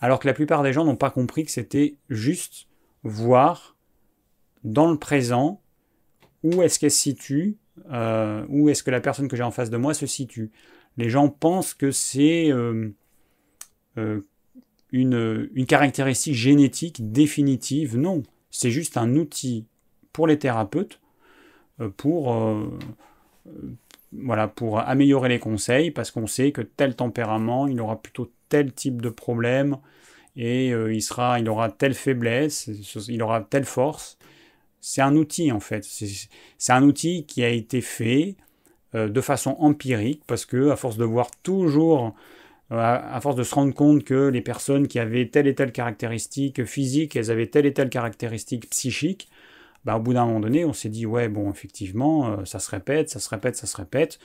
Alors 0.01 0.19
que 0.19 0.27
la 0.27 0.33
plupart 0.33 0.63
des 0.63 0.73
gens 0.73 0.83
n'ont 0.83 0.97
pas 0.97 1.11
compris 1.11 1.45
que 1.45 1.51
c'était 1.51 1.95
juste 2.09 2.67
voir 3.03 3.77
dans 4.65 4.91
le 4.91 4.97
présent 4.97 5.61
où 6.41 6.61
est-ce 6.61 6.79
qu'elle 6.79 6.91
se 6.91 6.99
situe, 6.99 7.57
euh, 7.91 8.43
où 8.49 8.67
est-ce 8.67 8.83
que 8.83 8.91
la 8.91 8.99
personne 8.99 9.29
que 9.29 9.37
j'ai 9.37 9.43
en 9.43 9.51
face 9.51 9.69
de 9.69 9.77
moi 9.77 9.93
se 9.93 10.07
situe. 10.07 10.51
Les 10.97 11.09
gens 11.09 11.29
pensent 11.29 11.73
que 11.73 11.91
c'est 11.91 12.51
euh, 12.51 12.89
euh, 13.97 14.21
une, 14.91 15.65
caractéristique 15.67 16.35
génétique 16.35 17.11
définitive. 17.11 17.97
Non, 17.97 18.23
c'est 18.49 18.71
juste 18.71 18.97
un 18.97 19.15
outil 19.15 19.67
pour 20.11 20.27
les 20.27 20.37
thérapeutes 20.37 20.99
pour, 21.97 22.35
voilà, 24.21 24.47
pour 24.47 24.79
améliorer 24.79 25.29
les 25.29 25.39
conseils, 25.39 25.91
parce 25.91 26.11
qu'on 26.11 26.27
sait 26.27 26.51
que 26.51 26.61
tel 26.61 26.95
tempérament, 26.95 27.67
il 27.67 27.79
aura 27.81 28.01
plutôt 28.01 28.31
tel 28.49 28.73
type 28.73 29.01
de 29.01 29.09
problème, 29.09 29.77
et 30.35 30.69
il, 30.69 31.01
sera, 31.01 31.39
il 31.39 31.49
aura 31.49 31.69
telle 31.69 31.93
faiblesse, 31.93 32.69
il 33.07 33.21
aura 33.21 33.41
telle 33.41 33.65
force. 33.65 34.17
C'est 34.81 35.01
un 35.01 35.15
outil 35.15 35.51
en 35.51 35.59
fait. 35.59 35.83
C'est 35.85 36.73
un 36.73 36.83
outil 36.83 37.25
qui 37.25 37.43
a 37.43 37.49
été 37.49 37.81
fait 37.81 38.35
de 38.93 39.21
façon 39.21 39.55
empirique, 39.59 40.23
parce 40.27 40.45
que 40.45 40.69
à 40.69 40.75
force 40.75 40.97
de 40.97 41.05
voir 41.05 41.29
toujours 41.43 42.13
à 42.69 43.19
force 43.21 43.35
de 43.35 43.43
se 43.43 43.53
rendre 43.53 43.73
compte 43.73 44.03
que 44.03 44.29
les 44.29 44.41
personnes 44.41 44.87
qui 44.87 44.97
avaient 44.97 45.27
telle 45.27 45.47
et 45.47 45.55
telle 45.55 45.71
caractéristique 45.71 46.65
physique, 46.65 47.15
elles 47.15 47.29
avaient 47.29 47.47
telle 47.47 47.65
et 47.65 47.73
telle 47.73 47.89
caractéristique 47.89 48.69
psychique, 48.69 49.29
bah, 49.85 49.97
au 49.97 49.99
bout 49.99 50.13
d'un 50.13 50.25
moment 50.25 50.39
donné, 50.39 50.65
on 50.65 50.73
s'est 50.73 50.89
dit, 50.89 51.05
ouais, 51.05 51.27
bon, 51.27 51.51
effectivement, 51.51 52.31
euh, 52.31 52.45
ça 52.45 52.59
se 52.59 52.69
répète, 52.69 53.09
ça 53.09 53.19
se 53.19 53.29
répète, 53.29 53.55
ça 53.55 53.67
se 53.67 53.75
répète. 53.75 54.19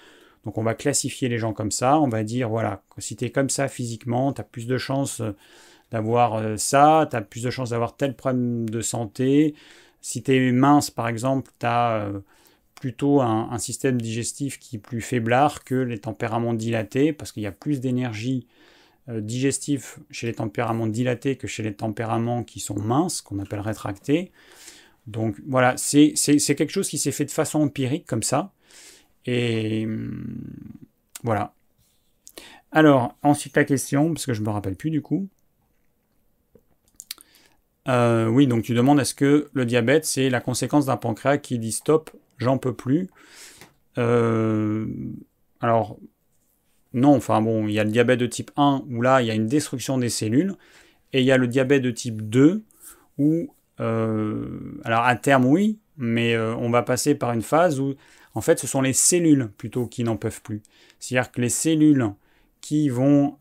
Donc 0.44 0.56
on 0.56 0.62
va 0.62 0.74
classifier 0.74 1.28
les 1.28 1.38
gens 1.38 1.52
comme 1.52 1.72
ça, 1.72 1.98
on 2.00 2.08
va 2.08 2.22
dire, 2.22 2.48
voilà, 2.48 2.82
si 2.98 3.16
tu 3.16 3.24
es 3.24 3.30
comme 3.30 3.50
ça 3.50 3.68
physiquement, 3.68 4.32
tu 4.32 4.40
as 4.40 4.44
plus 4.44 4.66
de 4.66 4.78
chances 4.78 5.20
euh, 5.20 5.32
d'avoir 5.90 6.34
euh, 6.34 6.56
ça, 6.56 7.08
tu 7.10 7.16
as 7.16 7.22
plus 7.22 7.42
de 7.42 7.50
chances 7.50 7.70
d'avoir 7.70 7.96
tel 7.96 8.14
problème 8.16 8.68
de 8.70 8.80
santé. 8.80 9.54
Si 10.00 10.22
tu 10.22 10.34
es 10.34 10.52
mince, 10.52 10.90
par 10.90 11.08
exemple, 11.08 11.50
tu 11.58 11.66
as 11.66 12.08
plutôt 12.76 13.20
un, 13.20 13.58
système 13.58 14.00
digestif 14.00 14.60
qui 14.60 14.76
est 14.76 14.78
plus 14.78 15.00
faiblard 15.00 15.64
que 15.64 15.74
les 15.74 15.98
tempéraments 15.98 16.54
dilatés, 16.54 17.12
parce 17.12 17.32
qu'il 17.32 17.42
y 17.42 17.46
a 17.46 17.52
plus 17.52 17.80
d'énergie 17.80 18.46
digestive 19.08 19.96
chez 20.10 20.28
les 20.28 20.34
tempéraments 20.34 20.86
dilatés 20.86 21.36
que 21.36 21.48
chez 21.48 21.64
les 21.64 21.74
tempéraments 21.74 22.44
qui 22.44 22.60
sont 22.60 22.78
minces, 22.78 23.20
qu'on 23.22 23.40
appelle 23.40 23.60
rétractés. 23.60 24.30
Donc 25.08 25.36
voilà, 25.46 25.74
c'est 25.78 26.14
quelque 26.14 26.70
chose 26.70 26.88
qui 26.88 26.98
s'est 26.98 27.12
fait 27.12 27.24
de 27.24 27.30
façon 27.30 27.60
empirique 27.60 28.06
comme 28.06 28.22
ça. 28.22 28.52
Et, 29.26 29.88
Voilà. 31.24 31.54
Alors, 32.72 33.16
ensuite 33.22 33.56
la 33.56 33.64
question, 33.64 34.12
parce 34.12 34.26
que 34.26 34.34
je 34.34 34.40
ne 34.40 34.46
me 34.46 34.50
rappelle 34.50 34.76
plus 34.76 34.90
du 34.90 35.00
coup. 35.02 35.28
Euh, 37.88 38.26
oui, 38.28 38.46
donc 38.46 38.64
tu 38.64 38.74
demandes 38.74 39.00
est-ce 39.00 39.14
que 39.14 39.48
le 39.54 39.64
diabète, 39.64 40.04
c'est 40.04 40.28
la 40.28 40.40
conséquence 40.40 40.84
d'un 40.86 40.98
pancréas 40.98 41.38
qui 41.38 41.58
dit 41.58 41.72
stop, 41.72 42.10
j'en 42.36 42.58
peux 42.58 42.74
plus? 42.74 43.08
Euh, 43.96 44.86
alors, 45.60 45.98
non, 46.92 47.16
enfin 47.16 47.40
bon, 47.40 47.66
il 47.66 47.72
y 47.72 47.78
a 47.78 47.84
le 47.84 47.90
diabète 47.90 48.20
de 48.20 48.26
type 48.26 48.50
1 48.56 48.84
où 48.90 49.00
là, 49.00 49.22
il 49.22 49.28
y 49.28 49.30
a 49.30 49.34
une 49.34 49.46
destruction 49.46 49.96
des 49.96 50.10
cellules, 50.10 50.54
et 51.14 51.20
il 51.20 51.24
y 51.26 51.32
a 51.32 51.38
le 51.38 51.48
diabète 51.48 51.82
de 51.82 51.90
type 51.90 52.28
2 52.28 52.62
où, 53.16 53.54
alors 53.78 55.04
à 55.04 55.16
terme, 55.16 55.46
oui, 55.46 55.78
mais 55.96 56.36
on 56.38 56.70
va 56.70 56.82
passer 56.82 57.14
par 57.14 57.32
une 57.32 57.42
phase 57.42 57.80
où, 57.80 57.94
en 58.34 58.40
fait, 58.40 58.58
ce 58.58 58.66
sont 58.66 58.82
les 58.82 58.92
cellules 58.92 59.50
plutôt 59.56 59.86
qui 59.86 60.04
n'en 60.04 60.16
peuvent 60.16 60.42
plus. 60.42 60.62
C'est-à-dire 60.98 61.30
que 61.30 61.40
les 61.40 61.48
cellules 61.48 62.12
qui 62.60 62.88
vont 62.88 63.38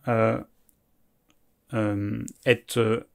être 2.46 3.08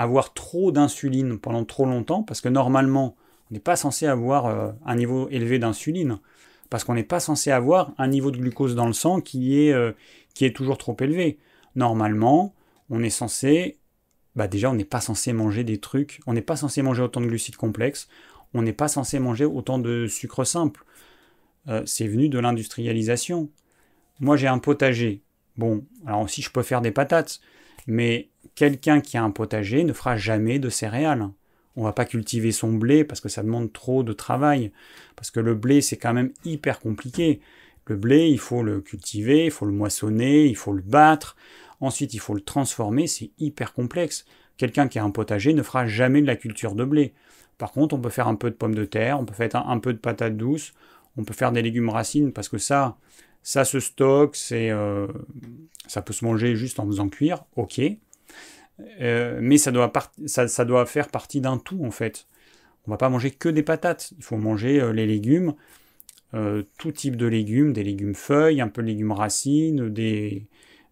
avoir 0.00 0.32
trop 0.32 0.72
d'insuline 0.72 1.38
pendant 1.38 1.66
trop 1.66 1.84
longtemps, 1.84 2.22
parce 2.22 2.40
que 2.40 2.48
normalement, 2.48 3.16
on 3.50 3.54
n'est 3.54 3.60
pas 3.60 3.76
censé 3.76 4.06
avoir 4.06 4.46
euh, 4.46 4.72
un 4.86 4.94
niveau 4.96 5.28
élevé 5.28 5.58
d'insuline, 5.58 6.18
parce 6.70 6.84
qu'on 6.84 6.94
n'est 6.94 7.04
pas 7.04 7.20
censé 7.20 7.50
avoir 7.50 7.92
un 7.98 8.08
niveau 8.08 8.30
de 8.30 8.38
glucose 8.38 8.74
dans 8.74 8.86
le 8.86 8.94
sang 8.94 9.20
qui 9.20 9.60
est, 9.60 9.72
euh, 9.72 9.92
qui 10.32 10.46
est 10.46 10.56
toujours 10.56 10.78
trop 10.78 10.96
élevé. 11.00 11.38
Normalement, 11.74 12.54
on 12.88 13.02
est 13.02 13.10
censé, 13.10 13.76
bah 14.36 14.48
déjà, 14.48 14.70
on 14.70 14.74
n'est 14.74 14.84
pas 14.84 15.00
censé 15.00 15.32
manger 15.32 15.64
des 15.64 15.78
trucs, 15.78 16.20
on 16.26 16.32
n'est 16.32 16.42
pas 16.42 16.56
censé 16.56 16.82
manger 16.82 17.02
autant 17.02 17.20
de 17.20 17.26
glucides 17.26 17.56
complexes, 17.56 18.08
on 18.54 18.62
n'est 18.62 18.72
pas 18.72 18.88
censé 18.88 19.18
manger 19.18 19.44
autant 19.44 19.78
de 19.78 20.06
sucre 20.06 20.44
simple. 20.44 20.84
Euh, 21.68 21.82
c'est 21.86 22.06
venu 22.06 22.28
de 22.28 22.38
l'industrialisation. 22.38 23.50
Moi, 24.18 24.36
j'ai 24.36 24.48
un 24.48 24.58
potager. 24.58 25.22
Bon, 25.56 25.84
alors 26.06 26.22
aussi, 26.22 26.42
je 26.42 26.50
peux 26.50 26.62
faire 26.62 26.80
des 26.80 26.90
patates, 26.90 27.40
mais 27.86 28.30
quelqu'un 28.54 29.00
qui 29.00 29.16
a 29.16 29.22
un 29.22 29.30
potager 29.30 29.84
ne 29.84 29.92
fera 29.92 30.16
jamais 30.16 30.58
de 30.58 30.68
céréales. 30.68 31.28
On 31.76 31.84
va 31.84 31.92
pas 31.92 32.04
cultiver 32.04 32.52
son 32.52 32.72
blé 32.72 33.04
parce 33.04 33.20
que 33.20 33.28
ça 33.28 33.42
demande 33.42 33.72
trop 33.72 34.02
de 34.02 34.12
travail. 34.12 34.72
Parce 35.16 35.30
que 35.30 35.40
le 35.40 35.54
blé, 35.54 35.80
c'est 35.80 35.96
quand 35.96 36.12
même 36.12 36.32
hyper 36.44 36.80
compliqué. 36.80 37.40
Le 37.86 37.96
blé, 37.96 38.28
il 38.28 38.38
faut 38.38 38.62
le 38.62 38.80
cultiver, 38.80 39.46
il 39.46 39.50
faut 39.50 39.66
le 39.66 39.72
moissonner, 39.72 40.46
il 40.46 40.56
faut 40.56 40.72
le 40.72 40.82
battre. 40.82 41.36
Ensuite, 41.80 42.14
il 42.14 42.20
faut 42.20 42.34
le 42.34 42.42
transformer, 42.42 43.06
c'est 43.06 43.30
hyper 43.38 43.72
complexe. 43.72 44.24
Quelqu'un 44.56 44.88
qui 44.88 44.98
a 44.98 45.04
un 45.04 45.10
potager 45.10 45.54
ne 45.54 45.62
fera 45.62 45.86
jamais 45.86 46.20
de 46.20 46.26
la 46.26 46.36
culture 46.36 46.74
de 46.74 46.84
blé. 46.84 47.14
Par 47.56 47.72
contre, 47.72 47.94
on 47.94 47.98
peut 48.00 48.10
faire 48.10 48.28
un 48.28 48.34
peu 48.34 48.50
de 48.50 48.54
pommes 48.54 48.74
de 48.74 48.84
terre, 48.84 49.18
on 49.20 49.24
peut 49.24 49.34
faire 49.34 49.68
un, 49.68 49.78
peu 49.78 49.92
de 49.92 49.98
patates 49.98 50.36
douces, 50.36 50.72
on 51.16 51.24
peut 51.24 51.34
faire 51.34 51.52
des 51.52 51.62
légumes 51.62 51.88
racines 51.88 52.32
parce 52.32 52.48
que 52.48 52.58
ça, 52.58 52.96
ça 53.42 53.64
se 53.64 53.80
stocke, 53.80 54.36
euh, 54.52 55.08
ça 55.86 56.02
peut 56.02 56.12
se 56.12 56.24
manger 56.24 56.56
juste 56.56 56.80
en 56.80 56.86
faisant 56.86 57.08
cuire, 57.08 57.44
ok. 57.56 57.80
Euh, 59.00 59.38
mais 59.42 59.58
ça 59.58 59.72
doit, 59.72 60.86
faire 60.86 61.08
partie 61.08 61.40
d'un 61.40 61.58
tout 61.58 61.84
en 61.84 61.90
fait. 61.90 62.26
On 62.86 62.90
va 62.90 62.96
pas 62.96 63.10
manger 63.10 63.30
que 63.30 63.48
des 63.48 63.62
patates, 63.62 64.12
il 64.16 64.24
faut 64.24 64.38
manger 64.38 64.80
euh, 64.80 64.92
les 64.92 65.06
légumes, 65.06 65.54
tout 66.78 66.92
type 66.92 67.16
de 67.16 67.26
légumes, 67.26 67.72
des 67.72 67.82
légumes 67.82 68.14
feuilles, 68.14 68.60
un 68.60 68.68
peu 68.68 68.82
de 68.82 68.86
légumes 68.86 69.10
racines, 69.10 69.88
des, 69.88 70.46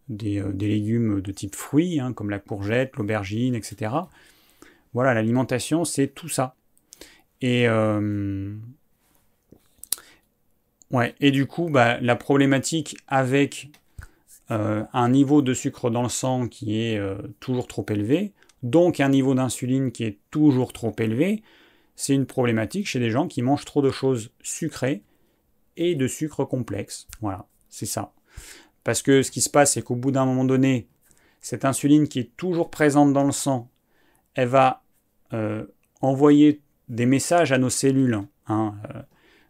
des, 0.09 0.43
légumes 0.59 1.21
de 1.21 1.33
type 1.33 1.55
fruits, 1.55 2.01
hein, 2.01 2.13
comme 2.13 2.31
la 2.31 2.39
courgette, 2.39 2.97
l'aubergine, 2.97 3.55
etc. 3.55 3.93
Voilà, 4.95 5.15
l'alimentation, 5.15 5.85
c'est 5.85 6.09
tout 6.09 6.29
ça. 6.29 6.55
Et, 7.41 7.69
Ouais, 10.91 11.15
et 11.21 11.31
du 11.31 11.47
coup, 11.47 11.69
bah, 11.69 12.01
la 12.01 12.17
problématique 12.17 12.97
avec 13.09 13.71
euh, 14.51 14.85
un 14.95 15.11
niveau 15.11 15.43
de 15.43 15.53
sucre 15.53 15.91
dans 15.91 16.03
le 16.03 16.09
sang 16.09 16.49
qui 16.49 16.81
est 16.81 16.99
euh, 16.99 17.17
toujours 17.41 17.67
trop 17.67 17.85
élevé, 17.91 18.33
donc 18.63 19.01
un 19.01 19.11
niveau 19.11 19.35
d'insuline 19.35 19.93
qui 19.93 20.05
est 20.05 20.19
toujours 20.31 20.73
trop 20.73 20.95
élevé, 20.99 21.43
c'est 21.95 22.15
une 22.15 22.27
problématique 22.27 22.87
chez 22.87 23.01
des 23.01 23.11
gens 23.11 23.29
qui 23.29 23.43
mangent 23.43 23.67
trop 23.67 23.83
de 23.83 23.91
choses 23.91 24.31
sucrées 24.43 25.03
et 25.77 25.95
de 25.95 26.07
sucre 26.09 26.45
complexe. 26.45 27.07
Voilà, 27.21 27.47
c'est 27.69 27.87
ça. 27.87 28.13
Parce 28.85 29.03
que 29.03 29.23
ce 29.23 29.31
qui 29.31 29.41
se 29.41 29.51
passe, 29.51 29.73
c'est 29.73 29.83
qu'au 29.83 29.97
bout 29.97 30.11
d'un 30.11 30.25
moment 30.25 30.45
donné, 30.45 30.89
cette 31.41 31.65
insuline 31.65 32.09
qui 32.09 32.21
est 32.21 32.37
toujours 32.37 32.71
présente 32.71 33.13
dans 33.13 33.25
le 33.25 33.33
sang, 33.33 33.69
elle 34.35 34.49
va 34.49 34.83
euh, 35.33 35.65
envoyer 36.01 36.61
des 36.89 37.07
messages 37.07 37.53
à 37.53 37.59
nos 37.59 37.71
cellules. 37.71 38.21
Hein, 38.47 38.75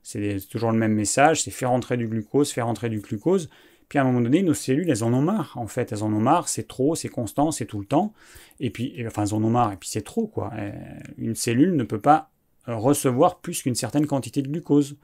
c'est 0.03 0.39
toujours 0.49 0.73
le 0.73 0.79
même 0.79 0.95
message, 0.95 1.43
c'est 1.43 1.51
faire 1.51 1.71
rentrer 1.71 1.97
du 1.97 2.09
glucose, 2.09 2.51
faire 2.51 2.67
rentrer 2.67 2.89
du 2.89 3.01
glucose. 3.01 3.51
Puis 3.89 3.99
à 3.99 4.03
un 4.03 4.05
moment 4.05 4.21
donné, 4.21 4.43
nos 4.43 4.55
cellules, 4.55 4.89
elles 4.91 5.05
en 5.05 5.13
ont 5.13 5.23
marre, 5.23 5.53
en 5.57 5.67
fait. 5.67 5.93
Elles 5.93 6.03
en 6.03 6.13
ont 6.13 6.21
marre, 6.21 6.49
c'est 6.49 6.69
trop, 6.69 6.95
c'est 6.95 7.09
constant, 7.09 7.51
c'est 7.51 7.65
tout 7.65 7.81
le 7.81 7.87
temps. 7.87 8.13
Et 8.61 8.71
puis, 8.71 8.95
enfin, 9.07 9.25
elles 9.25 9.35
en 9.35 9.43
ont 9.43 9.51
marre, 9.51 9.73
et 9.73 9.77
puis 9.77 9.89
c'est 9.89 10.03
trop, 10.03 10.27
quoi. 10.27 10.51
Euh, 10.57 10.73
une 11.17 11.35
cellule 11.35 11.75
ne 11.75 11.85
peut 11.85 12.01
pas 12.01 12.31
euh, 12.69 12.77
recevoir 12.77 13.39
plus 13.39 13.63
qu'une 13.63 13.75
certaine 13.75 14.07
quantité 14.07 14.43
de 14.43 14.49
glucose. 14.49 14.97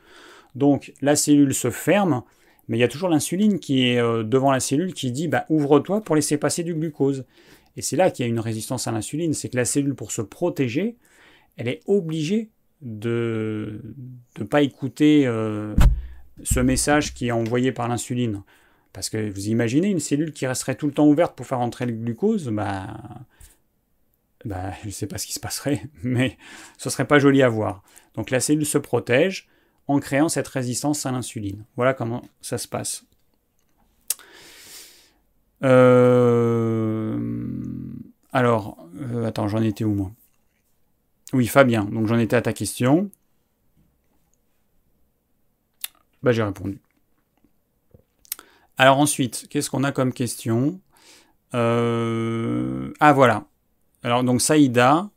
Donc, 0.55 0.93
la 1.01 1.17
cellule 1.17 1.55
se 1.55 1.71
ferme, 1.71 2.23
mais 2.69 2.78
il 2.78 2.81
y 2.81 2.85
a 2.85 2.89
toujours 2.89 3.09
l'insuline 3.09 3.59
qui 3.59 3.89
est 3.89 3.99
euh, 3.99 4.23
devant 4.23 4.51
la 4.51 4.61
cellule 4.61 4.95
qui 4.95 5.12
dit 5.12 5.28
bah, 5.28 5.45
ouvre-toi 5.49 6.01
pour 6.01 6.16
laisser 6.16 6.39
passer 6.39 6.62
du 6.62 6.74
glucose. 6.74 7.24
Et 7.77 7.82
c'est 7.82 7.97
là 7.97 8.11
qu'il 8.11 8.24
y 8.24 8.28
a 8.28 8.31
une 8.31 8.41
résistance 8.41 8.86
à 8.86 8.93
l'insuline, 8.93 9.35
c'est 9.35 9.49
que 9.49 9.57
la 9.57 9.65
cellule, 9.65 9.95
pour 9.95 10.12
se 10.12 10.23
protéger, 10.23 10.97
elle 11.57 11.69
est 11.69 11.81
obligée 11.86 12.51
de 12.82 13.81
ne 14.39 14.45
pas 14.45 14.62
écouter 14.62 15.27
euh, 15.27 15.74
ce 16.43 16.61
message 16.61 17.15
qui 17.15 17.28
est 17.28 17.32
envoyé 17.32 17.73
par 17.73 17.89
l'insuline. 17.89 18.43
Parce 18.93 19.11
que 19.11 19.31
vous 19.31 19.49
imaginez 19.49 19.89
une 19.89 19.99
cellule 19.99 20.32
qui 20.32 20.47
resterait 20.47 20.77
tout 20.77 20.86
le 20.86 20.93
temps 20.93 21.09
ouverte 21.09 21.35
pour 21.35 21.47
faire 21.47 21.61
entrer 21.61 21.86
le 21.86 21.93
glucose, 21.93 22.49
bah, 22.51 22.97
bah 24.45 24.73
je 24.82 24.86
ne 24.86 24.93
sais 24.93 25.07
pas 25.09 25.19
ce 25.19 25.27
qui 25.27 25.32
se 25.32 25.41
passerait, 25.41 25.82
mais 26.03 26.39
ce 26.78 26.91
serait 26.91 27.07
pas 27.07 27.19
joli 27.19 27.43
à 27.43 27.49
voir. 27.49 27.82
Donc 28.15 28.31
la 28.31 28.39
cellule 28.39 28.66
se 28.66 28.78
protège 28.78 29.49
en 29.89 29.98
créant 29.98 30.28
cette 30.28 30.48
résistance 30.48 31.06
à 31.06 31.12
l'insuline. 31.12 31.65
Voilà 31.77 31.94
comment 31.94 32.23
ça 32.40 32.59
se 32.59 32.69
passe. 32.69 33.05
Euh, 35.62 37.19
alors, 38.32 38.77
euh, 39.01 39.27
attends, 39.27 39.48
j'en 39.48 39.62
étais 39.62 39.85
où 39.85 39.94
moi? 39.94 40.11
Oui, 41.32 41.47
Fabien, 41.47 41.85
donc 41.85 42.06
j'en 42.06 42.19
étais 42.19 42.36
à 42.36 42.43
ta 42.43 42.52
question. 42.52 43.11
Bah, 46.23 46.32
j'ai 46.32 46.43
répondu. 46.43 46.81
Alors 48.77 48.98
ensuite, 48.98 49.47
qu'est-ce 49.51 49.70
qu'on 49.70 49.85
a 49.85 49.93
comme 49.93 50.12
question? 50.12 50.81
Euh, 51.55 52.93
Ah 53.01 53.12
voilà. 53.12 53.44
Alors 54.02 54.24
donc 54.24 54.40
Saïda, 54.40 55.11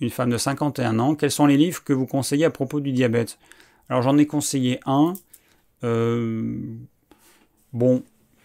une 0.00 0.10
femme 0.10 0.30
de 0.30 0.38
51 0.38 0.98
ans, 0.98 1.14
quels 1.14 1.30
sont 1.30 1.46
les 1.46 1.56
livres 1.56 1.82
que 1.84 1.92
vous 1.92 2.06
conseillez 2.06 2.44
à 2.44 2.50
propos 2.50 2.80
du 2.80 2.92
diabète? 2.92 3.38
Alors 3.88 4.02
j'en 4.02 4.18
ai 4.18 4.26
conseillé 4.26 4.80
un. 4.86 5.14
Euh, 5.84 6.58
bon, 7.72 8.02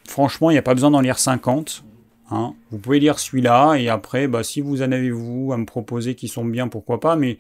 franchement, 0.07 0.51
il 0.51 0.53
n'y 0.53 0.59
a 0.59 0.63
pas 0.63 0.73
besoin 0.73 0.91
d'en 0.91 1.01
lire 1.01 1.19
50. 1.19 1.83
Hein. 2.31 2.53
Vous 2.71 2.77
pouvez 2.77 2.99
lire 2.99 3.19
celui-là 3.19 3.75
et 3.75 3.89
après, 3.89 4.27
bah, 4.27 4.43
si 4.43 4.61
vous 4.61 4.81
en 4.81 4.91
avez 4.91 5.11
vous 5.11 5.51
à 5.53 5.57
me 5.57 5.65
proposer 5.65 6.15
qui 6.15 6.27
sont 6.27 6.45
bien, 6.45 6.67
pourquoi 6.67 6.99
pas, 6.99 7.15
mais 7.15 7.37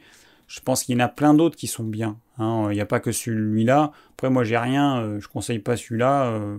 je 0.47 0.59
pense 0.59 0.83
qu'il 0.83 0.97
y 0.97 1.01
en 1.01 1.05
a 1.05 1.09
plein 1.09 1.33
d'autres 1.33 1.55
qui 1.55 1.67
sont 1.67 1.83
bien. 1.83 2.17
Hein. 2.37 2.67
Il 2.71 2.75
n'y 2.75 2.81
a 2.81 2.85
pas 2.85 2.99
que 2.99 3.11
celui-là. 3.11 3.91
Après, 4.11 4.29
moi, 4.29 4.43
j'ai 4.43 4.57
rien, 4.57 4.99
euh, 4.99 5.19
je 5.19 5.27
conseille 5.27 5.59
pas 5.59 5.77
celui-là. 5.77 6.25
Euh, 6.25 6.57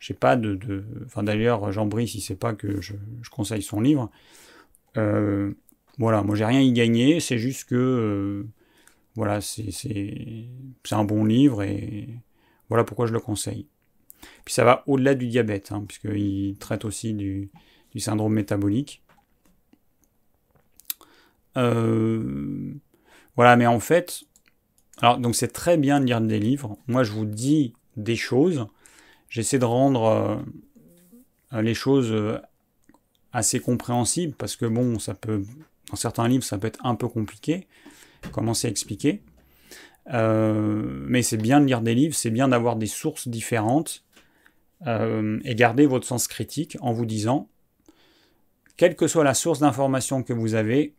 j'ai 0.00 0.14
pas 0.14 0.36
de, 0.36 0.84
Enfin, 1.06 1.22
d'ailleurs, 1.22 1.70
Jean 1.70 1.86
Brice, 1.86 2.14
il 2.14 2.20
sait 2.20 2.34
pas 2.34 2.54
que 2.54 2.80
je, 2.80 2.94
conseille 3.30 3.62
son 3.62 3.80
livre. 3.80 4.10
Euh, 4.96 5.52
voilà, 5.98 6.22
moi, 6.22 6.34
j'ai 6.34 6.44
rien 6.44 6.60
y 6.60 6.72
gagné. 6.72 7.20
C'est 7.20 7.38
juste 7.38 7.68
que. 7.68 8.44
Voilà, 9.14 9.40
c'est 9.40 10.48
un 10.90 11.04
bon 11.04 11.24
livre 11.24 11.62
et 11.62 12.08
voilà 12.68 12.84
pourquoi 12.84 13.06
je 13.06 13.12
le 13.12 13.20
conseille. 13.20 13.66
Puis 14.44 14.54
ça 14.54 14.64
va 14.64 14.82
au-delà 14.86 15.14
du 15.14 15.26
diabète, 15.26 15.72
hein, 15.72 15.84
puisqu'il 15.86 16.56
traite 16.58 16.84
aussi 16.84 17.12
du, 17.12 17.50
syndrome 17.96 18.32
métabolique. 18.32 19.02
Euh, 21.56 22.72
voilà, 23.36 23.56
mais 23.56 23.66
en 23.66 23.80
fait, 23.80 24.22
alors 25.00 25.18
donc 25.18 25.34
c'est 25.34 25.52
très 25.52 25.76
bien 25.76 26.00
de 26.00 26.06
lire 26.06 26.20
des 26.20 26.38
livres. 26.38 26.78
Moi, 26.86 27.04
je 27.04 27.12
vous 27.12 27.26
dis 27.26 27.74
des 27.96 28.16
choses. 28.16 28.66
J'essaie 29.28 29.58
de 29.58 29.64
rendre 29.64 30.42
euh, 31.52 31.62
les 31.62 31.74
choses 31.74 32.12
euh, 32.12 32.38
assez 33.32 33.60
compréhensibles 33.60 34.34
parce 34.34 34.56
que 34.56 34.66
bon, 34.66 34.98
ça 34.98 35.14
peut, 35.14 35.42
dans 35.90 35.96
certains 35.96 36.28
livres, 36.28 36.44
ça 36.44 36.58
peut 36.58 36.66
être 36.68 36.84
un 36.84 36.94
peu 36.94 37.08
compliqué. 37.08 37.66
Commencer 38.30 38.68
à 38.68 38.70
expliquer. 38.70 39.22
mais 40.06 41.22
c'est 41.22 41.36
bien 41.36 41.60
de 41.60 41.66
lire 41.66 41.80
des 41.80 41.94
livres, 41.94 42.14
c'est 42.14 42.30
bien 42.30 42.48
d'avoir 42.48 42.76
des 42.76 42.86
sources 42.86 43.28
différentes 43.28 44.04
euh, 44.86 45.38
et 45.44 45.54
gardez 45.54 45.86
votre 45.86 46.06
sens 46.06 46.26
critique 46.26 46.76
en 46.80 46.92
vous 46.92 47.06
disant, 47.06 47.48
quelle 48.76 48.96
que 48.96 49.06
soit 49.06 49.24
la 49.24 49.34
source 49.34 49.60
d'information 49.60 50.22
que 50.22 50.32
vous 50.32 50.54
avez, 50.54 50.94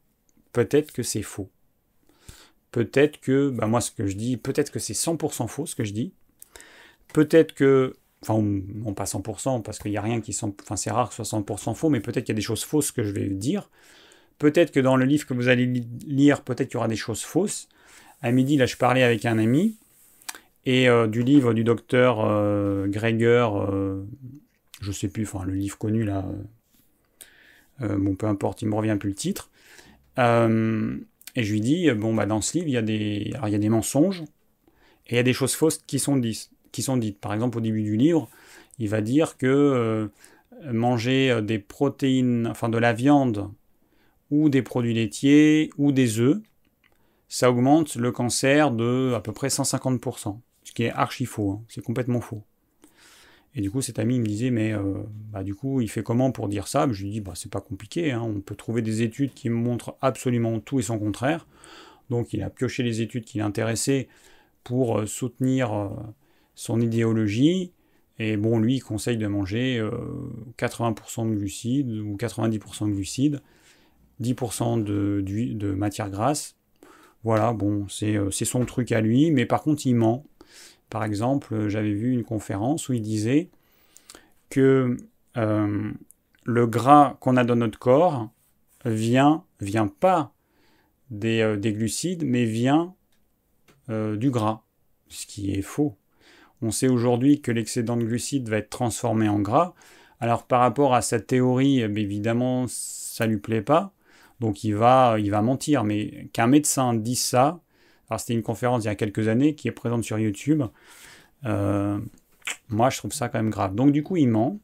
peut-être 0.54 0.92
que 0.92 1.04
c'est 1.04 1.22
faux. 1.22 1.50
Peut-être 2.72 3.20
que, 3.20 3.50
bah 3.50 3.68
moi 3.68 3.82
ce 3.82 3.92
que 3.92 4.08
je 4.08 4.16
dis, 4.16 4.38
peut-être 4.38 4.72
que 4.72 4.80
c'est 4.80 4.94
100% 4.94 5.48
faux 5.48 5.66
ce 5.66 5.76
que 5.76 5.84
je 5.84 5.94
dis. 5.94 6.14
Peut-être 7.14 7.54
que 7.54 7.96
enfin 8.22 8.42
non 8.42 8.94
pas 8.94 9.04
100%, 9.04 9.62
parce 9.62 9.80
qu'il 9.80 9.92
n'y 9.92 9.98
a 9.98 10.02
rien 10.02 10.22
qui 10.22 10.34
sont, 10.34 10.56
enfin 10.62 10.78
c'est 10.78 10.92
rare 10.92 11.10
que 11.10 11.16
soit 11.16 11.26
100% 11.26 11.76
faux, 11.76 11.90
mais 11.90 12.00
peut-être 12.00 12.26
qu'il 12.26 12.34
y 12.34 12.38
a 12.38 12.40
des 12.40 12.42
choses 12.42 12.64
fausses 12.64 12.92
que 12.92 13.04
je 13.04 13.12
vais 13.12 13.28
dire. 13.28 13.70
Peut-être 14.40 14.72
que 14.72 14.80
dans 14.80 14.96
le 14.96 15.06
livre 15.06 15.26
que 15.26 15.34
vous 15.34 15.48
allez 15.48 15.66
lire, 16.06 16.42
peut-être 16.42 16.70
qu'il 16.70 16.76
y 16.76 16.78
aura 16.78 16.88
des 16.88 16.96
choses 16.96 17.24
fausses. 17.24 17.70
À 18.22 18.32
midi, 18.32 18.58
là, 18.58 18.66
je 18.66 18.78
parlais 18.78 19.04
avec 19.04 19.26
un 19.26 19.38
ami, 19.38 19.78
et 20.66 20.88
euh, 20.88 21.08
du 21.08 21.24
livre 21.24 21.54
du 21.54 21.64
docteur 21.64 22.20
euh, 22.22 22.88
Greger, 22.88 23.48
euh, 23.54 24.04
je 24.82 24.92
sais 24.92 25.10
plus, 25.10 25.24
enfin 25.24 25.46
le 25.46 25.54
livre 25.54 25.78
connu 25.78 26.04
là, 26.04 26.26
bon 27.80 28.16
peu 28.16 28.28
importe, 28.28 28.62
il 28.62 28.70
me 28.70 28.76
revient 28.76 28.96
plus 29.00 29.10
le 29.10 29.16
titre. 29.16 29.50
et 30.18 31.44
je 31.44 31.52
lui 31.52 31.62
dis, 31.62 31.92
bon 31.92 32.14
bah 32.14 32.26
dans 32.26 32.42
ce 32.42 32.58
livre, 32.58 32.68
il 32.68 32.74
y 32.74 32.78
a 32.78 32.82
des, 32.82 33.34
y 33.34 33.56
a 33.56 33.58
des 33.58 33.70
mensonges, 33.70 34.24
et 35.08 35.14
il 35.14 35.16
y 35.16 35.20
a 35.20 35.24
des 35.24 35.34
choses 35.34 35.54
fausses 35.54 35.80
qui 35.86 36.00
sont 36.00 36.18
dites 36.18 36.54
qui 36.74 36.82
sont 36.82 36.98
dites. 36.98 37.20
Par 37.20 37.34
exemple, 37.34 37.60
au 37.60 37.62
début 37.62 37.84
du 37.84 37.96
livre, 37.96 38.28
il 38.80 38.90
va 38.90 39.00
dire 39.00 39.38
que 39.38 39.48
euh, 39.48 40.08
manger 40.74 41.32
euh, 41.32 41.42
des 41.42 41.60
protéines, 41.60 42.48
enfin 42.48 42.68
de 42.68 42.78
la 42.78 42.92
viande, 42.92 43.50
ou 44.34 44.50
des 44.50 44.64
produits 44.64 44.96
laitiers, 44.96 45.70
ou 45.78 45.92
des 45.92 46.20
œufs, 46.20 46.42
ça 47.30 47.52
augmente 47.52 47.96
le 47.96 48.12
cancer 48.12 48.72
de 48.72 49.14
à 49.16 49.22
peu 49.22 49.32
près 49.32 49.50
150%. 49.50 50.40
Ce 50.64 50.72
qui 50.72 50.84
est 50.84 50.90
archi 50.92 51.26
faux, 51.26 51.52
hein. 51.52 51.62
c'est 51.68 51.84
complètement 51.84 52.20
faux. 52.20 52.42
Et 53.54 53.62
du 53.62 53.70
coup, 53.70 53.82
cet 53.82 54.00
ami 54.00 54.18
me 54.20 54.26
disait, 54.26 54.50
mais 54.50 54.74
euh, 54.74 55.04
bah, 55.32 55.44
du 55.44 55.54
coup, 55.54 55.82
il 55.82 55.88
fait 55.88 56.02
comment 56.02 56.32
pour 56.32 56.48
dire 56.48 56.68
ça? 56.68 56.88
Je 56.92 57.04
lui 57.04 57.12
dis, 57.12 57.22
bah, 57.22 57.34
c'est 57.36 57.52
pas 57.52 57.62
compliqué, 57.62 58.12
hein. 58.12 58.24
on 58.24 58.42
peut 58.42 58.56
trouver 58.56 58.82
des 58.82 59.04
études 59.04 59.36
qui 59.36 59.50
montrent 59.50 59.96
absolument 60.02 60.60
tout 60.60 60.80
et 60.80 60.84
son 60.84 60.98
contraire. 60.98 61.46
Donc, 62.10 62.34
il 62.34 62.42
a 62.42 62.50
pioché 62.50 62.82
les 62.82 63.02
études 63.02 63.26
qui 63.26 63.38
l'intéressaient 63.38 64.08
pour 64.64 65.08
soutenir 65.08 65.92
son 66.56 66.82
idéologie. 66.82 67.72
Et 68.18 68.38
bon, 68.38 68.58
lui, 68.58 68.78
il 68.78 68.82
conseille 68.82 69.18
de 69.18 69.28
manger 69.28 69.80
80% 70.58 71.28
euh, 71.28 71.30
de 71.30 71.36
glucides 71.36 71.92
ou 71.92 72.16
90% 72.16 72.88
de 72.88 72.94
glucides, 72.94 73.42
10% 74.22 74.84
de, 74.84 75.22
de, 75.22 75.74
matière 75.74 76.10
grasse. 76.10 76.56
Voilà, 77.24 77.54
bon, 77.54 77.88
euh, 78.04 78.32
c'est 78.32 78.46
son 78.46 78.66
truc 78.66 78.92
à 78.92 79.02
lui, 79.02 79.32
mais 79.32 79.46
par 79.46 79.62
contre, 79.64 79.86
il 79.86 79.96
ment. 79.96 80.26
Par 80.90 81.04
exemple, 81.04 81.70
j'avais 81.70 81.94
vu 81.94 82.12
une 82.12 82.24
conférence 82.24 82.90
où 82.90 82.94
il 82.94 83.02
disait 83.02 83.50
que 84.50 84.98
euh, 85.38 85.92
le 86.44 86.68
gras 86.68 87.18
qu'on 87.20 87.38
a 87.38 87.44
dans 87.44 87.56
notre 87.56 87.80
corps 87.80 88.30
vient, 88.86 89.44
vient 89.60 89.88
pas 89.88 90.34
des, 91.10 91.58
des 91.58 91.74
glucides, 91.74 92.26
mais 92.26 92.46
vient 92.46 92.94
du 93.90 94.32
gras, 94.32 94.62
ce 95.10 95.26
qui 95.26 95.52
est 95.52 95.62
faux. 95.62 95.98
On 96.62 96.72
sait 96.72 96.88
aujourd'hui 96.88 97.42
que 97.42 97.52
l'excédent 97.52 97.98
de 97.98 98.06
glucides 98.06 98.48
va 98.48 98.58
être 98.58 98.70
transformé 98.70 99.28
en 99.28 99.40
gras. 99.40 99.74
Alors 100.22 100.48
par 100.48 100.62
rapport 100.62 100.96
à 100.96 101.02
sa 101.02 101.20
théorie, 101.20 101.82
eh 101.82 102.00
évidemment, 102.00 102.66
ça 102.70 103.28
lui 103.28 103.36
plaît 103.36 103.62
pas. 103.62 103.94
Donc 104.40 104.64
il 104.64 104.76
va, 104.76 105.18
mentir. 105.42 105.84
Mais 105.84 106.30
qu'un 106.34 106.48
médecin 106.48 106.94
dise 106.94 107.24
ça, 107.24 107.60
alors 108.10 108.20
c'était 108.20 108.34
une 108.34 108.44
conférence 108.44 108.84
il 108.84 108.88
y 108.88 108.90
a 108.90 108.96
quelques 108.96 109.28
années 109.28 109.56
qui 109.56 109.68
est 109.68 109.72
présente 109.72 110.04
sur 110.04 110.20
YouTube. 110.20 110.64
Euh, 111.46 112.00
moi, 112.70 112.90
je 112.90 112.98
trouve 112.98 113.14
ça 113.14 113.30
quand 113.30 113.40
même 113.40 113.50
grave. 113.50 113.76
Donc 113.76 113.92
du 113.92 114.04
coup, 114.04 114.18
il 114.18 114.28
ment 114.28 114.60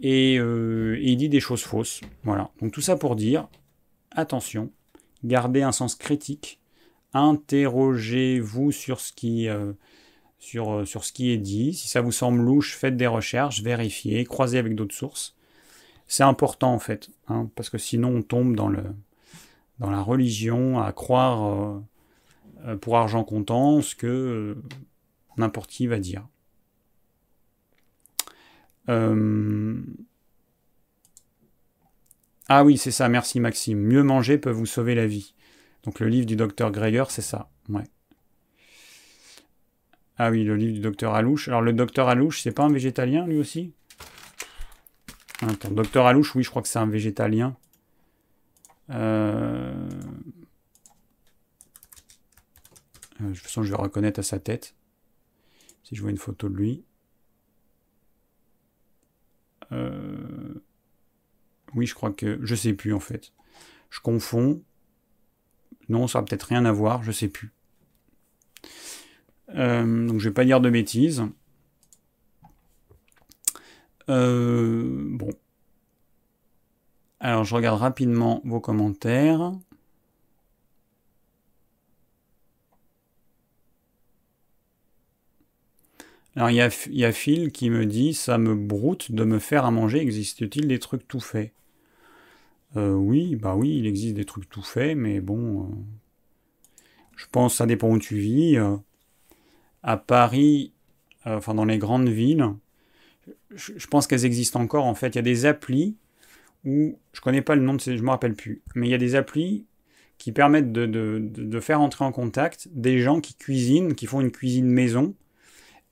et, 0.00 0.38
euh, 0.38 0.96
et, 0.98 1.12
il 1.12 1.16
dit 1.16 1.28
des 1.28 1.40
choses 1.40 1.62
fausses. 1.62 2.00
Voilà. 2.24 2.50
Donc 2.60 2.72
tout 2.72 2.80
ça 2.80 2.96
pour 2.96 3.16
dire, 3.16 3.48
attention, 4.10 4.70
gardez 5.22 5.62
un 5.62 5.72
sens 5.72 5.94
critique, 5.94 6.60
interrogez-vous 7.12 8.72
sur 8.72 9.00
ce 9.00 9.12
qui 9.12 9.48
euh, 9.48 9.72
sur, 10.84 11.04
ce 11.04 11.12
qui 11.12 11.30
est 11.30 11.38
dit. 11.38 11.72
Si 11.72 11.88
ça 11.88 12.00
vous 12.00 12.12
semble 12.12 12.42
louche, 12.42 12.76
faites 12.76 12.96
des 12.96 13.06
recherches, 13.06 13.62
vérifiez, 13.62 14.24
croisez 14.24 14.58
avec 14.58 14.74
d'autres 14.74 14.94
sources. 14.94 15.36
C'est 16.06 16.22
important 16.22 16.72
en 16.74 16.78
fait, 16.78 17.10
hein, 17.28 17.50
parce 17.56 17.70
que 17.70 17.78
sinon 17.78 18.16
on 18.16 18.22
tombe 18.22 18.54
dans, 18.54 18.68
la 18.68 20.00
religion 20.02 20.80
à 20.80 20.92
croire 20.92 21.44
euh, 21.44 21.80
euh, 22.66 22.76
pour 22.76 22.96
argent 22.96 23.24
comptant 23.24 23.80
ce 23.82 23.94
que 23.94 24.56
n'importe 25.36 25.70
qui 25.70 25.86
va 25.86 25.98
dire. 25.98 26.26
Ah 32.48 32.62
oui, 32.64 32.76
c'est 32.76 32.90
ça, 32.90 33.08
merci 33.08 33.40
Maxime. 33.40 33.78
Mieux 33.78 34.02
manger 34.02 34.36
peut 34.38 34.50
vous 34.50 34.66
sauver 34.66 34.94
la 34.94 35.06
vie. 35.06 35.34
Donc 35.84 36.00
le 36.00 36.08
livre 36.08 36.26
du 36.26 36.36
docteur 36.36 36.70
Greger, 36.70 37.04
c'est 37.08 37.22
ça. 37.22 37.50
Ouais. 37.68 37.84
Ah 40.18 40.30
oui, 40.30 40.44
le 40.44 40.56
livre 40.56 40.74
du 40.74 40.80
docteur 40.80 41.14
Alouche. 41.14 41.48
Alors 41.48 41.62
le 41.62 41.72
docteur 41.72 42.08
Alouche, 42.08 42.42
c'est 42.42 42.52
pas 42.52 42.64
un 42.64 42.72
végétalien 42.72 43.26
lui 43.26 43.38
aussi? 43.38 43.72
Attends, 45.42 45.70
docteur 45.70 46.06
Alouche, 46.06 46.34
oui, 46.34 46.42
je 46.42 46.50
crois 46.50 46.62
que 46.62 46.68
c'est 46.68 46.78
un 46.78 46.86
végétalien. 46.86 47.56
Euh, 48.90 49.88
euh, 53.20 53.28
de 53.28 53.34
toute 53.34 53.42
façon, 53.42 53.62
je 53.62 53.70
vais 53.70 53.76
reconnaître 53.76 54.20
à 54.20 54.22
sa 54.22 54.38
tête. 54.38 54.74
Si 55.82 55.96
je 55.96 56.02
vois 56.02 56.10
une 56.10 56.18
photo 56.18 56.48
de 56.48 56.56
lui. 56.56 56.84
Euh, 59.72 60.54
oui, 61.74 61.86
je 61.86 61.94
crois 61.94 62.12
que... 62.12 62.38
Je 62.42 62.54
sais 62.54 62.72
plus 62.72 62.94
en 62.94 63.00
fait. 63.00 63.32
Je 63.90 64.00
confonds. 64.00 64.62
Non, 65.88 66.06
ça 66.06 66.20
n'a 66.20 66.24
peut-être 66.24 66.44
rien 66.44 66.64
à 66.64 66.72
voir, 66.72 67.02
je 67.02 67.12
sais 67.12 67.28
plus. 67.28 67.52
Donc 69.48 70.18
je 70.18 70.28
vais 70.28 70.34
pas 70.34 70.44
dire 70.44 70.60
de 70.60 70.70
bêtises. 70.70 71.22
Euh, 74.08 74.84
bon. 75.10 75.30
Alors 77.20 77.44
je 77.44 77.54
regarde 77.54 77.80
rapidement 77.80 78.40
vos 78.44 78.60
commentaires. 78.60 79.52
Alors 86.36 86.50
il 86.50 86.56
y, 86.56 87.04
a, 87.04 87.12
Phil 87.12 87.52
qui 87.52 87.70
me 87.70 87.86
dit 87.86 88.12
ça 88.12 88.38
me 88.38 88.54
broute 88.54 89.12
de 89.12 89.24
me 89.24 89.38
faire 89.38 89.64
à 89.64 89.70
manger. 89.70 90.00
Existe-t-il 90.00 90.66
des 90.68 90.78
trucs 90.78 91.06
tout 91.06 91.20
faits? 91.20 91.52
Euh, 92.76 92.92
Oui, 92.94 93.36
bah 93.36 93.54
oui, 93.56 93.78
il 93.78 93.86
existe 93.86 94.14
des 94.16 94.24
trucs 94.24 94.48
tout 94.48 94.62
faits, 94.62 94.96
mais 94.96 95.20
bon, 95.20 95.70
je 97.16 97.26
pense 97.30 97.52
que 97.52 97.58
ça 97.58 97.66
dépend 97.66 97.90
où 97.90 97.98
tu 97.98 98.16
vis 98.16 98.58
à 99.84 99.96
Paris, 99.96 100.72
euh, 101.26 101.36
enfin 101.36 101.54
dans 101.54 101.64
les 101.64 101.78
grandes 101.78 102.08
villes, 102.08 102.46
je, 103.54 103.86
pense 103.86 104.06
qu'elles 104.06 104.24
existent 104.24 104.60
encore 104.60 104.84
en 104.84 104.94
fait. 104.94 105.08
Il 105.08 105.16
y 105.16 105.18
a 105.18 105.22
des 105.22 105.46
applis 105.46 105.96
où, 106.64 106.98
je 107.12 107.20
connais 107.20 107.42
pas 107.42 107.54
le 107.54 107.62
nom 107.62 107.74
de 107.74 107.80
ces, 107.80 107.96
je 107.96 108.02
me 108.02 108.10
rappelle 108.10 108.34
plus, 108.34 108.62
mais 108.74 108.88
il 108.88 108.90
y 108.90 108.94
a 108.94 108.98
des 108.98 109.14
applis 109.14 109.66
qui 110.18 110.32
permettent 110.32 110.72
de, 110.72 111.60
faire 111.60 111.80
entrer 111.80 112.04
en 112.04 112.12
contact 112.12 112.68
des 112.72 113.00
gens 113.00 113.20
qui 113.20 113.34
cuisinent, 113.34 113.94
qui 113.94 114.06
font 114.06 114.20
une 114.20 114.30
cuisine 114.30 114.66
maison, 114.66 115.14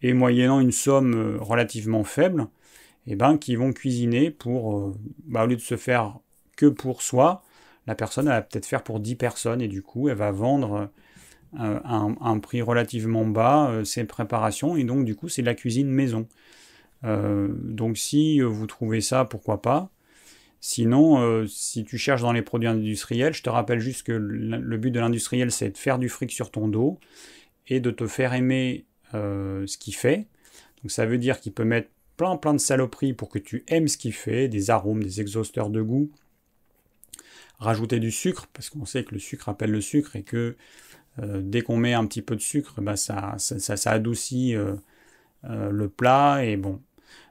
et 0.01 0.13
moyennant 0.15 0.61
une 0.61 0.73
somme 0.73 1.15
euh, 1.15 1.37
relativement 1.39 2.05
faible, 2.05 2.49
et 3.07 3.13
eh 3.13 3.17
ben, 3.17 3.37
qui 3.37 3.57
vont 3.57 3.73
cuisiner 3.73 4.31
pour, 4.31 4.79
euh, 4.79 4.95
bah, 5.27 5.45
au 5.45 5.47
lieu 5.47 5.57
de 5.57 5.61
se 5.61 5.77
faire 5.77 6.19
que 6.57 6.67
pour 6.67 7.03
soi, 7.03 7.43
la 7.87 7.95
personne 7.95 8.27
va 8.27 8.43
peut-être 8.43 8.67
faire 8.67 8.83
pour 8.85 9.01
10 9.01 9.17
personnes, 9.17 9.61
et 9.61 9.69
du 9.69 9.83
coup 9.83 10.09
elle 10.09 10.17
va 10.17 10.31
vendre 10.31 10.91
euh, 11.61 11.81
un, 11.85 12.39
prix 12.39 12.63
relativement 12.63 13.27
bas 13.27 13.83
ces 13.85 14.05
préparations 14.05 14.75
et 14.75 14.85
donc 14.85 15.05
du 15.05 15.15
coup 15.15 15.29
c'est 15.29 15.43
de 15.43 15.47
la 15.47 15.55
cuisine 15.55 15.89
maison. 15.89 16.27
Euh, 17.05 17.49
donc 17.51 17.99
si 17.99 18.41
vous 18.41 18.66
trouvez 18.66 19.01
ça, 19.01 19.24
pourquoi 19.24 19.62
pas. 19.62 19.91
Sinon, 20.61 21.45
si 21.49 21.85
tu 21.85 21.99
cherches 21.99 22.23
dans 22.23 22.31
les 22.31 22.43
produits 22.43 22.69
industriels, 22.69 23.35
je 23.35 23.43
te 23.43 23.51
rappelle 23.51 23.81
juste 23.81 24.05
que 24.05 24.12
le 24.12 24.77
but 24.77 24.93
de 24.93 25.01
l'industriel, 25.01 25.51
c'est 25.51 25.70
de 25.70 25.77
faire 25.77 25.99
du 25.99 26.09
fric 26.09 26.31
sur 26.31 26.53
ton 26.53 26.69
dos 26.69 27.01
et 27.66 27.81
de 27.81 27.91
te 27.91 28.07
faire 28.07 28.33
aimer 28.33 28.85
ce 29.12 29.77
qu'il 29.77 29.97
fait. 29.97 30.29
Donc 30.81 30.93
ça 30.93 31.05
veut 31.05 31.19
dire 31.19 31.41
qu'il 31.41 31.53
peut 31.53 31.65
mettre 31.65 31.89
plein 32.16 32.37
plein 32.37 32.55
de 32.55 32.59
saloperies 32.59 33.12
pour 33.12 33.29
que 33.29 33.41
tu 33.41 33.65
aimes 33.66 33.89
ce 33.89 33.97
qu'il 33.97 34.12
fait, 34.12 34.47
des 34.47 34.70
arômes, 34.70 35.03
des 35.03 35.20
exhausteurs 35.20 35.69
de 35.69 35.83
goût, 35.83 36.12
rajouter 37.59 38.01
du 38.01 38.11
sucre, 38.11 38.47
parce 38.53 38.70
qu'on 38.70 38.85
sait 38.85 39.05
que 39.05 39.15
le 39.15 39.20
sucre 39.20 39.49
appelle 39.49 39.70
le 39.70 39.81
sucre 39.81 40.16
et 40.16 40.23
que 40.23 40.57
euh, 41.19 41.41
dès 41.43 41.62
qu'on 41.62 41.77
met 41.77 41.95
un 41.95 42.07
petit 42.07 42.23
peu 42.23 42.37
de 42.37 42.41
sucre, 42.41 42.81
bah, 42.81 42.97
ça, 42.97 43.37
ça, 43.39 43.91
adoucit 43.91 44.55
euh, 44.55 44.74
euh, 45.45 45.70
le 45.70 45.89
plat 45.89 46.45
et 46.45 46.57
bon. 46.57 46.81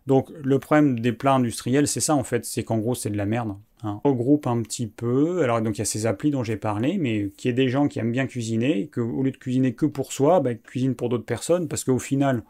Donc 0.07 0.30
le 0.44 0.60
problème 0.60 0.99
des 0.99 1.11
plats 1.11 1.34
industriels, 1.34 1.88
c'est 1.88 1.99
ça 1.99 2.15
en 2.15 2.23
fait, 2.23 2.45
c'est 2.45 2.64
qu'en 2.64 2.80
gros 2.80 2.95
c'est 2.95 3.10
de 3.10 3.18
la 3.18 3.26
merde. 3.26 3.56
Hein. 3.84 4.02
On 4.03 4.11
regroupe 4.11 4.48
un 4.48 4.61
petit 4.61 4.88
peu, 4.88 5.44
alors 5.44 5.61
donc 5.61 5.78
il 5.78 5.80
y 5.80 5.82
a 5.82 5.86
ces 5.86 6.06
applis 6.06 6.32
dont 6.32 6.44
j'ai 6.44 6.57
parlé, 6.57 6.98
mais 6.98 7.32
qui 7.38 7.49
est 7.49 7.53
des 7.53 7.69
gens 7.69 7.88
qui 7.88 7.99
aiment 7.99 8.11
bien 8.11 8.28
cuisiner, 8.28 8.88
que 8.88 9.02
au 9.02 9.23
lieu 9.23 9.32
de 9.32 9.38
cuisiner 9.38 9.73
que 9.73 9.86
pour 9.86 10.11
soi, 10.11 10.40
bah, 10.40 10.53
cuisinent 10.56 10.95
pour 10.95 11.10
d'autres 11.10 11.26
personnes, 11.26 11.68
parce 11.68 11.84
qu'au 11.84 11.99
final, 11.99 12.44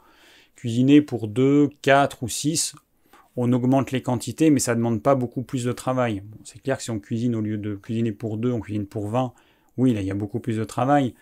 cuisiner 0.55 1.01
pour 1.01 1.27
2, 1.27 1.69
4 1.81 2.23
ou 2.23 2.29
6, 2.29 2.75
on 3.37 3.51
augmente 3.53 3.91
les 3.91 4.01
quantités, 4.01 4.49
mais 4.49 4.59
ça 4.59 4.73
ne 4.73 4.77
demande 4.77 5.01
pas 5.01 5.15
beaucoup 5.15 5.41
plus 5.41 5.63
de 5.63 5.71
travail. 5.71 6.21
c'est 6.43 6.61
clair 6.61 6.77
que 6.77 6.83
si 6.83 6.91
on 6.91 6.99
cuisine 6.99 7.35
au 7.35 7.41
lieu 7.41 7.57
de 7.57 7.75
cuisiner 7.75 8.11
pour 8.11 8.37
2, 8.37 8.51
on 8.51 8.59
cuisine 8.59 8.85
pour 8.85 9.07
20, 9.07 9.33
oui, 9.77 9.93
là, 9.93 10.01
il 10.01 10.07
y 10.07 10.11
a 10.11 10.15
beaucoup 10.15 10.39
plus 10.39 10.57
de 10.57 10.63
travail. 10.63 11.15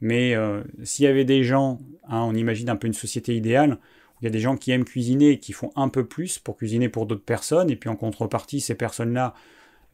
Mais 0.00 0.34
euh, 0.34 0.62
s'il 0.84 1.04
y 1.04 1.08
avait 1.08 1.24
des 1.24 1.42
gens, 1.42 1.80
hein, 2.08 2.22
on 2.22 2.34
imagine 2.34 2.70
un 2.70 2.76
peu 2.76 2.86
une 2.86 2.92
société 2.94 3.34
idéale, 3.36 3.78
Il 4.20 4.24
y 4.24 4.28
a 4.28 4.30
des 4.30 4.40
gens 4.40 4.56
qui 4.56 4.70
aiment 4.72 4.84
cuisiner 4.84 5.30
et 5.30 5.38
qui 5.38 5.52
font 5.52 5.70
un 5.76 5.88
peu 5.88 6.04
plus 6.04 6.38
pour 6.38 6.56
cuisiner 6.56 6.88
pour 6.88 7.06
d'autres 7.06 7.24
personnes, 7.24 7.70
et 7.70 7.76
puis 7.76 7.88
en 7.88 7.96
contrepartie, 7.96 8.60
ces 8.60 8.74
personnes-là, 8.74 9.34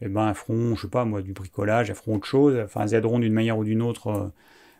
eh 0.00 0.08
ben, 0.08 0.28
elles 0.28 0.34
feront, 0.34 0.74
je 0.74 0.82
sais 0.82 0.88
pas 0.88 1.04
moi, 1.04 1.22
du 1.22 1.32
bricolage, 1.32 1.90
elles 1.90 1.96
feront 1.96 2.16
autre 2.16 2.26
chose, 2.26 2.58
enfin, 2.64 2.82
elles 2.82 2.94
aideront 2.94 3.18
d'une 3.18 3.32
manière 3.32 3.58
ou 3.58 3.64
d'une 3.64 3.82
autre 3.82 4.08
euh, 4.08 4.28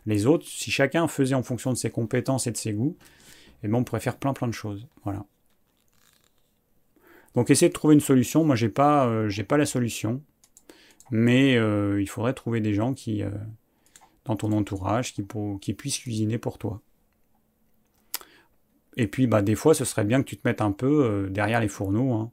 les 0.05 0.25
autres. 0.25 0.45
Si 0.47 0.71
chacun 0.71 1.07
faisait 1.07 1.35
en 1.35 1.43
fonction 1.43 1.71
de 1.71 1.77
ses 1.77 1.89
compétences 1.89 2.47
et 2.47 2.51
de 2.51 2.57
ses 2.57 2.73
goûts, 2.73 2.97
eh 3.63 3.67
ben, 3.67 3.75
on 3.75 3.83
pourrait 3.83 4.01
faire 4.01 4.17
plein 4.17 4.33
plein 4.33 4.47
de 4.47 4.53
choses. 4.53 4.87
Voilà. 5.03 5.25
Donc 7.35 7.49
essayez 7.49 7.69
de 7.69 7.73
trouver 7.73 7.95
une 7.95 8.01
solution. 8.01 8.43
Moi, 8.43 8.55
j'ai 8.55 8.69
pas, 8.69 9.07
euh, 9.07 9.29
j'ai 9.29 9.43
pas 9.43 9.57
la 9.57 9.65
solution, 9.65 10.21
mais 11.11 11.55
euh, 11.57 12.01
il 12.01 12.07
faudrait 12.07 12.33
trouver 12.33 12.61
des 12.61 12.73
gens 12.73 12.93
qui, 12.93 13.23
dans 14.25 14.35
ton 14.35 14.51
entourage, 14.51 15.13
qui, 15.13 15.25
qui 15.61 15.73
puissent 15.73 15.99
cuisiner 15.99 16.37
pour 16.37 16.57
toi. 16.57 16.81
Et 18.97 19.07
puis, 19.07 19.27
bah, 19.27 19.41
des 19.41 19.55
fois, 19.55 19.73
ce 19.73 19.85
serait 19.85 20.05
bien 20.05 20.21
que 20.21 20.27
tu 20.27 20.37
te 20.37 20.47
mettes 20.47 20.61
un 20.61 20.71
peu 20.71 21.27
derrière 21.29 21.59
les 21.59 21.67
fourneaux. 21.67 22.13
Hein 22.13 22.31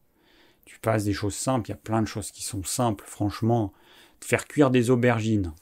tu 0.64 0.78
passes 0.78 1.04
des 1.04 1.12
choses 1.12 1.34
simples, 1.34 1.68
il 1.68 1.72
y 1.72 1.74
a 1.74 1.78
plein 1.78 2.02
de 2.02 2.06
choses 2.06 2.30
qui 2.30 2.44
sont 2.44 2.62
simples, 2.64 3.04
franchement. 3.06 3.72
Faire 4.20 4.46
cuire 4.46 4.70
des 4.70 4.90
aubergines. 4.90 5.52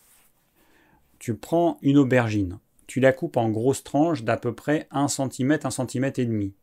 Tu 1.19 1.35
prends 1.35 1.79
une 1.83 1.99
aubergine, 1.99 2.59
tu 2.87 3.01
la 3.01 3.13
coupes 3.13 3.37
en 3.37 3.51
grosses 3.51 3.85
tranches 3.85 4.23
d'à 4.23 4.37
peu 4.37 4.55
près 4.55 4.87
1 4.91 5.09
cm, 5.09 5.59
1 5.65 5.71
cm 5.71 6.13
et 6.17 6.27
demi. 6.27 6.55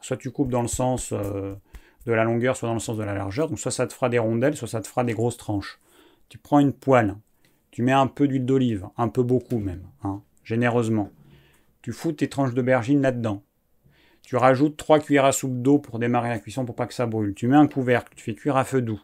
Soit 0.00 0.16
tu 0.16 0.30
coupes 0.30 0.50
dans 0.50 0.62
le 0.62 0.68
sens 0.68 1.12
euh, 1.12 1.54
de 2.04 2.12
la 2.12 2.24
longueur, 2.24 2.56
soit 2.56 2.68
dans 2.68 2.74
le 2.74 2.80
sens 2.80 2.96
de 2.96 3.02
la 3.02 3.14
largeur. 3.14 3.48
Donc 3.48 3.58
soit 3.58 3.70
ça 3.70 3.86
te 3.86 3.92
fera 3.92 4.08
des 4.08 4.18
rondelles, 4.18 4.56
soit 4.56 4.68
ça 4.68 4.80
te 4.80 4.86
fera 4.86 5.02
des 5.04 5.14
grosses 5.14 5.36
tranches. 5.36 5.80
Tu 6.28 6.38
prends 6.38 6.58
une 6.58 6.72
poêle, 6.72 7.16
tu 7.70 7.82
mets 7.82 7.92
un 7.92 8.06
peu 8.06 8.28
d'huile 8.28 8.44
d'olive, 8.44 8.88
un 8.96 9.08
peu 9.08 9.22
beaucoup 9.22 9.58
même, 9.58 9.86
hein, 10.02 10.22
généreusement. 10.44 11.10
Tu 11.82 11.92
fous 11.92 12.12
tes 12.12 12.28
tranches 12.28 12.54
d'aubergine 12.54 13.00
là-dedans. 13.00 13.42
Tu 14.26 14.34
rajoutes 14.34 14.76
3 14.76 14.98
cuillères 14.98 15.24
à 15.24 15.30
soupe 15.30 15.62
d'eau 15.62 15.78
pour 15.78 16.00
démarrer 16.00 16.30
la 16.30 16.40
cuisson 16.40 16.64
pour 16.64 16.74
pas 16.74 16.88
que 16.88 16.94
ça 16.94 17.06
brûle. 17.06 17.32
Tu 17.32 17.46
mets 17.46 17.54
un 17.54 17.68
couvercle, 17.68 18.12
tu 18.16 18.24
fais 18.24 18.34
cuire 18.34 18.56
à 18.56 18.64
feu 18.64 18.82
doux. 18.82 19.00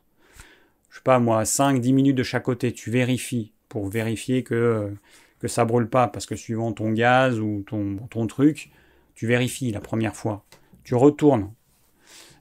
Je 0.90 0.96
sais 0.96 1.02
pas 1.04 1.20
moi, 1.20 1.44
5-10 1.44 1.94
minutes 1.94 2.16
de 2.16 2.24
chaque 2.24 2.42
côté, 2.42 2.72
tu 2.72 2.90
vérifies 2.90 3.52
pour 3.68 3.88
vérifier 3.88 4.42
que, 4.42 4.92
que 5.38 5.46
ça 5.46 5.64
brûle 5.64 5.88
pas 5.88 6.08
parce 6.08 6.26
que 6.26 6.34
suivant 6.34 6.72
ton 6.72 6.90
gaz 6.90 7.38
ou 7.38 7.64
ton, 7.68 8.26
truc, 8.26 8.72
tu 9.14 9.28
vérifies 9.28 9.70
la 9.70 9.78
première 9.78 10.16
fois. 10.16 10.44
Tu 10.82 10.96
retournes. 10.96 11.52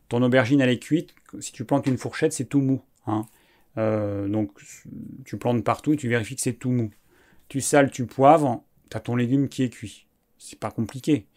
Ton 0.09 0.23
aubergine 0.23 0.59
elle 0.59 0.71
est 0.71 0.79
cuite. 0.79 1.13
Si 1.39 1.51
tu 1.51 1.65
plantes 1.65 1.85
une 1.85 1.99
fourchette, 1.99 2.33
c'est 2.33 2.45
tout 2.45 2.61
mou. 2.61 2.81
Hein. 3.05 3.27
Euh, 3.77 4.27
donc 4.27 4.53
tu 5.23 5.37
plantes 5.37 5.63
partout 5.63 5.93
et 5.93 5.97
tu 5.97 6.09
vérifies 6.09 6.35
que 6.35 6.41
c'est 6.41 6.53
tout 6.53 6.71
mou. 6.71 6.89
Tu 7.47 7.61
sales, 7.61 7.91
tu 7.91 8.07
poivres, 8.07 8.63
tu 8.89 8.97
as 8.97 9.01
ton 9.01 9.15
légume 9.15 9.49
qui 9.49 9.61
est 9.61 9.69
cuit 9.69 10.07
c'est 10.43 10.57
pas 10.57 10.71
compliqué. 10.71 11.27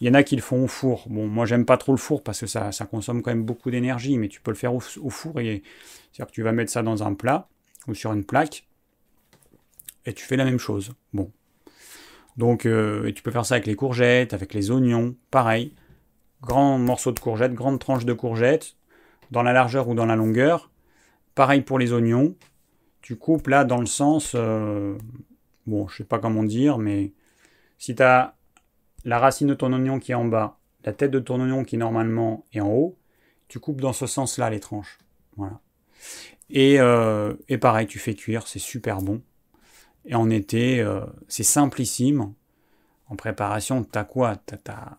Il 0.00 0.06
y 0.06 0.10
en 0.10 0.14
a 0.14 0.22
qui 0.22 0.36
le 0.36 0.42
font 0.42 0.62
au 0.62 0.68
four. 0.68 1.04
Bon, 1.08 1.26
moi 1.26 1.46
j'aime 1.46 1.66
pas 1.66 1.76
trop 1.76 1.90
le 1.90 1.98
four 1.98 2.22
parce 2.22 2.40
que 2.40 2.46
ça, 2.46 2.70
consomme 2.88 3.20
quand 3.20 3.32
même 3.32 3.42
beaucoup 3.42 3.72
d'énergie, 3.72 4.16
mais 4.18 4.28
tu 4.28 4.40
peux 4.40 4.52
le 4.52 4.56
faire 4.56 4.72
au, 4.72 4.80
four 4.80 5.32
c'est-à-dire 5.34 6.26
que 6.26 6.32
tu 6.32 6.42
vas 6.42 6.52
mettre 6.52 6.70
ça 6.70 6.82
dans 6.82 7.02
un 7.02 7.14
plat 7.14 7.48
ou 7.88 7.94
sur 7.94 8.12
une 8.12 8.24
plaque 8.24 8.64
et 10.06 10.12
tu 10.12 10.24
fais 10.24 10.36
la 10.36 10.44
même 10.44 10.60
chose. 10.60 10.94
Bon. 11.12 11.32
Donc 12.36 12.64
euh, 12.64 13.10
tu 13.12 13.22
peux 13.22 13.32
faire 13.32 13.44
ça 13.44 13.56
avec 13.56 13.66
les 13.66 13.74
courgettes, 13.74 14.32
avec 14.32 14.54
les 14.54 14.70
oignons, 14.70 15.16
pareil. 15.32 15.74
Grand 16.40 16.78
morceau 16.78 17.10
de 17.10 17.18
courgette, 17.18 17.54
grande 17.54 17.80
tranche 17.80 18.04
de 18.04 18.12
courgette, 18.12 18.76
dans 19.32 19.42
la 19.42 19.52
largeur 19.52 19.88
ou 19.88 19.94
dans 19.94 20.06
la 20.06 20.14
longueur. 20.14 20.70
Pareil 21.34 21.62
pour 21.62 21.80
les 21.80 21.92
oignons. 21.92 22.36
Tu 23.00 23.16
coupes 23.16 23.48
là 23.48 23.64
dans 23.64 23.80
le 23.80 23.86
sens, 23.86 24.34
euh, 24.36 24.96
bon, 25.66 25.88
je 25.88 25.96
sais 25.96 26.04
pas 26.04 26.20
comment 26.20 26.44
dire, 26.44 26.78
mais 26.78 27.12
si 27.78 27.96
tu 27.96 28.02
as 28.04 28.36
la 29.04 29.18
racine 29.18 29.48
de 29.48 29.54
ton 29.54 29.72
oignon 29.72 29.98
qui 29.98 30.12
est 30.12 30.16
en 30.16 30.24
bas, 30.24 30.58
la 30.84 30.92
tête 30.92 31.10
de 31.10 31.18
ton 31.20 31.40
oignon 31.40 31.64
qui 31.64 31.76
normalement 31.76 32.44
est 32.52 32.60
en 32.60 32.70
haut, 32.70 32.98
tu 33.48 33.58
coupes 33.58 33.80
dans 33.80 33.92
ce 33.92 34.06
sens-là 34.06 34.50
les 34.50 34.60
tranches. 34.60 34.98
Voilà. 35.36 35.60
Et, 36.50 36.80
euh, 36.80 37.34
pareil, 37.60 37.86
tu 37.86 37.98
fais 37.98 38.14
cuire, 38.14 38.46
c'est 38.46 38.58
super 38.58 39.00
bon. 39.00 39.22
Et 40.04 40.14
en 40.14 40.30
été, 40.30 40.80
euh, 40.80 41.00
c'est 41.28 41.42
simplissime. 41.42 42.34
En 43.08 43.16
préparation, 43.16 43.84
t'as 43.84 44.04
quoi? 44.04 44.36
T'as, 44.36 44.96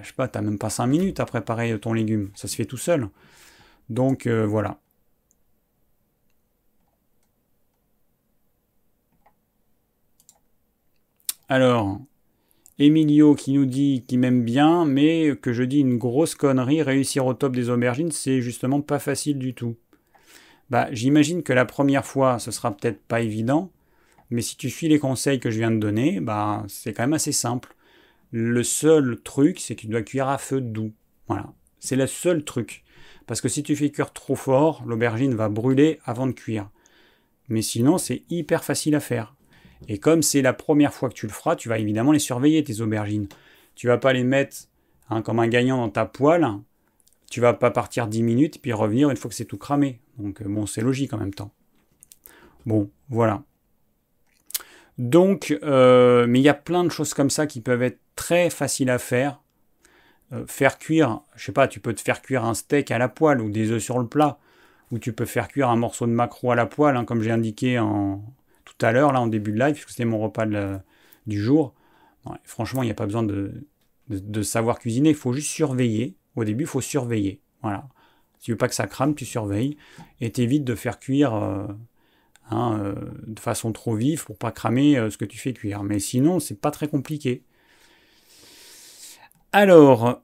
je 0.00 0.08
sais 0.08 0.14
pas, 0.14 0.28
t'as 0.28 0.40
même 0.40 0.58
pas 0.58 0.70
5 0.70 0.86
minutes 0.86 1.20
à 1.20 1.26
préparer 1.26 1.78
ton 1.80 1.92
légume. 1.92 2.30
Ça 2.34 2.48
se 2.48 2.56
fait 2.56 2.64
tout 2.64 2.76
seul. 2.76 3.08
Donc 3.90 4.26
euh, 4.26 4.46
voilà. 4.46 4.78
Alors, 11.48 12.00
Emilio 12.80 13.34
qui 13.34 13.52
nous 13.52 13.66
dit 13.66 14.04
qu'il 14.08 14.20
m'aime 14.20 14.42
bien, 14.42 14.86
mais 14.86 15.36
que 15.36 15.52
je 15.52 15.62
dis 15.62 15.80
une 15.80 15.98
grosse 15.98 16.34
connerie, 16.34 16.80
réussir 16.82 17.26
au 17.26 17.34
top 17.34 17.54
des 17.54 17.68
aubergines, 17.68 18.10
c'est 18.10 18.40
justement 18.40 18.80
pas 18.80 18.98
facile 18.98 19.38
du 19.38 19.52
tout. 19.52 19.76
Bah, 20.70 20.88
j'imagine 20.90 21.42
que 21.42 21.52
la 21.52 21.66
première 21.66 22.06
fois, 22.06 22.38
ce 22.38 22.50
sera 22.50 22.74
peut-être 22.74 23.02
pas 23.02 23.20
évident, 23.20 23.70
mais 24.30 24.40
si 24.40 24.56
tu 24.56 24.70
suis 24.70 24.88
les 24.88 24.98
conseils 24.98 25.40
que 25.40 25.50
je 25.50 25.58
viens 25.58 25.70
de 25.70 25.76
donner, 25.76 26.20
bah, 26.20 26.64
c'est 26.68 26.94
quand 26.94 27.02
même 27.02 27.12
assez 27.12 27.32
simple. 27.32 27.76
Le 28.32 28.62
seul 28.62 29.20
truc, 29.22 29.60
c'est 29.60 29.74
que 29.74 29.82
tu 29.82 29.88
dois 29.88 30.00
cuire 30.00 30.28
à 30.28 30.38
feu 30.38 30.62
doux. 30.62 30.92
Voilà. 31.28 31.52
C'est 31.80 31.96
le 31.96 32.06
seul 32.06 32.44
truc. 32.44 32.82
Parce 33.26 33.42
que 33.42 33.48
si 33.48 33.62
tu 33.62 33.76
fais 33.76 33.90
cuire 33.90 34.14
trop 34.14 34.36
fort, 34.36 34.82
l'aubergine 34.86 35.34
va 35.34 35.50
brûler 35.50 35.98
avant 36.06 36.26
de 36.26 36.32
cuire. 36.32 36.70
Mais 37.50 37.60
sinon, 37.60 37.98
c'est 37.98 38.22
hyper 38.30 38.64
facile 38.64 38.94
à 38.94 39.00
faire. 39.00 39.34
Et 39.88 39.98
comme 39.98 40.22
c'est 40.22 40.42
la 40.42 40.52
première 40.52 40.92
fois 40.92 41.08
que 41.08 41.14
tu 41.14 41.26
le 41.26 41.32
feras, 41.32 41.56
tu 41.56 41.68
vas 41.68 41.78
évidemment 41.78 42.12
les 42.12 42.18
surveiller, 42.18 42.62
tes 42.62 42.80
aubergines. 42.80 43.28
Tu 43.74 43.86
vas 43.86 43.98
pas 43.98 44.12
les 44.12 44.24
mettre 44.24 44.56
hein, 45.08 45.22
comme 45.22 45.38
un 45.38 45.48
gagnant 45.48 45.78
dans 45.78 45.88
ta 45.88 46.06
poêle. 46.06 46.46
Tu 47.30 47.40
vas 47.40 47.54
pas 47.54 47.70
partir 47.70 48.06
10 48.06 48.22
minutes 48.22 48.60
puis 48.60 48.72
revenir 48.72 49.10
une 49.10 49.16
fois 49.16 49.28
que 49.28 49.34
c'est 49.34 49.44
tout 49.44 49.58
cramé. 49.58 50.00
Donc 50.18 50.42
euh, 50.42 50.44
bon, 50.48 50.66
c'est 50.66 50.80
logique 50.80 51.12
en 51.12 51.18
même 51.18 51.34
temps. 51.34 51.52
Bon, 52.66 52.90
voilà. 53.08 53.42
Donc, 54.98 55.56
euh, 55.62 56.26
mais 56.28 56.40
il 56.40 56.42
y 56.42 56.48
a 56.50 56.54
plein 56.54 56.84
de 56.84 56.90
choses 56.90 57.14
comme 57.14 57.30
ça 57.30 57.46
qui 57.46 57.62
peuvent 57.62 57.82
être 57.82 58.00
très 58.16 58.50
faciles 58.50 58.90
à 58.90 58.98
faire. 58.98 59.40
Euh, 60.32 60.44
faire 60.46 60.78
cuire, 60.78 61.22
je 61.36 61.46
sais 61.46 61.52
pas, 61.52 61.66
tu 61.68 61.80
peux 61.80 61.94
te 61.94 62.00
faire 62.00 62.20
cuire 62.20 62.44
un 62.44 62.54
steak 62.54 62.90
à 62.90 62.98
la 62.98 63.08
poêle 63.08 63.40
ou 63.40 63.50
des 63.50 63.70
œufs 63.70 63.82
sur 63.82 63.98
le 63.98 64.06
plat, 64.06 64.38
ou 64.90 64.98
tu 64.98 65.12
peux 65.12 65.24
faire 65.24 65.48
cuire 65.48 65.70
un 65.70 65.76
morceau 65.76 66.06
de 66.06 66.12
maquereau 66.12 66.52
à 66.52 66.54
la 66.54 66.66
poêle, 66.66 66.96
hein, 66.96 67.04
comme 67.04 67.22
j'ai 67.22 67.30
indiqué 67.30 67.78
en, 67.78 68.22
à 68.82 68.92
l'heure, 68.92 69.12
là, 69.12 69.20
en 69.20 69.26
début 69.26 69.52
de 69.52 69.58
live, 69.58 69.74
puisque 69.74 69.90
c'était 69.90 70.04
mon 70.04 70.18
repas 70.18 70.46
du 71.26 71.40
jour. 71.40 71.74
franchement, 72.44 72.82
il 72.82 72.86
n'y 72.86 72.92
a 72.92 72.94
pas 72.94 73.06
besoin 73.06 73.22
de, 73.22 74.42
savoir 74.42 74.78
cuisiner, 74.78 75.10
il 75.10 75.14
faut 75.14 75.32
juste 75.32 75.50
surveiller. 75.50 76.16
Au 76.36 76.44
début, 76.44 76.64
il 76.64 76.68
faut 76.68 76.80
surveiller. 76.80 77.40
Voilà. 77.62 77.88
Si 78.38 78.46
tu 78.46 78.50
veux 78.52 78.56
pas 78.56 78.68
que 78.68 78.74
ça 78.74 78.86
crame, 78.86 79.14
tu 79.14 79.26
surveilles. 79.26 79.76
Et 80.20 80.30
t'évites 80.30 80.64
de 80.64 80.74
faire 80.74 80.98
cuire 80.98 81.34
euh, 81.34 81.66
hein, 82.50 82.80
euh, 82.80 82.94
de 83.26 83.38
façon 83.38 83.72
trop 83.72 83.94
vive 83.94 84.24
pour 84.24 84.38
pas 84.38 84.50
cramer 84.50 84.96
euh, 84.96 85.10
ce 85.10 85.18
que 85.18 85.26
tu 85.26 85.36
fais 85.36 85.52
cuire. 85.52 85.82
Mais 85.82 85.98
sinon, 85.98 86.40
c'est 86.40 86.58
pas 86.58 86.70
très 86.70 86.88
compliqué. 86.88 87.44
Alors, 89.52 90.20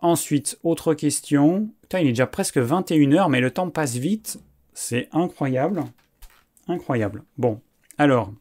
ensuite, 0.00 0.58
autre 0.62 0.94
question. 0.94 1.70
Putain, 1.82 2.00
il 2.00 2.08
est 2.08 2.12
déjà 2.12 2.26
presque 2.26 2.56
21h, 2.56 3.30
mais 3.30 3.40
le 3.40 3.50
temps 3.50 3.68
passe 3.70 3.96
vite. 3.96 4.40
C'est 4.72 5.08
incroyable. 5.12 5.84
Incroyable. 6.68 7.24
Bon, 7.38 7.60
alors. 7.98 8.32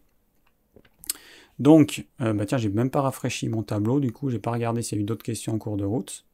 Donc, 1.60 2.08
euh, 2.22 2.34
bah 2.34 2.46
tiens, 2.46 2.58
j'ai 2.58 2.70
même 2.70 2.90
pas 2.90 3.02
rafraîchi 3.02 3.48
mon 3.50 3.64
tableau, 3.64 4.00
du 4.00 4.12
coup, 4.12 4.30
j'ai 4.30 4.40
pas 4.40 4.52
regardé 4.52 4.82
s'il 4.82 4.98
y 4.98 5.02
a 5.02 5.04
eu 5.04 5.06
d'autres 5.06 5.24
questions 5.24 5.54
en 5.54 5.58
cours 5.60 5.78
de 5.78 5.86
route. 5.86 6.26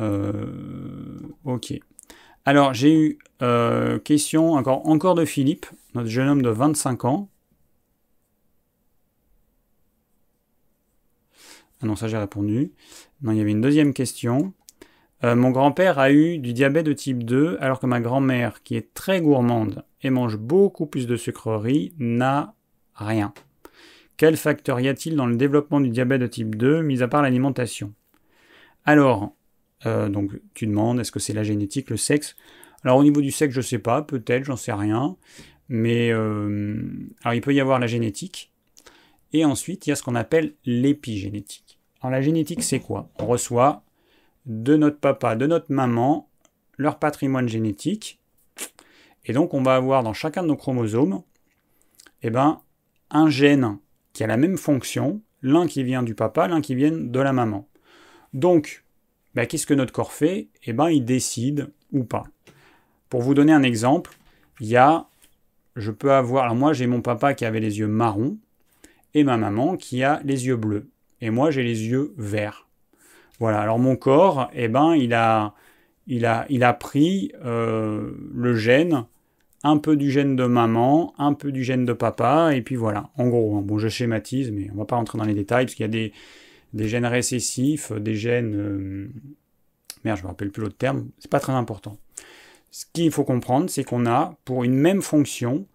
Euh, 0.00 1.20
ok. 1.44 1.74
Alors, 2.44 2.74
j'ai 2.74 2.92
eu 2.94 3.18
euh, 3.42 3.98
question 3.98 4.52
encore, 4.54 4.86
encore 4.88 5.14
de 5.14 5.24
Philippe, 5.24 5.66
notre 5.94 6.08
jeune 6.08 6.28
homme 6.28 6.42
de 6.42 6.50
25 6.50 7.04
ans. 7.04 7.28
Ah 11.80 11.86
non, 11.86 11.96
ça 11.96 12.08
j'ai 12.08 12.18
répondu. 12.18 12.72
Non, 13.22 13.32
il 13.32 13.38
y 13.38 13.40
avait 13.40 13.50
une 13.50 13.60
deuxième 13.60 13.92
question. 13.94 14.52
Euh, 15.24 15.34
mon 15.34 15.50
grand-père 15.50 15.98
a 15.98 16.12
eu 16.12 16.38
du 16.38 16.52
diabète 16.52 16.84
de 16.84 16.92
type 16.92 17.24
2 17.24 17.56
alors 17.60 17.80
que 17.80 17.86
ma 17.86 18.00
grand-mère, 18.00 18.62
qui 18.62 18.76
est 18.76 18.92
très 18.92 19.22
gourmande 19.22 19.82
et 20.02 20.10
mange 20.10 20.36
beaucoup 20.36 20.84
plus 20.84 21.06
de 21.06 21.16
sucreries, 21.16 21.94
n'a 21.98 22.54
rien. 22.94 23.32
Quel 24.18 24.36
facteur 24.36 24.80
y 24.80 24.88
a-t-il 24.88 25.16
dans 25.16 25.26
le 25.26 25.36
développement 25.36 25.80
du 25.80 25.88
diabète 25.88 26.20
de 26.20 26.26
type 26.26 26.56
2, 26.56 26.82
mis 26.82 27.02
à 27.02 27.08
part 27.08 27.22
l'alimentation? 27.22 27.94
Alors, 28.84 29.34
euh, 29.86 30.10
donc 30.10 30.32
tu 30.52 30.66
demandes, 30.66 31.00
est-ce 31.00 31.10
que 31.10 31.20
c'est 31.20 31.32
la 31.32 31.42
génétique, 31.42 31.88
le 31.88 31.96
sexe? 31.96 32.36
Alors 32.84 32.98
au 32.98 33.02
niveau 33.02 33.22
du 33.22 33.30
sexe, 33.30 33.54
je 33.54 33.60
ne 33.60 33.64
sais 33.64 33.78
pas, 33.78 34.02
peut-être, 34.02 34.44
j'en 34.44 34.56
sais 34.56 34.74
rien. 34.74 35.16
Mais 35.70 36.10
euh, 36.12 36.82
alors 37.22 37.32
il 37.32 37.40
peut 37.40 37.54
y 37.54 37.60
avoir 37.60 37.78
la 37.78 37.86
génétique. 37.86 38.52
Et 39.32 39.46
ensuite, 39.46 39.86
il 39.86 39.90
y 39.90 39.92
a 39.94 39.96
ce 39.96 40.02
qu'on 40.02 40.16
appelle 40.16 40.52
l'épigénétique. 40.66 41.78
Alors 42.02 42.12
la 42.12 42.20
génétique, 42.20 42.62
c'est 42.62 42.80
quoi? 42.80 43.08
On 43.18 43.26
reçoit 43.26 43.83
de 44.46 44.76
notre 44.76 44.98
papa, 44.98 45.36
de 45.36 45.46
notre 45.46 45.72
maman, 45.72 46.28
leur 46.76 46.98
patrimoine 46.98 47.48
génétique. 47.48 48.20
Et 49.24 49.32
donc 49.32 49.54
on 49.54 49.62
va 49.62 49.76
avoir 49.76 50.02
dans 50.02 50.12
chacun 50.12 50.42
de 50.42 50.48
nos 50.48 50.56
chromosomes 50.56 51.22
eh 52.22 52.30
ben, 52.30 52.60
un 53.10 53.28
gène 53.28 53.78
qui 54.12 54.24
a 54.24 54.26
la 54.26 54.36
même 54.36 54.56
fonction, 54.56 55.20
l'un 55.42 55.66
qui 55.66 55.84
vient 55.84 56.02
du 56.02 56.14
papa, 56.14 56.48
l'un 56.48 56.60
qui 56.60 56.74
vient 56.74 56.90
de 56.90 57.20
la 57.20 57.32
maman. 57.32 57.68
Donc, 58.32 58.84
bah, 59.34 59.46
qu'est-ce 59.46 59.66
que 59.66 59.74
notre 59.74 59.92
corps 59.92 60.12
fait? 60.12 60.48
Eh 60.64 60.72
bien, 60.72 60.88
il 60.88 61.04
décide 61.04 61.70
ou 61.92 62.04
pas. 62.04 62.24
Pour 63.10 63.22
vous 63.22 63.34
donner 63.34 63.52
un 63.52 63.62
exemple, 63.62 64.16
il 64.60 64.68
y 64.68 64.76
a, 64.76 65.06
je 65.76 65.90
peux 65.90 66.12
avoir, 66.12 66.44
alors 66.44 66.56
moi 66.56 66.72
j'ai 66.72 66.86
mon 66.86 67.02
papa 67.02 67.34
qui 67.34 67.44
avait 67.44 67.60
les 67.60 67.78
yeux 67.78 67.86
marrons 67.86 68.38
et 69.12 69.24
ma 69.24 69.36
maman 69.36 69.76
qui 69.76 70.02
a 70.02 70.20
les 70.24 70.46
yeux 70.46 70.56
bleus. 70.56 70.88
Et 71.20 71.30
moi 71.30 71.50
j'ai 71.50 71.62
les 71.62 71.84
yeux 71.86 72.14
verts. 72.16 72.63
Voilà, 73.40 73.60
alors 73.60 73.78
mon 73.78 73.96
corps, 73.96 74.50
eh 74.54 74.68
ben, 74.68 74.94
il 74.94 75.14
a, 75.14 76.72
pris 76.74 77.32
euh, 77.44 78.12
le 78.32 78.54
gène, 78.54 79.06
un 79.62 79.78
peu 79.78 79.96
du 79.96 80.10
gène 80.10 80.36
de 80.36 80.44
maman, 80.44 81.14
un 81.18 81.34
peu 81.34 81.50
du 81.50 81.64
gène 81.64 81.84
de 81.84 81.92
papa, 81.92 82.54
et 82.54 82.62
puis 82.62 82.76
voilà, 82.76 83.10
en 83.16 83.28
gros, 83.28 83.56
hein. 83.56 83.62
bon 83.62 83.78
je 83.78 83.88
schématise, 83.88 84.50
mais 84.52 84.70
on 84.72 84.78
va 84.78 84.84
pas 84.84 84.96
rentrer 84.96 85.18
dans 85.18 85.24
les 85.24 85.34
détails, 85.34 85.66
parce 85.66 85.74
qu'il 85.74 85.84
y 85.84 85.88
a 85.88 86.10
des, 86.72 86.88
gènes 86.88 87.06
récessifs, 87.06 87.92
des 87.92 88.14
gènes... 88.14 88.54
Euh, 88.54 89.08
merde, 90.04 90.18
je 90.18 90.22
me 90.22 90.28
rappelle 90.28 90.50
plus 90.50 90.62
l'autre 90.62 90.76
terme, 90.76 91.08
c'est 91.18 91.30
pas 91.30 91.40
très 91.40 91.52
important. 91.52 91.96
Ce 92.70 92.84
qu'il 92.92 93.10
faut 93.10 93.24
comprendre, 93.24 93.68
c'est 93.70 93.84
qu'on 93.84 94.06
a, 94.06 94.36
pour 94.44 94.64
une 94.64 94.74
même 94.74 95.02
fonction, 95.02 95.66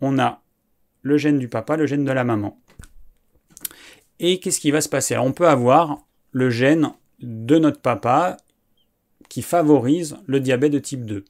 on 0.00 0.18
a 0.18 0.42
le 1.02 1.18
gène 1.18 1.38
du 1.38 1.48
papa, 1.48 1.76
le 1.76 1.86
gène 1.86 2.04
de 2.04 2.12
la 2.12 2.24
maman. 2.24 2.58
Et 4.18 4.40
qu'est-ce 4.40 4.60
qui 4.60 4.70
va 4.70 4.80
se 4.80 4.88
passer? 4.88 5.16
On 5.18 5.32
peut 5.32 5.48
avoir 5.48 6.05
le 6.36 6.50
gène 6.50 6.92
de 7.20 7.56
notre 7.56 7.80
papa 7.80 8.36
qui 9.30 9.40
favorise 9.40 10.18
le 10.26 10.38
diabète 10.38 10.70
de 10.70 10.78
type 10.78 11.06
2. 11.06 11.24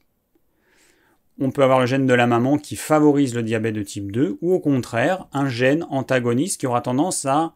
On 1.39 1.49
peut 1.49 1.63
avoir 1.63 1.79
le 1.79 1.85
gène 1.85 2.05
de 2.05 2.13
la 2.13 2.27
maman 2.27 2.57
qui 2.57 2.75
favorise 2.75 3.33
le 3.33 3.41
diabète 3.41 3.75
de 3.75 3.83
type 3.83 4.11
2, 4.11 4.37
ou 4.41 4.53
au 4.53 4.59
contraire, 4.59 5.29
un 5.31 5.47
gène 5.47 5.85
antagoniste 5.89 6.59
qui 6.59 6.67
aura 6.67 6.81
tendance 6.81 7.23
à 7.23 7.53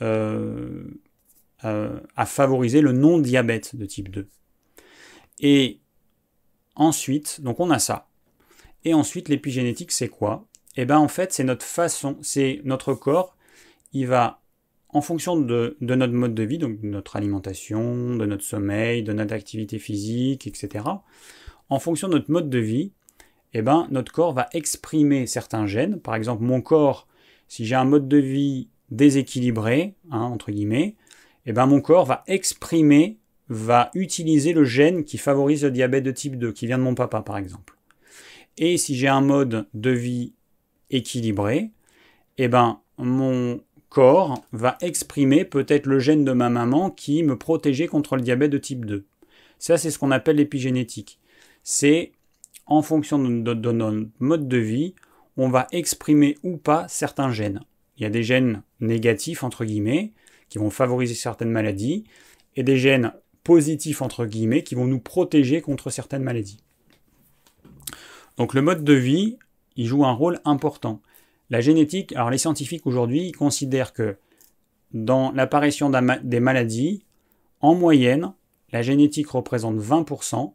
euh, 0.00 0.82
euh, 1.62 2.00
favoriser 2.26 2.80
le 2.80 2.90
non-diabète 2.90 3.76
de 3.76 3.86
type 3.86 4.10
2. 4.10 4.26
Et 5.38 5.78
ensuite, 6.74 7.42
donc 7.42 7.60
on 7.60 7.70
a 7.70 7.78
ça. 7.78 8.08
Et 8.84 8.92
ensuite, 8.92 9.28
l'épigénétique, 9.28 9.92
c'est 9.92 10.08
quoi? 10.08 10.48
Eh 10.74 10.84
bien, 10.84 10.98
en 10.98 11.06
fait, 11.06 11.32
c'est 11.32 11.44
notre 11.44 11.64
façon, 11.64 12.18
c'est 12.22 12.60
notre 12.64 12.94
corps, 12.94 13.36
il 13.92 14.08
va, 14.08 14.41
en 14.92 15.00
fonction 15.00 15.40
de, 15.40 15.76
notre 15.80 16.12
mode 16.12 16.34
de 16.34 16.42
vie, 16.42 16.58
donc 16.58 16.80
de 16.80 16.86
notre 16.86 17.16
alimentation, 17.16 18.14
de 18.16 18.26
notre 18.26 18.44
sommeil, 18.44 19.02
de 19.02 19.12
notre 19.12 19.34
activité 19.34 19.78
physique, 19.78 20.46
etc., 20.46 20.84
en 21.70 21.78
fonction 21.78 22.08
de 22.08 22.14
notre 22.14 22.30
mode 22.30 22.50
de 22.50 22.58
vie, 22.58 22.92
eh 23.54 23.62
ben, 23.62 23.88
notre 23.90 24.12
corps 24.12 24.34
va 24.34 24.48
exprimer 24.52 25.26
certains 25.26 25.66
gènes. 25.66 25.98
Par 26.00 26.14
exemple, 26.14 26.42
mon 26.42 26.60
corps, 26.60 27.08
si 27.48 27.64
j'ai 27.64 27.74
un 27.74 27.84
mode 27.84 28.08
de 28.08 28.18
vie 28.18 28.68
déséquilibré, 28.90 29.94
hein, 30.10 30.20
entre 30.20 30.52
guillemets, 30.52 30.96
eh 31.46 31.52
ben 31.52 31.66
mon 31.66 31.80
corps 31.80 32.04
va 32.04 32.22
exprimer, 32.26 33.18
va 33.48 33.90
utiliser 33.94 34.52
le 34.52 34.64
gène 34.64 35.04
qui 35.04 35.18
favorise 35.18 35.64
le 35.64 35.70
diabète 35.70 36.04
de 36.04 36.10
type 36.10 36.38
2, 36.38 36.52
qui 36.52 36.66
vient 36.66 36.78
de 36.78 36.82
mon 36.82 36.94
papa 36.94 37.22
par 37.22 37.38
exemple. 37.38 37.76
Et 38.58 38.76
si 38.76 38.94
j'ai 38.94 39.08
un 39.08 39.22
mode 39.22 39.66
de 39.74 39.90
vie 39.90 40.34
équilibré, 40.90 41.72
eh 42.38 42.48
ben 42.48 42.80
mon 42.98 43.60
corps 43.92 44.42
va 44.52 44.78
exprimer 44.80 45.44
peut-être 45.44 45.84
le 45.84 45.98
gène 45.98 46.24
de 46.24 46.32
ma 46.32 46.48
maman 46.48 46.90
qui 46.90 47.22
me 47.22 47.36
protégeait 47.36 47.88
contre 47.88 48.16
le 48.16 48.22
diabète 48.22 48.50
de 48.50 48.56
type 48.56 48.86
2. 48.86 49.04
Ça, 49.58 49.76
c'est 49.76 49.90
ce 49.90 49.98
qu'on 49.98 50.10
appelle 50.10 50.36
l'épigénétique. 50.36 51.20
C'est 51.62 52.12
en 52.66 52.80
fonction 52.80 53.18
de, 53.18 53.28
notre 53.28 54.08
mode 54.18 54.48
de 54.48 54.56
vie, 54.56 54.94
on 55.36 55.50
va 55.50 55.66
exprimer 55.72 56.38
ou 56.42 56.56
pas 56.56 56.88
certains 56.88 57.30
gènes. 57.32 57.60
Il 57.98 58.02
y 58.02 58.06
a 58.06 58.10
des 58.10 58.22
gènes 58.22 58.62
négatifs, 58.80 59.44
entre 59.44 59.66
guillemets, 59.66 60.12
qui 60.48 60.56
vont 60.56 60.70
favoriser 60.70 61.14
certaines 61.14 61.50
maladies, 61.50 62.04
et 62.56 62.62
des 62.62 62.78
gènes 62.78 63.12
positifs, 63.44 64.00
entre 64.00 64.24
guillemets, 64.24 64.62
qui 64.62 64.74
vont 64.74 64.86
nous 64.86 65.00
protéger 65.00 65.60
contre 65.60 65.90
certaines 65.90 66.22
maladies. 66.22 66.60
Donc 68.38 68.54
le 68.54 68.62
mode 68.62 68.84
de 68.84 68.94
vie, 68.94 69.36
il 69.76 69.86
joue 69.86 70.04
un 70.06 70.12
rôle 70.12 70.40
important. 70.46 71.02
La 71.52 71.60
génétique, 71.60 72.14
alors 72.14 72.30
les 72.30 72.38
scientifiques 72.38 72.86
aujourd'hui 72.86 73.30
considèrent 73.30 73.92
que 73.92 74.16
dans 74.94 75.32
l'apparition 75.32 75.90
des 75.90 76.40
maladies, 76.40 77.04
en 77.60 77.74
moyenne, 77.74 78.32
la 78.72 78.80
génétique 78.80 79.28
représente 79.28 79.76
20%, 79.76 80.54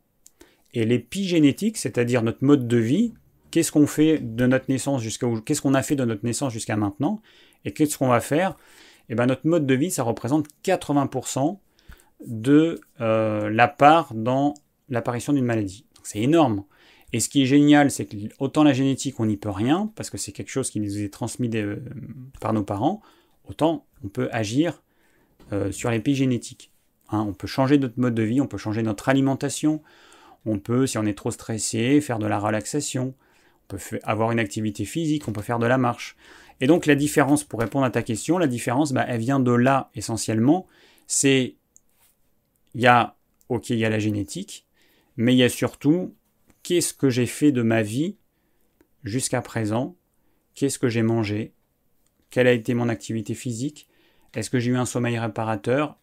et 0.73 0.85
l'épigénétique, 0.85 1.77
c'est-à-dire 1.77 2.23
notre 2.23 2.43
mode 2.43 2.67
de 2.67 2.77
vie, 2.77 3.13
qu'est-ce 3.51 3.71
qu'on 3.71 3.85
fait 3.85 4.17
de 4.17 4.47
notre 4.47 4.65
naissance 4.69 5.03
jusqu'à 5.03 5.27
qu'est-ce 5.45 5.67
a 5.67 5.83
fait 5.83 5.95
de 5.95 6.03
notre 6.03 6.25
naissance 6.25 6.51
jusqu'à 6.51 6.75
maintenant 6.75 7.21
et 7.63 7.73
qu'est-ce 7.73 7.99
qu'on 7.99 8.07
va 8.07 8.19
faire? 8.19 8.57
Eh 9.09 9.13
ben 9.13 9.27
notre 9.27 9.45
mode 9.45 9.67
de 9.67 9.75
vie 9.75 9.91
ça 9.91 10.01
représente 10.01 10.47
80% 10.65 11.59
de 12.25 12.81
euh, 13.01 13.51
la 13.51 13.67
part 13.67 14.15
dans 14.15 14.55
l'apparition 14.89 15.31
d'une 15.31 15.45
maladie. 15.45 15.85
C'est 16.01 16.21
énorme. 16.21 16.63
Et 17.13 17.19
ce 17.19 17.29
qui 17.29 17.41
est 17.41 17.45
génial, 17.45 17.89
c'est 17.89 18.05
que 18.05 18.17
autant 18.39 18.63
la 18.63 18.73
génétique, 18.73 19.19
on 19.19 19.25
n'y 19.25 19.37
peut 19.37 19.49
rien, 19.49 19.91
parce 19.95 20.09
que 20.09 20.17
c'est 20.17 20.31
quelque 20.31 20.49
chose 20.49 20.69
qui 20.69 20.79
nous 20.79 20.99
est 20.99 21.09
transmis 21.09 21.49
euh, 21.55 21.77
par 22.41 22.53
nos 22.53 22.63
parents, 22.63 23.01
autant 23.49 23.85
on 24.03 24.09
peut 24.09 24.29
agir 24.31 24.83
euh, 25.53 25.71
sur 25.71 25.89
l'épigénétique. 25.89 26.71
Hein, 27.09 27.25
on 27.27 27.33
peut 27.33 27.47
changer 27.47 27.77
notre 27.77 27.99
mode 27.99 28.15
de 28.15 28.23
vie, 28.23 28.41
on 28.41 28.47
peut 28.47 28.57
changer 28.57 28.83
notre 28.83 29.07
alimentation, 29.07 29.81
on 30.45 30.59
peut, 30.59 30.85
si 30.85 30.97
on 30.97 31.05
est 31.05 31.17
trop 31.17 31.31
stressé, 31.31 32.01
faire 32.01 32.19
de 32.19 32.27
la 32.27 32.39
relaxation, 32.39 33.13
on 33.63 33.77
peut 33.77 33.99
avoir 34.03 34.31
une 34.31 34.39
activité 34.39 34.83
physique, 34.83 35.27
on 35.27 35.31
peut 35.31 35.41
faire 35.41 35.59
de 35.59 35.65
la 35.65 35.77
marche. 35.77 36.17
Et 36.59 36.67
donc 36.67 36.85
la 36.85 36.95
différence, 36.95 37.43
pour 37.43 37.59
répondre 37.59 37.85
à 37.85 37.89
ta 37.89 38.01
question, 38.01 38.37
la 38.37 38.47
différence, 38.47 38.91
bah, 38.91 39.05
elle 39.07 39.21
vient 39.21 39.39
de 39.39 39.51
là 39.51 39.89
essentiellement. 39.95 40.67
C'est, 41.05 41.55
il 42.75 42.81
y 42.81 42.87
a, 42.87 43.15
ok, 43.47 43.69
il 43.69 43.77
y 43.77 43.85
a 43.85 43.89
la 43.89 43.99
génétique, 43.99 44.65
mais 45.15 45.33
il 45.33 45.37
y 45.37 45.43
a 45.43 45.49
surtout, 45.49 46.13
qu'est-ce 46.67 46.93
que 46.93 47.09
j'ai 47.09 47.27
fait 47.27 47.53
de 47.53 47.61
ma 47.61 47.81
vie 47.81 48.17
jusqu'à 49.05 49.41
présent? 49.41 49.95
Qu'est-ce 50.53 50.77
que 50.77 50.89
j'ai 50.89 51.01
mangé? 51.01 51.53
Quelle 52.29 52.45
a 52.45 52.51
été 52.51 52.73
mon 52.73 52.89
activité 52.89 53.35
physique? 53.35 53.87
Est-ce 54.33 54.49
que 54.49 54.59
j'ai 54.59 54.71
eu 54.71 54.75
un 54.75 54.85
sommeil 54.85 55.17
réparateur? 55.17 55.95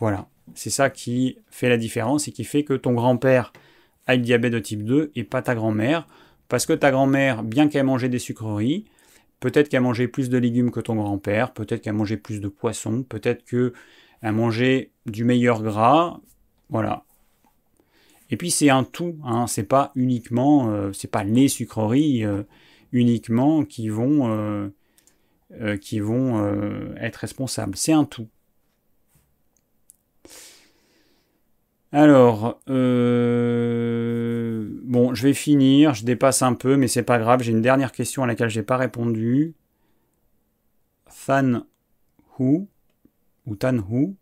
Voilà, 0.00 0.28
c'est 0.56 0.70
ça 0.70 0.90
qui 0.90 1.38
fait 1.52 1.68
la 1.68 1.76
différence 1.76 2.26
et 2.26 2.32
qui 2.32 2.42
fait 2.42 2.64
que 2.64 2.74
ton 2.74 2.92
grand-père 2.92 3.52
a 4.08 4.16
le 4.16 4.22
diabète 4.22 4.52
de 4.52 4.58
type 4.58 4.82
2 4.82 5.12
et 5.14 5.22
pas 5.22 5.42
ta 5.42 5.54
grand-mère. 5.54 6.08
Parce 6.48 6.66
que 6.66 6.72
ta 6.72 6.90
grand-mère, 6.90 7.44
bien 7.44 7.68
qu'elle 7.68 7.86
mangeait 7.86 8.08
des 8.08 8.18
sucreries, 8.18 8.86
peut-être 9.38 9.68
qu'elle 9.68 9.82
mangeait 9.82 10.08
plus 10.08 10.28
de 10.28 10.38
légumes 10.38 10.72
que 10.72 10.80
ton 10.80 10.96
grand-père, 10.96 11.52
peut-être 11.52 11.82
qu'elle 11.82 11.92
mangeait 11.92 12.16
plus 12.16 12.40
de 12.40 12.48
poissons, 12.48 13.04
peut-être 13.04 13.44
qu'elle 13.44 14.32
mangeait 14.32 14.90
du 15.06 15.22
meilleur 15.22 15.62
gras, 15.62 16.18
voilà. 16.68 17.04
Et 18.30 18.36
puis 18.36 18.50
c'est 18.50 18.70
un 18.70 18.84
tout, 18.84 19.16
hein, 19.24 19.46
c'est 19.46 19.64
pas 19.64 19.92
uniquement, 19.96 20.70
euh, 20.70 20.92
c'est 20.92 21.10
pas 21.10 21.24
les 21.24 21.48
sucreries 21.48 22.24
euh, 22.24 22.44
uniquement 22.92 23.64
qui 23.64 23.88
vont, 23.88 24.30
euh, 24.30 25.76
qui 25.78 25.98
vont 25.98 26.94
être 26.96 27.16
responsables, 27.16 27.76
c'est 27.76 27.92
un 27.92 28.04
tout. 28.04 28.28
Alors, 31.92 32.60
bon, 32.68 32.74
je 35.14 35.22
vais 35.24 35.34
finir, 35.34 35.94
je 35.94 36.04
dépasse 36.04 36.42
un 36.42 36.54
peu, 36.54 36.76
mais 36.76 36.86
c'est 36.86 37.02
pas 37.02 37.18
grave. 37.18 37.42
J'ai 37.42 37.50
une 37.50 37.62
dernière 37.62 37.90
question 37.90 38.22
à 38.22 38.28
laquelle 38.28 38.48
j'ai 38.48 38.62
pas 38.62 38.76
répondu. 38.76 39.54
Fan 41.08 41.64
Hu, 42.38 42.66
ou 43.46 43.56
Tan 43.56 43.78
Hu, 43.90 44.14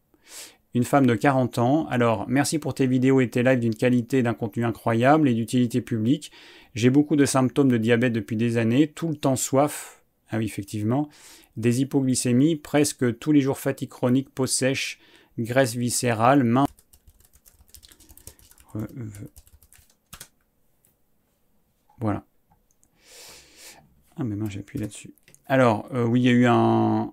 une 0.78 0.84
femme 0.84 1.06
de 1.06 1.14
40 1.14 1.58
ans. 1.58 1.86
Alors, 1.88 2.26
merci 2.28 2.58
pour 2.58 2.72
tes 2.72 2.86
vidéos 2.86 3.20
et 3.20 3.28
tes 3.28 3.42
lives 3.42 3.58
d'une 3.58 3.74
qualité 3.74 4.22
d'un 4.22 4.32
contenu 4.32 4.64
incroyable 4.64 5.28
et 5.28 5.34
d'utilité 5.34 5.80
publique. 5.80 6.30
J'ai 6.74 6.88
beaucoup 6.88 7.16
de 7.16 7.24
symptômes 7.24 7.68
de 7.68 7.76
diabète 7.76 8.12
depuis 8.12 8.36
des 8.36 8.56
années, 8.56 8.86
tout 8.86 9.08
le 9.08 9.16
temps 9.16 9.36
soif. 9.36 10.02
Ah 10.30 10.38
oui, 10.38 10.44
effectivement. 10.44 11.08
Des 11.56 11.80
hypoglycémies, 11.80 12.56
presque 12.56 13.18
tous 13.18 13.32
les 13.32 13.40
jours 13.40 13.58
fatigue 13.58 13.88
chronique, 13.88 14.30
peau 14.30 14.46
sèche, 14.46 15.00
graisse 15.38 15.74
viscérale, 15.74 16.44
main 16.44 16.66
voilà. 22.00 22.24
Ah, 24.16 24.24
mais 24.24 24.36
moi 24.36 24.48
j'appuie 24.48 24.78
là-dessus. 24.78 25.12
Alors, 25.46 25.88
euh, 25.92 26.04
oui, 26.04 26.20
il 26.20 26.24
y 26.24 26.28
a 26.28 26.32
eu 26.32 26.46
un, 26.46 27.12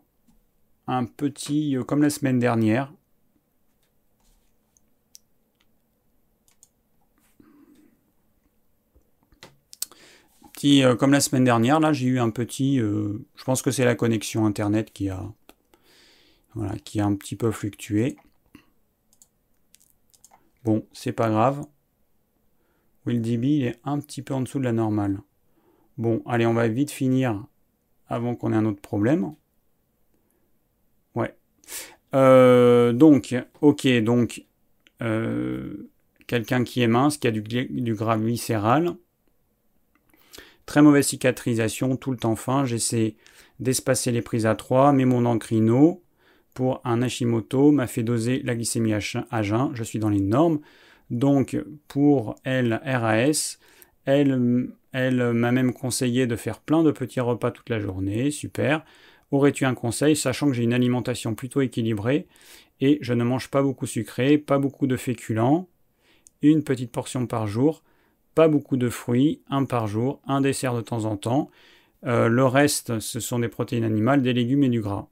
un 0.88 1.06
petit, 1.06 1.78
euh, 1.78 1.84
comme 1.84 2.02
la 2.02 2.10
semaine 2.10 2.38
dernière. 2.38 2.94
Euh, 10.64 10.96
comme 10.96 11.12
la 11.12 11.20
semaine 11.20 11.44
dernière, 11.44 11.80
là, 11.80 11.94
j'ai 11.94 12.08
eu 12.08 12.20
un 12.20 12.30
petit. 12.30 12.78
je 12.78 13.44
pense 13.44 13.62
que 13.62 13.72
c'est 13.72 13.86
la 13.86 13.96
connexion 13.96 14.46
internet 14.46 14.92
qui 14.92 15.10
a, 15.10 15.24
voilà, 16.54 16.78
qui 16.80 17.00
a 17.00 17.06
un 17.06 17.16
petit 17.16 17.36
peu 17.36 17.52
fluctué. 17.52 18.16
Bon, 20.64 20.86
c'est 20.94 21.12
pas 21.12 21.30
grave. 21.30 21.66
WillDB, 23.06 23.44
il 23.44 23.66
est 23.66 23.80
un 23.84 24.00
petit 24.00 24.24
peu 24.24 24.34
en 24.34 24.42
dessous 24.42 24.60
de 24.60 24.64
la 24.64 24.72
normale. 24.72 25.20
Bon, 25.98 26.24
allez, 26.26 26.46
on 26.46 26.54
va 26.54 26.68
vite 26.68 26.92
finir 26.92 27.46
avant 28.08 28.36
qu'on 28.36 28.52
ait 28.52 28.56
un 28.56 28.66
autre 28.66 28.82
problème. 28.82 29.36
donc, 32.94 33.36
ok, 33.62 33.88
donc 34.04 34.46
quelqu'un 36.28 36.64
qui 36.64 36.82
est 36.82 36.88
mince, 36.88 37.18
qui 37.18 37.28
a 37.28 37.32
du, 37.32 37.42
du 37.42 37.94
gras 37.94 38.18
viscéral, 38.18 38.96
très 40.66 40.82
mauvaise 40.82 41.08
cicatrisation, 41.08 41.96
tout 41.98 42.12
le 42.12 42.18
temps 42.18 42.36
fin. 42.36 42.66
J'essaie 42.66 43.16
d'espacer 43.60 44.12
les 44.12 44.22
prises 44.22 44.46
à 44.46 44.56
3, 44.56 44.94
mais 44.94 45.06
mon 45.06 45.26
encrino 45.26 46.02
pour 46.54 46.82
un 46.86 47.02
Hashimoto 47.02 47.72
m'a 47.72 47.88
fait 47.88 48.04
doser 48.04 48.42
la 48.44 48.56
glycémie 48.56 48.94
à 48.94 49.42
jeun. 49.42 49.72
Je 49.74 49.84
suis 49.84 50.00
dans 50.00 50.10
les 50.10 50.22
normes. 50.22 50.60
Donc 51.10 51.58
pour 51.88 52.36
elle, 52.44 52.82
RAS, 52.84 53.60
elle, 54.06 54.70
elle 54.92 55.34
m'a 55.34 55.52
même 55.52 55.74
conseillé 55.74 56.28
de 56.28 56.36
faire 56.36 56.60
plein 56.60 56.84
de 56.84 56.92
petits 56.92 57.20
repas 57.20 57.52
toute 57.52 57.70
la 57.70 57.80
journée. 57.80 58.32
Super. 58.32 58.84
Aurais-tu 59.32 59.66
un 59.66 59.74
conseil, 59.74 60.16
sachant 60.16 60.48
que 60.48 60.54
j'ai 60.54 60.64
une 60.64 60.74
alimentation 60.74 61.36
plutôt 61.36 61.62
équilibrée 61.62 62.28
et 62.80 63.00
je 63.02 63.14
ne 63.14 63.24
mange 63.24 63.50
pas 63.50 63.62
beaucoup 63.62 63.86
sucré, 63.86 64.38
pas 64.38 64.60
beaucoup 64.60 64.88
de 64.88 64.96
féculents, 64.96 65.68
une 66.42 66.64
petite 66.64 66.92
portion 66.92 67.26
par 67.26 67.48
jour, 67.48 67.84
pas 68.36 68.48
beaucoup 68.48 68.78
de 68.78 68.90
fruits, 68.90 69.42
un 69.50 69.64
par 69.64 69.88
jour, 69.88 70.20
un 70.28 70.42
dessert 70.42 70.76
de 70.76 70.82
temps 70.82 71.06
en 71.06 71.18
temps. 71.18 71.50
Euh, 72.06 72.28
le 72.28 72.46
reste, 72.46 73.00
ce 73.00 73.20
sont 73.20 73.40
des 73.40 73.48
protéines 73.48 73.84
animales, 73.84 74.22
des 74.22 74.34
légumes 74.34 74.64
et 74.64 74.70
du 74.70 74.82
gras. 74.82 75.08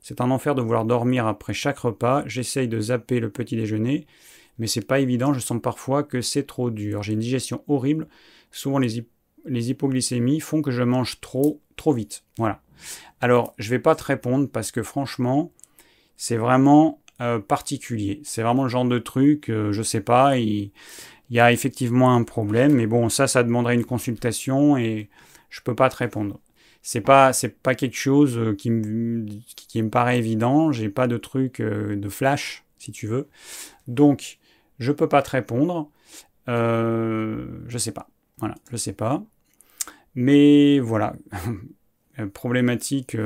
C'est 0.00 0.20
un 0.20 0.30
enfer 0.30 0.54
de 0.54 0.62
vouloir 0.62 0.84
dormir 0.84 1.26
après 1.26 1.52
chaque 1.52 1.78
repas. 1.78 2.24
J'essaye 2.26 2.66
de 2.66 2.80
zapper 2.80 3.20
le 3.20 3.30
petit 3.30 3.54
déjeuner, 3.54 4.06
mais 4.58 4.66
c'est 4.66 4.84
pas 4.84 4.98
évident. 4.98 5.32
Je 5.32 5.38
sens 5.38 5.60
parfois 5.62 6.02
que 6.02 6.20
c'est 6.20 6.42
trop 6.44 6.70
dur. 6.70 7.02
J'ai 7.04 7.12
une 7.12 7.20
digestion 7.20 7.62
horrible. 7.68 8.08
Souvent, 8.50 8.78
les, 8.78 8.98
hypoglycémies 9.46 10.40
font 10.40 10.60
que 10.60 10.72
je 10.72 10.82
mange 10.82 11.20
trop, 11.20 11.60
trop 11.76 11.92
vite. 11.92 12.24
Voilà. 12.36 12.60
Alors, 13.20 13.54
je 13.58 13.70
vais 13.70 13.78
pas 13.78 13.94
te 13.94 14.02
répondre 14.02 14.48
parce 14.48 14.72
que 14.72 14.82
franchement, 14.82 15.52
c'est 16.16 16.36
vraiment 16.36 17.00
euh, 17.20 17.38
particulier. 17.38 18.20
C'est 18.24 18.42
vraiment 18.42 18.64
le 18.64 18.68
genre 18.68 18.84
de 18.84 18.98
truc, 18.98 19.50
euh, 19.50 19.70
je 19.70 19.82
sais 19.82 20.00
pas. 20.00 20.36
Il, 21.30 21.36
y 21.36 21.40
a 21.40 21.52
effectivement 21.52 22.14
un 22.14 22.24
problème, 22.24 22.74
mais 22.74 22.86
bon, 22.86 23.08
ça, 23.08 23.26
ça 23.26 23.42
demanderait 23.42 23.74
une 23.74 23.84
consultation 23.84 24.76
et 24.76 25.08
je 25.50 25.60
peux 25.60 25.74
pas 25.74 25.88
te 25.88 25.96
répondre 25.96 26.40
c'est 26.82 27.00
pas 27.00 27.32
c'est 27.32 27.60
pas 27.60 27.74
quelque 27.74 27.96
chose 27.96 28.36
euh, 28.36 28.54
qui 28.54 28.70
me, 28.70 29.26
qui 29.54 29.82
me 29.82 29.88
paraît 29.88 30.18
évident. 30.18 30.72
J'ai 30.72 30.88
pas 30.88 31.06
de 31.06 31.16
truc 31.16 31.60
euh, 31.60 31.96
de 31.96 32.08
flash, 32.08 32.64
si 32.78 32.90
tu 32.92 33.06
veux. 33.06 33.28
Donc, 33.86 34.38
je 34.78 34.92
peux 34.92 35.08
pas 35.08 35.22
te 35.22 35.30
répondre. 35.30 35.90
Euh, 36.48 37.46
je 37.68 37.78
sais 37.78 37.92
pas. 37.92 38.08
Voilà, 38.38 38.56
je 38.70 38.76
sais 38.76 38.92
pas. 38.92 39.22
Mais 40.14 40.80
voilà, 40.80 41.14
problématique 42.34 43.16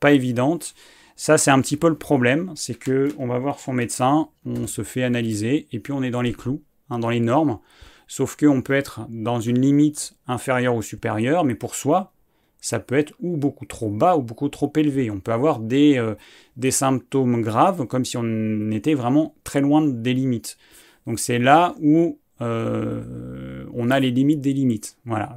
pas 0.00 0.12
évidente. 0.12 0.74
Ça, 1.16 1.38
c'est 1.38 1.50
un 1.50 1.60
petit 1.60 1.76
peu 1.76 1.88
le 1.88 1.96
problème, 1.96 2.52
c'est 2.56 2.74
que 2.74 3.14
on 3.18 3.26
va 3.26 3.38
voir 3.38 3.60
son 3.60 3.72
médecin, 3.72 4.28
on 4.44 4.66
se 4.66 4.82
fait 4.82 5.02
analyser, 5.02 5.68
et 5.72 5.78
puis 5.78 5.92
on 5.92 6.02
est 6.02 6.10
dans 6.10 6.22
les 6.22 6.32
clous, 6.32 6.62
hein, 6.90 6.98
dans 6.98 7.10
les 7.10 7.20
normes. 7.20 7.58
Sauf 8.06 8.36
qu'on 8.36 8.60
peut 8.60 8.74
être 8.74 9.06
dans 9.08 9.40
une 9.40 9.60
limite 9.60 10.14
inférieure 10.26 10.74
ou 10.74 10.82
supérieure, 10.82 11.44
mais 11.44 11.54
pour 11.54 11.76
soi, 11.76 12.12
ça 12.60 12.78
peut 12.78 12.96
être 12.96 13.14
ou 13.20 13.36
beaucoup 13.36 13.66
trop 13.66 13.90
bas 13.90 14.16
ou 14.16 14.22
beaucoup 14.22 14.48
trop 14.48 14.72
élevé. 14.76 15.10
On 15.10 15.20
peut 15.20 15.32
avoir 15.32 15.60
des, 15.60 15.96
euh, 15.96 16.14
des 16.56 16.70
symptômes 16.70 17.40
graves 17.40 17.86
comme 17.86 18.04
si 18.04 18.16
on 18.16 18.70
était 18.70 18.94
vraiment 18.94 19.34
très 19.44 19.60
loin 19.60 19.86
des 19.86 20.14
limites. 20.14 20.58
Donc 21.06 21.18
c'est 21.18 21.38
là 21.38 21.74
où 21.80 22.18
euh, 22.40 23.64
on 23.74 23.90
a 23.90 24.00
les 24.00 24.10
limites 24.10 24.40
des 24.40 24.52
limites. 24.52 24.98
Voilà. 25.04 25.36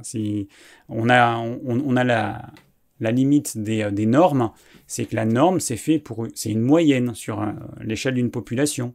On 0.88 1.08
a, 1.08 1.38
on, 1.38 1.96
a 1.96 2.04
la, 2.04 2.42
la 3.00 3.10
limite 3.10 3.56
des, 3.56 3.82
euh, 3.82 3.90
des 3.90 4.06
normes, 4.06 4.50
c'est 4.86 5.06
que 5.06 5.16
la 5.16 5.24
norme, 5.24 5.60
c'est 5.60 5.76
fait 5.76 5.98
pour, 5.98 6.26
c'est 6.34 6.50
une 6.50 6.60
moyenne 6.60 7.14
sur 7.14 7.46
l'échelle 7.80 8.14
d'une 8.14 8.30
population. 8.30 8.94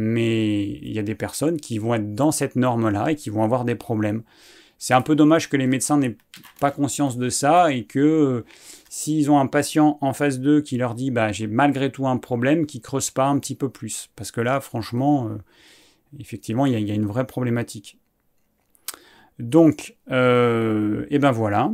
Mais 0.00 0.62
il 0.62 0.92
y 0.92 1.00
a 1.00 1.02
des 1.02 1.16
personnes 1.16 1.56
qui 1.56 1.78
vont 1.78 1.92
être 1.92 2.14
dans 2.14 2.30
cette 2.30 2.54
norme-là 2.54 3.10
et 3.10 3.16
qui 3.16 3.30
vont 3.30 3.42
avoir 3.42 3.64
des 3.64 3.74
problèmes. 3.74 4.22
C'est 4.78 4.94
un 4.94 5.02
peu 5.02 5.16
dommage 5.16 5.50
que 5.50 5.56
les 5.56 5.66
médecins 5.66 5.98
n'aient 5.98 6.16
pas 6.60 6.70
conscience 6.70 7.18
de 7.18 7.28
ça 7.30 7.72
et 7.72 7.82
que 7.82 7.98
euh, 7.98 8.44
s'ils 8.88 9.28
ont 9.28 9.40
un 9.40 9.48
patient 9.48 9.98
en 10.00 10.12
phase 10.12 10.38
2 10.38 10.60
qui 10.60 10.76
leur 10.76 10.94
dit 10.94 11.10
bah, 11.10 11.32
j'ai 11.32 11.48
malgré 11.48 11.90
tout 11.90 12.06
un 12.06 12.16
problème, 12.16 12.64
qu'ils 12.64 12.80
creusent 12.80 13.10
pas 13.10 13.26
un 13.26 13.40
petit 13.40 13.56
peu 13.56 13.70
plus. 13.70 14.08
Parce 14.14 14.30
que 14.30 14.40
là, 14.40 14.60
franchement, 14.60 15.30
euh, 15.30 15.38
effectivement, 16.20 16.64
il 16.64 16.78
y, 16.78 16.92
a 16.92 16.94
une 16.94 17.06
vraie 17.06 17.26
problématique. 17.26 17.98
Donc, 19.40 19.90
et 19.90 20.12
euh, 20.12 21.06
eh 21.10 21.18
ben 21.18 21.32
voilà. 21.32 21.72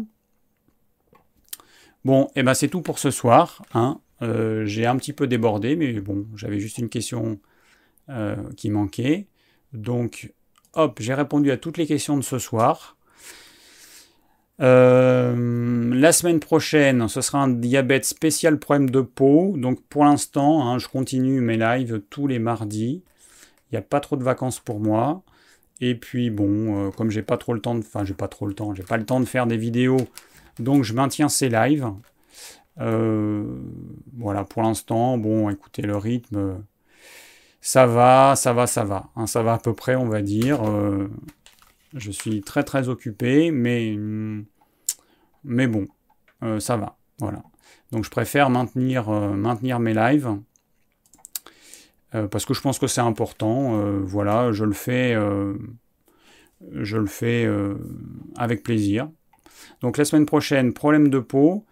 Bon, 2.07 2.25
et 2.29 2.41
eh 2.41 2.43
ben 2.43 2.55
c'est 2.55 2.69
tout 2.69 2.81
pour 2.81 2.99
ce 2.99 3.11
soir. 3.11 3.63
Hein. 3.75 4.01
j'ai 4.23 4.87
un 4.87 4.97
petit 4.97 5.13
peu 5.13 5.27
débordé, 5.27 5.77
mais 5.77 5.93
bon, 6.01 6.27
j'avais 6.37 6.59
juste 6.59 6.79
une 6.79 6.89
question 6.89 7.39
qui 8.57 8.71
manquait. 8.71 9.27
Donc, 9.73 10.33
hop, 10.75 10.99
j'ai 11.01 11.15
répondu 11.15 11.51
à 11.51 11.57
toutes 11.57 11.79
les 11.79 11.87
questions 11.87 12.17
de 12.17 12.23
ce 12.23 12.39
soir. 12.39 12.97
Euh, 14.61 15.93
la 15.93 16.13
semaine 16.13 16.39
prochaine, 16.39 17.09
ce 17.09 17.21
sera 17.21 17.43
un 17.43 17.49
diabète 17.49 18.05
spécial 18.05 18.59
problème 18.59 18.91
de 18.91 19.01
peau. 19.01 19.55
Donc 19.57 19.83
pour 19.89 20.05
l'instant, 20.05 20.69
hein, 20.69 20.79
je 20.79 20.89
continue 20.89 21.41
mes 21.41 21.57
lives 21.57 22.03
tous 22.11 22.27
les 22.27 22.39
mardis. 22.39 23.03
Il 23.71 23.75
n'y 23.75 23.79
a 23.79 23.83
pas 23.83 24.01
trop 24.01 24.17
de 24.17 24.23
vacances 24.23 24.61
pour 24.61 24.81
moi. 24.81 25.23
Et 25.81 25.97
puis 25.97 26.31
bon, 26.31 26.89
euh, 26.89 26.91
comme 26.93 27.11
j'ai 27.11 27.23
pas 27.23 27.37
trop 27.37 27.53
le 27.55 27.61
temps 27.61 27.75
de. 27.75 27.81
Enfin, 27.81 28.05
j'ai 28.05 28.15
pas 28.15 28.29
trop 28.29 28.47
le 28.47 28.55
temps, 28.55 28.75
j'ai 28.75 28.85
pas 28.85 28.97
le 28.97 29.05
temps 29.05 29.21
de 29.21 29.25
faire 29.25 29.47
des 29.47 29.57
vidéos. 29.57 29.99
Donc 30.61 30.85
je 30.85 30.95
maintiens 30.95 31.29
ces 31.29 31.49
lives. 31.49 31.89
Euh, 32.81 33.45
voilà, 34.17 34.45
pour 34.45 34.63
l'instant, 34.63 35.19
bon, 35.19 35.51
écoutez, 35.51 35.83
le 35.83 35.97
rythme 35.97 36.65
ça 37.65 37.87
va, 37.87 38.37
ça 38.37 38.53
va, 38.53 38.67
ça 38.67 38.85
va. 38.85 39.09
Hein, 39.17 39.27
ça 39.27 39.43
va 39.43 39.55
à 39.55 39.59
peu 39.59 39.73
près, 39.73 39.97
on 39.97 40.07
va 40.07 40.21
dire. 40.21 40.69
Euh, 40.69 41.09
je 41.95 42.11
suis 42.11 42.43
très 42.43 42.63
très 42.63 42.91
occupé, 42.91 43.51
mais, 43.51 43.97
mais 45.45 45.67
bon, 45.67 45.87
euh, 46.43 46.61
ça 46.61 46.77
va. 46.77 46.99
Voilà. 47.21 47.43
Donc 47.91 48.05
je 48.05 48.11
préfère 48.11 48.51
maintenir, 48.51 49.09
euh, 49.09 49.79
mes 49.79 49.95
lives. 49.95 50.29
parce 52.31 52.45
que 52.45 52.53
je 52.53 52.61
pense 52.61 52.79
que 52.79 52.87
c'est 52.87 53.01
important. 53.01 54.03
voilà, 54.03 54.53
je 54.53 54.67
le 54.67 54.75
fais 54.75 55.17
avec 58.37 58.63
plaisir. 58.63 59.09
Donc 59.81 59.97
la 59.97 60.05
semaine 60.05 60.27
prochaine, 60.27 60.75
problème 60.75 61.09
de 61.09 61.19
peau. 61.19 61.65